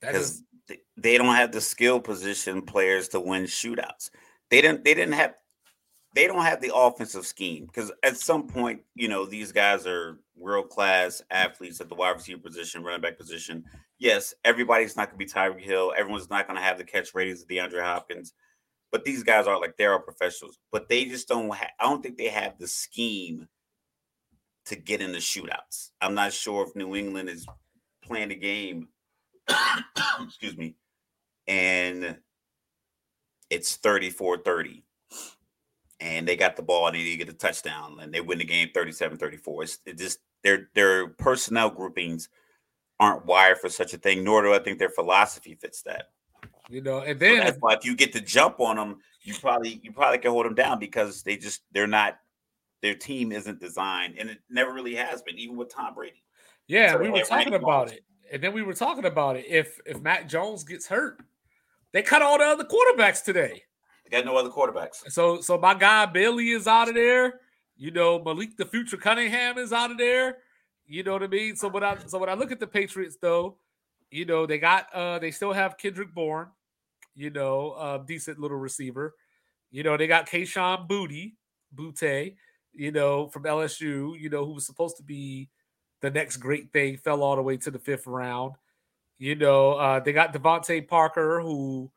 Because 0.00 0.44
they 0.96 1.18
don't 1.18 1.34
have 1.34 1.50
the 1.50 1.60
skill 1.60 1.98
position 1.98 2.62
players 2.62 3.08
to 3.08 3.18
win 3.18 3.46
shootouts. 3.46 4.10
They 4.48 4.60
didn't 4.60 4.84
they 4.84 4.94
didn't 4.94 5.14
have 5.14 5.34
they 6.14 6.26
don't 6.26 6.44
have 6.44 6.60
the 6.60 6.74
offensive 6.74 7.26
scheme 7.26 7.66
because 7.66 7.92
at 8.02 8.16
some 8.16 8.46
point, 8.46 8.82
you 8.94 9.08
know, 9.08 9.24
these 9.26 9.52
guys 9.52 9.86
are 9.86 10.18
world 10.36 10.68
class 10.68 11.22
athletes 11.30 11.80
at 11.80 11.88
the 11.88 11.94
wide 11.94 12.10
receiver 12.16 12.40
position, 12.40 12.82
running 12.82 13.00
back 13.00 13.18
position. 13.18 13.64
Yes, 13.98 14.34
everybody's 14.44 14.96
not 14.96 15.10
going 15.10 15.18
to 15.18 15.24
be 15.24 15.30
Tyreek 15.30 15.60
Hill. 15.60 15.92
Everyone's 15.96 16.30
not 16.30 16.46
going 16.46 16.56
to 16.58 16.64
have 16.64 16.78
the 16.78 16.84
catch 16.84 17.14
ratings 17.14 17.42
of 17.42 17.48
DeAndre 17.48 17.82
Hopkins. 17.82 18.32
but 18.90 19.04
these 19.04 19.22
guys 19.22 19.46
are 19.46 19.60
like 19.60 19.76
they 19.76 19.84
are 19.86 20.00
professionals, 20.00 20.58
but 20.72 20.88
they 20.88 21.04
just 21.04 21.28
don't. 21.28 21.50
Ha- 21.54 21.70
I 21.78 21.84
don't 21.84 22.02
think 22.02 22.16
they 22.18 22.28
have 22.28 22.58
the 22.58 22.66
scheme 22.66 23.48
to 24.66 24.76
get 24.76 25.00
in 25.00 25.12
the 25.12 25.18
shootouts. 25.18 25.90
I'm 26.00 26.14
not 26.14 26.32
sure 26.32 26.66
if 26.66 26.74
New 26.76 26.96
England 26.96 27.28
is 27.28 27.46
playing 28.02 28.32
a 28.32 28.36
game. 28.36 28.88
excuse 30.22 30.56
me, 30.56 30.76
and 31.46 32.18
it's 33.50 33.76
34-30 33.78 34.82
and 36.00 36.26
they 36.26 36.36
got 36.36 36.56
the 36.56 36.62
ball 36.62 36.86
and 36.86 36.96
they 36.96 37.16
get 37.16 37.28
a 37.28 37.32
touchdown 37.32 37.98
and 38.00 38.12
they 38.12 38.20
win 38.20 38.38
the 38.38 38.44
game 38.44 38.68
37-34 38.74 39.62
it's 39.62 39.78
it 39.86 39.98
just 39.98 40.18
their 40.42 40.68
their 40.74 41.08
personnel 41.08 41.70
groupings 41.70 42.28
aren't 42.98 43.26
wired 43.26 43.58
for 43.58 43.68
such 43.68 43.94
a 43.94 43.98
thing 43.98 44.24
nor 44.24 44.42
do 44.42 44.54
i 44.54 44.58
think 44.58 44.78
their 44.78 44.90
philosophy 44.90 45.54
fits 45.54 45.82
that 45.82 46.10
you 46.70 46.80
know, 46.80 47.00
and 47.00 47.18
then 47.18 47.38
so 47.38 47.44
that's 47.44 47.58
why 47.58 47.74
if 47.74 47.84
you 47.84 47.96
get 47.96 48.12
to 48.12 48.20
jump 48.20 48.60
on 48.60 48.76
them, 48.76 48.98
you 49.22 49.34
probably 49.34 49.80
you 49.82 49.92
probably 49.92 50.18
can 50.18 50.30
hold 50.30 50.46
them 50.46 50.54
down 50.54 50.78
because 50.78 51.24
they 51.24 51.36
just 51.36 51.62
they're 51.72 51.88
not 51.88 52.18
their 52.80 52.94
team 52.94 53.32
isn't 53.32 53.60
designed, 53.60 54.16
and 54.18 54.30
it 54.30 54.38
never 54.48 54.72
really 54.72 54.94
has 54.94 55.20
been, 55.22 55.36
even 55.36 55.56
with 55.56 55.74
Tom 55.74 55.94
Brady. 55.94 56.22
Yeah, 56.68 56.92
so 56.92 56.98
we 56.98 57.10
were 57.10 57.22
talking 57.22 57.54
about 57.54 57.92
it, 57.92 58.04
and 58.32 58.40
then 58.40 58.52
we 58.52 58.62
were 58.62 58.74
talking 58.74 59.04
about 59.04 59.36
it. 59.36 59.46
If 59.48 59.80
if 59.84 60.00
Matt 60.00 60.28
Jones 60.28 60.62
gets 60.62 60.86
hurt, 60.86 61.20
they 61.92 62.02
cut 62.02 62.22
all 62.22 62.38
the 62.38 62.44
other 62.44 62.64
quarterbacks 62.64 63.24
today. 63.24 63.64
They 64.10 64.18
got 64.18 64.26
no 64.26 64.36
other 64.36 64.50
quarterbacks. 64.50 65.10
So 65.10 65.40
so 65.40 65.58
my 65.58 65.74
guy 65.74 66.06
Bailey 66.06 66.50
is 66.50 66.66
out 66.66 66.88
of 66.88 66.94
there. 66.94 67.40
You 67.76 67.90
know, 67.90 68.22
Malik 68.22 68.56
the 68.56 68.66
future 68.66 68.96
Cunningham 68.96 69.58
is 69.58 69.72
out 69.72 69.90
of 69.90 69.98
there. 69.98 70.38
You 70.86 71.02
know 71.02 71.12
what 71.12 71.22
I 71.22 71.28
mean? 71.28 71.56
So 71.56 71.68
when 71.68 71.84
I 71.84 71.96
so 72.06 72.18
when 72.18 72.28
I 72.28 72.34
look 72.34 72.52
at 72.52 72.60
the 72.60 72.66
Patriots 72.66 73.16
though, 73.20 73.56
you 74.10 74.24
know, 74.24 74.46
they 74.46 74.58
got 74.58 74.92
uh 74.92 75.18
they 75.18 75.30
still 75.30 75.52
have 75.52 75.78
Kendrick 75.78 76.12
Bourne 76.14 76.48
you 77.14 77.30
know, 77.30 77.74
a 77.74 78.02
decent 78.06 78.38
little 78.38 78.56
receiver. 78.56 79.14
You 79.70 79.82
know, 79.82 79.96
they 79.96 80.06
got 80.06 80.28
Kayshon 80.28 80.88
Booty, 80.88 81.36
Boutte, 81.74 82.34
you 82.72 82.92
know, 82.92 83.28
from 83.28 83.44
LSU, 83.44 84.18
you 84.18 84.30
know, 84.30 84.44
who 84.44 84.54
was 84.54 84.66
supposed 84.66 84.96
to 84.96 85.02
be 85.02 85.48
the 86.00 86.10
next 86.10 86.38
great 86.38 86.72
thing, 86.72 86.96
fell 86.96 87.22
all 87.22 87.36
the 87.36 87.42
way 87.42 87.56
to 87.58 87.70
the 87.70 87.78
fifth 87.78 88.06
round. 88.06 88.54
You 89.18 89.34
know, 89.34 89.72
uh, 89.72 90.00
they 90.00 90.12
got 90.12 90.32
DeVante 90.32 90.88
Parker, 90.88 91.40
who 91.42 91.90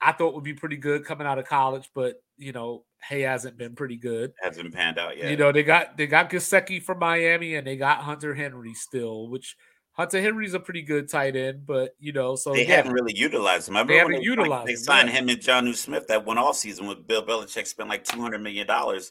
I 0.00 0.12
thought 0.12 0.34
would 0.34 0.44
be 0.44 0.54
pretty 0.54 0.76
good 0.76 1.04
coming 1.04 1.26
out 1.26 1.38
of 1.38 1.46
college, 1.46 1.90
but 1.94 2.22
you 2.36 2.52
know, 2.52 2.84
he 3.08 3.20
hasn't 3.20 3.56
been 3.56 3.74
pretty 3.74 3.96
good. 3.96 4.32
Hasn't 4.40 4.72
panned 4.72 4.98
out 4.98 5.16
yet. 5.16 5.30
You 5.30 5.36
know, 5.36 5.52
they 5.52 5.62
got 5.62 5.96
they 5.96 6.06
got 6.06 6.30
Gesicki 6.30 6.82
from 6.82 6.98
Miami 6.98 7.56
and 7.56 7.66
they 7.66 7.76
got 7.76 7.98
Hunter 7.98 8.34
Henry 8.34 8.74
still, 8.74 9.28
which 9.28 9.56
Hunter 9.92 10.20
Henry's 10.20 10.54
a 10.54 10.60
pretty 10.60 10.82
good 10.82 11.10
tight 11.10 11.34
end, 11.34 11.66
but 11.66 11.96
you 11.98 12.12
know, 12.12 12.36
so 12.36 12.52
they 12.52 12.64
yeah. 12.64 12.76
haven't 12.76 12.92
really 12.92 13.16
utilized 13.16 13.68
him. 13.68 13.76
I 13.76 13.82
they 13.82 13.96
haven't 13.96 14.18
they, 14.18 14.22
utilized. 14.22 14.50
Like, 14.50 14.66
they 14.66 14.76
signed 14.76 15.10
him 15.10 15.28
and 15.28 15.40
Jonnu 15.40 15.74
Smith 15.74 16.06
that 16.06 16.24
one 16.24 16.38
off 16.38 16.56
season 16.56 16.86
with 16.86 17.04
Bill 17.08 17.24
Belichick 17.24 17.66
spent 17.66 17.88
like 17.88 18.04
two 18.04 18.20
hundred 18.20 18.40
million 18.40 18.68
dollars, 18.68 19.10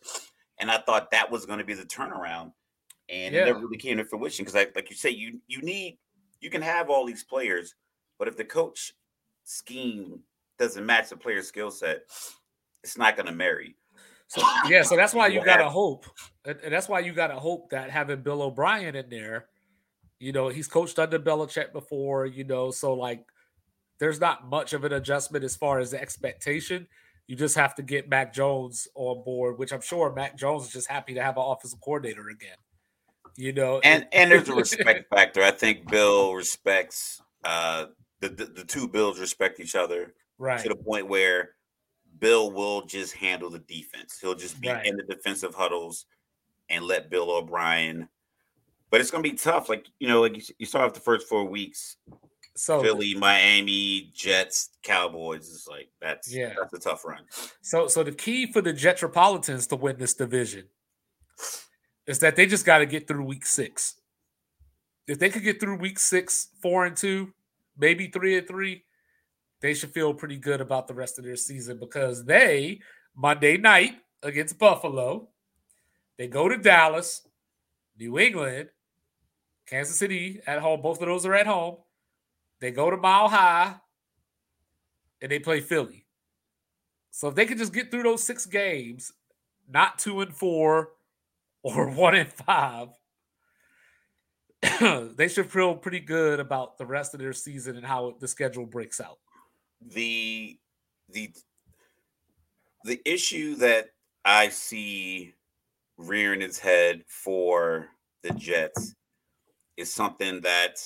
and 0.59 0.71
I 0.71 0.77
thought 0.77 1.11
that 1.11 1.29
was 1.29 1.45
going 1.45 1.59
to 1.59 1.65
be 1.65 1.73
the 1.73 1.83
turnaround, 1.83 2.53
and 3.09 3.35
yeah. 3.35 3.41
it 3.41 3.45
never 3.47 3.59
really 3.59 3.77
came 3.77 3.97
to 3.97 4.05
fruition 4.05 4.45
because, 4.45 4.55
like, 4.55 4.73
like 4.77 4.89
you 4.89 4.95
say, 4.95 5.09
you 5.09 5.41
you 5.47 5.61
need 5.61 5.97
you 6.39 6.49
can 6.49 6.61
have 6.61 6.89
all 6.89 7.05
these 7.05 7.25
players, 7.25 7.75
but 8.17 8.29
if 8.29 8.37
the 8.37 8.45
coach 8.45 8.93
scheme 9.43 10.21
doesn't 10.57 10.85
match 10.85 11.09
the 11.09 11.17
player's 11.17 11.47
skill 11.47 11.71
set, 11.71 12.03
it's 12.83 12.97
not 12.97 13.15
going 13.15 13.27
to 13.27 13.31
marry. 13.31 13.75
So 14.27 14.41
yeah, 14.67 14.81
so 14.83 14.95
that's 14.95 15.13
why 15.13 15.27
you 15.27 15.43
got 15.43 15.57
to 15.57 15.69
hope, 15.69 16.05
and 16.45 16.59
that's 16.69 16.89
why 16.89 16.99
you 16.99 17.13
got 17.13 17.27
to 17.27 17.35
hope 17.35 17.69
that 17.69 17.89
having 17.89 18.21
Bill 18.21 18.41
O'Brien 18.41 18.95
in 18.95 19.09
there 19.09 19.47
you 20.19 20.31
know, 20.31 20.49
he's 20.49 20.67
coached 20.67 20.99
under 20.99 21.19
Belichick 21.19 21.71
before, 21.73 22.25
you 22.25 22.43
know, 22.43 22.71
so 22.71 22.93
like 22.93 23.23
there's 23.99 24.19
not 24.19 24.49
much 24.49 24.73
of 24.73 24.83
an 24.83 24.93
adjustment 24.93 25.43
as 25.43 25.55
far 25.55 25.79
as 25.79 25.91
the 25.91 26.01
expectation. 26.01 26.87
You 27.27 27.35
just 27.35 27.55
have 27.55 27.75
to 27.75 27.83
get 27.83 28.09
Mac 28.09 28.33
Jones 28.33 28.87
on 28.95 29.23
board, 29.23 29.59
which 29.59 29.71
I'm 29.71 29.81
sure 29.81 30.13
Mac 30.13 30.37
Jones 30.37 30.65
is 30.65 30.71
just 30.71 30.89
happy 30.89 31.13
to 31.15 31.21
have 31.21 31.37
an 31.37 31.43
offensive 31.45 31.81
coordinator 31.81 32.29
again. 32.29 32.55
You 33.35 33.53
know, 33.53 33.79
and 33.83 34.07
and 34.11 34.31
there's 34.31 34.49
a 34.49 34.55
respect 34.55 35.09
factor. 35.09 35.43
I 35.43 35.51
think 35.51 35.89
Bill 35.89 36.33
respects 36.33 37.21
uh 37.43 37.87
the, 38.19 38.29
the, 38.29 38.45
the 38.45 38.63
two 38.63 38.87
Bills 38.87 39.19
respect 39.19 39.59
each 39.59 39.75
other 39.75 40.15
right 40.37 40.61
to 40.61 40.69
the 40.69 40.75
point 40.75 41.07
where 41.07 41.51
Bill 42.19 42.51
will 42.51 42.85
just 42.85 43.13
handle 43.13 43.49
the 43.49 43.59
defense. 43.59 44.17
He'll 44.19 44.35
just 44.35 44.59
be 44.59 44.69
right. 44.69 44.85
in 44.85 44.97
the 44.97 45.03
defensive 45.03 45.53
huddles 45.53 46.05
and 46.69 46.83
let 46.83 47.09
Bill 47.09 47.31
O'Brien 47.31 48.09
but 48.89 49.01
it's 49.01 49.11
going 49.11 49.23
to 49.23 49.29
be 49.29 49.35
tough. 49.35 49.69
Like 49.69 49.87
you 49.99 50.07
know, 50.07 50.21
like 50.21 50.35
you, 50.35 50.55
you 50.59 50.65
saw 50.65 50.87
the 50.87 50.99
first 50.99 51.27
four 51.27 51.45
weeks. 51.45 51.97
So 52.55 52.81
Philly, 52.81 53.13
Miami, 53.13 54.11
Jets, 54.15 54.69
Cowboys 54.81 55.47
is 55.47 55.67
like 55.69 55.89
that's 56.01 56.33
yeah, 56.33 56.53
that's 56.59 56.73
a 56.73 56.79
tough 56.79 57.05
run. 57.05 57.23
So 57.61 57.87
so 57.87 58.03
the 58.03 58.11
key 58.11 58.51
for 58.51 58.61
the 58.61 58.73
Jetropolitans 58.73 59.67
to 59.67 59.75
win 59.75 59.97
this 59.97 60.13
division 60.13 60.65
is 62.07 62.19
that 62.19 62.35
they 62.35 62.45
just 62.45 62.65
got 62.65 62.79
to 62.79 62.85
get 62.85 63.07
through 63.07 63.25
week 63.25 63.45
six. 63.45 63.95
If 65.07 65.19
they 65.19 65.29
could 65.29 65.43
get 65.43 65.59
through 65.59 65.77
week 65.77 65.99
six, 65.99 66.49
four 66.61 66.85
and 66.85 66.97
two, 66.97 67.33
maybe 67.77 68.07
three 68.07 68.37
and 68.37 68.47
three, 68.47 68.83
they 69.61 69.73
should 69.73 69.91
feel 69.91 70.13
pretty 70.13 70.37
good 70.37 70.61
about 70.61 70.87
the 70.87 70.93
rest 70.93 71.17
of 71.17 71.25
their 71.25 71.35
season 71.35 71.79
because 71.79 72.25
they 72.25 72.79
Monday 73.15 73.57
night 73.57 73.95
against 74.23 74.59
Buffalo, 74.59 75.29
they 76.17 76.27
go 76.27 76.47
to 76.47 76.57
Dallas, 76.57 77.27
New 77.97 78.19
England, 78.19 78.69
Kansas 79.65 79.97
City 79.97 80.41
at 80.47 80.59
home. 80.59 80.81
Both 80.81 81.01
of 81.01 81.07
those 81.07 81.25
are 81.25 81.33
at 81.33 81.47
home. 81.47 81.77
They 82.59 82.71
go 82.71 82.89
to 82.89 82.97
Mile 82.97 83.29
High 83.29 83.75
and 85.21 85.31
they 85.31 85.39
play 85.39 85.59
Philly. 85.59 86.05
So 87.11 87.29
if 87.29 87.35
they 87.35 87.45
can 87.45 87.57
just 87.57 87.73
get 87.73 87.89
through 87.89 88.03
those 88.03 88.23
six 88.23 88.45
games, 88.45 89.11
not 89.67 89.99
two 89.99 90.21
and 90.21 90.33
four 90.35 90.89
or 91.63 91.89
one 91.95 92.15
and 92.15 92.31
five, 92.31 92.89
they 95.17 95.27
should 95.27 95.51
feel 95.51 95.75
pretty 95.75 95.99
good 95.99 96.39
about 96.39 96.77
the 96.77 96.85
rest 96.85 97.13
of 97.13 97.19
their 97.19 97.33
season 97.33 97.75
and 97.75 97.85
how 97.85 98.15
the 98.19 98.27
schedule 98.27 98.65
breaks 98.65 98.99
out. 98.99 99.17
The 99.81 100.57
the 101.09 101.31
the 102.83 103.01
issue 103.05 103.55
that 103.55 103.91
I 104.25 104.49
see 104.49 105.33
rearing 105.97 106.41
its 106.41 106.59
head 106.59 107.03
for 107.07 107.87
the 108.23 108.31
Jets 108.31 108.95
is 109.77 109.91
something 109.91 110.41
that 110.41 110.81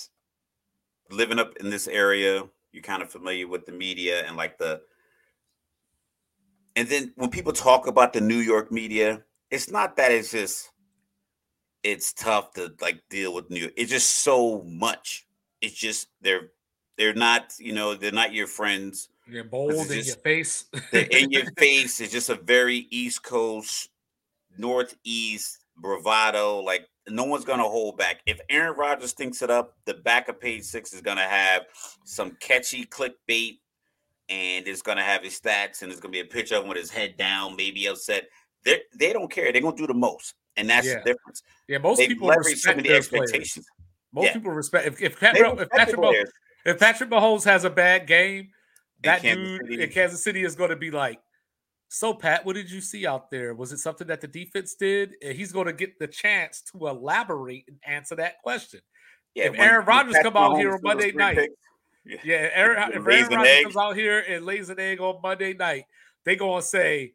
living 1.09 1.39
up 1.39 1.55
in 1.57 1.69
this 1.69 1.87
area, 1.87 2.43
you're 2.71 2.83
kind 2.83 3.01
of 3.01 3.11
familiar 3.11 3.47
with 3.47 3.65
the 3.65 3.71
media 3.71 4.25
and 4.25 4.37
like 4.37 4.57
the 4.57 4.81
and 6.75 6.87
then 6.87 7.11
when 7.15 7.29
people 7.29 7.51
talk 7.51 7.87
about 7.87 8.13
the 8.13 8.21
New 8.21 8.37
York 8.37 8.71
media, 8.71 9.23
it's 9.49 9.69
not 9.69 9.97
that 9.97 10.11
it's 10.11 10.31
just 10.31 10.71
it's 11.83 12.13
tough 12.13 12.53
to 12.53 12.73
like 12.81 13.01
deal 13.09 13.33
with 13.33 13.49
New 13.49 13.61
York. 13.61 13.73
It's 13.75 13.91
just 13.91 14.09
so 14.09 14.63
much. 14.63 15.25
It's 15.61 15.75
just 15.75 16.07
they're 16.21 16.51
they're 17.01 17.15
not, 17.15 17.55
you 17.57 17.73
know, 17.73 17.95
they're 17.95 18.11
not 18.11 18.31
your 18.31 18.45
friends. 18.45 19.09
You're 19.25 19.43
bold 19.43 19.71
in 19.71 19.87
just, 19.87 20.07
your 20.07 20.17
face. 20.17 20.65
they're 20.91 21.07
in 21.09 21.31
your 21.31 21.49
face. 21.57 21.99
It's 21.99 22.13
just 22.13 22.29
a 22.29 22.35
very 22.35 22.85
East 22.91 23.23
Coast, 23.23 23.89
Northeast 24.55 25.65
bravado. 25.75 26.59
Like 26.59 26.87
no 27.07 27.23
one's 27.23 27.43
gonna 27.43 27.63
hold 27.63 27.97
back. 27.97 28.21
If 28.27 28.39
Aaron 28.51 28.77
Rodgers 28.77 29.13
thinks 29.13 29.41
it 29.41 29.49
up, 29.49 29.75
the 29.85 29.95
back 29.95 30.27
of 30.27 30.39
page 30.39 30.61
six 30.61 30.93
is 30.93 31.01
gonna 31.01 31.21
have 31.21 31.63
some 32.05 32.37
catchy 32.39 32.85
clickbait, 32.85 33.57
and 34.29 34.67
it's 34.67 34.83
gonna 34.83 35.01
have 35.01 35.23
his 35.23 35.39
stats, 35.39 35.81
and 35.81 35.91
it's 35.91 35.99
gonna 35.99 36.11
be 36.11 36.19
a 36.19 36.25
picture 36.25 36.53
of 36.53 36.61
him 36.61 36.69
with 36.69 36.77
his 36.77 36.91
head 36.91 37.17
down, 37.17 37.55
maybe 37.55 37.87
upset. 37.87 38.27
They 38.63 38.83
they 38.95 39.11
don't 39.11 39.31
care. 39.31 39.51
They're 39.51 39.63
gonna 39.63 39.75
do 39.75 39.87
the 39.87 39.95
most, 39.95 40.35
and 40.55 40.69
that's 40.69 40.85
yeah. 40.85 40.99
the 40.99 41.13
difference. 41.13 41.41
Yeah, 41.67 41.79
most 41.79 41.97
They've 41.97 42.09
people 42.09 42.29
respect 42.29 42.59
so 42.59 42.75
many 42.75 42.91
expectations. 42.91 43.65
Players. 43.65 43.65
Most 44.13 44.25
yeah. 44.25 44.33
people 44.33 44.51
respect 44.51 44.85
if 44.85 45.01
if, 45.01 45.19
Patrick, 45.19 45.59
if 45.61 45.69
Patrick 45.71 45.99
Mahomes, 45.99 46.27
if 46.66 46.80
Patrick 46.80 47.09
Mahomes 47.09 47.43
has 47.45 47.64
a 47.64 47.70
bad 47.70 48.07
game, 48.07 48.49
that 49.03 49.22
dude 49.22 49.62
City. 49.62 49.84
in 49.84 49.89
Kansas 49.89 50.24
City 50.24 50.43
is 50.43 50.55
going 50.55 50.70
to 50.70 50.76
be 50.76 50.91
like, 50.91 51.20
so, 51.93 52.14
Pat, 52.14 52.45
what 52.45 52.55
did 52.55 52.72
you 52.72 52.80
see 52.80 53.05
out 53.05 53.30
there? 53.32 53.53
Was 53.53 53.74
it 53.74 53.80
something 53.80 54.07
that 54.07 54.22
the 54.22 54.28
defense 54.28 54.76
did? 54.76 55.16
And 55.22 55.36
He's 55.36 55.51
going 55.51 55.66
to 55.66 55.74
get 55.74 55.99
the 55.99 56.07
chance 56.07 56.64
to 56.72 56.88
elaborate 56.88 57.66
and 57.68 57.78
answer 57.86 58.16
that 58.16 58.41
question. 58.41 58.80
Yeah, 59.36 59.47
if 59.47 59.59
Aaron 59.59 59.86
Rodgers 59.86 60.16
come 60.22 60.38
out 60.38 60.57
here 60.57 60.72
on 60.72 60.80
Monday 60.84 61.12
night, 61.12 61.36
picks, 61.36 61.53
yeah, 62.05 62.18
yeah 62.24 62.49
Aaron, 62.53 62.91
if 62.93 63.05
Aaron 63.05 63.28
Rodgers 63.30 63.64
comes 63.64 63.78
out 63.78 63.95
here 63.97 64.20
and 64.20 64.45
lays 64.45 64.70
an 64.70 64.80
egg 64.80 65.01
on 65.01 65.22
Monday 65.22 65.53
night, 65.53 65.84
they 66.24 66.38
going 66.38 66.62
to 66.62 66.68
say, 66.68 67.14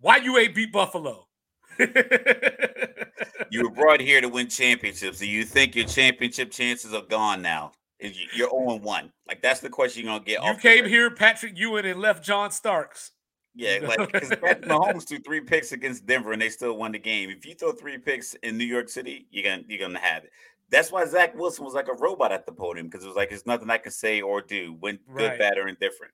"Why 0.00 0.16
you 0.16 0.38
ain't 0.38 0.54
beat 0.54 0.72
Buffalo?" 0.72 1.26
you 1.78 3.62
were 3.62 3.70
brought 3.70 4.00
here 4.00 4.20
to 4.20 4.28
win 4.28 4.48
championships. 4.48 5.18
Do 5.18 5.26
you 5.26 5.44
think 5.44 5.74
your 5.74 5.86
championship 5.86 6.50
chances 6.50 6.94
are 6.94 7.02
gone 7.02 7.42
now? 7.42 7.72
You're 8.00 8.50
0 8.50 8.76
1. 8.76 9.12
Like 9.26 9.42
that's 9.42 9.60
the 9.60 9.70
question 9.70 10.04
you're 10.04 10.14
gonna 10.14 10.24
get. 10.24 10.42
You 10.42 10.54
came 10.54 10.88
here, 10.88 11.10
Patrick 11.10 11.56
Ewing, 11.56 11.86
and 11.86 12.00
left 12.00 12.24
John 12.24 12.50
Starks. 12.50 13.12
Yeah, 13.54 13.78
like 13.82 14.12
because 14.12 14.30
Mahomes 14.62 15.08
threw 15.08 15.18
three 15.20 15.40
picks 15.40 15.72
against 15.72 16.06
Denver 16.06 16.32
and 16.32 16.42
they 16.42 16.48
still 16.48 16.76
won 16.76 16.92
the 16.92 16.98
game. 16.98 17.30
If 17.30 17.46
you 17.46 17.54
throw 17.54 17.72
three 17.72 17.98
picks 17.98 18.34
in 18.42 18.58
New 18.58 18.64
York 18.64 18.88
City, 18.88 19.28
you're 19.30 19.44
gonna 19.44 19.62
you're 19.68 19.86
gonna 19.86 20.00
have 20.00 20.24
it. 20.24 20.30
That's 20.70 20.90
why 20.90 21.04
Zach 21.06 21.36
Wilson 21.36 21.64
was 21.64 21.74
like 21.74 21.88
a 21.88 21.94
robot 21.94 22.32
at 22.32 22.46
the 22.46 22.52
podium 22.52 22.88
because 22.88 23.04
it 23.04 23.06
was 23.06 23.16
like 23.16 23.30
there's 23.30 23.46
nothing 23.46 23.70
I 23.70 23.78
can 23.78 23.92
say 23.92 24.20
or 24.20 24.40
do 24.40 24.76
when 24.80 24.98
right. 25.06 25.30
good, 25.30 25.38
bad, 25.38 25.58
or 25.58 25.68
indifferent. 25.68 26.12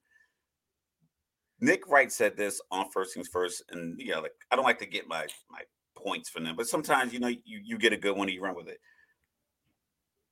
Nick 1.61 1.89
Wright 1.89 2.13
said 2.13 2.37
this 2.37 2.61
on 2.71 2.91
First 2.91 3.15
Things 3.15 3.29
First, 3.29 3.63
and 3.71 3.99
you 3.99 4.13
know, 4.13 4.21
like 4.21 4.33
I 4.51 4.57
don't 4.57 4.65
like 4.65 4.79
to 4.81 4.87
get 4.87 5.09
my 5.09 5.27
my 5.51 5.61
points 5.97 6.29
from 6.29 6.45
them, 6.45 6.57
but 6.57 6.67
sometimes 6.67 7.15
you 7.15 7.21
know 7.21 7.29
you 7.29 7.39
you 7.45 7.79
get 7.79 7.95
a 7.95 7.97
good 7.97 8.17
one 8.17 8.29
and 8.29 8.35
you 8.35 8.43
run 8.43 8.55
with 8.55 8.69
it. 8.69 8.79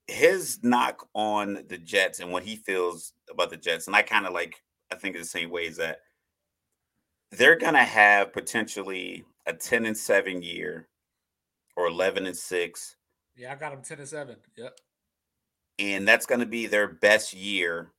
His 0.09 0.61
knock 0.63 1.07
on 1.15 1.65
the 1.69 1.79
Jets 1.79 2.21
and 2.21 2.33
what 2.33 2.43
he 2.43 2.57
feels 2.57 3.13
about 3.31 3.51
the 3.51 3.57
Jets, 3.59 3.87
and 3.87 3.95
I 3.95 4.03
kind 4.03 4.27
of 4.27 4.33
like 4.33 4.63
I 4.91 4.97
think 4.97 5.17
the 5.17 5.25
same 5.25 5.51
way 5.51 5.67
is 5.67 5.77
that 5.77 6.01
they're 7.31 7.57
gonna 7.57 7.85
have 7.85 8.33
potentially 8.33 9.25
a 9.47 9.53
10 9.53 9.85
and 9.85 9.97
7 9.97 10.43
year 10.43 10.89
or 11.77 11.87
11 11.87 12.27
and 12.27 12.37
6. 12.37 12.97
Yeah, 13.37 13.53
I 13.53 13.57
got 13.57 13.71
them 13.71 13.83
10 13.83 13.99
and 13.99 14.09
7. 14.09 14.37
Yep. 14.57 14.81
And 15.79 16.09
that's 16.09 16.27
gonna 16.27 16.47
be 16.47 16.67
their 16.67 16.89
best 16.89 17.35
year, 17.35 17.93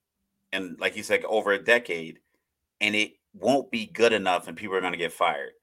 and 0.51 0.79
like 0.79 0.95
you 0.95 1.03
said, 1.03 1.23
over 1.25 1.51
a 1.51 1.63
decade, 1.63 2.19
and 2.81 2.95
it 2.95 3.13
won't 3.33 3.69
be 3.71 3.85
good 3.85 4.13
enough, 4.13 4.47
and 4.47 4.57
people 4.57 4.75
are 4.75 4.81
gonna 4.81 4.97
get 4.97 5.13
fired. 5.13 5.53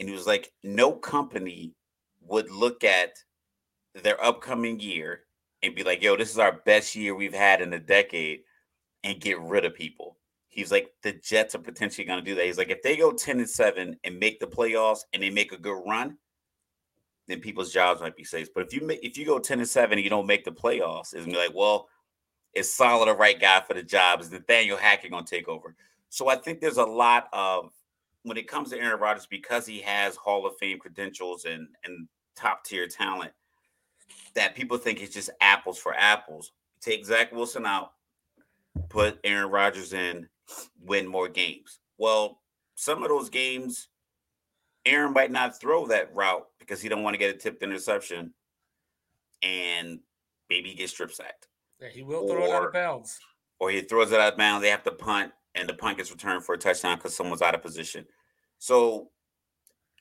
And 0.00 0.08
he 0.08 0.14
was 0.14 0.26
like, 0.26 0.52
no 0.62 0.92
company 0.92 1.74
would 2.22 2.50
look 2.50 2.82
at 2.82 3.12
their 3.94 4.22
upcoming 4.22 4.80
year 4.80 5.25
and 5.62 5.74
be 5.74 5.84
like, 5.84 6.02
yo, 6.02 6.16
this 6.16 6.30
is 6.30 6.38
our 6.38 6.60
best 6.64 6.94
year 6.94 7.14
we've 7.14 7.34
had 7.34 7.60
in 7.60 7.72
a 7.72 7.78
decade 7.78 8.40
and 9.04 9.20
get 9.20 9.40
rid 9.40 9.64
of 9.64 9.74
people. 9.74 10.18
He's 10.48 10.72
like, 10.72 10.90
the 11.02 11.12
Jets 11.12 11.54
are 11.54 11.60
potentially 11.60 12.06
going 12.06 12.18
to 12.18 12.24
do 12.24 12.34
that. 12.34 12.46
He's 12.46 12.58
like, 12.58 12.70
if 12.70 12.82
they 12.82 12.96
go 12.96 13.12
10 13.12 13.38
and 13.38 13.48
7 13.48 13.96
and 14.02 14.18
make 14.18 14.40
the 14.40 14.46
playoffs 14.46 15.00
and 15.12 15.22
they 15.22 15.30
make 15.30 15.52
a 15.52 15.58
good 15.58 15.82
run, 15.86 16.16
then 17.28 17.40
people's 17.40 17.72
jobs 17.72 18.00
might 18.00 18.16
be 18.16 18.24
safe. 18.24 18.48
But 18.54 18.66
if 18.66 18.72
you 18.72 18.88
if 19.02 19.18
you 19.18 19.26
go 19.26 19.38
10 19.38 19.58
and 19.58 19.68
7 19.68 19.92
and 19.92 20.02
you 20.02 20.10
don't 20.10 20.26
make 20.26 20.44
the 20.44 20.52
playoffs, 20.52 21.12
it's 21.12 21.24
gonna 21.24 21.32
be 21.32 21.36
like, 21.36 21.54
well, 21.54 21.88
is 22.54 22.72
Saleh 22.72 23.06
the 23.06 23.14
right 23.14 23.38
guy 23.38 23.60
for 23.60 23.74
the 23.74 23.82
job? 23.82 24.20
Is 24.20 24.30
Nathaniel 24.30 24.78
Hackett 24.78 25.10
gonna 25.10 25.26
take 25.26 25.48
over? 25.48 25.74
So 26.08 26.28
I 26.28 26.36
think 26.36 26.60
there's 26.60 26.76
a 26.78 26.84
lot 26.84 27.28
of 27.32 27.70
when 28.22 28.36
it 28.36 28.48
comes 28.48 28.70
to 28.70 28.78
Aaron 28.78 29.00
Rodgers, 29.00 29.26
because 29.26 29.66
he 29.66 29.80
has 29.80 30.16
Hall 30.16 30.46
of 30.46 30.56
Fame 30.58 30.78
credentials 30.78 31.44
and 31.44 31.68
and 31.84 32.08
top 32.36 32.64
tier 32.64 32.86
talent, 32.86 33.32
that 34.34 34.54
people 34.54 34.78
think 34.78 35.02
it's 35.02 35.14
just 35.14 35.30
apples 35.40 35.78
for 35.78 35.94
apples. 35.94 36.52
Take 36.80 37.04
Zach 37.04 37.32
Wilson 37.32 37.66
out, 37.66 37.92
put 38.88 39.18
Aaron 39.24 39.50
Rodgers 39.50 39.92
in, 39.92 40.28
win 40.82 41.06
more 41.06 41.28
games. 41.28 41.80
Well, 41.98 42.40
some 42.74 43.02
of 43.02 43.08
those 43.08 43.30
games, 43.30 43.88
Aaron 44.84 45.12
might 45.12 45.32
not 45.32 45.60
throw 45.60 45.86
that 45.86 46.14
route 46.14 46.46
because 46.58 46.80
he 46.80 46.88
don't 46.88 47.02
want 47.02 47.14
to 47.14 47.18
get 47.18 47.34
a 47.34 47.38
tipped 47.38 47.62
interception, 47.62 48.32
and 49.42 50.00
maybe 50.48 50.70
he 50.70 50.74
gets 50.74 50.92
strip 50.92 51.12
sacked. 51.12 51.48
Yeah, 51.80 51.88
he 51.88 52.02
will 52.02 52.28
throw 52.28 52.42
or, 52.42 52.48
it 52.48 52.50
out 52.50 52.66
of 52.66 52.72
bounds. 52.72 53.18
Or 53.58 53.70
he 53.70 53.80
throws 53.80 54.12
it 54.12 54.20
out 54.20 54.34
of 54.34 54.38
bounds. 54.38 54.62
They 54.62 54.70
have 54.70 54.84
to 54.84 54.92
punt, 54.92 55.32
and 55.54 55.68
the 55.68 55.74
punt 55.74 55.96
gets 55.96 56.10
returned 56.10 56.44
for 56.44 56.54
a 56.54 56.58
touchdown 56.58 56.96
because 56.96 57.16
someone's 57.16 57.42
out 57.42 57.54
of 57.54 57.62
position. 57.62 58.06
So, 58.58 59.10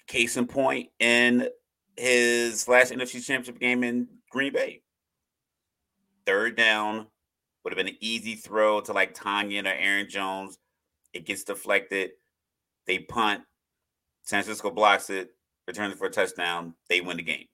case 0.08 0.38
in 0.38 0.46
point, 0.46 0.90
in 1.00 1.50
his 1.98 2.68
last 2.68 2.92
NFC 2.92 3.24
Championship 3.26 3.60
game 3.60 3.84
in 3.84 4.08
Green 4.30 4.54
Bay, 4.54 4.82
third 6.26 6.56
down 6.56 7.08
would 7.64 7.74
have 7.74 7.78
been 7.78 7.94
an 7.94 7.98
easy 8.00 8.36
throw 8.36 8.82
to 8.82 8.94
like 8.94 9.16
Tonyan 9.16 9.66
or 9.66 9.76
Aaron 9.76 10.10
Jones. 10.10 10.58
It 11.14 11.26
gets 11.26 11.44
deflected. 11.44 12.12
They 12.86 13.00
punt. 13.00 13.42
San 14.24 14.44
Francisco 14.44 14.72
blocks 14.72 15.10
it, 15.10 15.32
returns 15.68 15.94
it 15.94 15.98
for 15.98 16.08
a 16.08 16.12
touchdown. 16.12 16.74
They 16.90 17.02
win 17.02 17.18
the 17.18 17.24
game. 17.24 17.46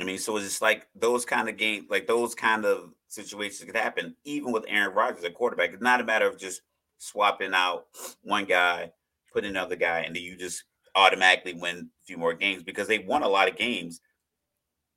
I 0.00 0.04
mean, 0.04 0.18
so 0.18 0.36
it's 0.36 0.46
just 0.46 0.62
like 0.62 0.86
those 0.94 1.24
kind 1.24 1.48
of 1.48 1.56
games, 1.56 1.86
like 1.90 2.06
those 2.06 2.34
kind 2.34 2.64
of 2.64 2.92
situations 3.08 3.64
could 3.64 3.76
happen, 3.76 4.14
even 4.24 4.52
with 4.52 4.64
Aaron 4.68 4.94
Rodgers 4.94 5.24
at 5.24 5.34
quarterback. 5.34 5.72
It's 5.72 5.82
not 5.82 6.00
a 6.00 6.04
matter 6.04 6.28
of 6.28 6.38
just 6.38 6.62
swapping 6.98 7.52
out 7.52 7.86
one 8.22 8.44
guy 8.44 8.92
putting 9.32 9.50
another 9.50 9.76
guy, 9.76 10.00
and 10.00 10.14
then 10.14 10.22
you 10.22 10.36
just 10.36 10.64
automatically 10.98 11.54
win 11.54 11.90
a 12.02 12.04
few 12.04 12.18
more 12.18 12.34
games 12.34 12.62
because 12.62 12.88
they 12.88 12.98
won 12.98 13.22
a 13.22 13.28
lot 13.28 13.48
of 13.48 13.56
games 13.56 14.00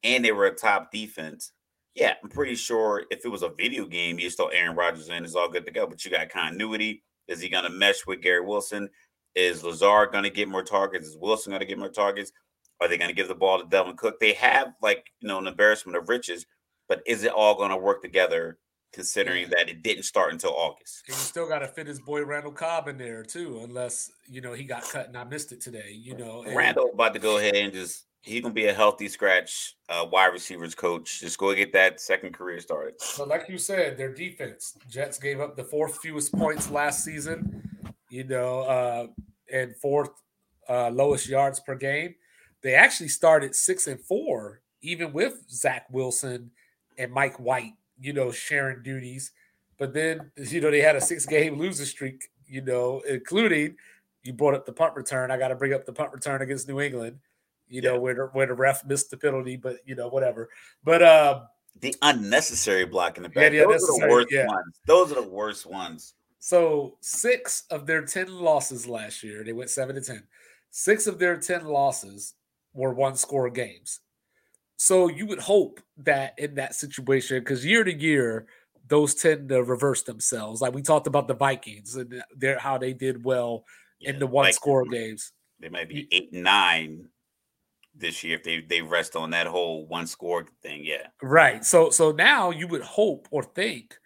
and 0.03 0.25
they 0.25 0.31
were 0.31 0.47
a 0.47 0.55
top 0.55 0.91
defense. 0.91 1.51
Yeah, 1.93 2.15
I'm 2.23 2.29
pretty 2.29 2.55
sure 2.55 3.03
if 3.11 3.23
it 3.25 3.29
was 3.29 3.43
a 3.43 3.49
video 3.49 3.85
game, 3.85 4.17
you 4.17 4.29
still 4.29 4.49
Aaron 4.53 4.75
Rodgers 4.75 5.09
in, 5.09 5.23
it's 5.23 5.35
all 5.35 5.49
good 5.49 5.65
to 5.65 5.71
go. 5.71 5.85
But 5.85 6.03
you 6.03 6.11
got 6.11 6.29
continuity. 6.29 7.03
Is 7.27 7.41
he 7.41 7.49
going 7.49 7.65
to 7.65 7.69
mesh 7.69 8.05
with 8.07 8.21
Garrett 8.21 8.47
Wilson? 8.47 8.89
Is 9.35 9.63
Lazard 9.63 10.11
going 10.11 10.23
to 10.23 10.29
get 10.29 10.49
more 10.49 10.63
targets? 10.63 11.07
Is 11.07 11.17
Wilson 11.17 11.51
going 11.51 11.61
to 11.61 11.65
get 11.65 11.77
more 11.77 11.89
targets? 11.89 12.31
Are 12.79 12.87
they 12.87 12.97
going 12.97 13.09
to 13.09 13.15
give 13.15 13.27
the 13.27 13.35
ball 13.35 13.59
to 13.59 13.65
Dalvin 13.65 13.95
Cook? 13.95 14.19
They 14.19 14.33
have 14.33 14.73
like 14.81 15.05
you 15.19 15.27
know 15.27 15.37
an 15.37 15.47
embarrassment 15.47 15.97
of 15.97 16.09
riches, 16.09 16.45
but 16.89 17.01
is 17.05 17.23
it 17.23 17.31
all 17.31 17.55
going 17.55 17.69
to 17.69 17.77
work 17.77 18.01
together 18.01 18.57
considering 18.91 19.49
that 19.49 19.69
it 19.69 19.83
didn't 19.83 20.03
start 20.03 20.33
until 20.33 20.51
August. 20.51 21.03
And 21.07 21.15
you 21.15 21.21
still 21.21 21.47
got 21.47 21.59
to 21.59 21.67
fit 21.67 21.87
his 21.87 21.99
boy 21.99 22.23
Randall 22.25 22.51
Cobb 22.51 22.87
in 22.87 22.97
there 22.97 23.23
too, 23.23 23.61
unless 23.63 24.11
you 24.29 24.41
know 24.41 24.53
he 24.53 24.63
got 24.63 24.83
cut 24.83 25.07
and 25.07 25.17
I 25.17 25.23
missed 25.23 25.51
it 25.51 25.61
today. 25.61 25.91
You 25.91 26.17
know, 26.17 26.43
and, 26.43 26.55
Randall 26.55 26.91
about 26.93 27.13
to 27.13 27.19
go 27.19 27.37
ahead 27.37 27.55
and 27.55 27.73
just 27.73 28.05
he's 28.21 28.41
gonna 28.41 28.53
be 28.53 28.67
a 28.67 28.73
healthy 28.73 29.07
scratch 29.07 29.75
uh, 29.89 30.05
wide 30.11 30.27
receivers 30.27 30.75
coach. 30.75 31.19
Just 31.19 31.37
go 31.37 31.53
get 31.53 31.73
that 31.73 31.99
second 31.99 32.33
career 32.33 32.59
started. 32.59 33.01
So, 33.01 33.25
like 33.25 33.47
you 33.49 33.57
said, 33.57 33.97
their 33.97 34.13
defense 34.13 34.77
Jets 34.89 35.17
gave 35.17 35.39
up 35.39 35.55
the 35.55 35.63
fourth 35.63 35.97
fewest 35.99 36.33
points 36.33 36.69
last 36.69 37.03
season. 37.03 37.63
You 38.09 38.25
know, 38.25 38.61
uh, 38.61 39.07
and 39.51 39.75
fourth 39.77 40.11
uh, 40.69 40.89
lowest 40.89 41.27
yards 41.27 41.59
per 41.59 41.75
game. 41.75 42.15
They 42.61 42.75
actually 42.75 43.09
started 43.09 43.55
six 43.55 43.87
and 43.87 43.99
four, 43.99 44.61
even 44.81 45.13
with 45.13 45.49
Zach 45.49 45.87
Wilson 45.89 46.51
and 46.97 47.11
Mike 47.11 47.39
White 47.39 47.73
you 48.01 48.13
know, 48.13 48.31
sharing 48.31 48.81
duties. 48.83 49.31
But 49.77 49.93
then, 49.93 50.31
you 50.37 50.59
know, 50.61 50.71
they 50.71 50.81
had 50.81 50.95
a 50.95 51.01
six 51.01 51.25
game 51.25 51.57
losing 51.57 51.85
streak, 51.85 52.29
you 52.45 52.61
know, 52.61 53.01
including 53.07 53.75
you 54.23 54.33
brought 54.33 54.53
up 54.53 54.65
the 54.65 54.73
punt 54.73 54.95
return. 54.95 55.31
I 55.31 55.37
got 55.37 55.49
to 55.49 55.55
bring 55.55 55.73
up 55.73 55.85
the 55.85 55.93
punt 55.93 56.11
return 56.11 56.41
against 56.41 56.67
New 56.67 56.81
England, 56.81 57.17
you 57.69 57.81
yeah. 57.81 57.91
know, 57.91 57.99
where 57.99 58.13
the, 58.13 58.25
where 58.33 58.47
the 58.47 58.53
ref 58.53 58.85
missed 58.85 59.09
the 59.09 59.17
penalty, 59.17 59.55
but, 59.55 59.77
you 59.85 59.95
know, 59.95 60.07
whatever. 60.07 60.49
But, 60.83 61.03
um, 61.03 61.43
the 61.79 61.95
unnecessary 62.01 62.85
block 62.85 63.17
in 63.17 63.23
the 63.23 63.29
back. 63.29 63.53
Yeah, 63.53 63.63
Those 63.63 63.89
are 63.89 63.99
the 63.99 64.07
worst 64.09 64.27
yeah. 64.29 64.45
ones. 64.45 64.79
Those 64.85 65.11
are 65.11 65.15
the 65.15 65.29
worst 65.29 65.65
ones. 65.65 66.13
So 66.39 66.97
six 67.01 67.63
of 67.69 67.85
their 67.85 68.03
10 68.03 68.27
losses 68.27 68.87
last 68.87 69.23
year, 69.23 69.43
they 69.43 69.53
went 69.53 69.69
seven 69.69 69.95
to 69.95 70.01
10. 70.01 70.23
Six 70.69 71.07
of 71.07 71.17
their 71.17 71.37
10 71.37 71.65
losses 71.65 72.33
were 72.73 72.93
one 72.93 73.15
score 73.15 73.49
games. 73.49 73.99
So 74.81 75.09
you 75.09 75.27
would 75.27 75.37
hope 75.37 75.79
that 75.97 76.33
in 76.39 76.55
that 76.55 76.73
situation, 76.73 77.37
because 77.37 77.63
year 77.63 77.83
to 77.83 77.93
year, 77.93 78.47
those 78.87 79.13
tend 79.13 79.49
to 79.49 79.61
reverse 79.61 80.01
themselves. 80.01 80.59
Like 80.59 80.73
we 80.73 80.81
talked 80.81 81.05
about 81.05 81.27
the 81.27 81.35
Vikings 81.35 81.97
and 81.97 82.11
uh, 82.15 82.23
their 82.35 82.57
how 82.57 82.79
they 82.79 82.91
did 82.91 83.23
well 83.23 83.63
yeah, 83.99 84.09
in 84.09 84.17
the 84.17 84.25
one 84.25 84.45
Vikings, 84.45 84.55
score 84.55 84.85
games. 84.85 85.33
They 85.59 85.69
might 85.69 85.87
be 85.87 86.07
eight 86.11 86.33
nine 86.33 87.09
this 87.93 88.23
year 88.23 88.37
if 88.37 88.43
they 88.43 88.61
they 88.61 88.81
rest 88.81 89.15
on 89.15 89.29
that 89.29 89.45
whole 89.45 89.85
one 89.85 90.07
score 90.07 90.47
thing. 90.63 90.83
Yeah. 90.83 91.05
Right. 91.21 91.63
So 91.63 91.91
so 91.91 92.11
now 92.11 92.49
you 92.49 92.67
would 92.67 92.81
hope 92.81 93.27
or 93.29 93.43
think 93.43 93.99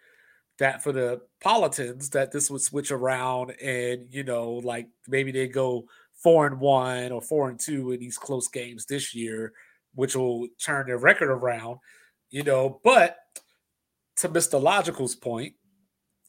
that 0.59 0.83
for 0.83 0.91
the 0.91 1.21
Politans 1.41 2.09
that 2.09 2.33
this 2.33 2.51
would 2.51 2.61
switch 2.61 2.91
around 2.91 3.51
and 3.61 4.07
you 4.13 4.25
know 4.25 4.55
like 4.55 4.89
maybe 5.07 5.31
they 5.31 5.47
go 5.47 5.85
four 6.21 6.45
and 6.45 6.59
one 6.59 7.13
or 7.13 7.21
four 7.21 7.49
and 7.49 7.61
two 7.61 7.93
in 7.93 8.01
these 8.01 8.17
close 8.17 8.49
games 8.49 8.85
this 8.85 9.15
year 9.15 9.53
which 9.95 10.15
will 10.15 10.47
turn 10.63 10.87
their 10.87 10.97
record 10.97 11.29
around, 11.29 11.79
you 12.29 12.43
know. 12.43 12.79
But 12.83 13.17
to 14.17 14.29
Mr. 14.29 14.61
Logical's 14.61 15.15
point, 15.15 15.53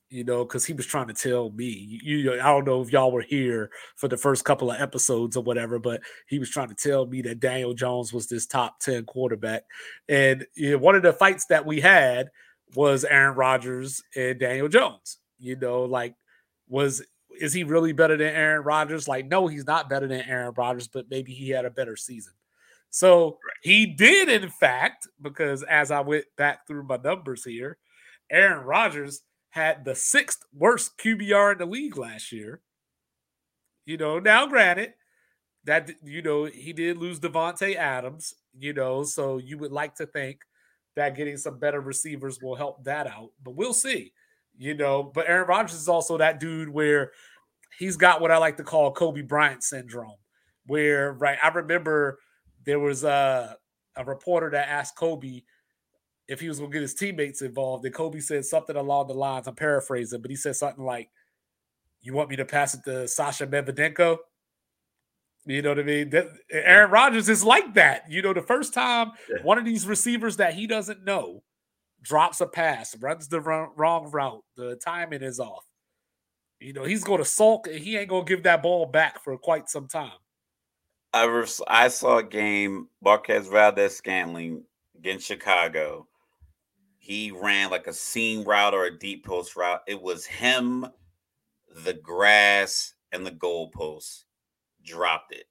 you 0.09 0.23
know, 0.25 0.45
because 0.45 0.65
he 0.65 0.73
was 0.73 0.87
trying 0.87 1.09
to 1.09 1.15
tell 1.15 1.51
me, 1.51 2.01
you, 2.03 2.33
I 2.35 2.45
don't 2.45 2.65
know 2.65 2.81
if 2.81 2.93
y'all 2.93 3.11
were 3.11 3.23
here 3.23 3.71
for 3.97 4.09
the 4.09 4.17
first 4.17 4.45
couple 4.45 4.71
of 4.71 4.81
episodes 4.81 5.37
or 5.37 5.43
whatever, 5.43 5.79
but 5.79 6.01
he 6.29 6.39
was 6.39 6.49
trying 6.49 6.69
to 6.69 6.75
tell 6.75 7.07
me 7.07 7.23
that 7.23 7.41
Daniel 7.41 7.75
Jones 7.75 8.13
was 8.13 8.29
this 8.29 8.47
top 8.47 8.79
10 8.81 9.05
quarterback. 9.05 9.65
And 10.09 10.47
you 10.55 10.73
know, 10.73 10.79
one 10.79 10.95
of 10.95 11.03
the 11.03 11.13
fights 11.13 11.47
that 11.47 11.67
we 11.67 11.81
had 11.81 12.31
was 12.75 13.05
Aaron 13.05 13.37
Rodgers 13.37 14.03
and 14.15 14.39
Daniel 14.39 14.69
Jones. 14.69 15.19
You 15.39 15.57
know, 15.57 15.83
like, 15.83 16.15
was 16.69 17.05
is 17.41 17.53
he 17.53 17.65
really 17.65 17.93
better 17.93 18.17
than 18.17 18.35
Aaron 18.35 18.65
Rodgers? 18.65 19.09
Like, 19.09 19.27
no, 19.27 19.47
he's 19.47 19.67
not 19.67 19.91
better 19.91 20.07
than 20.07 20.23
Aaron 20.23 20.55
Rodgers, 20.57 20.89
but 20.89 21.11
maybe 21.11 21.33
he 21.33 21.51
had 21.51 21.65
a 21.65 21.71
better 21.71 21.97
season. 21.97 22.33
So 22.91 23.39
he 23.63 23.87
did, 23.87 24.29
in 24.29 24.49
fact, 24.49 25.07
because 25.21 25.63
as 25.63 25.91
I 25.91 26.01
went 26.01 26.25
back 26.37 26.67
through 26.67 26.85
my 26.85 26.97
numbers 26.97 27.45
here, 27.45 27.79
Aaron 28.31 28.65
Rodgers 28.65 29.23
had 29.51 29.85
the 29.85 29.95
sixth 29.95 30.45
worst 30.55 30.99
QBR 30.99 31.53
in 31.53 31.59
the 31.59 31.67
league 31.67 31.97
last 31.97 32.33
year. 32.33 32.61
You 33.85 33.97
know, 33.97 34.19
now 34.19 34.47
granted, 34.47 34.95
that 35.65 35.91
you 36.03 36.23
know 36.23 36.45
he 36.45 36.73
did 36.73 36.97
lose 36.97 37.21
Davante 37.21 37.77
Adams. 37.77 38.35
You 38.59 38.73
know, 38.73 39.03
so 39.05 39.39
you 39.39 39.59
would 39.59 39.73
like 39.73 39.95
to 39.97 40.07
think 40.07 40.41
that 40.95 41.15
getting 41.15 41.37
some 41.37 41.59
better 41.59 41.81
receivers 41.81 42.41
will 42.41 42.55
help 42.55 42.83
that 42.85 43.07
out, 43.07 43.31
but 43.43 43.55
we'll 43.55 43.75
see. 43.75 44.13
You 44.57 44.75
know, 44.75 45.03
but 45.03 45.29
Aaron 45.29 45.47
Rodgers 45.47 45.75
is 45.75 45.89
also 45.89 46.17
that 46.17 46.41
dude 46.41 46.71
where 46.71 47.13
he's 47.79 47.97
got 47.97 48.23
what 48.23 48.31
I 48.31 48.39
like 48.39 48.57
to 48.57 48.65
call 48.65 48.93
Kobe 48.93 49.21
Bryant 49.21 49.63
syndrome, 49.63 50.17
where 50.65 51.13
right. 51.13 51.39
I 51.43 51.49
remember 51.49 52.19
there 52.67 52.81
was 52.81 53.05
a, 53.05 53.57
a 53.97 54.05
reporter 54.05 54.51
that 54.51 54.69
asked 54.69 54.97
Kobe 54.97 55.43
if 56.29 56.41
he 56.41 56.49
was 56.49 56.59
going 56.59 56.71
to 56.71 56.75
get 56.75 56.83
his 56.83 56.95
teammates 56.95 57.41
involved. 57.41 57.85
And 57.85 57.95
Kobe 57.95 58.21
said 58.21 58.45
something 58.45 58.77
along 58.77 59.07
the 59.07 59.15
lines, 59.15 59.47
I'm 59.47 59.55
paraphrasing, 59.55 60.21
but 60.21 60.31
he 60.31 60.37
said 60.37 60.57
something 60.57 60.85
like, 60.85 61.09
You 62.01 62.13
want 62.13 62.31
me 62.31 62.37
to 62.37 62.45
pass 62.45 62.75
it 62.75 62.81
to 62.85 63.09
Sasha 63.09 63.47
Medvedenko? 63.47 64.19
You 65.47 65.63
know 65.63 65.69
what 65.71 65.79
I 65.79 65.85
mean? 65.85 66.11
That, 66.11 66.27
Aaron 66.51 66.91
Rodgers 66.91 67.29
is 67.29 67.45
like 67.45 67.75
that. 67.75 68.11
You 68.11 68.21
know, 68.21 68.33
the 68.33 68.43
first 68.43 68.75
time 68.75 69.13
yeah. 69.31 69.37
one 69.45 69.59
of 69.59 69.65
these 69.65 69.87
receivers 69.87 70.39
that 70.39 70.55
he 70.55 70.67
doesn't 70.67 71.05
know 71.05 71.45
drops 72.03 72.41
a 72.41 72.47
pass, 72.47 72.97
runs 72.99 73.29
the 73.29 73.41
wrong, 73.41 73.73
wrong 73.77 74.11
route, 74.11 74.43
the 74.57 74.77
timing 74.85 75.23
is 75.23 75.39
off. 75.39 75.65
You 76.61 76.73
know, 76.73 76.85
he's 76.85 77.05
going 77.05 77.19
to 77.19 77.25
sulk 77.25 77.69
and 77.69 77.79
he 77.79 77.97
ain't 77.97 78.09
going 78.09 78.27
to 78.27 78.29
give 78.29 78.43
that 78.43 78.63
ball 78.63 78.87
back 78.87 79.23
for 79.23 79.37
quite 79.39 79.69
some 79.69 79.87
time. 79.87 80.19
I, 81.13 81.47
I 81.67 81.89
saw 81.89 82.19
a 82.19 82.23
game, 82.23 82.89
Marquez 83.03 83.49
Valdes-Scantling 83.49 84.65
against 84.99 85.27
Chicago. 85.27 86.07
He 86.99 87.31
ran 87.31 87.71
like 87.71 87.87
a 87.87 87.93
seam 87.93 88.45
route 88.45 88.75
or 88.75 88.85
a 88.87 88.99
deep 88.99 89.25
post 89.25 89.57
route. 89.57 89.83
It 89.87 90.01
was 90.03 90.27
him, 90.27 90.87
the 91.85 91.95
grass, 91.95 92.95
and 93.13 93.25
the 93.25 93.31
goalpost 93.31 94.25
dropped 94.85 95.33
it. 95.33 95.47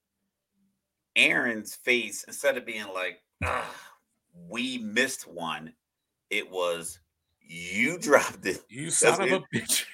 Aaron's 1.15 1.75
face, 1.75 2.25
instead 2.27 2.57
of 2.57 2.65
being 2.65 2.87
like, 2.93 3.21
we 4.49 4.77
missed 4.79 5.27
one, 5.27 5.73
it 6.29 6.49
was 6.49 6.99
you 7.41 7.97
dropped 7.99 8.45
it. 8.45 8.63
You 8.69 8.89
son 8.89 9.21
of 9.21 9.31
a 9.31 9.43
bitch. 9.55 9.85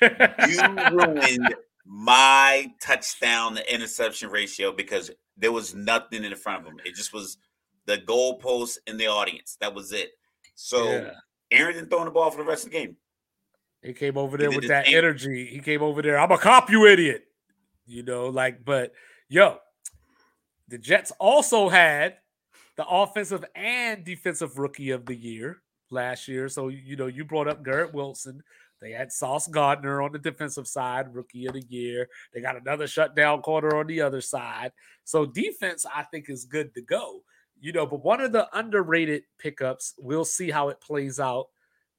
you 0.49 0.95
ruined 0.97 1.55
my 1.93 2.71
touchdown 2.81 3.55
to 3.55 3.73
interception 3.73 4.29
ratio 4.29 4.71
because 4.71 5.11
there 5.35 5.51
was 5.51 5.75
nothing 5.75 6.23
in 6.23 6.35
front 6.35 6.65
of 6.65 6.71
him. 6.71 6.79
It 6.85 6.95
just 6.95 7.13
was 7.13 7.37
the 7.85 7.97
goalpost 7.97 8.77
in 8.87 8.95
the 8.95 9.07
audience. 9.07 9.57
That 9.59 9.75
was 9.75 9.91
it. 9.91 10.11
So 10.55 10.85
yeah. 10.85 11.11
Aaron 11.51 11.75
didn't 11.75 11.89
throw 11.89 12.05
the 12.05 12.11
ball 12.11 12.31
for 12.31 12.37
the 12.37 12.49
rest 12.49 12.65
of 12.65 12.71
the 12.71 12.77
game. 12.77 12.95
He 13.81 13.93
came 13.93 14.17
over 14.17 14.37
there 14.37 14.51
with 14.51 14.67
that 14.69 14.87
energy. 14.87 15.45
He 15.45 15.59
came 15.59 15.81
over 15.81 16.01
there. 16.01 16.17
I'm 16.17 16.31
a 16.31 16.37
cop, 16.37 16.69
you 16.69 16.85
idiot. 16.85 17.25
You 17.85 18.03
know, 18.03 18.27
like, 18.27 18.63
but 18.63 18.93
Yo, 19.31 19.59
the 20.67 20.77
Jets 20.77 21.13
also 21.17 21.69
had 21.69 22.17
the 22.75 22.85
offensive 22.85 23.45
and 23.55 24.03
defensive 24.03 24.57
rookie 24.57 24.89
of 24.89 25.05
the 25.05 25.15
year 25.15 25.61
last 25.89 26.27
year. 26.27 26.49
So, 26.49 26.67
you 26.67 26.97
know, 26.97 27.07
you 27.07 27.23
brought 27.23 27.47
up 27.47 27.63
Garrett 27.63 27.93
Wilson. 27.93 28.43
They 28.81 28.91
had 28.91 29.11
Sauce 29.11 29.47
Gardner 29.47 30.01
on 30.01 30.11
the 30.11 30.19
defensive 30.19 30.67
side, 30.67 31.13
rookie 31.13 31.45
of 31.45 31.53
the 31.53 31.63
year. 31.69 32.09
They 32.33 32.41
got 32.41 32.59
another 32.59 32.87
shutdown 32.87 33.41
corner 33.41 33.75
on 33.75 33.87
the 33.87 34.01
other 34.01 34.21
side. 34.21 34.71
So, 35.03 35.25
defense, 35.25 35.85
I 35.85 36.03
think, 36.03 36.29
is 36.29 36.45
good 36.45 36.73
to 36.75 36.81
go. 36.81 37.21
You 37.59 37.73
know, 37.73 37.85
but 37.85 38.03
one 38.03 38.21
of 38.21 38.31
the 38.31 38.47
underrated 38.57 39.23
pickups, 39.37 39.93
we'll 39.99 40.25
see 40.25 40.49
how 40.49 40.69
it 40.69 40.81
plays 40.81 41.19
out. 41.19 41.47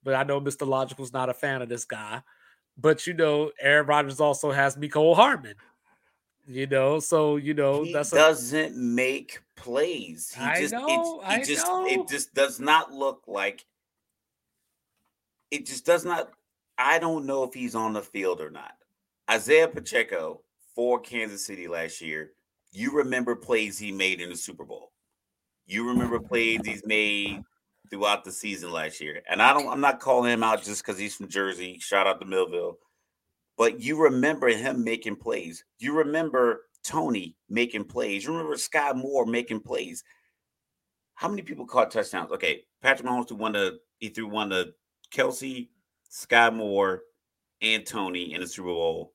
But 0.02 0.14
I 0.14 0.24
know 0.24 0.40
Mr. 0.40 0.66
Logical's 0.66 1.12
not 1.12 1.28
a 1.28 1.34
fan 1.34 1.62
of 1.62 1.68
this 1.68 1.84
guy. 1.84 2.22
But, 2.76 3.06
you 3.06 3.14
know, 3.14 3.52
Aaron 3.60 3.86
Rodgers 3.86 4.18
also 4.18 4.50
has 4.50 4.76
Mecole 4.76 5.14
Hardman 5.14 5.54
you 6.46 6.66
know, 6.66 6.98
so 6.98 7.36
you 7.36 7.54
know 7.54 7.84
he 7.84 7.92
doesn't 7.92 8.74
a... 8.74 8.76
make 8.76 9.40
plays. 9.56 10.34
He 10.36 10.42
I 10.42 10.60
just 10.60 10.72
know, 10.72 11.20
it, 11.20 11.26
I 11.26 11.42
just 11.42 11.66
know. 11.66 11.86
it 11.86 12.08
just 12.08 12.34
does 12.34 12.58
not 12.58 12.92
look 12.92 13.22
like 13.26 13.64
it 15.50 15.66
just 15.66 15.86
does 15.86 16.04
not 16.04 16.30
I 16.78 16.98
don't 16.98 17.26
know 17.26 17.44
if 17.44 17.54
he's 17.54 17.74
on 17.74 17.92
the 17.92 18.02
field 18.02 18.40
or 18.40 18.50
not. 18.50 18.72
Isaiah 19.30 19.68
Pacheco 19.68 20.42
for 20.74 21.00
Kansas 21.00 21.46
City 21.46 21.68
last 21.68 22.00
year, 22.00 22.32
you 22.72 22.92
remember 22.92 23.36
plays 23.36 23.78
he 23.78 23.92
made 23.92 24.20
in 24.20 24.30
the 24.30 24.36
Super 24.36 24.64
Bowl. 24.64 24.92
You 25.66 25.88
remember 25.88 26.18
plays 26.18 26.60
he's 26.64 26.84
made 26.84 27.40
throughout 27.90 28.24
the 28.24 28.32
season 28.32 28.72
last 28.72 29.00
year. 29.00 29.22
And 29.28 29.40
I 29.40 29.52
don't 29.52 29.68
I'm 29.68 29.80
not 29.80 30.00
calling 30.00 30.32
him 30.32 30.42
out 30.42 30.62
just 30.62 30.84
because 30.84 30.98
he's 30.98 31.14
from 31.14 31.28
Jersey. 31.28 31.78
Shout 31.80 32.06
out 32.06 32.20
to 32.20 32.26
Millville 32.26 32.78
but 33.56 33.80
you 33.80 33.96
remember 33.96 34.48
him 34.48 34.82
making 34.82 35.16
plays. 35.16 35.64
You 35.78 35.96
remember 35.96 36.62
Toney 36.84 37.36
making 37.48 37.84
plays. 37.84 38.24
You 38.24 38.32
remember 38.32 38.56
Skyy 38.56 38.96
Moore 38.96 39.26
making 39.26 39.60
plays. 39.60 40.02
How 41.14 41.28
many 41.28 41.42
people 41.42 41.66
caught 41.66 41.90
touchdowns? 41.90 42.32
Okay, 42.32 42.64
Patrick 42.80 43.08
Mahomes 43.08 43.28
threw 43.28 43.36
one 43.36 43.52
to 43.52 43.78
he 43.98 44.08
threw 44.08 44.26
one 44.26 44.50
to 44.50 44.72
Kelce, 45.14 45.68
Skyy 46.12 46.54
Moore, 46.54 47.02
and 47.62 47.86
Toney 47.86 48.34
in 48.34 48.40
the 48.40 48.46
Super 48.46 48.68
Bowl, 48.68 49.14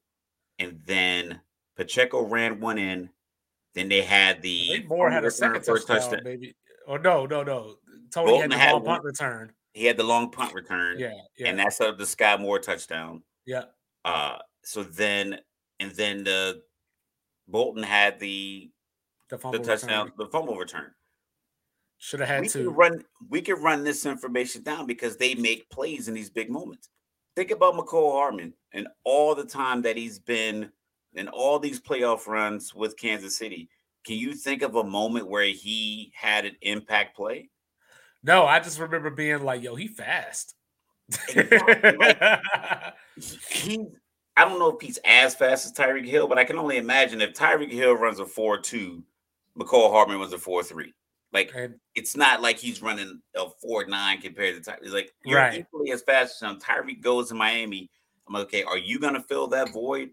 and 0.58 0.80
then 0.86 1.40
Pacheco 1.76 2.24
ran 2.24 2.60
one 2.60 2.78
in. 2.78 3.10
Then 3.76 3.90
they 3.90 4.02
had 4.02 4.42
the 4.42 4.84
Moore 4.88 5.12
had 5.12 5.24
a 5.24 5.30
second 5.30 5.64
touchdown, 5.64 6.00
touchdown, 6.00 6.22
maybe. 6.24 6.56
Or 6.88 6.98
no, 6.98 7.26
no, 7.28 7.44
no. 7.44 7.76
Tony 8.12 8.32
Bolton 8.32 8.52
had 8.52 8.70
the 8.70 8.74
long 8.74 8.86
punt 8.86 9.04
return. 9.04 9.54
He 9.74 9.86
had 9.86 9.98
the 9.98 10.04
long 10.04 10.32
punt 10.32 10.54
return. 10.56 10.98
Yeah, 10.98 11.14
yeah. 11.38 11.50
And 11.50 11.60
that 11.60 11.74
set 11.74 11.90
up 11.90 11.98
the 12.00 12.06
Skyy 12.06 12.40
Moore 12.40 12.58
touchdown. 12.58 13.22
Yeah. 13.46 13.66
Uh, 14.04 14.38
so 14.64 14.82
then, 14.82 15.40
and 15.80 15.92
then 15.92 16.24
the 16.24 16.64
Bolton 17.48 17.84
had 17.84 18.20
the 18.20 18.72
the, 19.30 19.38
the 19.38 19.60
touchdown, 19.60 20.06
return. 20.06 20.14
the 20.18 20.28
fumble 20.28 20.56
return. 20.56 20.92
Should 22.00 22.20
have 22.20 22.30
had 22.30 22.42
we 22.42 22.50
to 22.50 22.66
could 22.66 22.78
run. 22.78 23.04
We 23.30 23.42
could 23.42 23.60
run 23.60 23.84
this 23.84 24.06
information 24.06 24.64
down 24.64 24.86
because 24.86 25.18
they 25.18 25.36
make 25.36 25.70
plays 25.70 26.08
in 26.08 26.14
these 26.14 26.30
big 26.30 26.50
moments. 26.50 26.90
Think 27.36 27.52
about 27.52 27.76
Mecole 27.76 28.12
Hardman 28.12 28.54
and 28.74 28.88
all 29.04 29.36
the 29.36 29.46
time 29.46 29.82
that 29.84 29.98
he's 29.98 30.20
been 30.20 30.72
in 31.14 31.28
all 31.28 31.60
these 31.60 31.80
playoff 31.80 32.28
runs 32.28 32.74
with 32.74 32.98
Kansas 32.98 33.38
City. 33.38 33.70
Can 34.06 34.18
you 34.18 34.34
think 34.34 34.62
of 34.62 34.76
a 34.76 34.84
moment 34.84 35.28
where 35.28 35.46
he 35.46 36.12
had 36.16 36.46
an 36.46 36.56
impact 36.62 37.16
play? 37.16 37.50
No, 38.24 38.46
I 38.46 38.60
just 38.60 38.80
remember 38.80 39.10
being 39.10 39.44
like, 39.44 39.64
"Yo, 39.64 39.76
he 39.76 39.88
fast." 39.88 40.56
he, 43.50 43.88
I 44.36 44.46
don't 44.46 44.60
know 44.60 44.76
if 44.76 44.82
he's 44.82 45.00
as 45.06 45.34
fast 45.36 45.66
as 45.66 45.74
Tyreek 45.74 46.06
Hill, 46.06 46.28
but 46.28 46.38
I 46.38 46.44
can 46.44 46.58
only 46.58 46.78
imagine 46.78 47.22
if 47.22 47.34
Tyreek 47.34 47.72
Hill 47.72 47.94
runs 47.94 48.20
a 48.20 48.26
4 48.26 48.60
2, 48.60 49.04
Mecole 49.58 49.92
Hardman 49.92 50.20
runs 50.20 50.34
a 50.34 50.38
4 50.38 50.64
3. 50.64 50.94
Like, 51.34 51.52
and, 51.56 51.76
it's 51.96 52.16
not 52.16 52.42
like 52.42 52.58
he's 52.58 52.82
running 52.82 53.22
a 53.36 53.46
4 53.62 53.86
9 53.86 54.22
compared 54.22 54.64
to 54.64 54.72
Tyreek. 54.72 54.78
It's 54.82 54.94
like, 54.94 55.14
you're 55.26 55.40
right. 55.40 55.60
equally 55.60 55.92
as 55.92 56.02
fast 56.02 56.42
as 56.42 56.50
him. 56.50 56.60
Tyreek 56.60 57.02
goes 57.02 57.30
to 57.30 57.36
Miami. 57.36 57.90
I'm 58.28 58.34
like, 58.34 58.44
okay, 58.44 58.64
are 58.64 58.78
you 58.78 59.00
going 59.00 59.14
to 59.14 59.22
fill 59.22 59.48
that 59.48 59.74
void? 59.74 60.10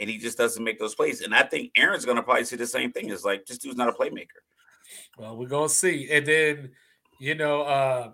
And 0.00 0.10
he 0.10 0.18
just 0.18 0.38
doesn't 0.38 0.62
make 0.62 0.78
those 0.78 0.94
plays. 0.94 1.20
And 1.20 1.34
I 1.34 1.44
think 1.44 1.70
Aaron's 1.76 2.04
going 2.04 2.16
to 2.16 2.22
probably 2.22 2.44
see 2.44 2.56
the 2.56 2.66
same 2.66 2.92
thing. 2.92 3.10
It's 3.10 3.24
like, 3.24 3.46
this 3.46 3.58
dude's 3.58 3.76
not 3.76 3.88
a 3.88 3.92
playmaker. 3.92 4.26
Well, 5.18 5.36
we're 5.36 5.48
going 5.48 5.68
to 5.68 5.74
see. 5.74 6.08
And 6.10 6.26
then, 6.26 6.70
you 7.20 7.34
know, 7.34 7.62
uh, 7.62 8.12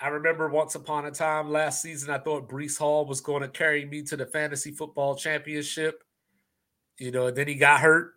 I 0.00 0.08
remember 0.08 0.48
once 0.48 0.74
upon 0.74 1.06
a 1.06 1.10
time 1.10 1.50
last 1.50 1.82
season, 1.82 2.10
I 2.10 2.18
thought 2.18 2.48
Breece 2.48 2.78
Hall 2.78 3.06
was 3.06 3.20
going 3.20 3.42
to 3.42 3.48
carry 3.48 3.84
me 3.84 4.02
to 4.04 4.16
the 4.16 4.26
fantasy 4.26 4.72
football 4.72 5.14
championship. 5.14 6.02
You 6.98 7.10
know, 7.10 7.28
and 7.28 7.36
then 7.36 7.48
he 7.48 7.54
got 7.54 7.80
hurt. 7.80 8.12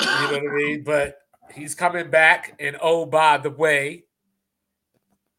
You 0.00 0.06
know 0.06 0.30
what 0.32 0.52
I 0.52 0.54
mean? 0.54 0.84
But 0.84 1.18
he's 1.50 1.74
coming 1.74 2.10
back. 2.10 2.54
And 2.58 2.76
oh, 2.80 3.06
by 3.06 3.38
the 3.38 3.50
way, 3.50 4.04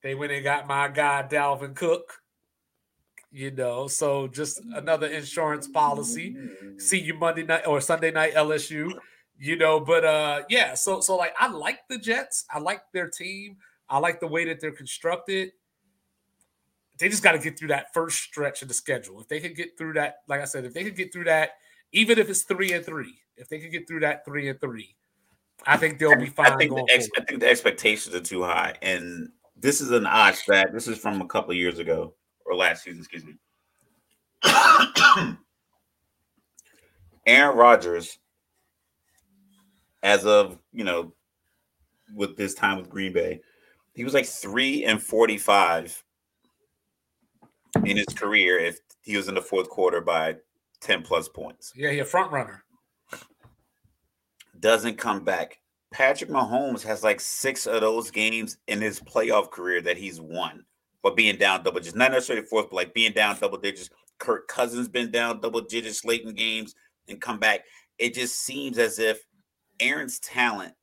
they 0.02 0.16
went 0.16 0.32
and 0.32 0.44
got 0.44 0.68
my 0.68 0.88
guy 0.90 1.26
Dalvin 1.30 1.76
Cook. 1.76 2.20
You 3.32 3.50
know, 3.50 3.88
so 3.88 4.28
just 4.28 4.62
another 4.76 5.08
insurance 5.08 5.68
policy. 5.68 6.36
See 6.78 7.00
you 7.00 7.16
Monday 7.16 7.44
night 7.44 7.66
or 7.66 7.82
Sunday 7.82 8.12
night 8.12 8.36
LSU. 8.36 8.92
You 9.40 9.56
know, 9.56 9.80
but 9.80 10.06
uh 10.06 10.44
yeah, 10.50 10.76
so 10.76 11.02
so 11.02 11.16
like 11.16 11.34
I 11.40 11.48
like 11.48 11.80
the 11.90 11.98
Jets. 11.98 12.46
I 12.54 12.60
like 12.60 12.84
their 12.94 13.10
team. 13.10 13.58
I 13.90 13.98
like 13.98 14.20
the 14.20 14.28
way 14.28 14.46
that 14.46 14.60
they're 14.60 14.72
constructed. 14.72 15.52
They 17.00 17.10
just 17.10 17.24
got 17.24 17.32
to 17.32 17.40
get 17.40 17.58
through 17.58 17.70
that 17.70 17.92
first 17.92 18.20
stretch 18.20 18.62
of 18.62 18.68
the 18.68 18.74
schedule. 18.74 19.20
If 19.20 19.28
they 19.28 19.40
can 19.40 19.54
get 19.54 19.78
through 19.78 19.94
that, 19.94 20.18
like 20.28 20.42
I 20.42 20.46
said, 20.46 20.64
if 20.64 20.74
they 20.76 20.84
can 20.84 20.94
get 20.94 21.12
through 21.12 21.24
that, 21.24 21.52
even 21.92 22.20
if 22.20 22.30
it's 22.30 22.44
three 22.44 22.72
and 22.72 22.86
three, 22.86 23.20
if 23.36 23.50
they 23.50 23.60
can 23.60 23.72
get 23.72 23.88
through 23.88 24.02
that 24.02 24.24
three 24.26 24.48
and 24.48 24.62
three, 24.62 24.96
I 25.66 25.78
think 25.78 26.00
they'll 26.00 26.18
be 26.18 26.26
fine. 26.28 26.52
I 26.52 26.58
think, 26.58 26.76
the, 26.76 26.88
ex- 26.94 27.10
I 27.18 27.24
think 27.24 27.40
the 27.40 27.50
expectations 27.50 28.14
are 28.16 28.20
too 28.20 28.44
high, 28.44 28.76
and 28.82 29.30
this 29.58 29.82
is 29.82 29.92
an 29.92 30.06
odd 30.06 30.36
stat. 30.36 30.72
This 30.74 30.88
is 30.88 30.98
from 30.98 31.22
a 31.22 31.28
couple 31.28 31.54
years 31.54 31.80
ago 31.80 32.14
or 32.46 32.56
last 32.56 32.84
season, 32.84 33.00
excuse 33.00 33.24
me. 33.24 33.36
Aaron 37.26 37.58
Rodgers, 37.58 38.18
as 40.02 40.26
of 40.26 40.58
you 40.74 40.84
know, 40.84 41.14
with 42.14 42.36
this 42.36 42.54
time 42.54 42.78
with 42.78 42.90
Green 42.90 43.14
Bay, 43.14 43.40
he 43.94 44.04
was 44.04 44.14
like 44.14 44.26
three 44.26 44.84
and 44.84 45.02
forty-five 45.02 46.04
in 47.86 47.98
his 47.98 48.08
career 48.08 48.60
if 48.60 48.80
he 49.02 49.18
was 49.18 49.28
in 49.28 49.36
the 49.36 49.42
fourth 49.42 49.70
quarter 49.70 50.02
by 50.02 50.36
ten 50.82 51.02
plus 51.02 51.30
points. 51.30 51.72
Yeah, 51.76 51.92
he 51.92 52.00
a 52.00 52.06
front 52.06 52.32
runner. 52.32 52.63
Doesn't 54.64 54.98
come 54.98 55.24
back. 55.24 55.60
Patrick 55.92 56.32
Mahomes 56.32 56.82
has 56.82 57.04
like 57.04 57.22
six 57.22 57.68
of 57.68 57.82
those 57.82 58.10
games 58.10 58.58
in 58.68 58.82
his 58.82 59.00
playoff 59.00 59.52
career 59.52 59.80
that 59.82 59.98
he's 59.98 60.20
won, 60.20 60.66
but 61.04 61.16
being 61.16 61.38
down 61.38 61.64
double 61.64 61.80
digits, 61.80 61.96
not 61.96 62.12
necessarily 62.12 62.48
fourth, 62.48 62.72
but 62.72 62.78
like 62.78 62.96
being 62.96 63.14
down 63.14 63.38
double 63.40 63.60
digits. 63.60 63.92
Kirk 64.18 64.48
Cousins 64.48 64.88
been 64.88 65.12
down 65.12 65.40
double 65.40 65.62
digits 65.62 66.04
late 66.04 66.24
in 66.24 66.34
games 66.34 66.74
and 67.08 67.22
come 67.22 67.38
back. 67.38 67.66
It 68.00 68.16
just 68.16 68.40
seems 68.40 68.80
as 68.80 68.98
if 68.98 69.20
Aaron's 69.80 70.20
talent 70.20 70.74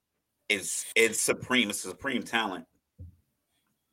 is 0.48 0.84
is 0.94 1.18
supreme. 1.18 1.70
It's 1.70 1.80
supreme 1.80 2.22
talent 2.22 2.66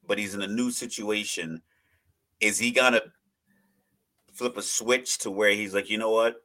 but 0.07 0.17
he's 0.17 0.33
in 0.33 0.41
a 0.41 0.47
new 0.47 0.71
situation. 0.71 1.61
Is 2.39 2.57
he 2.57 2.71
gonna 2.71 3.01
flip 4.33 4.57
a 4.57 4.61
switch 4.61 5.19
to 5.19 5.31
where 5.31 5.51
he's 5.51 5.73
like, 5.73 5.89
you 5.89 5.97
know 5.97 6.11
what? 6.11 6.35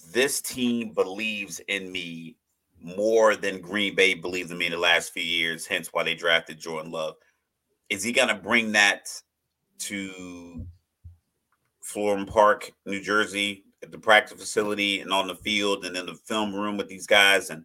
This 0.00 0.40
team 0.40 0.92
believes 0.92 1.60
in 1.68 1.90
me 1.90 2.36
more 2.82 3.36
than 3.36 3.60
Green 3.60 3.94
Bay 3.94 4.14
believed 4.14 4.50
in 4.50 4.58
me 4.58 4.66
in 4.66 4.72
the 4.72 4.78
last 4.78 5.12
few 5.12 5.22
years, 5.22 5.66
hence 5.66 5.88
why 5.92 6.02
they 6.02 6.14
drafted 6.14 6.58
Jordan 6.58 6.90
Love. 6.90 7.16
Is 7.88 8.02
he 8.02 8.12
going 8.12 8.28
to 8.28 8.34
bring 8.34 8.72
that 8.72 9.10
to 9.80 10.66
Florham 11.82 12.26
Park, 12.26 12.72
New 12.86 13.02
Jersey, 13.02 13.64
at 13.82 13.90
the 13.90 13.98
practice 13.98 14.38
facility 14.38 15.00
and 15.00 15.12
on 15.12 15.26
the 15.26 15.34
field 15.34 15.84
and 15.84 15.96
in 15.96 16.06
the 16.06 16.14
film 16.14 16.54
room 16.54 16.76
with 16.76 16.88
these 16.88 17.06
guys 17.06 17.50
and 17.50 17.64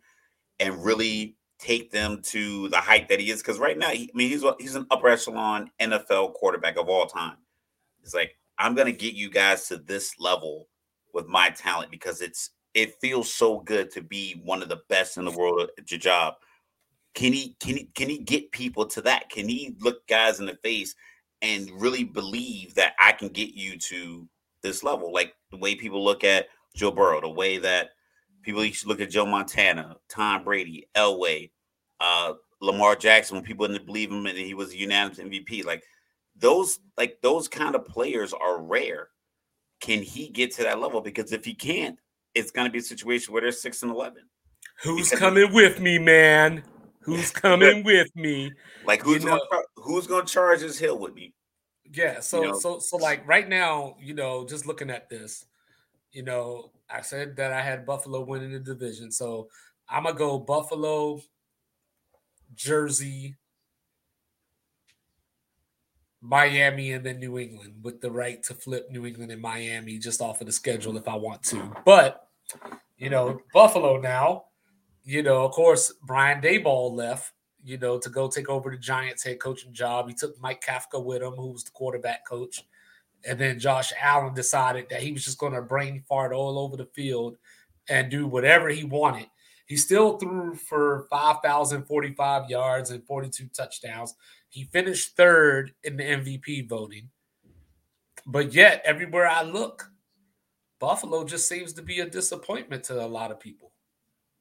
and 0.59 0.83
really 0.83 1.35
take 1.59 1.91
them 1.91 2.21
to 2.21 2.69
the 2.69 2.77
height 2.77 3.09
that 3.09 3.19
he 3.19 3.29
is? 3.29 3.41
Because 3.41 3.59
right 3.59 3.77
now, 3.77 3.89
he, 3.89 4.09
I 4.13 4.17
mean, 4.17 4.29
he's 4.29 4.43
he's 4.59 4.75
an 4.75 4.87
upper 4.91 5.09
echelon 5.09 5.69
NFL 5.79 6.33
quarterback 6.33 6.77
of 6.77 6.89
all 6.89 7.05
time. 7.05 7.37
It's 8.03 8.13
like 8.13 8.37
I'm 8.57 8.75
going 8.75 8.87
to 8.87 8.97
get 8.97 9.13
you 9.13 9.29
guys 9.29 9.67
to 9.67 9.77
this 9.77 10.15
level 10.19 10.67
with 11.15 11.27
my 11.27 11.49
talent 11.49 11.89
because 11.89 12.21
it's 12.21 12.51
it 12.75 12.99
feels 12.99 13.33
so 13.33 13.61
good 13.61 13.89
to 13.91 14.01
be 14.01 14.39
one 14.43 14.61
of 14.61 14.69
the 14.69 14.81
best 14.89 15.17
in 15.17 15.23
the 15.25 15.31
world 15.31 15.69
at 15.77 15.89
your 15.89 15.99
job. 15.99 16.35
Can 17.15 17.31
he 17.31 17.55
can 17.61 17.77
he 17.77 17.85
can 17.95 18.09
he 18.09 18.19
get 18.19 18.51
people 18.51 18.85
to 18.87 19.01
that? 19.03 19.29
Can 19.29 19.47
he 19.47 19.75
look 19.79 20.05
guys 20.07 20.39
in 20.39 20.45
the 20.45 20.57
face 20.61 20.93
and 21.41 21.71
really 21.81 22.03
believe 22.03 22.75
that 22.75 22.93
I 22.99 23.13
can 23.13 23.29
get 23.29 23.53
you 23.53 23.79
to 23.79 24.27
this 24.61 24.83
level? 24.83 25.13
Like 25.13 25.33
the 25.49 25.57
way 25.57 25.73
people 25.75 26.03
look 26.03 26.25
at 26.25 26.49
Joe 26.75 26.91
Burrow, 26.91 27.21
the 27.21 27.29
way 27.29 27.57
that 27.59 27.91
people 28.43 28.63
used 28.63 28.83
to 28.83 28.89
look 28.89 28.99
at 28.99 29.09
Joe 29.09 29.25
Montana, 29.25 29.95
Tom 30.09 30.43
Brady, 30.43 30.87
Elway, 30.95 31.51
uh, 32.01 32.33
Lamar 32.59 32.97
Jackson, 32.97 33.37
when 33.37 33.45
people 33.45 33.65
didn't 33.67 33.85
believe 33.85 34.11
him 34.11 34.25
and 34.25 34.37
he 34.37 34.53
was 34.53 34.73
a 34.73 34.77
unanimous 34.77 35.19
MVP. 35.19 35.63
Like 35.63 35.83
those, 36.35 36.79
like 36.97 37.19
those 37.21 37.47
kind 37.47 37.73
of 37.73 37.85
players 37.85 38.33
are 38.33 38.61
rare. 38.61 39.07
Can 39.79 40.01
he 40.01 40.29
get 40.29 40.51
to 40.55 40.63
that 40.63 40.79
level? 40.79 41.01
Because 41.01 41.31
if 41.31 41.45
he 41.45 41.53
can't, 41.53 41.99
it's 42.33 42.51
going 42.51 42.65
to 42.65 42.71
be 42.71 42.79
a 42.79 42.83
situation 42.83 43.33
where 43.33 43.41
they're 43.41 43.51
six 43.51 43.83
and 43.83 43.91
eleven. 43.91 44.23
Who's 44.83 45.09
because 45.09 45.19
coming 45.19 45.53
with 45.53 45.79
me, 45.79 45.99
man? 45.99 46.63
Who's 47.01 47.31
coming 47.31 47.83
with 47.83 48.13
me? 48.15 48.51
Like 48.85 49.01
who's 49.01 49.23
gonna, 49.23 49.41
who's 49.75 50.07
going 50.07 50.25
to 50.25 50.33
charge 50.33 50.59
this 50.61 50.77
hill 50.77 50.97
with 50.97 51.13
me? 51.13 51.33
Yeah. 51.91 52.19
So 52.19 52.41
you 52.41 52.47
know? 52.49 52.59
so 52.59 52.79
so 52.79 52.97
like 52.97 53.27
right 53.27 53.47
now, 53.47 53.95
you 54.01 54.13
know, 54.13 54.45
just 54.45 54.65
looking 54.65 54.89
at 54.89 55.09
this, 55.09 55.45
you 56.11 56.23
know, 56.23 56.71
I 56.89 57.01
said 57.01 57.35
that 57.37 57.53
I 57.53 57.61
had 57.61 57.85
Buffalo 57.85 58.21
winning 58.21 58.51
the 58.51 58.59
division, 58.59 59.11
so 59.11 59.49
I'm 59.89 60.03
gonna 60.03 60.17
go 60.17 60.39
Buffalo, 60.39 61.21
Jersey, 62.53 63.35
Miami 66.25 66.93
and 66.93 67.05
then 67.05 67.19
New 67.19 67.37
England 67.37 67.75
with 67.83 68.01
the 68.01 68.09
right 68.09 68.41
to 68.43 68.53
flip 68.53 68.89
New 68.89 69.05
England 69.05 69.31
and 69.31 69.41
Miami 69.41 69.97
just 69.99 70.21
off 70.21 70.41
of 70.41 70.47
the 70.47 70.53
schedule 70.53 70.97
if 70.97 71.07
I 71.07 71.15
want 71.15 71.43
to. 71.43 71.71
But, 71.85 72.27
you 72.97 73.09
know, 73.09 73.39
Buffalo 73.53 73.99
now, 73.99 74.45
you 75.03 75.21
know, 75.21 75.45
of 75.45 75.51
course, 75.51 75.93
Brian 76.03 76.41
Daboll 76.41 76.93
left, 76.93 77.33
you 77.63 77.77
know, 77.77 77.99
to 77.99 78.09
go 78.09 78.27
take 78.27 78.49
over 78.49 78.71
the 78.71 78.77
Giants 78.77 79.23
head 79.23 79.39
coaching 79.39 79.73
job. 79.73 80.07
He 80.07 80.15
took 80.15 80.39
Mike 80.41 80.63
Kafka 80.65 81.03
with 81.03 81.21
him, 81.21 81.33
who 81.33 81.51
was 81.51 81.63
the 81.63 81.71
quarterback 81.71 82.25
coach. 82.25 82.63
And 83.27 83.39
then 83.39 83.59
Josh 83.59 83.91
Allen 83.99 84.33
decided 84.33 84.87
that 84.89 85.01
he 85.01 85.11
was 85.11 85.25
just 85.25 85.37
going 85.37 85.53
to 85.53 85.61
brain 85.61 86.03
fart 86.07 86.33
all 86.33 86.59
over 86.59 86.77
the 86.77 86.85
field 86.85 87.37
and 87.89 88.09
do 88.09 88.27
whatever 88.27 88.69
he 88.69 88.83
wanted. 88.83 89.27
He 89.65 89.77
still 89.77 90.17
threw 90.17 90.53
for 90.55 91.07
5,045 91.09 92.49
yards 92.49 92.91
and 92.91 93.03
42 93.05 93.47
touchdowns. 93.47 94.13
He 94.55 94.63
finished 94.63 95.17
third 95.17 95.73
in 95.83 95.97
the 95.97 96.03
MVP 96.03 96.69
voting. 96.69 97.09
But 98.25 98.53
yet, 98.53 98.81
everywhere 98.85 99.27
I 99.27 99.41
look, 99.41 99.91
Buffalo 100.79 101.25
just 101.25 101.49
seems 101.49 101.73
to 101.73 101.81
be 101.81 101.99
a 101.99 102.09
disappointment 102.09 102.85
to 102.85 103.03
a 103.03 103.05
lot 103.05 103.31
of 103.31 103.39
people. 103.41 103.73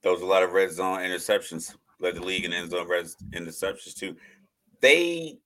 Was 0.05 0.23
a 0.23 0.25
lot 0.25 0.45
of 0.45 0.53
red 0.53 0.71
zone 0.71 1.01
interceptions, 1.01 1.75
led 1.99 2.15
the 2.15 2.21
league 2.21 2.45
in 2.45 2.53
end 2.53 2.71
zone 2.71 2.87
red 2.87 3.07
interceptions 3.33 3.97
too. 3.97 4.15
They 4.81 5.41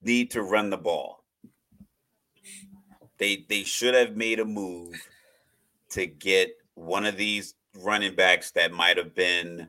need 0.00 0.30
to 0.30 0.42
run 0.42 0.70
the 0.70 0.76
ball. 0.76 1.24
They 3.18 3.46
they 3.48 3.64
should 3.64 3.94
have 3.94 4.14
made 4.14 4.38
a 4.38 4.44
move 4.44 4.94
to 5.90 6.06
get 6.06 6.50
one 6.74 7.04
of 7.04 7.16
these 7.16 7.56
running 7.74 8.14
backs 8.14 8.52
that 8.52 8.70
might 8.70 8.96
have 8.96 9.12
been 9.12 9.68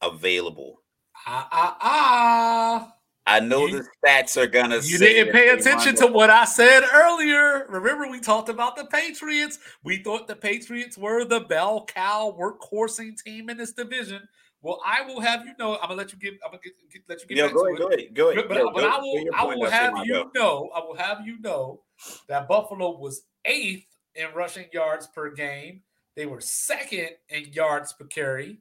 available 0.00 0.80
Ah, 1.26 1.48
ah, 1.50 1.76
ah. 1.80 2.94
I 3.26 3.40
know 3.40 3.66
you, 3.66 3.82
the 3.82 3.88
stats 4.04 4.36
are 4.36 4.46
gonna. 4.46 4.80
You 4.82 4.98
didn't 4.98 5.32
pay 5.32 5.48
attention 5.48 5.96
to 5.96 6.06
what 6.06 6.28
I 6.28 6.44
said 6.44 6.82
earlier. 6.92 7.66
Remember, 7.70 8.06
we 8.10 8.20
talked 8.20 8.50
about 8.50 8.76
the 8.76 8.84
Patriots. 8.84 9.58
We 9.82 10.02
thought 10.02 10.28
the 10.28 10.36
Patriots 10.36 10.98
were 10.98 11.24
the 11.24 11.40
bell 11.40 11.86
cow 11.86 12.36
workhorsing 12.38 13.20
team 13.22 13.48
in 13.48 13.56
this 13.56 13.72
division. 13.72 14.28
Well, 14.60 14.80
I 14.84 15.02
will 15.02 15.20
have 15.20 15.46
you 15.46 15.52
know. 15.58 15.76
I'm 15.76 15.88
gonna 15.88 15.94
let 15.94 16.12
you 16.12 16.18
give. 16.18 16.34
I'm 16.44 16.50
gonna 16.50 16.62
get, 16.62 16.74
get, 16.92 17.02
let 17.08 17.20
you 17.22 17.28
get. 17.28 17.36
Yo, 17.38 17.48
go 17.48 17.66
ahead, 17.66 17.78
go 17.78 17.88
ahead, 17.88 18.14
go 18.14 18.30
ahead. 18.30 18.44
But, 18.48 18.56
Yo, 18.58 18.70
but 18.70 18.80
go, 18.80 18.88
I 18.88 18.98
will. 18.98 19.24
I 19.34 19.44
will 19.44 19.70
have 19.70 19.94
you 20.04 20.30
know. 20.34 20.70
I 20.74 20.80
will 20.80 20.96
have 20.96 21.26
you 21.26 21.40
know 21.40 21.80
that 22.28 22.46
Buffalo 22.46 22.98
was 22.98 23.22
eighth 23.46 23.86
in 24.14 24.26
rushing 24.34 24.66
yards 24.72 25.06
per 25.06 25.30
game. 25.30 25.80
They 26.14 26.26
were 26.26 26.40
second 26.40 27.10
in 27.30 27.52
yards 27.52 27.94
per 27.94 28.04
carry 28.04 28.58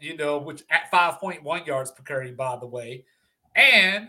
you 0.00 0.16
know, 0.16 0.38
which 0.38 0.62
at 0.70 0.90
5.1 0.90 1.66
yards 1.66 1.90
per 1.90 2.02
carry, 2.02 2.32
by 2.32 2.56
the 2.56 2.66
way. 2.66 3.04
And 3.54 4.08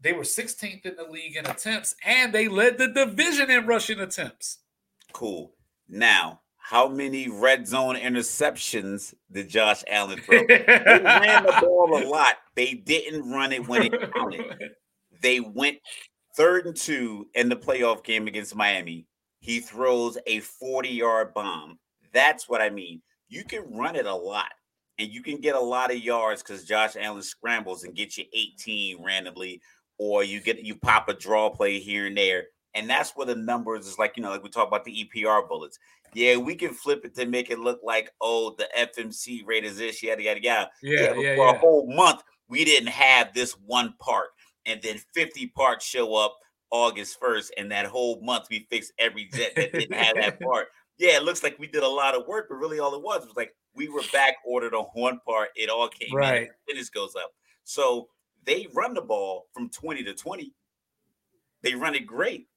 they 0.00 0.12
were 0.12 0.22
16th 0.22 0.84
in 0.84 0.96
the 0.96 1.04
league 1.04 1.36
in 1.36 1.46
attempts, 1.46 1.94
and 2.04 2.32
they 2.32 2.48
led 2.48 2.78
the 2.78 2.88
division 2.88 3.50
in 3.50 3.66
rushing 3.66 4.00
attempts. 4.00 4.58
Cool. 5.12 5.52
Now, 5.88 6.40
how 6.56 6.88
many 6.88 7.28
red 7.28 7.66
zone 7.66 7.96
interceptions 7.96 9.14
did 9.30 9.48
Josh 9.48 9.82
Allen 9.88 10.20
throw? 10.20 10.38
they 10.48 10.64
ran 10.66 11.44
the 11.44 11.58
ball 11.60 12.02
a 12.02 12.06
lot. 12.06 12.36
They 12.54 12.74
didn't 12.74 13.30
run 13.30 13.52
it 13.52 13.66
when 13.66 13.82
it 13.82 14.12
counted. 14.12 14.44
They 15.20 15.40
went 15.40 15.78
third 16.36 16.66
and 16.66 16.76
two 16.76 17.26
in 17.34 17.48
the 17.48 17.56
playoff 17.56 18.04
game 18.04 18.26
against 18.26 18.54
Miami. 18.54 19.06
He 19.40 19.60
throws 19.60 20.18
a 20.26 20.40
40 20.40 20.88
yard 20.88 21.34
bomb. 21.34 21.78
That's 22.12 22.48
what 22.48 22.60
I 22.60 22.70
mean. 22.70 23.02
You 23.28 23.44
can 23.44 23.64
run 23.72 23.96
it 23.96 24.06
a 24.06 24.14
lot 24.14 24.52
and 25.02 25.12
you 25.12 25.20
can 25.20 25.38
get 25.38 25.56
a 25.56 25.60
lot 25.60 25.90
of 25.90 25.98
yards 25.98 26.42
because 26.42 26.64
Josh 26.64 26.94
Allen 26.98 27.22
scrambles 27.22 27.82
and 27.82 27.94
gets 27.94 28.16
you 28.16 28.24
18 28.32 29.02
randomly, 29.02 29.60
or 29.98 30.22
you 30.22 30.40
get 30.40 30.62
you 30.62 30.76
pop 30.76 31.08
a 31.08 31.14
draw 31.14 31.50
play 31.50 31.80
here 31.80 32.06
and 32.06 32.16
there. 32.16 32.44
And 32.74 32.88
that's 32.88 33.10
where 33.16 33.26
the 33.26 33.34
numbers 33.34 33.86
is 33.86 33.98
like, 33.98 34.16
you 34.16 34.22
know, 34.22 34.30
like 34.30 34.44
we 34.44 34.48
talk 34.48 34.68
about 34.68 34.84
the 34.84 35.04
EPR 35.04 35.48
bullets. 35.48 35.78
Yeah, 36.14 36.36
we 36.36 36.54
can 36.54 36.72
flip 36.72 37.04
it 37.04 37.14
to 37.16 37.26
make 37.26 37.50
it 37.50 37.58
look 37.58 37.80
like, 37.82 38.12
oh, 38.20 38.54
the 38.56 38.68
FMC 38.78 39.44
rate 39.44 39.64
is 39.64 39.78
this, 39.78 40.02
yada, 40.02 40.22
yada, 40.22 40.42
yada. 40.42 40.70
Yeah, 40.82 41.00
yeah. 41.00 41.14
yeah 41.14 41.36
for 41.36 41.46
yeah. 41.46 41.50
a 41.50 41.58
whole 41.58 41.92
month, 41.92 42.22
we 42.48 42.64
didn't 42.64 42.90
have 42.90 43.34
this 43.34 43.52
one 43.66 43.94
part. 43.98 44.28
And 44.66 44.80
then 44.82 44.98
50 45.14 45.48
parts 45.48 45.84
show 45.84 46.14
up 46.14 46.38
August 46.70 47.20
1st. 47.20 47.50
And 47.58 47.72
that 47.72 47.86
whole 47.86 48.20
month, 48.22 48.46
we 48.50 48.68
fixed 48.70 48.92
every 48.98 49.28
jet 49.32 49.52
that 49.56 49.72
didn't 49.72 49.96
have 49.96 50.14
that 50.16 50.40
part. 50.42 50.68
Yeah, 50.98 51.16
it 51.16 51.24
looks 51.24 51.42
like 51.42 51.58
we 51.58 51.66
did 51.66 51.82
a 51.82 51.88
lot 51.88 52.14
of 52.14 52.26
work, 52.28 52.46
but 52.48 52.56
really 52.56 52.78
all 52.78 52.94
it 52.94 53.02
was 53.02 53.26
was 53.26 53.36
like, 53.36 53.54
we 53.74 53.88
were 53.88 54.02
back 54.12 54.36
ordered 54.46 54.74
on 54.74 54.84
one 54.94 55.20
part. 55.26 55.50
It 55.56 55.70
all 55.70 55.88
came 55.88 56.14
right. 56.14 56.42
in. 56.42 56.48
Finish 56.68 56.90
goes 56.90 57.14
up. 57.16 57.32
So 57.64 58.08
they 58.44 58.66
run 58.74 58.94
the 58.94 59.02
ball 59.02 59.46
from 59.52 59.70
20 59.70 60.04
to 60.04 60.14
20. 60.14 60.52
They 61.62 61.74
run 61.74 61.94
it 61.94 62.06
great. 62.06 62.48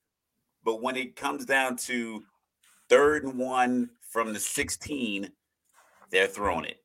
But 0.64 0.82
when 0.82 0.96
it 0.96 1.16
comes 1.16 1.46
down 1.46 1.78
to 1.78 2.24
third 2.90 3.24
and 3.24 3.38
one 3.38 3.92
from 4.10 4.34
the 4.34 4.40
16, 4.40 5.32
they're 6.10 6.28
throwing 6.28 6.66
it. 6.66 6.78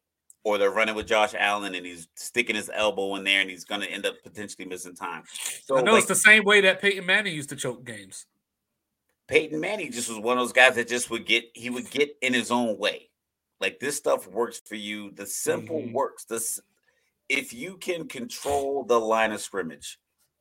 Or 0.42 0.56
they're 0.56 0.70
running 0.70 0.94
with 0.94 1.06
Josh 1.06 1.34
Allen 1.36 1.74
and 1.74 1.84
he's 1.84 2.08
sticking 2.14 2.56
his 2.56 2.70
elbow 2.72 3.14
in 3.16 3.24
there 3.24 3.40
and 3.40 3.50
he's 3.50 3.64
going 3.64 3.82
to 3.82 3.90
end 3.90 4.06
up 4.06 4.14
potentially 4.22 4.66
missing 4.66 4.94
time. 4.94 5.22
So 5.64 5.76
I 5.76 5.82
know 5.82 5.92
like, 5.92 6.00
it's 6.00 6.08
the 6.08 6.14
same 6.14 6.44
way 6.44 6.62
that 6.62 6.80
Peyton 6.80 7.04
Manning 7.04 7.34
used 7.34 7.50
to 7.50 7.56
choke 7.56 7.84
games. 7.84 8.26
Peyton 9.28 9.60
Manning 9.60 9.92
just 9.92 10.08
was 10.08 10.18
one 10.18 10.38
of 10.38 10.44
those 10.44 10.52
guys 10.52 10.76
that 10.76 10.88
just 10.88 11.10
would 11.10 11.26
get, 11.26 11.44
he 11.54 11.68
would 11.68 11.90
get 11.90 12.10
in 12.22 12.32
his 12.32 12.50
own 12.50 12.78
way. 12.78 13.09
Like 13.60 13.78
this 13.78 13.96
stuff 13.96 14.26
works 14.26 14.60
for 14.64 14.76
you. 14.76 15.10
The 15.12 15.26
simple 15.26 15.80
mm-hmm. 15.80 15.92
works. 15.92 16.24
This 16.24 16.60
if 17.28 17.52
you 17.52 17.76
can 17.76 18.08
control 18.08 18.84
the 18.84 18.98
line 18.98 19.32
of 19.32 19.40
scrimmage 19.40 19.98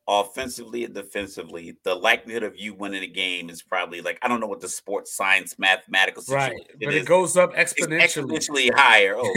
offensively 0.08 0.84
and 0.84 0.92
defensively, 0.92 1.76
the 1.84 1.94
likelihood 1.94 2.42
of 2.42 2.58
you 2.58 2.74
winning 2.74 3.04
a 3.04 3.06
game 3.06 3.48
is 3.48 3.62
probably 3.62 4.00
like 4.00 4.18
I 4.22 4.28
don't 4.28 4.40
know 4.40 4.46
what 4.46 4.60
the 4.60 4.68
sports 4.68 5.14
science 5.14 5.58
mathematical 5.58 6.22
right, 6.28 6.52
but 6.80 6.94
is. 6.94 7.02
it 7.02 7.06
goes 7.06 7.36
up 7.36 7.54
exponentially, 7.54 8.70
exponentially 8.70 8.74
higher. 8.74 9.14
Oh, 9.16 9.32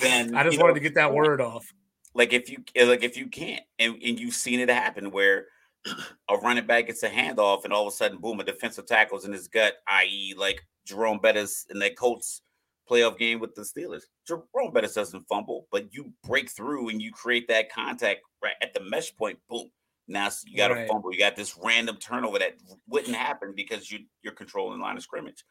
then 0.00 0.34
I 0.36 0.44
just 0.44 0.58
wanted 0.58 0.72
know, 0.72 0.74
to 0.74 0.80
get 0.80 0.94
that 0.94 1.12
word 1.12 1.40
off. 1.40 1.72
Like 2.14 2.32
if 2.32 2.50
you 2.50 2.58
like 2.86 3.02
if 3.02 3.16
you 3.16 3.26
can't, 3.26 3.62
and, 3.78 3.94
and 3.94 4.18
you've 4.20 4.34
seen 4.34 4.60
it 4.60 4.68
happen 4.68 5.10
where 5.10 5.46
a 5.86 6.36
running 6.42 6.66
back 6.66 6.86
gets 6.86 7.02
a 7.02 7.08
handoff, 7.08 7.64
and 7.64 7.72
all 7.72 7.86
of 7.86 7.92
a 7.92 7.96
sudden, 7.96 8.18
boom, 8.18 8.40
a 8.40 8.44
defensive 8.44 8.86
tackle's 8.86 9.24
in 9.24 9.32
his 9.32 9.48
gut, 9.48 9.74
i.e., 9.88 10.34
like 10.36 10.60
Jerome 10.84 11.18
Bettis 11.18 11.66
in 11.70 11.78
that 11.80 11.96
Colts 11.96 12.42
playoff 12.90 13.18
game 13.18 13.38
with 13.38 13.54
the 13.54 13.62
Steelers. 13.62 14.02
Jerome 14.26 14.72
Bettis 14.72 14.94
doesn't 14.94 15.26
fumble, 15.28 15.66
but 15.70 15.92
you 15.94 16.12
break 16.24 16.50
through 16.50 16.88
and 16.88 17.00
you 17.00 17.12
create 17.12 17.46
that 17.48 17.72
contact 17.72 18.20
right 18.42 18.54
at 18.62 18.74
the 18.74 18.80
mesh 18.80 19.14
point. 19.16 19.38
Boom. 19.48 19.70
Now 20.08 20.28
you 20.44 20.56
got 20.56 20.72
right. 20.72 20.84
a 20.84 20.88
fumble. 20.88 21.12
You 21.12 21.20
got 21.20 21.36
this 21.36 21.56
random 21.62 21.96
turnover 21.96 22.40
that 22.40 22.56
wouldn't 22.88 23.14
happen 23.14 23.52
because 23.54 23.90
you 23.90 24.00
you're 24.22 24.32
controlling 24.32 24.80
line 24.80 24.96
of 24.96 25.04
scrimmage. 25.04 25.44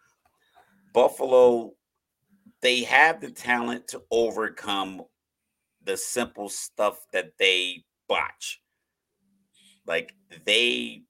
Buffalo, 0.93 1.71
they 2.61 2.83
have 2.83 3.21
the 3.21 3.31
talent 3.31 3.87
to 3.89 4.01
overcome 4.11 5.03
the 5.85 5.95
simple 5.95 6.49
stuff 6.49 6.99
that 7.13 7.31
they 7.39 7.85
botch. 8.09 8.61
Like 9.89 10.13
they 10.45 11.01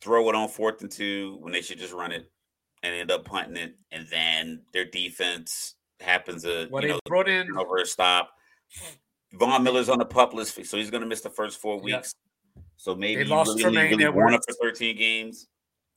throw 0.00 0.28
it 0.30 0.34
on 0.34 0.48
fourth 0.48 0.80
and 0.80 0.90
two 0.90 1.36
when 1.40 1.52
they 1.52 1.60
should 1.60 1.78
just 1.78 1.92
run 1.92 2.10
it 2.10 2.30
and 2.82 2.94
end 2.94 3.10
up 3.10 3.26
punting 3.26 3.56
it, 3.56 3.76
and 3.92 4.06
then 4.10 4.62
their 4.72 4.86
defense 4.86 5.74
happens 6.00 6.42
to 6.42 6.68
well, 6.70 6.82
you 6.82 6.88
know 6.88 6.98
brought 7.04 7.28
in 7.28 7.54
over 7.56 7.76
a 7.76 7.86
stop. 7.86 8.30
Von 9.34 9.62
Miller's 9.62 9.90
on 9.90 9.98
the 9.98 10.06
pup 10.06 10.32
list, 10.32 10.54
so 10.64 10.78
he's 10.78 10.90
going 10.90 11.02
to 11.02 11.06
miss 11.06 11.20
the 11.20 11.28
first 11.28 11.60
four 11.60 11.78
weeks. 11.78 12.14
Yep. 12.56 12.64
So 12.78 12.94
maybe 12.94 13.24
they 13.24 13.28
lost 13.28 13.50
really, 13.50 13.62
Tremaine 13.62 13.90
really 13.90 14.04
Edwards. 14.04 14.46
for 14.48 14.68
13 14.68 14.96
games. 14.96 15.48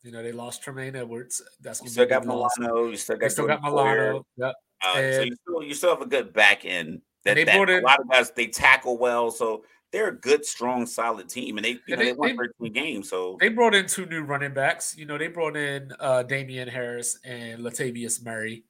You 0.04 0.12
know, 0.12 0.22
they 0.22 0.34
lost 0.34 0.62
Tremaine 0.62 0.96
Edmunds. 0.96 1.42
That's 1.62 1.82
you 1.82 1.90
still 1.90 2.06
got 2.06 2.26
Milano. 2.26 2.90
You 2.90 2.98
still 2.98 3.18
got, 3.18 3.32
still 3.32 3.48
got 3.48 3.62
Milano. 3.62 4.26
Yep. 4.38 4.56
Uh, 4.84 4.94
so 4.94 5.22
you 5.22 5.36
still, 5.36 5.64
you 5.64 5.74
still 5.74 5.90
have 5.92 6.02
a 6.02 6.08
good 6.08 6.34
back 6.34 6.66
end. 6.66 7.02
That, 7.24 7.36
they 7.36 7.44
that, 7.46 7.70
in, 7.70 7.84
a 7.84 7.86
lot 7.86 8.00
of 8.00 8.10
guys 8.10 8.32
they 8.32 8.48
tackle 8.48 8.98
well, 8.98 9.30
so 9.32 9.64
they're 9.92 10.10
a 10.10 10.16
good, 10.16 10.46
strong, 10.46 10.86
solid 10.86 11.30
team, 11.30 11.58
and 11.58 11.66
they 11.66 11.80
you 11.88 11.96
know, 11.96 11.98
they, 11.98 12.06
they 12.06 12.14
won 12.14 12.38
13 12.38 12.74
games. 12.74 13.10
So 13.10 13.38
they 13.40 13.50
brought 13.50 13.74
in 13.74 13.88
two 13.88 14.06
new 14.06 14.22
running 14.22 14.54
backs. 14.54 14.96
You 14.98 15.06
know, 15.06 15.18
they 15.18 15.28
brought 15.28 15.58
in 15.58 15.92
uh, 16.00 16.24
Damien 16.24 16.68
Harris 16.68 17.20
and 17.24 17.62
Latavius 17.62 18.24
Murray. 18.24 18.64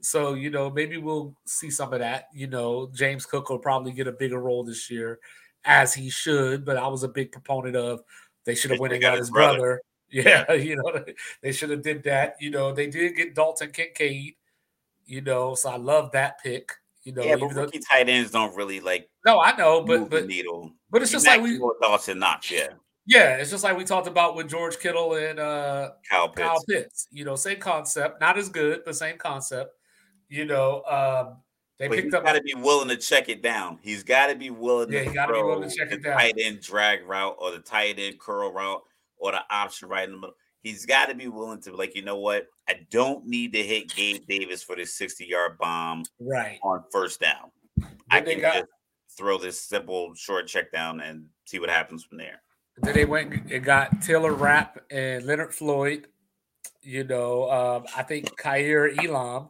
So, 0.00 0.34
you 0.34 0.50
know, 0.50 0.70
maybe 0.70 0.96
we'll 0.96 1.34
see 1.46 1.70
some 1.70 1.92
of 1.92 2.00
that. 2.00 2.28
You 2.32 2.46
know, 2.46 2.90
James 2.94 3.26
Cook 3.26 3.50
will 3.50 3.58
probably 3.58 3.92
get 3.92 4.06
a 4.06 4.12
bigger 4.12 4.40
role 4.40 4.62
this 4.62 4.90
year, 4.90 5.18
as 5.64 5.94
he 5.94 6.10
should. 6.10 6.64
But 6.64 6.76
I 6.76 6.86
was 6.86 7.02
a 7.02 7.08
big 7.08 7.32
proponent 7.32 7.76
of 7.76 8.02
they 8.44 8.54
should 8.54 8.70
have 8.70 8.80
went 8.80 8.92
and 8.92 9.02
got 9.02 9.18
his 9.18 9.30
brother. 9.30 9.58
brother. 9.58 9.82
Yeah, 10.10 10.46
yeah, 10.48 10.54
you 10.54 10.76
know, 10.76 11.04
they 11.42 11.52
should 11.52 11.68
have 11.68 11.82
did 11.82 12.04
that. 12.04 12.36
You 12.40 12.50
know, 12.50 12.72
they 12.72 12.86
did 12.86 13.14
get 13.14 13.34
Dalton 13.34 13.72
Kincaid. 13.72 14.36
You 15.04 15.20
know, 15.20 15.54
so 15.54 15.68
I 15.68 15.76
love 15.76 16.12
that 16.12 16.42
pick. 16.42 16.72
You 17.02 17.12
know, 17.12 17.22
yeah, 17.22 17.36
but 17.36 17.54
rookie 17.54 17.78
though, 17.78 17.96
tight 17.96 18.08
ends 18.08 18.30
don't 18.30 18.56
really 18.56 18.80
like. 18.80 19.10
No, 19.28 19.40
I 19.40 19.54
know, 19.56 19.82
but 19.82 20.08
but 20.08 20.26
needle. 20.26 20.72
But 20.90 21.02
it's 21.02 21.12
just 21.12 21.26
like 21.26 21.42
we 21.42 21.60
Dawson 21.82 22.18
Knox, 22.18 22.50
yeah. 22.50 22.68
Yeah, 23.04 23.36
it's 23.36 23.50
just 23.50 23.62
like 23.62 23.76
we 23.76 23.84
talked 23.84 24.06
about 24.06 24.36
with 24.36 24.48
George 24.48 24.78
Kittle 24.78 25.14
and 25.14 25.38
uh 25.38 25.90
Kyle 26.10 26.28
Pitts. 26.28 26.48
Kyle 26.48 26.64
Pitts. 26.66 27.08
You 27.10 27.26
know, 27.26 27.36
same 27.36 27.58
concept, 27.58 28.22
not 28.22 28.38
as 28.38 28.48
good, 28.48 28.82
but 28.86 28.96
same 28.96 29.18
concept. 29.18 29.74
You 30.30 30.46
know, 30.46 30.82
um, 30.84 31.42
they 31.78 31.88
but 31.88 31.98
picked 31.98 32.14
up. 32.14 32.24
Got 32.24 32.36
to 32.36 32.42
be 32.42 32.54
willing 32.54 32.88
to 32.88 32.96
check 32.96 33.28
it 33.28 33.42
down. 33.42 33.78
He's 33.82 34.02
got 34.02 34.28
to 34.28 34.34
be 34.34 34.48
willing. 34.48 34.90
Yeah, 34.90 35.02
he 35.02 35.10
got 35.10 35.26
to 35.26 35.34
be 35.34 35.42
willing 35.42 35.68
to 35.68 35.76
check 35.76 35.92
it 35.92 36.02
down. 36.02 36.16
Tight 36.16 36.34
end 36.38 36.62
drag 36.62 37.06
route 37.06 37.36
or 37.38 37.50
the 37.50 37.58
tight 37.58 37.98
end 37.98 38.18
curl 38.18 38.50
route 38.50 38.82
or 39.18 39.32
the 39.32 39.42
option 39.50 39.90
right 39.90 40.04
in 40.04 40.12
the 40.12 40.18
middle. 40.18 40.36
He's 40.62 40.86
got 40.86 41.10
to 41.10 41.14
be 41.14 41.28
willing 41.28 41.60
to 41.62 41.76
like, 41.76 41.94
you 41.94 42.02
know 42.02 42.18
what? 42.18 42.46
I 42.66 42.80
don't 42.90 43.26
need 43.26 43.52
to 43.52 43.62
hit 43.62 43.94
Gabe 43.94 44.26
Davis 44.26 44.62
for 44.62 44.74
this 44.74 44.94
sixty-yard 44.94 45.58
bomb 45.58 46.04
right 46.18 46.58
on 46.62 46.82
first 46.90 47.20
down. 47.20 47.50
Then 47.76 47.88
I 48.10 48.20
can 48.22 48.40
got, 48.40 48.54
just 48.54 48.66
throw 49.18 49.36
this 49.36 49.60
simple 49.60 50.14
short 50.14 50.46
check 50.46 50.72
down 50.72 51.00
and 51.00 51.26
see 51.44 51.58
what 51.58 51.68
happens 51.68 52.04
from 52.04 52.18
there. 52.18 52.40
Then 52.80 52.94
they 52.94 53.04
went 53.04 53.50
and 53.50 53.64
got 53.64 54.00
Taylor 54.00 54.32
Rapp 54.32 54.78
and 54.90 55.24
Leonard 55.24 55.52
Floyd. 55.52 56.06
You 56.80 57.04
know, 57.04 57.50
um, 57.50 57.84
I 57.96 58.04
think 58.04 58.38
Kaiir 58.40 58.94
Elam 59.04 59.48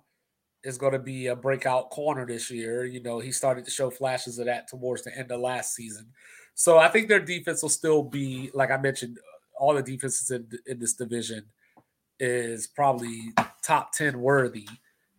is 0.64 0.78
going 0.78 0.94
to 0.94 0.98
be 0.98 1.26
a 1.26 1.36
breakout 1.36 1.90
corner 1.90 2.26
this 2.26 2.50
year. 2.50 2.86
You 2.86 3.02
know, 3.02 3.20
he 3.20 3.30
started 3.30 3.66
to 3.66 3.70
show 3.70 3.90
flashes 3.90 4.38
of 4.38 4.46
that 4.46 4.66
towards 4.68 5.04
the 5.04 5.16
end 5.16 5.30
of 5.30 5.40
last 5.40 5.74
season. 5.74 6.06
So 6.54 6.78
I 6.78 6.88
think 6.88 7.08
their 7.08 7.20
defense 7.20 7.62
will 7.62 7.68
still 7.68 8.02
be, 8.02 8.50
like 8.54 8.70
I 8.70 8.78
mentioned, 8.78 9.18
all 9.58 9.74
the 9.74 9.82
defenses 9.82 10.30
in, 10.30 10.48
in 10.66 10.78
this 10.78 10.94
division 10.94 11.44
is 12.18 12.66
probably 12.66 13.32
top 13.62 13.92
10 13.92 14.18
worthy. 14.20 14.66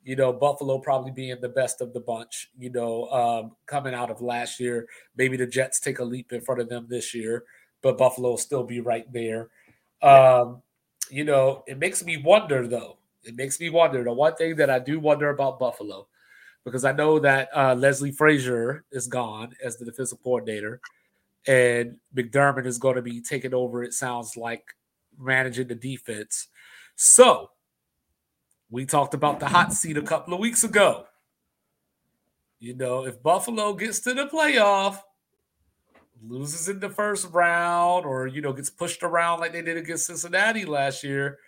You 0.10 0.16
know, 0.16 0.34
Buffalo 0.34 0.80
probably 0.80 1.12
being 1.12 1.40
the 1.40 1.50
best 1.50 1.82
of 1.82 1.94
the 1.94 2.00
bunch, 2.00 2.50
you 2.58 2.72
know, 2.72 3.06
um, 3.12 3.52
coming 3.68 3.94
out 3.94 4.10
of 4.10 4.22
last 4.24 4.60
year. 4.60 4.88
Maybe 5.16 5.38
the 5.38 5.46
Jets 5.46 5.80
take 5.80 6.00
a 6.00 6.04
leap 6.04 6.34
in 6.34 6.42
front 6.42 6.62
of 6.62 6.68
them 6.68 6.88
this 6.90 7.14
year, 7.14 7.44
but 7.84 8.00
Buffalo 8.00 8.32
will 8.32 8.38
still 8.38 8.64
be 8.64 8.80
right 8.80 9.06
there. 9.14 9.50
Um, 10.02 10.64
you 11.12 11.26
know, 11.26 11.64
it 11.68 11.78
makes 11.78 12.04
me 12.04 12.18
wonder, 12.18 12.66
though, 12.66 12.98
it 13.24 13.36
makes 13.36 13.60
me 13.60 13.70
wonder. 13.70 14.04
The 14.04 14.12
one 14.12 14.34
thing 14.34 14.56
that 14.56 14.72
I 14.72 14.80
do 14.80 15.00
wonder 15.00 15.30
about 15.30 15.60
Buffalo, 15.60 16.08
because 16.66 16.86
I 16.86 16.92
know 16.92 17.20
that 17.20 17.50
uh, 17.56 17.76
Leslie 17.76 18.12
Frazier 18.12 18.86
is 18.92 19.06
gone 19.06 19.54
as 19.64 19.78
the 19.78 19.86
defensive 19.86 20.24
coordinator, 20.24 20.82
and 21.46 21.98
McDermott 22.18 22.66
is 22.66 22.80
going 22.80 22.96
to 22.96 23.04
be 23.04 23.22
taking 23.22 23.54
over. 23.54 23.84
It 23.84 23.94
sounds 23.94 24.36
like 24.36 24.64
managing 25.20 25.68
the 25.68 25.76
defense. 25.76 26.48
So 26.96 27.52
we 28.70 28.86
talked 28.86 29.14
about 29.14 29.40
the 29.40 29.48
hot 29.48 29.74
seat 29.74 29.98
a 29.98 30.02
couple 30.02 30.34
of 30.34 30.40
weeks 30.40 30.64
ago. 30.64 31.06
You 32.60 32.76
know, 32.76 33.06
if 33.06 33.22
Buffalo 33.24 33.74
gets 33.74 34.00
to 34.02 34.14
the 34.14 34.28
playoff, 34.28 35.02
loses 36.22 36.68
in 36.68 36.80
the 36.80 36.90
first 36.90 37.32
round, 37.32 38.06
or 38.06 38.28
you 38.28 38.42
know, 38.42 38.54
gets 38.54 38.70
pushed 38.70 39.04
around 39.04 39.40
like 39.40 39.54
they 39.54 39.62
did 39.62 39.78
against 39.78 40.08
Cincinnati 40.08 40.66
last 40.66 41.04
year, 41.04 41.40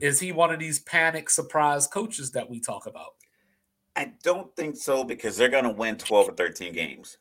is 0.00 0.20
he 0.20 0.32
one 0.32 0.52
of 0.52 0.60
these 0.60 0.78
panic 0.80 1.30
surprise 1.30 1.86
coaches 1.86 2.30
that 2.32 2.48
we 2.48 2.60
talk 2.60 2.86
about? 2.86 3.14
I 3.96 4.12
don't 4.22 4.54
think 4.54 4.76
so 4.76 5.04
because 5.04 5.36
they're 5.36 5.48
going 5.48 5.64
to 5.64 5.70
win 5.70 5.96
12 5.96 6.28
or 6.28 6.32
13 6.32 6.72
games. 6.74 7.16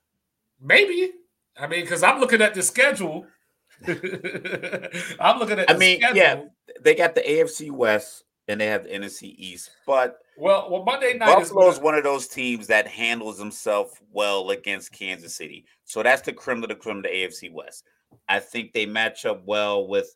Maybe. 0.61 1.11
I 1.57 1.67
mean, 1.67 1.81
because 1.81 2.03
I'm 2.03 2.19
looking 2.19 2.41
at 2.41 2.53
the 2.53 2.61
schedule. 2.61 3.25
I'm 3.87 5.39
looking 5.39 5.59
at. 5.59 5.71
I 5.71 5.77
mean, 5.77 5.99
schedule. 5.99 6.17
yeah, 6.17 6.43
they 6.81 6.95
got 6.95 7.15
the 7.15 7.21
AFC 7.21 7.71
West 7.71 8.24
and 8.47 8.61
they 8.61 8.67
have 8.67 8.83
the 8.83 8.89
NFC 8.89 9.35
East, 9.37 9.71
but 9.87 10.19
well, 10.37 10.69
well, 10.69 10.83
Monday 10.83 11.17
night 11.17 11.35
Buffalo 11.35 11.69
is 11.69 11.79
one 11.79 11.95
of 11.95 12.03
those 12.03 12.27
teams 12.27 12.67
that 12.67 12.87
handles 12.87 13.39
himself 13.39 14.01
well 14.11 14.49
against 14.51 14.91
Kansas 14.91 15.35
City. 15.35 15.65
So 15.85 16.03
that's 16.03 16.21
the 16.21 16.33
creme 16.33 16.61
de 16.61 16.67
the 16.67 16.75
creme 16.75 16.97
of 16.97 17.03
the 17.03 17.09
AFC 17.09 17.51
West. 17.51 17.85
I 18.29 18.39
think 18.39 18.73
they 18.73 18.85
match 18.85 19.25
up 19.25 19.43
well 19.45 19.87
with 19.87 20.15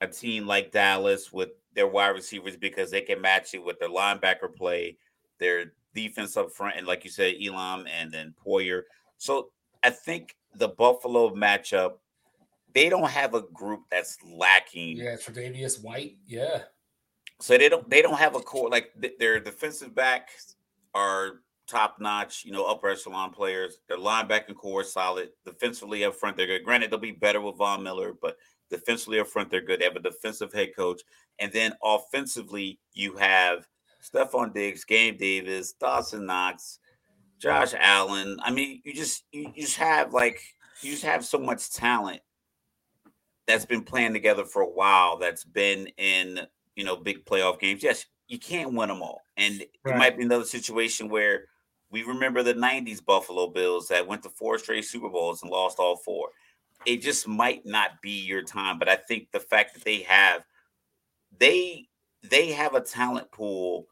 a 0.00 0.06
team 0.06 0.46
like 0.46 0.72
Dallas 0.72 1.32
with 1.32 1.50
their 1.74 1.86
wide 1.86 2.08
receivers 2.08 2.56
because 2.56 2.90
they 2.90 3.00
can 3.00 3.20
match 3.20 3.54
it 3.54 3.64
with 3.64 3.78
their 3.78 3.88
linebacker 3.88 4.54
play, 4.54 4.96
their 5.38 5.72
defense 5.94 6.36
up 6.36 6.52
front, 6.52 6.76
and 6.76 6.86
like 6.86 7.04
you 7.04 7.10
said, 7.10 7.34
Elam 7.42 7.86
and 7.86 8.12
then 8.12 8.34
Poyer. 8.44 8.82
So 9.18 9.50
I 9.82 9.90
think 9.90 10.36
the 10.54 10.68
Buffalo 10.68 11.34
matchup, 11.34 11.94
they 12.74 12.88
don't 12.88 13.10
have 13.10 13.34
a 13.34 13.42
group 13.42 13.82
that's 13.90 14.18
lacking. 14.24 14.98
Yeah, 14.98 15.16
Tre'Davious 15.16 15.82
White. 15.82 16.16
Yeah. 16.26 16.62
So 17.40 17.58
they 17.58 17.68
don't 17.68 17.88
they 17.90 18.02
don't 18.02 18.18
have 18.18 18.34
a 18.34 18.40
core 18.40 18.70
like 18.70 18.92
their 19.18 19.40
defensive 19.40 19.94
backs 19.94 20.56
are 20.94 21.40
top 21.66 21.96
notch, 22.00 22.44
you 22.44 22.52
know, 22.52 22.64
upper 22.64 22.88
echelon 22.88 23.30
players. 23.30 23.78
Their 23.88 23.98
linebacking 23.98 24.54
core 24.56 24.82
is 24.82 24.92
solid. 24.92 25.30
Defensively 25.44 26.04
up 26.04 26.14
front, 26.14 26.36
they're 26.36 26.46
good. 26.46 26.64
Granted, 26.64 26.90
they'll 26.90 26.98
be 26.98 27.12
better 27.12 27.40
with 27.40 27.56
Von 27.56 27.82
Miller, 27.82 28.14
but 28.20 28.36
defensively 28.70 29.20
up 29.20 29.26
front, 29.26 29.50
they're 29.50 29.60
good. 29.60 29.80
They 29.80 29.84
have 29.84 29.96
a 29.96 30.00
defensive 30.00 30.52
head 30.52 30.70
coach. 30.76 31.02
And 31.38 31.52
then 31.52 31.74
offensively, 31.84 32.78
you 32.92 33.16
have 33.16 33.66
Stefon 34.02 34.54
Diggs, 34.54 34.84
Gabe 34.84 35.18
Davis, 35.18 35.72
Dawson 35.72 36.26
Knox, 36.26 36.78
Josh 37.38 37.74
Allen. 37.78 38.38
I 38.42 38.50
mean, 38.50 38.80
you 38.84 38.94
just 38.94 39.24
you, 39.32 39.52
you 39.54 39.62
just 39.62 39.76
have 39.76 40.12
like 40.12 40.40
you 40.80 40.92
just 40.92 41.04
have 41.04 41.24
so 41.24 41.38
much 41.38 41.70
talent 41.72 42.20
that's 43.46 43.66
been 43.66 43.82
playing 43.82 44.12
together 44.12 44.44
for 44.44 44.62
a 44.62 44.70
while. 44.70 45.18
That's 45.18 45.44
been 45.44 45.88
in 45.98 46.40
you 46.76 46.84
know 46.84 46.96
big 46.96 47.24
playoff 47.24 47.58
games. 47.58 47.82
Yes, 47.82 48.06
you 48.28 48.38
can't 48.38 48.74
win 48.74 48.88
them 48.88 49.02
all, 49.02 49.22
and 49.36 49.64
right. 49.84 49.94
it 49.94 49.98
might 49.98 50.16
be 50.16 50.24
another 50.24 50.44
situation 50.44 51.08
where 51.08 51.46
we 51.90 52.02
remember 52.04 52.42
the 52.42 52.54
'90s 52.54 53.04
Buffalo 53.04 53.48
Bills 53.48 53.88
that 53.88 54.06
went 54.06 54.22
to 54.22 54.30
four 54.30 54.58
straight 54.58 54.84
Super 54.84 55.08
Bowls 55.08 55.42
and 55.42 55.50
lost 55.50 55.78
all 55.78 55.96
four. 55.96 56.28
It 56.84 57.02
just 57.02 57.26
might 57.26 57.64
not 57.64 58.00
be 58.02 58.24
your 58.24 58.42
time, 58.42 58.78
but 58.78 58.88
I 58.88 58.96
think 58.96 59.28
the 59.32 59.40
fact 59.40 59.74
that 59.74 59.84
they 59.84 60.02
have 60.02 60.44
they 61.36 61.88
they 62.22 62.52
have 62.52 62.74
a 62.74 62.80
talent 62.80 63.32
pool 63.32 63.86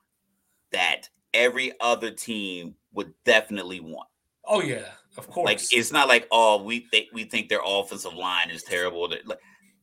that 0.73 1.09
every 1.33 1.73
other 1.81 2.11
team 2.11 2.75
would 2.93 3.13
definitely 3.25 3.81
want. 3.81 4.09
Oh 4.45 4.61
yeah, 4.61 4.87
of 5.17 5.29
course. 5.29 5.47
Like 5.47 5.61
it's 5.73 5.93
not 5.93 6.09
like 6.09 6.29
oh 6.31 6.63
we 6.63 6.87
they, 6.93 7.09
we 7.13 7.25
think 7.25 7.49
their 7.49 7.63
offensive 7.65 8.15
line 8.15 8.51
is 8.51 8.63
terrible. 8.63 9.13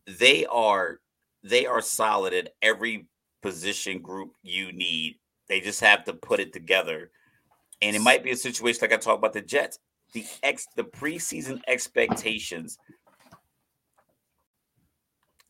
They 0.07 0.45
are 0.45 0.99
they 1.43 1.65
are 1.65 1.81
solid 1.81 2.33
at 2.33 2.53
every 2.61 3.07
position 3.41 4.01
group 4.01 4.33
you 4.43 4.71
need. 4.71 5.17
They 5.47 5.59
just 5.59 5.81
have 5.81 6.05
to 6.05 6.13
put 6.13 6.39
it 6.39 6.53
together. 6.53 7.11
And 7.81 7.95
it 7.95 8.01
might 8.01 8.23
be 8.23 8.31
a 8.31 8.35
situation 8.35 8.79
like 8.81 8.93
I 8.93 8.97
talked 8.97 9.19
about 9.19 9.33
the 9.33 9.41
Jets. 9.41 9.79
The 10.13 10.25
ex 10.43 10.67
the 10.75 10.83
preseason 10.83 11.61
expectations 11.67 12.77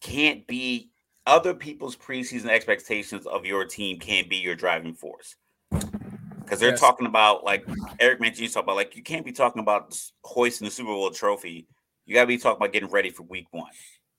can't 0.02 0.46
be 0.46 0.92
other 1.26 1.54
people's 1.54 1.96
preseason 1.96 2.48
expectations 2.48 3.26
of 3.26 3.46
your 3.46 3.66
team 3.66 4.00
can't 4.00 4.30
be 4.30 4.38
your 4.38 4.56
driving 4.56 4.94
force 4.94 5.36
because 5.72 6.60
they're 6.60 6.70
yes. 6.72 6.80
talking 6.80 7.08
about 7.08 7.44
like 7.44 7.66
Eric 8.00 8.22
mentioned. 8.22 8.42
You 8.42 8.50
talk 8.50 8.64
about 8.64 8.76
like 8.76 8.96
you 8.96 9.02
can't 9.02 9.26
be 9.26 9.32
talking 9.32 9.62
about 9.62 10.00
hoisting 10.24 10.66
the 10.66 10.72
Super 10.72 10.90
Bowl 10.90 11.10
trophy 11.10 11.68
you 12.06 12.16
got 12.16 12.22
to 12.22 12.28
be 12.28 12.38
talking 12.38 12.58
about 12.58 12.74
getting 12.74 12.90
ready 12.90 13.10
for 13.10 13.24
week 13.24 13.48
one. 13.52 13.72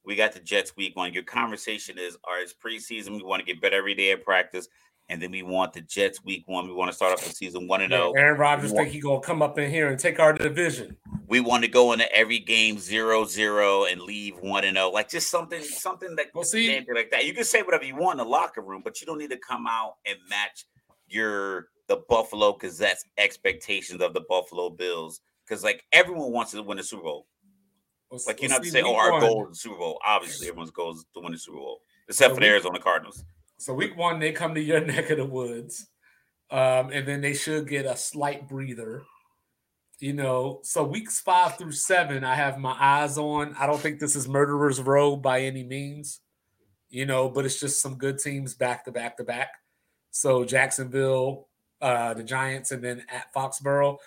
We 0.04 0.16
got 0.16 0.32
the 0.32 0.40
Jets 0.40 0.76
week 0.76 0.96
one. 0.96 1.12
Your 1.12 1.22
conversation 1.22 1.98
is, 1.98 2.16
all 2.24 2.34
right, 2.34 2.42
it's 2.42 2.54
preseason. 2.54 3.16
We 3.16 3.22
want 3.22 3.40
to 3.40 3.46
get 3.46 3.60
better 3.60 3.76
every 3.76 3.94
day 3.94 4.12
at 4.12 4.24
practice. 4.24 4.68
And 5.08 5.20
then 5.20 5.30
we 5.30 5.42
want 5.42 5.72
the 5.72 5.80
Jets 5.82 6.24
week 6.24 6.44
one. 6.46 6.66
We 6.66 6.72
want 6.72 6.90
to 6.90 6.96
start 6.96 7.12
off 7.12 7.24
the 7.24 7.30
season 7.30 7.68
one 7.68 7.82
and 7.82 7.92
zero. 7.92 8.12
Oh. 8.16 8.18
Aaron 8.18 8.38
Rodgers 8.38 8.72
think 8.72 8.88
he 8.88 9.00
gonna 9.00 9.20
come 9.20 9.42
up 9.42 9.58
in 9.58 9.70
here 9.70 9.88
and 9.88 9.98
take 9.98 10.18
our 10.18 10.32
division. 10.32 10.96
We 11.26 11.40
want 11.40 11.64
to 11.64 11.68
go 11.68 11.92
into 11.92 12.10
every 12.14 12.38
game 12.38 12.78
zero 12.78 13.24
zero 13.24 13.84
and 13.84 14.00
leave 14.00 14.38
one 14.38 14.64
and 14.64 14.76
zero, 14.76 14.90
like 14.90 15.10
just 15.10 15.30
something 15.30 15.62
something 15.62 16.16
that 16.16 16.26
well, 16.34 16.44
see, 16.44 16.84
like 16.94 17.10
that. 17.10 17.26
You 17.26 17.34
can 17.34 17.44
say 17.44 17.62
whatever 17.62 17.84
you 17.84 17.96
want 17.96 18.20
in 18.20 18.24
the 18.24 18.30
locker 18.30 18.62
room, 18.62 18.80
but 18.84 19.00
you 19.00 19.06
don't 19.06 19.18
need 19.18 19.30
to 19.30 19.38
come 19.38 19.66
out 19.66 19.96
and 20.06 20.16
match 20.30 20.64
your 21.08 21.68
the 21.88 21.96
Buffalo 22.08 22.56
Gazette's 22.56 23.04
expectations 23.18 24.00
of 24.00 24.14
the 24.14 24.22
Buffalo 24.28 24.70
Bills 24.70 25.20
because 25.46 25.62
like 25.62 25.84
everyone 25.92 26.32
wants 26.32 26.52
to 26.52 26.62
win 26.62 26.78
the 26.78 26.82
Super 26.82 27.02
Bowl. 27.02 27.26
Like 28.26 28.42
you're 28.42 28.50
not 28.50 28.64
saying, 28.64 28.84
"Oh, 28.86 28.94
our 28.94 29.20
goal 29.20 29.44
is 29.44 29.50
the 29.50 29.56
Super 29.56 29.76
Bowl." 29.76 29.98
Obviously, 30.06 30.48
everyone's 30.48 30.70
goal 30.70 30.92
is 30.92 31.04
to 31.14 31.20
win 31.20 31.32
the 31.32 31.38
Super 31.38 31.58
Bowl, 31.58 31.80
except 32.08 32.30
so 32.30 32.34
for 32.34 32.40
the 32.40 32.46
Arizona 32.46 32.78
Cardinals. 32.78 33.24
So 33.56 33.72
week 33.72 33.96
one, 33.96 34.18
they 34.18 34.32
come 34.32 34.54
to 34.54 34.60
your 34.60 34.80
neck 34.84 35.10
of 35.10 35.18
the 35.18 35.24
woods, 35.24 35.88
um, 36.50 36.90
and 36.90 37.08
then 37.08 37.20
they 37.22 37.32
should 37.32 37.68
get 37.68 37.86
a 37.86 37.96
slight 37.96 38.48
breather. 38.48 39.02
You 39.98 40.12
know, 40.12 40.60
so 40.64 40.82
weeks 40.82 41.20
five 41.20 41.56
through 41.56 41.72
seven, 41.72 42.24
I 42.24 42.34
have 42.34 42.58
my 42.58 42.76
eyes 42.78 43.16
on. 43.18 43.54
I 43.58 43.66
don't 43.66 43.80
think 43.80 43.98
this 43.98 44.16
is 44.16 44.28
murderers 44.28 44.80
row 44.80 45.16
by 45.16 45.42
any 45.42 45.62
means, 45.62 46.20
you 46.90 47.06
know, 47.06 47.30
but 47.30 47.44
it's 47.44 47.60
just 47.60 47.80
some 47.80 47.96
good 47.96 48.18
teams 48.18 48.54
back 48.54 48.84
to 48.84 48.92
back 48.92 49.16
to 49.18 49.24
back. 49.24 49.50
So 50.10 50.44
Jacksonville, 50.44 51.48
uh, 51.80 52.14
the 52.14 52.24
Giants, 52.24 52.72
and 52.72 52.82
then 52.82 53.04
at 53.08 53.32
Foxborough, 53.32 53.98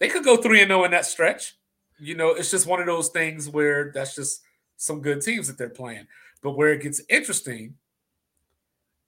they 0.00 0.08
could 0.08 0.24
go 0.24 0.36
three 0.38 0.62
and 0.62 0.70
zero 0.70 0.80
oh 0.80 0.84
in 0.84 0.90
that 0.92 1.06
stretch. 1.06 1.54
You 2.02 2.16
know, 2.16 2.30
it's 2.30 2.50
just 2.50 2.66
one 2.66 2.80
of 2.80 2.86
those 2.86 3.10
things 3.10 3.48
where 3.48 3.92
that's 3.94 4.14
just 4.14 4.42
some 4.76 5.00
good 5.00 5.22
teams 5.22 5.46
that 5.46 5.56
they're 5.56 5.68
playing. 5.70 6.06
But 6.42 6.52
where 6.52 6.72
it 6.72 6.82
gets 6.82 7.00
interesting 7.08 7.74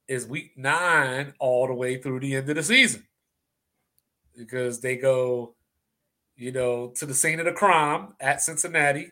is 0.07 0.25
week 0.25 0.57
nine 0.57 1.33
all 1.39 1.67
the 1.67 1.73
way 1.73 1.97
through 1.97 2.21
the 2.21 2.35
end 2.35 2.49
of 2.49 2.55
the 2.55 2.63
season 2.63 3.05
because 4.37 4.79
they 4.79 4.95
go, 4.95 5.55
you 6.37 6.51
know, 6.51 6.87
to 6.95 7.05
the 7.05 7.13
scene 7.13 7.39
of 7.39 7.45
the 7.45 7.51
crime 7.51 8.13
at 8.19 8.41
Cincinnati. 8.41 9.11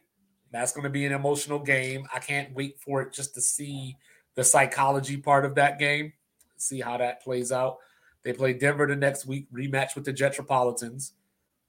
That's 0.51 0.72
going 0.72 0.84
to 0.84 0.89
be 0.89 1.05
an 1.05 1.11
emotional 1.11 1.60
game. 1.60 2.07
I 2.14 2.19
can't 2.19 2.53
wait 2.53 2.80
for 2.80 3.01
it 3.01 3.11
just 3.11 3.34
to 3.35 3.41
see 3.41 3.97
the 4.35 4.43
psychology 4.43 5.18
part 5.18 5.45
of 5.45 5.55
that 5.55 5.80
game, 5.80 6.14
see 6.57 6.80
how 6.80 6.97
that 6.97 7.23
plays 7.23 7.51
out. 7.51 7.77
They 8.23 8.34
play 8.34 8.53
Denver 8.53 8.88
the 8.88 8.95
next 8.95 9.26
week, 9.26 9.47
rematch 9.51 9.95
with 9.95 10.05
the 10.05 10.14
Jetropolitans 10.14 11.14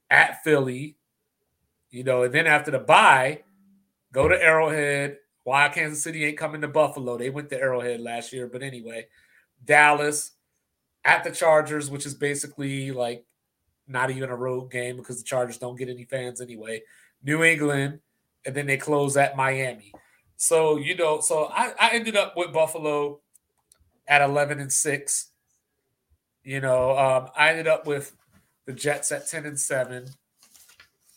at 0.09 0.43
Philly, 0.43 0.95
you 1.95 2.03
know, 2.03 2.23
and 2.23 2.33
then 2.33 2.45
after 2.45 2.71
the 2.71 2.79
bye, 2.79 3.43
go 4.11 4.27
to 4.27 4.35
Arrowhead, 4.35 5.17
why 5.45 5.69
Kansas 5.69 6.03
City 6.03 6.25
ain't 6.25 6.37
coming 6.37 6.59
to 6.59 6.67
Buffalo? 6.67 7.17
They 7.17 7.29
went 7.29 7.49
to 7.51 7.57
Arrowhead 7.57 8.01
last 8.01 8.33
year, 8.33 8.47
but 8.47 8.61
anyway, 8.61 9.07
Dallas 9.63 10.31
at 11.05 11.23
the 11.23 11.31
Chargers, 11.31 11.89
which 11.89 12.05
is 12.05 12.13
basically 12.13 12.91
like 12.91 13.23
not 13.87 14.11
even 14.11 14.29
a 14.29 14.35
road 14.35 14.71
game 14.71 14.97
because 14.97 15.19
the 15.19 15.23
Chargers 15.23 15.57
don't 15.57 15.77
get 15.77 15.87
any 15.87 16.03
fans 16.03 16.41
anyway. 16.41 16.81
New 17.23 17.43
England, 17.43 17.99
and 18.45 18.53
then 18.53 18.65
they 18.67 18.75
close 18.75 19.15
at 19.15 19.37
Miami. 19.37 19.93
So 20.35 20.75
you 20.75 20.97
know, 20.97 21.21
so 21.21 21.45
I, 21.45 21.71
I 21.79 21.89
ended 21.93 22.17
up 22.17 22.35
with 22.35 22.51
Buffalo 22.51 23.21
at 24.05 24.21
eleven 24.21 24.59
and 24.59 24.73
six. 24.73 25.31
You 26.43 26.59
know, 26.59 26.97
um, 26.97 27.29
I 27.37 27.51
ended 27.51 27.67
up 27.67 27.87
with 27.87 28.13
the 28.65 28.73
Jets 28.73 29.13
at 29.13 29.29
ten 29.29 29.45
and 29.45 29.57
seven. 29.57 30.09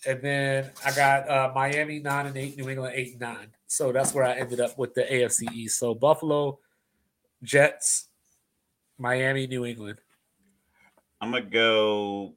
And 0.06 0.22
then 0.22 0.70
I 0.84 0.92
got 0.92 1.28
uh, 1.28 1.52
Miami 1.54 1.98
nine 1.98 2.26
and 2.26 2.36
eight, 2.36 2.56
New 2.56 2.68
England 2.68 2.94
eight 2.94 3.12
and 3.12 3.20
nine. 3.20 3.48
So 3.66 3.92
that's 3.92 4.14
where 4.14 4.24
I 4.24 4.34
ended 4.34 4.60
up 4.60 4.78
with 4.78 4.94
the 4.94 5.02
AFC 5.02 5.52
East. 5.52 5.78
So 5.78 5.94
Buffalo, 5.94 6.60
Jets, 7.42 8.08
Miami, 8.96 9.46
New 9.46 9.64
England. 9.64 10.00
I'm 11.20 11.32
gonna 11.32 11.44
go 11.44 12.34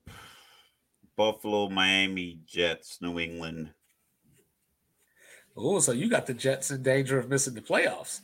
Buffalo, 1.15 1.69
Miami, 1.69 2.39
Jets, 2.45 2.97
New 3.01 3.19
England. 3.19 3.69
Oh, 5.55 5.79
so 5.79 5.91
you 5.91 6.09
got 6.09 6.25
the 6.25 6.33
Jets 6.33 6.71
in 6.71 6.81
danger 6.81 7.19
of 7.19 7.29
missing 7.29 7.53
the 7.53 7.61
playoffs? 7.61 8.21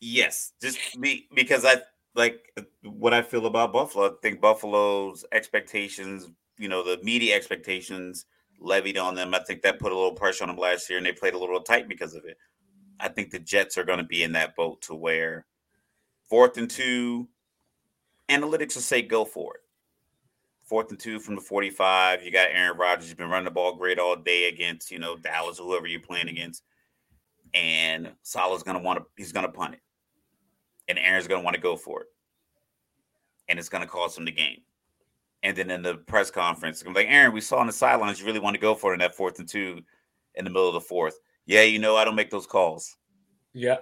Yes, 0.00 0.52
just 0.60 0.78
be, 1.00 1.26
because 1.34 1.64
I 1.64 1.76
like 2.14 2.52
what 2.82 3.12
I 3.12 3.22
feel 3.22 3.46
about 3.46 3.72
Buffalo. 3.72 4.06
I 4.06 4.12
think 4.22 4.40
Buffalo's 4.40 5.24
expectations, 5.32 6.28
you 6.58 6.68
know, 6.68 6.84
the 6.84 7.02
media 7.02 7.34
expectations 7.34 8.26
levied 8.60 8.98
on 8.98 9.14
them. 9.14 9.34
I 9.34 9.40
think 9.40 9.62
that 9.62 9.78
put 9.78 9.92
a 9.92 9.94
little 9.94 10.12
pressure 10.12 10.44
on 10.44 10.48
them 10.48 10.58
last 10.58 10.88
year, 10.88 10.98
and 10.98 11.06
they 11.06 11.12
played 11.12 11.34
a 11.34 11.38
little 11.38 11.60
tight 11.60 11.88
because 11.88 12.14
of 12.14 12.24
it. 12.24 12.36
I 13.00 13.08
think 13.08 13.30
the 13.30 13.38
Jets 13.38 13.78
are 13.78 13.84
going 13.84 13.98
to 13.98 14.04
be 14.04 14.22
in 14.22 14.32
that 14.32 14.56
boat 14.56 14.82
to 14.82 14.94
where 14.94 15.46
fourth 16.28 16.56
and 16.56 16.68
two, 16.68 17.28
analytics 18.28 18.74
will 18.74 18.82
say 18.82 19.02
go 19.02 19.24
for 19.24 19.54
it. 19.54 19.60
Fourth 20.64 20.90
and 20.90 20.98
two 20.98 21.18
from 21.18 21.36
the 21.36 21.40
45. 21.40 22.24
You 22.24 22.30
got 22.30 22.48
Aaron 22.52 22.76
Rodgers. 22.76 23.08
You've 23.08 23.16
been 23.16 23.30
running 23.30 23.46
the 23.46 23.50
ball 23.50 23.76
great 23.76 23.98
all 23.98 24.16
day 24.16 24.48
against, 24.48 24.90
you 24.90 24.98
know, 24.98 25.16
Dallas 25.16 25.58
or 25.58 25.66
whoever 25.66 25.86
you're 25.86 26.00
playing 26.00 26.28
against. 26.28 26.62
And 27.54 28.12
Saleh's 28.22 28.62
going 28.62 28.76
to 28.76 28.82
want 28.82 28.98
to, 28.98 29.06
he's 29.16 29.32
going 29.32 29.46
to 29.46 29.52
punt 29.52 29.74
it. 29.74 29.80
And 30.88 30.98
Aaron's 30.98 31.26
going 31.26 31.40
to 31.40 31.44
want 31.44 31.54
to 31.54 31.62
go 31.62 31.76
for 31.76 32.02
it. 32.02 32.08
And 33.48 33.58
it's 33.58 33.70
going 33.70 33.82
to 33.82 33.88
cost 33.88 34.18
him 34.18 34.26
the 34.26 34.32
game. 34.32 34.58
And 35.42 35.56
then 35.56 35.70
in 35.70 35.82
the 35.82 35.94
press 35.94 36.30
conference, 36.30 36.82
I'm 36.82 36.92
like, 36.94 37.06
Aaron, 37.08 37.32
we 37.32 37.40
saw 37.40 37.58
on 37.58 37.68
the 37.68 37.72
sidelines 37.72 38.18
you 38.18 38.26
really 38.26 38.40
want 38.40 38.54
to 38.54 38.60
go 38.60 38.74
for 38.74 38.92
it 38.92 38.94
in 38.94 39.00
that 39.00 39.14
fourth 39.14 39.38
and 39.38 39.48
two 39.48 39.80
in 40.34 40.44
the 40.44 40.50
middle 40.50 40.68
of 40.68 40.74
the 40.74 40.80
fourth. 40.80 41.18
Yeah, 41.46 41.62
you 41.62 41.78
know, 41.78 41.96
I 41.96 42.04
don't 42.04 42.16
make 42.16 42.30
those 42.30 42.46
calls. 42.46 42.96
Yeah. 43.54 43.78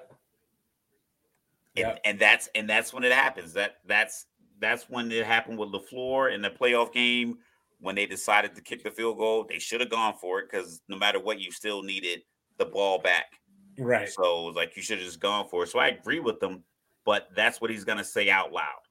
And, 1.77 1.87
yeah. 1.87 1.99
and 2.05 2.19
that's 2.19 2.49
and 2.55 2.69
that's 2.69 2.93
when 2.93 3.05
it 3.05 3.13
happens. 3.13 3.53
That 3.55 3.77
that's 3.87 4.27
that's 4.61 4.85
when 4.89 5.11
it 5.13 5.27
happened 5.27 5.59
with 5.59 5.73
LaFleur 5.73 6.35
in 6.35 6.43
the 6.43 6.51
playoff 6.51 6.93
game 6.93 7.39
when 7.81 7.95
they 7.95 8.07
decided 8.07 8.55
to 8.55 8.63
kick 8.63 8.83
the 8.83 8.91
field 8.91 9.19
goal. 9.19 9.45
They 9.49 9.59
should 9.59 9.81
have 9.81 9.91
gone 9.91 10.15
for 10.21 10.41
it 10.41 10.51
because 10.51 10.81
no 10.89 10.97
matter 10.97 11.21
what, 11.21 11.41
you 11.41 11.51
still 11.51 11.83
needed 11.83 12.21
the 12.59 12.65
ball 12.65 12.99
back. 12.99 13.27
Right. 13.79 14.09
So 14.09 14.47
like 14.47 14.77
you 14.77 14.83
should 14.83 14.99
have 14.99 15.07
just 15.07 15.21
gone 15.21 15.49
for 15.49 15.65
it. 15.65 15.69
So 15.69 15.79
I 15.79 15.89
agree 15.89 16.21
with 16.21 16.41
them, 16.41 16.65
but 17.05 17.29
that's 17.35 17.61
what 17.61 17.71
he's 17.71 17.85
gonna 17.85 18.05
say 18.05 18.31
out 18.31 18.53
loud. 18.53 18.86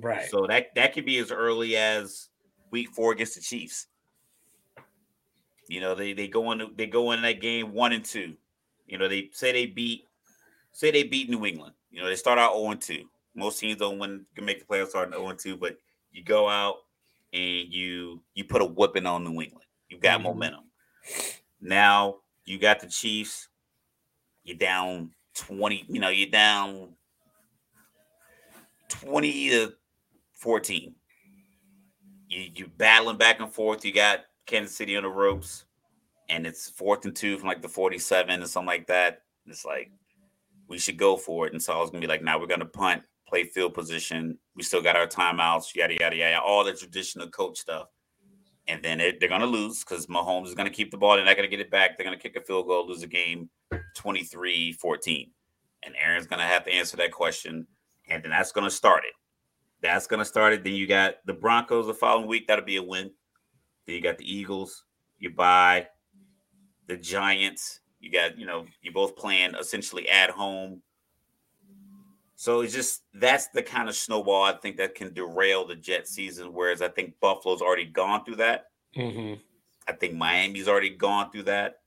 Right. 0.00 0.28
So 0.28 0.46
that 0.46 0.74
that 0.74 0.92
could 0.94 1.04
be 1.04 1.18
as 1.18 1.30
early 1.30 1.76
as 1.76 2.28
week 2.70 2.90
four 2.90 3.12
against 3.12 3.34
the 3.34 3.40
Chiefs. 3.40 3.86
You 5.68 5.80
know, 5.80 5.94
they 5.94 6.12
they 6.12 6.28
go 6.28 6.50
in 6.52 6.72
they 6.76 6.86
go 6.86 7.12
in 7.12 7.22
that 7.22 7.40
game 7.40 7.72
one 7.72 7.92
and 7.92 8.04
two. 8.04 8.34
You 8.86 8.98
know, 8.98 9.08
they 9.08 9.30
say 9.32 9.52
they 9.52 9.66
beat 9.66 10.04
say 10.72 10.90
they 10.90 11.04
beat 11.04 11.30
New 11.30 11.46
England. 11.46 11.74
You 11.90 12.02
know, 12.02 12.08
they 12.08 12.16
start 12.16 12.38
out 12.38 12.54
0 12.54 12.70
and 12.70 12.80
2. 12.80 13.04
Most 13.34 13.58
teams 13.58 13.78
don't 13.78 13.98
win 13.98 14.26
can 14.34 14.44
make 14.44 14.60
the 14.60 14.64
playoffs 14.64 14.88
starting 14.88 15.14
0 15.14 15.28
and 15.28 15.38
2, 15.38 15.56
but 15.56 15.76
you 16.12 16.24
go 16.24 16.48
out 16.48 16.76
and 17.32 17.72
you 17.72 18.22
you 18.34 18.44
put 18.44 18.62
a 18.62 18.64
whipping 18.64 19.06
on 19.06 19.24
New 19.24 19.40
England. 19.40 19.66
You've 19.88 20.00
got 20.00 20.20
mm-hmm. 20.20 20.28
momentum. 20.28 20.64
Now 21.60 22.16
you 22.44 22.58
got 22.58 22.80
the 22.80 22.88
Chiefs. 22.88 23.48
You're 24.42 24.56
down 24.56 25.10
20, 25.34 25.84
you 25.88 26.00
know, 26.00 26.08
you're 26.08 26.30
down 26.30 26.94
20 28.88 29.50
to 29.50 29.72
14. 30.40 30.94
You 32.28 32.50
you 32.54 32.70
battling 32.76 33.18
back 33.18 33.40
and 33.40 33.52
forth. 33.52 33.84
You 33.84 33.92
got 33.92 34.20
Kansas 34.46 34.76
City 34.76 34.96
on 34.96 35.02
the 35.02 35.08
ropes, 35.08 35.64
and 36.28 36.46
it's 36.46 36.70
fourth 36.70 37.04
and 37.04 37.14
two 37.14 37.38
from 37.38 37.48
like 37.48 37.62
the 37.62 37.68
47 37.68 38.42
or 38.42 38.46
something 38.46 38.66
like 38.66 38.86
that. 38.86 39.22
It's 39.46 39.64
like 39.64 39.90
we 40.68 40.78
should 40.78 40.96
go 40.96 41.16
for 41.16 41.46
it. 41.46 41.52
And 41.52 41.62
so 41.62 41.72
I 41.72 41.80
was 41.80 41.90
gonna 41.90 42.00
be 42.00 42.06
like, 42.06 42.22
now 42.22 42.38
we're 42.38 42.46
gonna 42.46 42.64
punt, 42.64 43.02
play 43.28 43.44
field 43.44 43.74
position. 43.74 44.38
We 44.56 44.62
still 44.62 44.82
got 44.82 44.96
our 44.96 45.06
timeouts, 45.06 45.74
yada 45.74 45.96
yada 46.00 46.16
yada, 46.16 46.40
all 46.40 46.64
the 46.64 46.72
traditional 46.72 47.28
coach 47.28 47.58
stuff. 47.58 47.88
And 48.68 48.82
then 48.82 49.00
it, 49.00 49.20
they're 49.20 49.28
gonna 49.28 49.46
lose 49.46 49.84
because 49.84 50.06
Mahomes 50.06 50.46
is 50.46 50.54
gonna 50.54 50.70
keep 50.70 50.90
the 50.90 50.96
ball. 50.96 51.16
They're 51.16 51.24
not 51.24 51.36
gonna 51.36 51.48
get 51.48 51.60
it 51.60 51.70
back. 51.70 51.98
They're 51.98 52.04
gonna 52.04 52.16
kick 52.16 52.36
a 52.36 52.40
field 52.40 52.66
goal, 52.66 52.86
lose 52.86 53.02
a 53.02 53.08
game 53.08 53.50
23-14. 53.98 55.30
And 55.82 55.94
Aaron's 56.00 56.26
gonna 56.26 56.46
have 56.46 56.64
to 56.64 56.72
answer 56.72 56.96
that 56.98 57.12
question. 57.12 57.66
And 58.08 58.22
then 58.22 58.30
that's 58.30 58.52
gonna 58.52 58.70
start 58.70 59.02
it. 59.04 59.14
That's 59.82 60.06
gonna 60.06 60.24
start 60.24 60.52
it. 60.52 60.64
Then 60.64 60.74
you 60.74 60.86
got 60.86 61.16
the 61.26 61.32
Broncos 61.32 61.86
the 61.86 61.94
following 61.94 62.28
week. 62.28 62.46
That'll 62.46 62.64
be 62.64 62.76
a 62.76 62.82
win. 62.82 63.10
Then 63.86 63.96
you 63.96 64.02
got 64.02 64.18
the 64.18 64.30
Eagles. 64.30 64.84
You 65.18 65.30
buy 65.30 65.88
the 66.86 66.96
Giants. 66.96 67.80
You 68.00 68.10
got, 68.10 68.38
you 68.38 68.46
know, 68.46 68.66
you 68.82 68.92
both 68.92 69.16
playing 69.16 69.54
essentially 69.54 70.08
at 70.08 70.30
home. 70.30 70.82
So 72.36 72.62
it's 72.62 72.72
just 72.72 73.02
that's 73.12 73.48
the 73.48 73.62
kind 73.62 73.88
of 73.88 73.94
snowball 73.94 74.44
I 74.44 74.52
think 74.52 74.78
that 74.78 74.94
can 74.94 75.12
derail 75.12 75.66
the 75.66 75.76
Jet 75.76 76.08
season. 76.08 76.54
Whereas 76.54 76.80
I 76.80 76.88
think 76.88 77.14
Buffalo's 77.20 77.60
already 77.60 77.84
gone 77.84 78.24
through 78.24 78.36
that. 78.36 78.66
Mm-hmm. 78.96 79.34
I 79.86 79.92
think 79.92 80.14
Miami's 80.14 80.68
already 80.68 80.90
gone 80.90 81.30
through 81.30 81.44
that. 81.44 81.80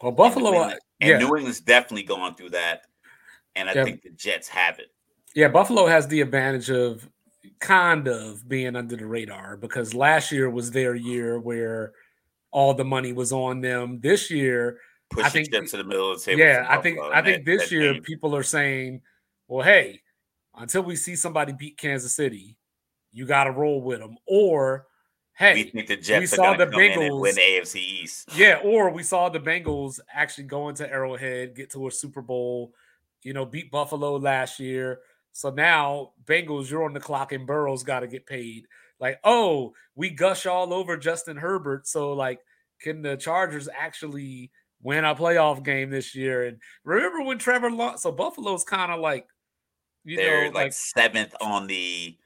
Well, 0.00 0.12
Buffalo 0.12 0.46
and 0.46 0.54
New 0.54 0.62
England, 0.62 0.80
yeah. 1.00 1.08
and 1.08 1.18
New 1.20 1.36
England's 1.36 1.60
definitely 1.60 2.04
gone 2.04 2.34
through 2.34 2.50
that, 2.50 2.86
and 3.54 3.68
I 3.68 3.74
yeah. 3.74 3.84
think 3.84 4.02
the 4.02 4.10
Jets 4.10 4.48
have 4.48 4.78
it. 4.78 4.90
Yeah, 5.34 5.48
Buffalo 5.48 5.86
has 5.86 6.08
the 6.08 6.22
advantage 6.22 6.70
of 6.70 7.08
kind 7.60 8.08
of 8.08 8.48
being 8.48 8.74
under 8.74 8.96
the 8.96 9.06
radar 9.06 9.56
because 9.56 9.94
last 9.94 10.32
year 10.32 10.50
was 10.50 10.70
their 10.70 10.94
year 10.94 11.38
where 11.38 11.92
all 12.50 12.74
the 12.74 12.84
money 12.84 13.12
was 13.12 13.32
on 13.32 13.60
them. 13.60 14.00
This 14.00 14.30
year, 14.30 14.78
push 15.10 15.24
I 15.24 15.28
think, 15.28 15.52
chips 15.52 15.70
to 15.72 15.76
the 15.76 15.84
middle 15.84 16.10
of 16.10 16.18
the 16.18 16.24
table. 16.24 16.40
Yeah, 16.40 16.66
I 16.68 16.78
think 16.78 16.98
I 16.98 17.22
think 17.22 17.44
that, 17.44 17.44
this 17.44 17.68
that 17.68 17.74
year 17.74 17.92
game. 17.94 18.02
people 18.02 18.34
are 18.34 18.42
saying, 18.42 19.02
well, 19.46 19.64
hey, 19.64 20.00
until 20.56 20.82
we 20.82 20.96
see 20.96 21.16
somebody 21.16 21.52
beat 21.52 21.76
Kansas 21.76 22.14
City, 22.14 22.56
you 23.12 23.26
got 23.26 23.44
to 23.44 23.50
roll 23.50 23.82
with 23.82 24.00
them. 24.00 24.16
Or 24.26 24.86
hey, 25.34 25.54
we 25.54 25.64
think 25.64 25.88
the 25.88 25.96
Jets 25.96 26.20
we 26.20 26.26
saw 26.26 26.56
the 26.56 26.66
Bengals 26.66 27.20
win 27.20 27.34
the 27.34 27.40
AFC 27.40 27.76
East. 27.76 28.30
Yeah, 28.34 28.60
or 28.64 28.90
we 28.90 29.02
saw 29.02 29.28
the 29.28 29.40
Bengals 29.40 30.00
actually 30.12 30.44
go 30.44 30.68
into 30.68 30.90
Arrowhead, 30.90 31.54
get 31.54 31.70
to 31.72 31.88
a 31.88 31.90
Super 31.90 32.22
Bowl, 32.22 32.72
you 33.22 33.32
know, 33.32 33.44
beat 33.44 33.70
Buffalo 33.70 34.16
last 34.16 34.58
year. 34.60 35.00
So 35.32 35.50
now 35.50 36.12
Bengals, 36.24 36.70
you're 36.70 36.84
on 36.84 36.92
the 36.92 37.00
clock, 37.00 37.32
and 37.32 37.46
Burrow's 37.46 37.82
got 37.82 38.00
to 38.00 38.06
get 38.06 38.26
paid. 38.26 38.66
Like, 38.98 39.18
oh, 39.24 39.72
we 39.94 40.10
gush 40.10 40.46
all 40.46 40.74
over 40.74 40.96
Justin 40.96 41.36
Herbert. 41.36 41.86
So 41.86 42.12
like, 42.12 42.40
can 42.80 43.02
the 43.02 43.16
Chargers 43.16 43.68
actually 43.74 44.50
win 44.82 45.04
a 45.04 45.14
playoff 45.14 45.64
game 45.64 45.90
this 45.90 46.14
year? 46.14 46.46
And 46.46 46.58
remember 46.84 47.22
when 47.22 47.38
Trevor 47.38 47.70
lost? 47.70 48.02
So 48.02 48.12
Buffalo's 48.12 48.64
kind 48.64 48.92
of 48.92 49.00
like, 49.00 49.26
you 50.04 50.16
They're 50.16 50.42
know, 50.42 50.46
like, 50.48 50.54
like 50.54 50.72
seventh 50.72 51.34
on 51.40 51.66
the 51.66 52.16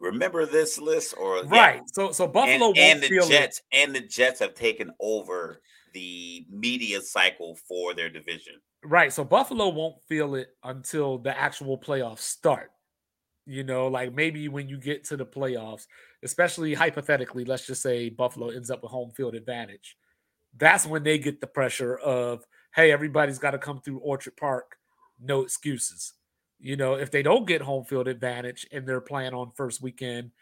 remember 0.00 0.46
this 0.46 0.78
list 0.78 1.14
or 1.18 1.42
right 1.46 1.76
yeah. 1.76 1.80
so 1.92 2.12
so 2.12 2.24
buffalo 2.26 2.68
and, 2.68 2.78
and 2.78 3.02
the 3.02 3.08
jets 3.28 3.62
it. 3.72 3.82
and 3.82 3.92
the 3.92 4.00
jets 4.00 4.38
have 4.38 4.54
taken 4.54 4.92
over 5.00 5.60
the 5.92 6.46
media 6.50 7.00
cycle 7.00 7.56
for 7.68 7.94
their 7.94 8.08
division. 8.08 8.54
Right 8.84 9.12
so 9.12 9.24
buffalo 9.24 9.68
won't 9.68 10.02
feel 10.08 10.34
it 10.34 10.48
until 10.62 11.18
the 11.18 11.36
actual 11.36 11.78
playoffs 11.78 12.20
start 12.20 12.70
you 13.44 13.64
know 13.64 13.88
like 13.88 14.14
maybe 14.14 14.48
when 14.48 14.68
you 14.68 14.78
get 14.78 15.02
to 15.04 15.16
the 15.16 15.26
playoffs 15.26 15.86
especially 16.22 16.74
hypothetically 16.74 17.44
let's 17.44 17.66
just 17.66 17.82
say 17.82 18.08
buffalo 18.08 18.50
ends 18.50 18.70
up 18.70 18.82
with 18.82 18.92
home 18.92 19.10
field 19.10 19.34
advantage. 19.34 19.96
That's 20.56 20.86
when 20.86 21.02
they 21.02 21.18
get 21.18 21.40
the 21.40 21.46
pressure 21.46 21.96
of 21.96 22.44
hey 22.74 22.92
everybody's 22.92 23.38
got 23.38 23.52
to 23.52 23.58
come 23.58 23.80
through 23.80 23.98
orchard 23.98 24.36
park 24.36 24.78
no 25.20 25.42
excuses. 25.42 26.14
You 26.60 26.76
know, 26.76 26.94
if 26.94 27.10
they 27.10 27.22
don't 27.22 27.46
get 27.46 27.62
home 27.62 27.84
field 27.84 28.08
advantage 28.08 28.66
and 28.72 28.86
they're 28.86 29.00
playing 29.00 29.34
on 29.34 29.52
first 29.54 29.80
weekend, 29.80 30.32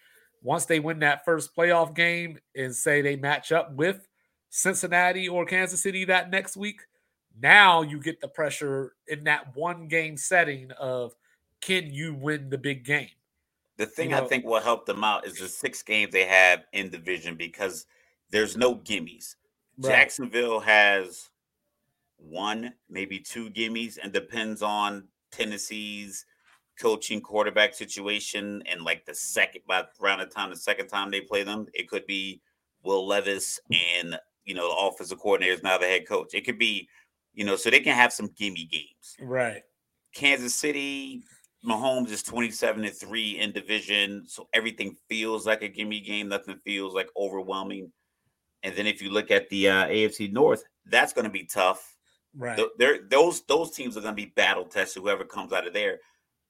once 0.42 0.64
they 0.64 0.80
win 0.80 1.00
that 1.00 1.24
first 1.24 1.54
playoff 1.56 1.94
game 1.94 2.38
and 2.54 2.74
say 2.74 3.02
they 3.02 3.16
match 3.16 3.52
up 3.52 3.74
with 3.74 4.06
Cincinnati 4.56 5.28
or 5.28 5.44
Kansas 5.44 5.82
City 5.82 6.06
that 6.06 6.30
next 6.30 6.56
week, 6.56 6.80
now 7.42 7.82
you 7.82 8.00
get 8.00 8.22
the 8.22 8.28
pressure 8.28 8.94
in 9.06 9.24
that 9.24 9.54
one 9.54 9.86
game 9.86 10.16
setting 10.16 10.70
of 10.80 11.14
can 11.60 11.92
you 11.92 12.14
win 12.14 12.48
the 12.48 12.56
big 12.56 12.82
game? 12.82 13.10
The 13.76 13.84
thing 13.84 14.10
you 14.10 14.16
know, 14.16 14.24
I 14.24 14.26
think 14.26 14.46
will 14.46 14.62
help 14.62 14.86
them 14.86 15.04
out 15.04 15.26
is 15.26 15.34
the 15.34 15.46
six 15.46 15.82
games 15.82 16.10
they 16.10 16.24
have 16.24 16.64
in 16.72 16.88
division 16.88 17.36
because 17.36 17.84
there's 18.30 18.56
no 18.56 18.76
gimmies. 18.76 19.34
Right. 19.76 19.90
Jacksonville 19.90 20.60
has 20.60 21.28
one, 22.16 22.72
maybe 22.88 23.18
two 23.18 23.50
gimmies, 23.50 23.98
and 24.02 24.10
depends 24.10 24.62
on 24.62 25.06
Tennessee's 25.32 26.24
coaching 26.80 27.20
quarterback 27.20 27.74
situation 27.74 28.62
and 28.64 28.80
like 28.80 29.04
the 29.04 29.14
second 29.14 29.60
by 29.68 29.84
around 30.02 30.20
the 30.20 30.26
time 30.26 30.48
the 30.48 30.56
second 30.56 30.88
time 30.88 31.10
they 31.10 31.20
play 31.20 31.42
them, 31.42 31.66
it 31.74 31.90
could 31.90 32.06
be 32.06 32.40
Will 32.82 33.06
Levis 33.06 33.60
and 34.00 34.18
you 34.46 34.54
know 34.54 34.68
the 34.68 34.86
offensive 34.86 35.18
coordinator 35.18 35.52
is 35.52 35.62
now 35.62 35.78
the 35.78 35.86
head 35.86 36.06
coach. 36.08 36.34
It 36.34 36.46
could 36.46 36.58
be, 36.58 36.88
you 37.34 37.44
know, 37.44 37.56
so 37.56 37.70
they 37.70 37.80
can 37.80 37.94
have 37.94 38.12
some 38.12 38.30
gimme 38.36 38.64
games. 38.64 39.16
Right. 39.20 39.62
Kansas 40.14 40.54
City, 40.54 41.22
Mahomes 41.64 42.10
is 42.10 42.22
27 42.22 42.84
to 42.84 42.90
3 42.90 43.38
in 43.38 43.52
division. 43.52 44.24
So 44.26 44.48
everything 44.54 44.96
feels 45.10 45.46
like 45.46 45.62
a 45.62 45.68
gimme 45.68 46.00
game. 46.00 46.28
Nothing 46.28 46.58
feels 46.64 46.94
like 46.94 47.10
overwhelming. 47.16 47.92
And 48.62 48.74
then 48.74 48.86
if 48.86 49.02
you 49.02 49.10
look 49.10 49.30
at 49.30 49.50
the 49.50 49.68
uh, 49.68 49.86
AFC 49.86 50.32
North, 50.32 50.64
that's 50.86 51.12
going 51.12 51.26
to 51.26 51.30
be 51.30 51.44
tough 51.44 51.96
Right. 52.36 52.60
They're, 52.78 52.98
those 53.08 53.42
those 53.42 53.70
teams 53.70 53.96
are 53.96 54.02
going 54.02 54.14
to 54.14 54.22
be 54.22 54.32
battle 54.36 54.66
tested. 54.66 55.02
Whoever 55.02 55.24
comes 55.24 55.52
out 55.52 55.66
of 55.66 55.72
there, 55.72 55.98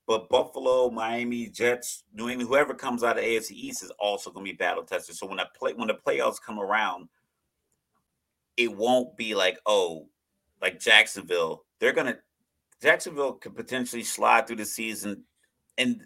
but 0.06 0.28
Buffalo, 0.28 0.90
Miami, 0.90 1.48
Jets, 1.48 2.02
New 2.12 2.28
England, 2.28 2.48
whoever 2.48 2.74
comes 2.74 3.04
out 3.04 3.18
of 3.18 3.24
AFC 3.24 3.52
East 3.52 3.84
is 3.84 3.92
also 4.00 4.30
going 4.30 4.44
to 4.44 4.52
be 4.52 4.56
battle 4.56 4.82
tested. 4.82 5.14
So 5.14 5.26
when 5.26 5.38
I 5.38 5.44
play 5.56 5.74
when 5.74 5.86
the 5.86 5.94
playoffs 5.94 6.42
come 6.44 6.58
around, 6.58 7.08
it 8.56 8.74
won't 8.74 9.16
be 9.16 9.34
like 9.34 9.58
oh, 9.66 10.08
like 10.60 10.80
Jacksonville. 10.80 11.64
They're 11.80 11.92
gonna 11.92 12.18
Jacksonville 12.82 13.34
could 13.34 13.56
potentially 13.56 14.02
slide 14.02 14.46
through 14.46 14.56
the 14.56 14.64
season 14.64 15.24
and 15.78 16.02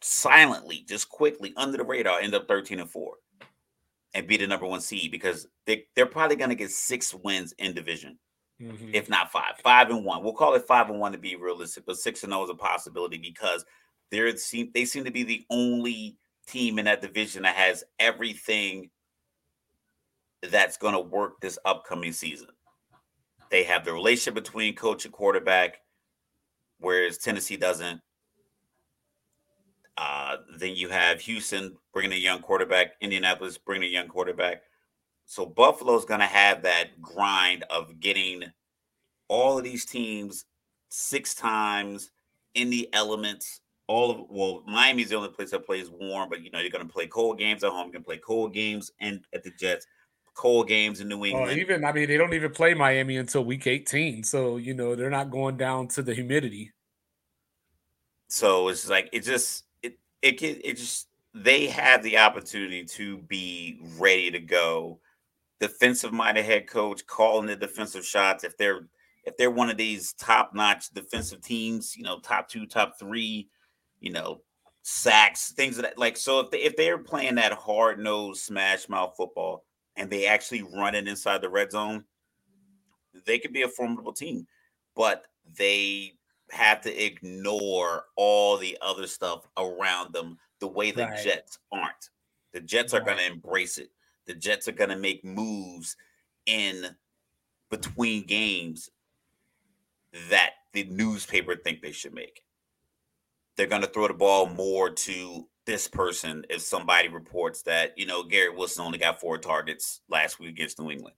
silently, 0.00 0.84
just 0.88 1.08
quickly 1.08 1.52
under 1.56 1.78
the 1.78 1.84
radar, 1.84 2.20
end 2.20 2.34
up 2.34 2.48
thirteen 2.48 2.80
and 2.80 2.90
four 2.90 3.14
and 4.14 4.26
be 4.26 4.36
the 4.36 4.46
number 4.46 4.66
one 4.66 4.80
seed 4.80 5.10
because 5.10 5.46
they, 5.66 5.84
they're 5.94 6.06
probably 6.06 6.36
going 6.36 6.48
to 6.48 6.56
get 6.56 6.70
six 6.70 7.12
wins 7.12 7.52
in 7.58 7.74
division 7.74 8.18
mm-hmm. 8.60 8.90
if 8.92 9.08
not 9.08 9.30
five, 9.30 9.58
five 9.62 9.90
and 9.90 10.04
one. 10.04 10.22
We'll 10.22 10.32
call 10.32 10.54
it 10.54 10.66
five 10.66 10.88
and 10.90 10.98
one 10.98 11.12
to 11.12 11.18
be 11.18 11.36
realistic, 11.36 11.84
but 11.86 11.98
six 11.98 12.22
and 12.22 12.32
zero 12.32 12.44
is 12.44 12.50
a 12.50 12.54
possibility 12.54 13.18
because 13.18 13.64
they're 14.10 14.36
seem 14.36 14.70
they 14.74 14.84
seem 14.84 15.04
to 15.04 15.10
be 15.10 15.24
the 15.24 15.44
only 15.50 16.16
team 16.46 16.78
in 16.78 16.84
that 16.84 17.02
division 17.02 17.42
that 17.42 17.56
has 17.56 17.84
everything 17.98 18.90
that's 20.50 20.76
going 20.76 20.94
to 20.94 21.00
work 21.00 21.40
this 21.40 21.58
upcoming 21.64 22.12
season. 22.12 22.48
They 23.50 23.64
have 23.64 23.84
the 23.84 23.92
relationship 23.92 24.34
between 24.34 24.74
coach 24.74 25.04
and 25.04 25.14
quarterback, 25.14 25.78
whereas 26.78 27.18
Tennessee 27.18 27.56
doesn't. 27.56 28.00
Uh, 29.98 30.36
then 30.58 30.74
you 30.74 30.88
have 30.88 31.20
Houston 31.22 31.76
bringing 31.92 32.12
a 32.12 32.20
young 32.20 32.40
quarterback, 32.42 32.92
Indianapolis 33.00 33.56
bringing 33.56 33.88
a 33.88 33.92
young 33.92 34.08
quarterback. 34.08 34.62
So 35.24 35.46
Buffalo's 35.46 36.04
going 36.04 36.20
to 36.20 36.26
have 36.26 36.62
that 36.62 37.00
grind 37.00 37.64
of 37.70 37.98
getting 38.00 38.44
all 39.28 39.58
of 39.58 39.64
these 39.64 39.84
teams 39.84 40.44
six 40.88 41.34
times 41.34 42.10
in 42.54 42.70
the 42.70 42.88
elements. 42.92 43.60
All 43.88 44.10
of 44.10 44.20
well, 44.28 44.64
Miami's 44.66 45.10
the 45.10 45.16
only 45.16 45.28
place 45.28 45.52
that 45.52 45.64
plays 45.64 45.90
warm, 45.90 46.28
but 46.28 46.42
you 46.42 46.50
know 46.50 46.58
you're 46.58 46.70
going 46.70 46.86
to 46.86 46.92
play 46.92 47.06
cold 47.06 47.38
games 47.38 47.64
at 47.64 47.70
home. 47.70 47.86
You 47.86 47.92
can 47.92 48.02
play 48.02 48.18
cold 48.18 48.52
games 48.52 48.90
and 49.00 49.24
at 49.32 49.44
the 49.44 49.52
Jets, 49.58 49.86
cold 50.36 50.68
games 50.68 51.00
in 51.00 51.08
New 51.08 51.18
oh, 51.20 51.24
England. 51.24 51.46
Well, 51.48 51.58
even 51.58 51.84
I 51.84 51.92
mean, 51.92 52.06
they 52.06 52.16
don't 52.16 52.34
even 52.34 52.52
play 52.52 52.74
Miami 52.74 53.16
until 53.16 53.44
week 53.44 53.66
18, 53.66 54.22
so 54.22 54.58
you 54.58 54.74
know 54.74 54.94
they're 54.94 55.10
not 55.10 55.30
going 55.30 55.56
down 55.56 55.88
to 55.88 56.02
the 56.02 56.14
humidity. 56.14 56.72
So 58.28 58.68
it's 58.68 58.88
like 58.88 59.08
it 59.12 59.24
just 59.24 59.64
it 59.82 59.98
it 60.22 60.38
can 60.38 60.60
it 60.62 60.76
just 60.76 61.08
they 61.34 61.66
have 61.66 62.02
the 62.02 62.18
opportunity 62.18 62.84
to 62.84 63.18
be 63.18 63.80
ready 63.98 64.30
to 64.30 64.38
go 64.38 65.00
defensive 65.58 66.12
minded 66.12 66.44
head 66.44 66.66
coach 66.68 67.06
calling 67.06 67.46
the 67.46 67.56
defensive 67.56 68.04
shots. 68.04 68.44
If 68.44 68.56
they're 68.56 68.88
if 69.24 69.36
they're 69.36 69.50
one 69.50 69.70
of 69.70 69.76
these 69.76 70.12
top 70.12 70.54
notch 70.54 70.90
defensive 70.90 71.40
teams, 71.40 71.96
you 71.96 72.04
know, 72.04 72.20
top 72.20 72.48
two, 72.48 72.66
top 72.66 72.98
three, 72.98 73.48
you 74.00 74.12
know, 74.12 74.42
sacks, 74.82 75.52
things 75.52 75.76
that 75.78 75.98
like. 75.98 76.16
So 76.16 76.40
if 76.40 76.50
they, 76.50 76.58
if 76.58 76.76
they're 76.76 76.98
playing 76.98 77.36
that 77.36 77.52
hard 77.52 77.98
nosed 77.98 78.42
smash 78.42 78.88
mouth 78.88 79.14
football 79.16 79.65
and 79.96 80.10
they 80.10 80.26
actually 80.26 80.62
run 80.62 80.94
it 80.94 81.08
inside 81.08 81.40
the 81.40 81.48
red 81.48 81.72
zone, 81.72 82.04
they 83.24 83.38
could 83.38 83.52
be 83.52 83.62
a 83.62 83.68
formidable 83.68 84.12
team. 84.12 84.46
But 84.94 85.26
they 85.56 86.14
have 86.50 86.80
to 86.82 87.04
ignore 87.04 88.04
all 88.16 88.56
the 88.56 88.78
other 88.80 89.06
stuff 89.06 89.46
around 89.56 90.12
them 90.12 90.38
the 90.60 90.68
way 90.68 90.90
the 90.90 91.06
right. 91.06 91.22
Jets 91.22 91.58
aren't. 91.72 92.10
The 92.52 92.60
Jets 92.60 92.94
are 92.94 93.00
going 93.00 93.18
to 93.18 93.26
embrace 93.26 93.78
it 93.78 93.90
the 94.26 94.34
Jets 94.34 94.68
are 94.68 94.72
going 94.72 94.90
to 94.90 94.96
make 94.96 95.24
moves 95.24 95.96
in 96.46 96.86
between 97.70 98.26
games 98.26 98.90
that 100.30 100.50
the 100.72 100.84
newspaper 100.84 101.56
think 101.56 101.80
they 101.80 101.92
should 101.92 102.14
make. 102.14 102.42
They're 103.56 103.66
going 103.66 103.82
to 103.82 103.88
throw 103.88 104.08
the 104.08 104.14
ball 104.14 104.46
more 104.46 104.90
to 104.90 105.48
this 105.66 105.88
person 105.88 106.44
if 106.48 106.62
somebody 106.62 107.08
reports 107.08 107.62
that, 107.62 107.98
you 107.98 108.06
know, 108.06 108.22
Garrett 108.22 108.56
Wilson 108.56 108.84
only 108.84 108.98
got 108.98 109.20
four 109.20 109.36
targets 109.36 110.00
last 110.08 110.38
week 110.38 110.50
against 110.50 110.78
New 110.78 110.90
England. 110.90 111.16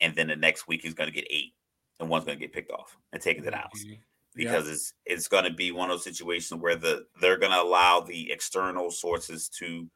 And 0.00 0.16
then 0.16 0.28
the 0.28 0.36
next 0.36 0.66
week 0.66 0.82
he's 0.82 0.94
going 0.94 1.08
to 1.08 1.14
get 1.14 1.26
eight 1.30 1.52
and 2.00 2.08
one's 2.08 2.24
going 2.24 2.38
to 2.38 2.44
get 2.44 2.52
picked 2.52 2.72
off 2.72 2.96
and 3.12 3.22
taken 3.22 3.44
to 3.44 3.50
the 3.50 3.56
house. 3.56 3.84
Mm-hmm. 3.84 4.00
Because 4.34 4.68
it's 4.68 4.94
it's 5.06 5.28
going 5.28 5.44
to 5.44 5.52
be 5.52 5.70
one 5.70 5.90
of 5.90 5.94
those 5.94 6.04
situations 6.04 6.60
where 6.60 6.74
the 6.74 7.06
they're 7.20 7.36
going 7.36 7.52
to 7.52 7.62
allow 7.62 8.00
the 8.00 8.32
external 8.32 8.90
sources 8.90 9.48
to 9.60 9.88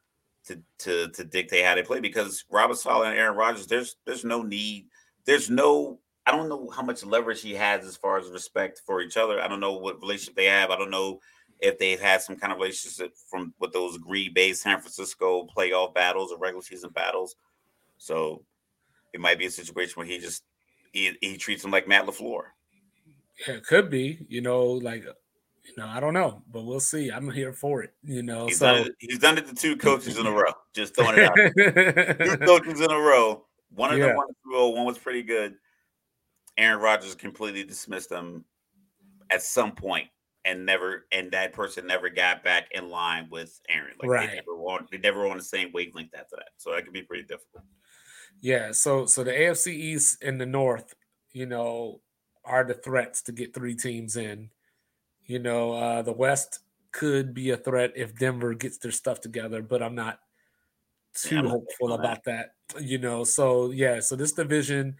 to 0.46 0.62
to 0.78 1.08
to 1.08 1.24
dictate 1.24 1.64
how 1.64 1.74
they 1.74 1.82
play 1.82 1.98
because 1.98 2.44
Robert 2.48 2.78
Saleh 2.78 3.08
and 3.08 3.18
Aaron 3.18 3.36
Rodgers, 3.36 3.66
there's 3.66 3.96
there's 4.06 4.24
no 4.24 4.42
need, 4.42 4.86
there's 5.26 5.50
no 5.50 5.98
I 6.24 6.30
don't 6.30 6.48
know 6.48 6.70
how 6.70 6.82
much 6.82 7.04
leverage 7.04 7.42
he 7.42 7.54
has 7.54 7.84
as 7.84 7.96
far 7.96 8.18
as 8.18 8.28
respect 8.28 8.82
for 8.86 9.00
each 9.00 9.16
other. 9.16 9.40
I 9.40 9.48
don't 9.48 9.60
know 9.60 9.72
what 9.72 10.00
relationship 10.00 10.36
they 10.36 10.44
have. 10.44 10.70
I 10.70 10.76
don't 10.76 10.90
know 10.90 11.18
if 11.60 11.78
they've 11.78 12.00
had 12.00 12.22
some 12.22 12.36
kind 12.36 12.52
of 12.52 12.58
relationship 12.58 13.14
from 13.28 13.52
with 13.58 13.72
those 13.72 13.98
Green 13.98 14.32
Bay, 14.32 14.52
San 14.52 14.80
Francisco 14.80 15.46
playoff 15.56 15.94
battles 15.94 16.32
or 16.32 16.38
regular 16.38 16.62
season 16.62 16.90
battles. 16.90 17.36
So 17.98 18.42
it 19.12 19.20
might 19.20 19.38
be 19.38 19.46
a 19.46 19.50
situation 19.50 19.94
where 19.96 20.06
he 20.06 20.18
just 20.18 20.44
he, 20.92 21.16
he 21.20 21.36
treats 21.36 21.64
him 21.64 21.70
like 21.70 21.88
Matt 21.88 22.06
LaFleur. 22.06 22.42
Yeah, 23.46 23.54
it 23.54 23.66
could 23.66 23.90
be. 23.90 24.24
You 24.28 24.40
know, 24.40 24.64
like 24.64 25.02
you 25.04 25.72
know, 25.76 25.86
I 25.86 26.00
don't 26.00 26.14
know, 26.14 26.42
but 26.50 26.64
we'll 26.64 26.80
see. 26.80 27.10
I'm 27.10 27.30
here 27.30 27.52
for 27.52 27.82
it. 27.82 27.92
You 28.02 28.22
know, 28.22 28.46
he's 28.46 28.58
so 28.58 28.66
done 28.66 28.86
it, 28.86 28.92
he's 28.98 29.18
done 29.18 29.38
it 29.38 29.46
to 29.48 29.54
two 29.54 29.76
coaches 29.76 30.18
in 30.18 30.26
a 30.26 30.30
row. 30.30 30.52
Just 30.74 30.94
throwing 30.94 31.18
it 31.18 31.24
out. 31.24 32.18
two 32.24 32.38
coaches 32.46 32.80
in 32.80 32.90
a 32.90 32.98
row. 32.98 33.44
One 33.74 33.92
of 33.92 33.98
yeah. 33.98 34.06
them 34.06 34.16
won 34.16 34.74
One 34.74 34.86
was 34.86 34.98
pretty 34.98 35.22
good, 35.22 35.54
Aaron 36.56 36.80
Rodgers 36.80 37.14
completely 37.14 37.64
dismissed 37.64 38.08
them 38.08 38.44
at 39.30 39.42
some 39.42 39.72
point 39.72 40.08
and 40.44 40.64
never 40.64 41.06
and 41.12 41.30
that 41.32 41.52
person 41.52 41.86
never 41.86 42.08
got 42.08 42.42
back 42.42 42.68
in 42.72 42.88
line 42.88 43.28
with 43.30 43.60
Aaron. 43.68 43.94
Like 44.00 44.10
right. 44.10 44.28
they 44.28 44.34
never 44.36 44.56
want 44.56 44.90
they 44.90 44.98
never 44.98 45.26
on 45.26 45.36
the 45.36 45.44
same 45.44 45.70
wavelength 45.72 46.14
after 46.14 46.36
that. 46.36 46.50
So 46.56 46.72
that 46.72 46.84
could 46.84 46.92
be 46.92 47.02
pretty 47.02 47.24
difficult. 47.24 47.64
Yeah. 48.40 48.72
So 48.72 49.06
so 49.06 49.24
the 49.24 49.32
AFC 49.32 49.68
East 49.68 50.22
and 50.22 50.40
the 50.40 50.46
North, 50.46 50.94
you 51.32 51.46
know, 51.46 52.00
are 52.44 52.64
the 52.64 52.74
threats 52.74 53.22
to 53.22 53.32
get 53.32 53.54
three 53.54 53.74
teams 53.74 54.16
in. 54.16 54.50
You 55.24 55.38
know, 55.38 55.72
uh, 55.72 56.02
the 56.02 56.12
West 56.12 56.60
could 56.92 57.34
be 57.34 57.50
a 57.50 57.56
threat 57.56 57.92
if 57.94 58.16
Denver 58.16 58.54
gets 58.54 58.78
their 58.78 58.92
stuff 58.92 59.20
together, 59.20 59.60
but 59.60 59.82
I'm 59.82 59.94
not 59.94 60.18
too 61.14 61.36
yeah, 61.36 61.42
hopeful 61.42 61.92
about 61.92 62.24
that. 62.24 62.52
You 62.80 62.98
know, 62.98 63.24
so 63.24 63.70
yeah, 63.70 64.00
so 64.00 64.16
this 64.16 64.32
division, 64.32 64.96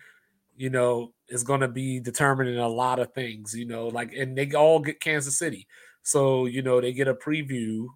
you 0.56 0.70
know, 0.70 1.14
is 1.28 1.44
going 1.44 1.60
to 1.60 1.68
be 1.68 2.00
determining 2.00 2.58
a 2.58 2.68
lot 2.68 2.98
of 2.98 3.12
things. 3.12 3.54
You 3.54 3.66
know, 3.66 3.88
like 3.88 4.12
and 4.12 4.36
they 4.36 4.52
all 4.52 4.80
get 4.80 5.00
Kansas 5.00 5.38
City, 5.38 5.66
so 6.02 6.46
you 6.46 6.62
know 6.62 6.80
they 6.80 6.92
get 6.92 7.08
a 7.08 7.14
preview, 7.14 7.86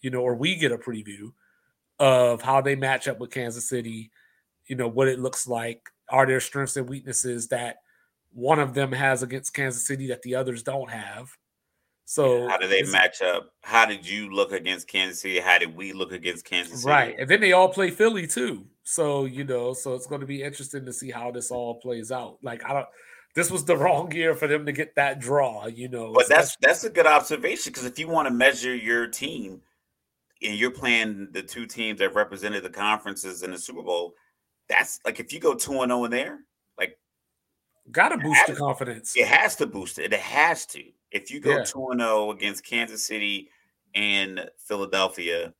you 0.00 0.10
know, 0.10 0.20
or 0.20 0.34
we 0.34 0.56
get 0.56 0.72
a 0.72 0.78
preview 0.78 1.32
of 1.98 2.42
how 2.42 2.60
they 2.60 2.76
match 2.76 3.08
up 3.08 3.18
with 3.20 3.30
Kansas 3.30 3.68
City. 3.68 4.10
You 4.66 4.76
know 4.76 4.88
what 4.88 5.08
it 5.08 5.18
looks 5.20 5.46
like. 5.46 5.88
Are 6.08 6.26
there 6.26 6.40
strengths 6.40 6.76
and 6.76 6.88
weaknesses 6.88 7.48
that 7.48 7.78
one 8.32 8.58
of 8.58 8.74
them 8.74 8.92
has 8.92 9.22
against 9.22 9.54
Kansas 9.54 9.86
City 9.86 10.08
that 10.08 10.22
the 10.22 10.34
others 10.34 10.62
don't 10.62 10.90
have? 10.90 11.36
So 12.04 12.48
how 12.48 12.58
do 12.58 12.66
they 12.66 12.82
match 12.82 13.22
up? 13.22 13.50
How 13.62 13.86
did 13.86 14.06
you 14.06 14.30
look 14.34 14.52
against 14.52 14.88
Kansas 14.88 15.20
City? 15.20 15.38
How 15.38 15.58
did 15.58 15.74
we 15.74 15.92
look 15.92 16.12
against 16.12 16.44
Kansas 16.44 16.82
City? 16.82 16.90
Right. 16.90 17.14
And 17.18 17.28
then 17.28 17.40
they 17.40 17.52
all 17.52 17.68
play 17.68 17.90
Philly 17.90 18.26
too. 18.26 18.66
So, 18.82 19.24
you 19.24 19.44
know, 19.44 19.72
so 19.72 19.94
it's 19.94 20.06
going 20.06 20.20
to 20.20 20.26
be 20.26 20.42
interesting 20.42 20.84
to 20.84 20.92
see 20.92 21.10
how 21.10 21.30
this 21.30 21.50
all 21.50 21.80
plays 21.80 22.10
out. 22.10 22.38
Like 22.42 22.64
I 22.64 22.72
don't 22.74 22.86
this 23.34 23.50
was 23.50 23.64
the 23.64 23.76
wrong 23.78 24.12
year 24.12 24.34
for 24.34 24.46
them 24.46 24.66
to 24.66 24.72
get 24.72 24.94
that 24.96 25.20
draw, 25.20 25.66
you 25.66 25.88
know. 25.88 26.12
But 26.12 26.28
that's 26.28 26.56
that's 26.60 26.84
a 26.84 26.90
good 26.90 27.06
observation 27.06 27.72
because 27.72 27.86
if 27.86 27.98
you 27.98 28.08
want 28.08 28.28
to 28.28 28.34
measure 28.34 28.74
your 28.74 29.06
team 29.06 29.60
and 30.42 30.56
you're 30.56 30.70
playing 30.70 31.28
the 31.32 31.42
two 31.42 31.66
teams 31.66 32.00
that 32.00 32.14
represented 32.14 32.62
the 32.62 32.70
conferences 32.70 33.42
in 33.42 33.52
the 33.52 33.58
Super 33.58 33.82
Bowl, 33.82 34.14
that's 34.68 35.00
like 35.04 35.20
if 35.20 35.32
you 35.32 35.40
go 35.40 35.54
2 35.54 35.82
and 35.82 35.90
0 35.90 36.04
in 36.04 36.10
there, 36.10 36.40
like 37.86 37.92
gotta 37.92 38.18
boost 38.18 38.46
the 38.46 38.54
confidence. 38.54 39.16
It 39.16 39.26
has 39.26 39.56
to 39.56 39.66
boost 39.66 39.98
it. 39.98 40.12
It 40.12 40.20
has 40.20 40.66
to. 40.66 40.82
If 41.10 41.30
you 41.30 41.40
go 41.40 41.62
2 41.62 41.88
and 41.90 42.00
0 42.00 42.30
against 42.30 42.64
Kansas 42.64 43.04
City 43.04 43.50
and 43.94 44.48
Philadelphia, 44.58 45.52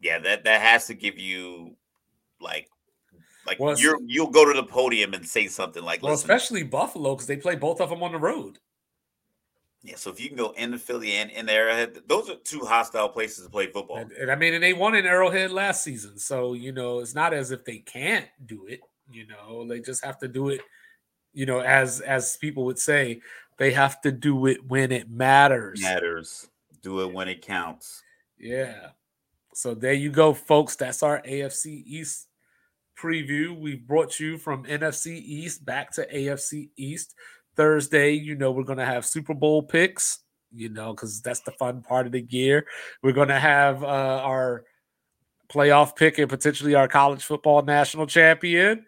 yeah, 0.00 0.18
that 0.18 0.44
that 0.44 0.60
has 0.60 0.86
to 0.88 0.94
give 0.94 1.18
you 1.18 1.76
like 2.40 2.68
like 3.46 3.58
well, 3.58 3.78
you're 3.78 3.98
you'll 4.06 4.30
go 4.30 4.50
to 4.50 4.58
the 4.58 4.66
podium 4.66 5.14
and 5.14 5.26
say 5.26 5.46
something 5.46 5.82
like 5.82 6.02
well, 6.02 6.12
especially 6.12 6.62
Buffalo 6.62 7.14
because 7.14 7.26
they 7.26 7.36
play 7.36 7.56
both 7.56 7.80
of 7.80 7.90
them 7.90 8.02
on 8.02 8.12
the 8.12 8.18
road. 8.18 8.58
Yeah, 9.82 9.96
so 9.96 10.10
if 10.10 10.20
you 10.20 10.28
can 10.28 10.36
go 10.36 10.52
in 10.58 10.72
the 10.72 10.78
Philly 10.78 11.12
and 11.12 11.30
in 11.30 11.46
the 11.46 11.52
Arrowhead, 11.52 12.00
those 12.06 12.28
are 12.28 12.36
two 12.44 12.60
hostile 12.60 13.08
places 13.08 13.44
to 13.46 13.50
play 13.50 13.66
football. 13.66 13.96
And, 13.96 14.12
and 14.12 14.30
I 14.30 14.34
mean, 14.34 14.52
and 14.52 14.62
they 14.62 14.74
won 14.74 14.94
in 14.94 15.06
Arrowhead 15.06 15.50
last 15.52 15.82
season, 15.82 16.18
so 16.18 16.52
you 16.52 16.72
know 16.72 16.98
it's 16.98 17.14
not 17.14 17.32
as 17.32 17.50
if 17.50 17.64
they 17.64 17.78
can't 17.78 18.26
do 18.44 18.66
it. 18.66 18.80
You 19.10 19.26
know, 19.26 19.66
they 19.66 19.80
just 19.80 20.04
have 20.04 20.18
to 20.18 20.28
do 20.28 20.50
it. 20.50 20.60
You 21.32 21.46
know, 21.46 21.60
as 21.60 22.00
as 22.00 22.36
people 22.36 22.64
would 22.64 22.78
say, 22.78 23.20
they 23.58 23.72
have 23.72 24.00
to 24.02 24.12
do 24.12 24.46
it 24.46 24.58
when 24.66 24.92
it 24.92 25.10
matters. 25.10 25.80
Matters. 25.80 26.48
Do 26.82 27.00
it 27.02 27.12
when 27.12 27.28
it 27.28 27.42
counts. 27.42 28.02
Yeah. 28.38 28.88
So 29.54 29.74
there 29.74 29.92
you 29.92 30.10
go, 30.10 30.32
folks. 30.32 30.76
That's 30.76 31.02
our 31.02 31.20
AFC 31.22 31.82
East 31.86 32.28
preview. 33.00 33.58
We 33.58 33.76
brought 33.76 34.18
you 34.18 34.38
from 34.38 34.64
NFC 34.64 35.08
East 35.08 35.64
back 35.64 35.92
to 35.92 36.06
AFC 36.06 36.70
East. 36.76 37.14
Thursday, 37.56 38.12
you 38.12 38.36
know, 38.36 38.52
we're 38.52 38.62
going 38.62 38.78
to 38.78 38.86
have 38.86 39.04
Super 39.04 39.34
Bowl 39.34 39.62
picks, 39.62 40.20
you 40.52 40.68
know, 40.68 40.94
because 40.94 41.20
that's 41.20 41.40
the 41.40 41.50
fun 41.52 41.82
part 41.82 42.06
of 42.06 42.12
the 42.12 42.22
year. 42.22 42.66
We're 43.02 43.12
going 43.12 43.28
to 43.28 43.38
have 43.38 43.82
uh, 43.82 43.86
our 43.86 44.64
playoff 45.52 45.96
pick 45.96 46.18
and 46.18 46.30
potentially 46.30 46.74
our 46.74 46.88
college 46.88 47.24
football 47.24 47.62
national 47.62 48.06
champion. 48.06 48.86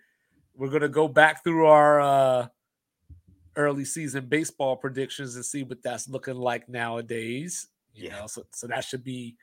We're 0.55 0.69
going 0.69 0.83
to 0.83 0.89
go 0.89 1.09
back 1.09 1.43
through 1.43 1.67
our 1.67 2.01
uh, 2.01 2.47
early 3.57 3.85
season 3.85 4.27
baseball 4.27 4.77
predictions 4.77 5.37
and 5.37 5.45
see 5.45 5.63
what 5.63 5.83
that's 5.83 6.09
looking 6.09 6.37
like 6.37 6.69
nowadays. 6.69 7.69
You 7.95 8.09
yeah. 8.09 8.21
know, 8.21 8.27
so 8.27 8.45
so 8.53 8.67
that 8.67 8.85
should 8.85 9.05
be 9.05 9.37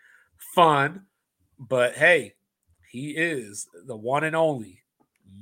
fun. 0.55 1.05
But 1.59 1.95
hey, 1.95 2.35
he 2.89 3.11
is 3.11 3.67
the 3.85 3.95
one 3.95 4.23
and 4.23 4.35
only 4.35 4.81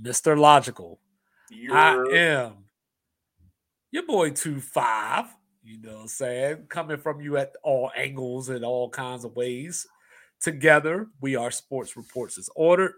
Mr. 0.02 0.38
Logical. 0.38 1.00
You're... 1.50 1.76
I 1.76 1.94
am 2.14 2.54
your 3.92 4.06
boy 4.06 4.32
two 4.32 4.60
five. 4.60 5.26
You 5.64 5.82
know 5.82 5.96
what 5.96 6.02
I'm 6.02 6.08
saying? 6.08 6.66
Coming 6.70 6.98
from 6.98 7.20
you 7.20 7.38
at 7.38 7.54
all 7.62 7.92
angles 7.96 8.50
and 8.50 8.64
all 8.64 8.90
kinds 8.90 9.26
of 9.26 9.36
ways. 9.36 9.86
Together, 10.40 11.08
we 11.20 11.36
are 11.36 11.52
Sports 11.52 11.98
Reports 11.98 12.38
as 12.38 12.50
ordered. 12.56 12.94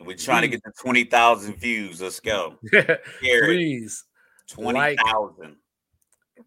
We're 0.00 0.16
trying 0.16 0.42
Please. 0.42 0.60
to 0.60 0.62
get 0.62 0.76
to 0.76 0.82
20,000 0.82 1.56
views. 1.56 2.00
Let's 2.00 2.20
go. 2.20 2.56
Please 3.20 4.04
20,000. 4.48 4.96
Like, 5.40 5.56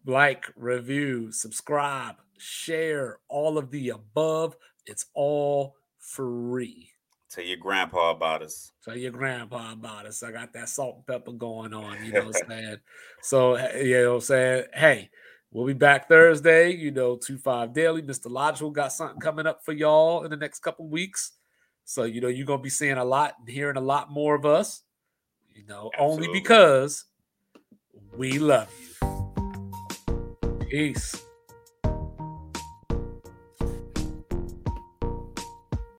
like, 0.06 0.44
review, 0.56 1.30
subscribe, 1.32 2.16
share, 2.38 3.18
all 3.28 3.56
of 3.58 3.70
the 3.70 3.90
above. 3.90 4.56
It's 4.86 5.06
all 5.14 5.76
free. 5.98 6.90
Tell 7.30 7.44
your 7.44 7.56
grandpa 7.56 8.10
about 8.10 8.42
us. 8.42 8.72
Tell 8.84 8.96
your 8.96 9.10
grandpa 9.10 9.72
about 9.72 10.06
us. 10.06 10.22
I 10.22 10.30
got 10.30 10.52
that 10.52 10.68
salt 10.68 10.96
and 10.96 11.06
pepper 11.06 11.32
going 11.32 11.74
on, 11.74 12.04
you 12.04 12.12
know 12.12 12.26
what 12.26 12.36
I'm 12.42 12.48
saying? 12.48 12.76
So, 13.22 13.56
you 13.76 14.02
know 14.02 14.10
what 14.10 14.14
I'm 14.16 14.20
saying? 14.20 14.64
Hey, 14.74 15.10
we'll 15.50 15.66
be 15.66 15.72
back 15.72 16.08
Thursday, 16.08 16.72
you 16.72 16.90
know, 16.90 17.16
2 17.16 17.38
5 17.38 17.72
daily. 17.72 18.02
Mr. 18.02 18.30
Logical 18.30 18.70
got 18.70 18.92
something 18.92 19.20
coming 19.20 19.46
up 19.46 19.64
for 19.64 19.72
y'all 19.72 20.24
in 20.24 20.30
the 20.30 20.36
next 20.36 20.60
couple 20.60 20.86
weeks. 20.88 21.32
So, 21.84 22.04
you 22.04 22.20
know, 22.20 22.28
you're 22.28 22.46
going 22.46 22.60
to 22.60 22.62
be 22.62 22.70
seeing 22.70 22.96
a 22.96 23.04
lot 23.04 23.34
and 23.38 23.48
hearing 23.48 23.76
a 23.76 23.80
lot 23.80 24.10
more 24.10 24.34
of 24.34 24.46
us, 24.46 24.82
you 25.54 25.64
know, 25.66 25.90
Absolutely. 25.94 26.26
only 26.26 26.40
because 26.40 27.04
we 28.16 28.38
love 28.38 28.68
you. 28.80 30.66
Peace. 30.70 31.22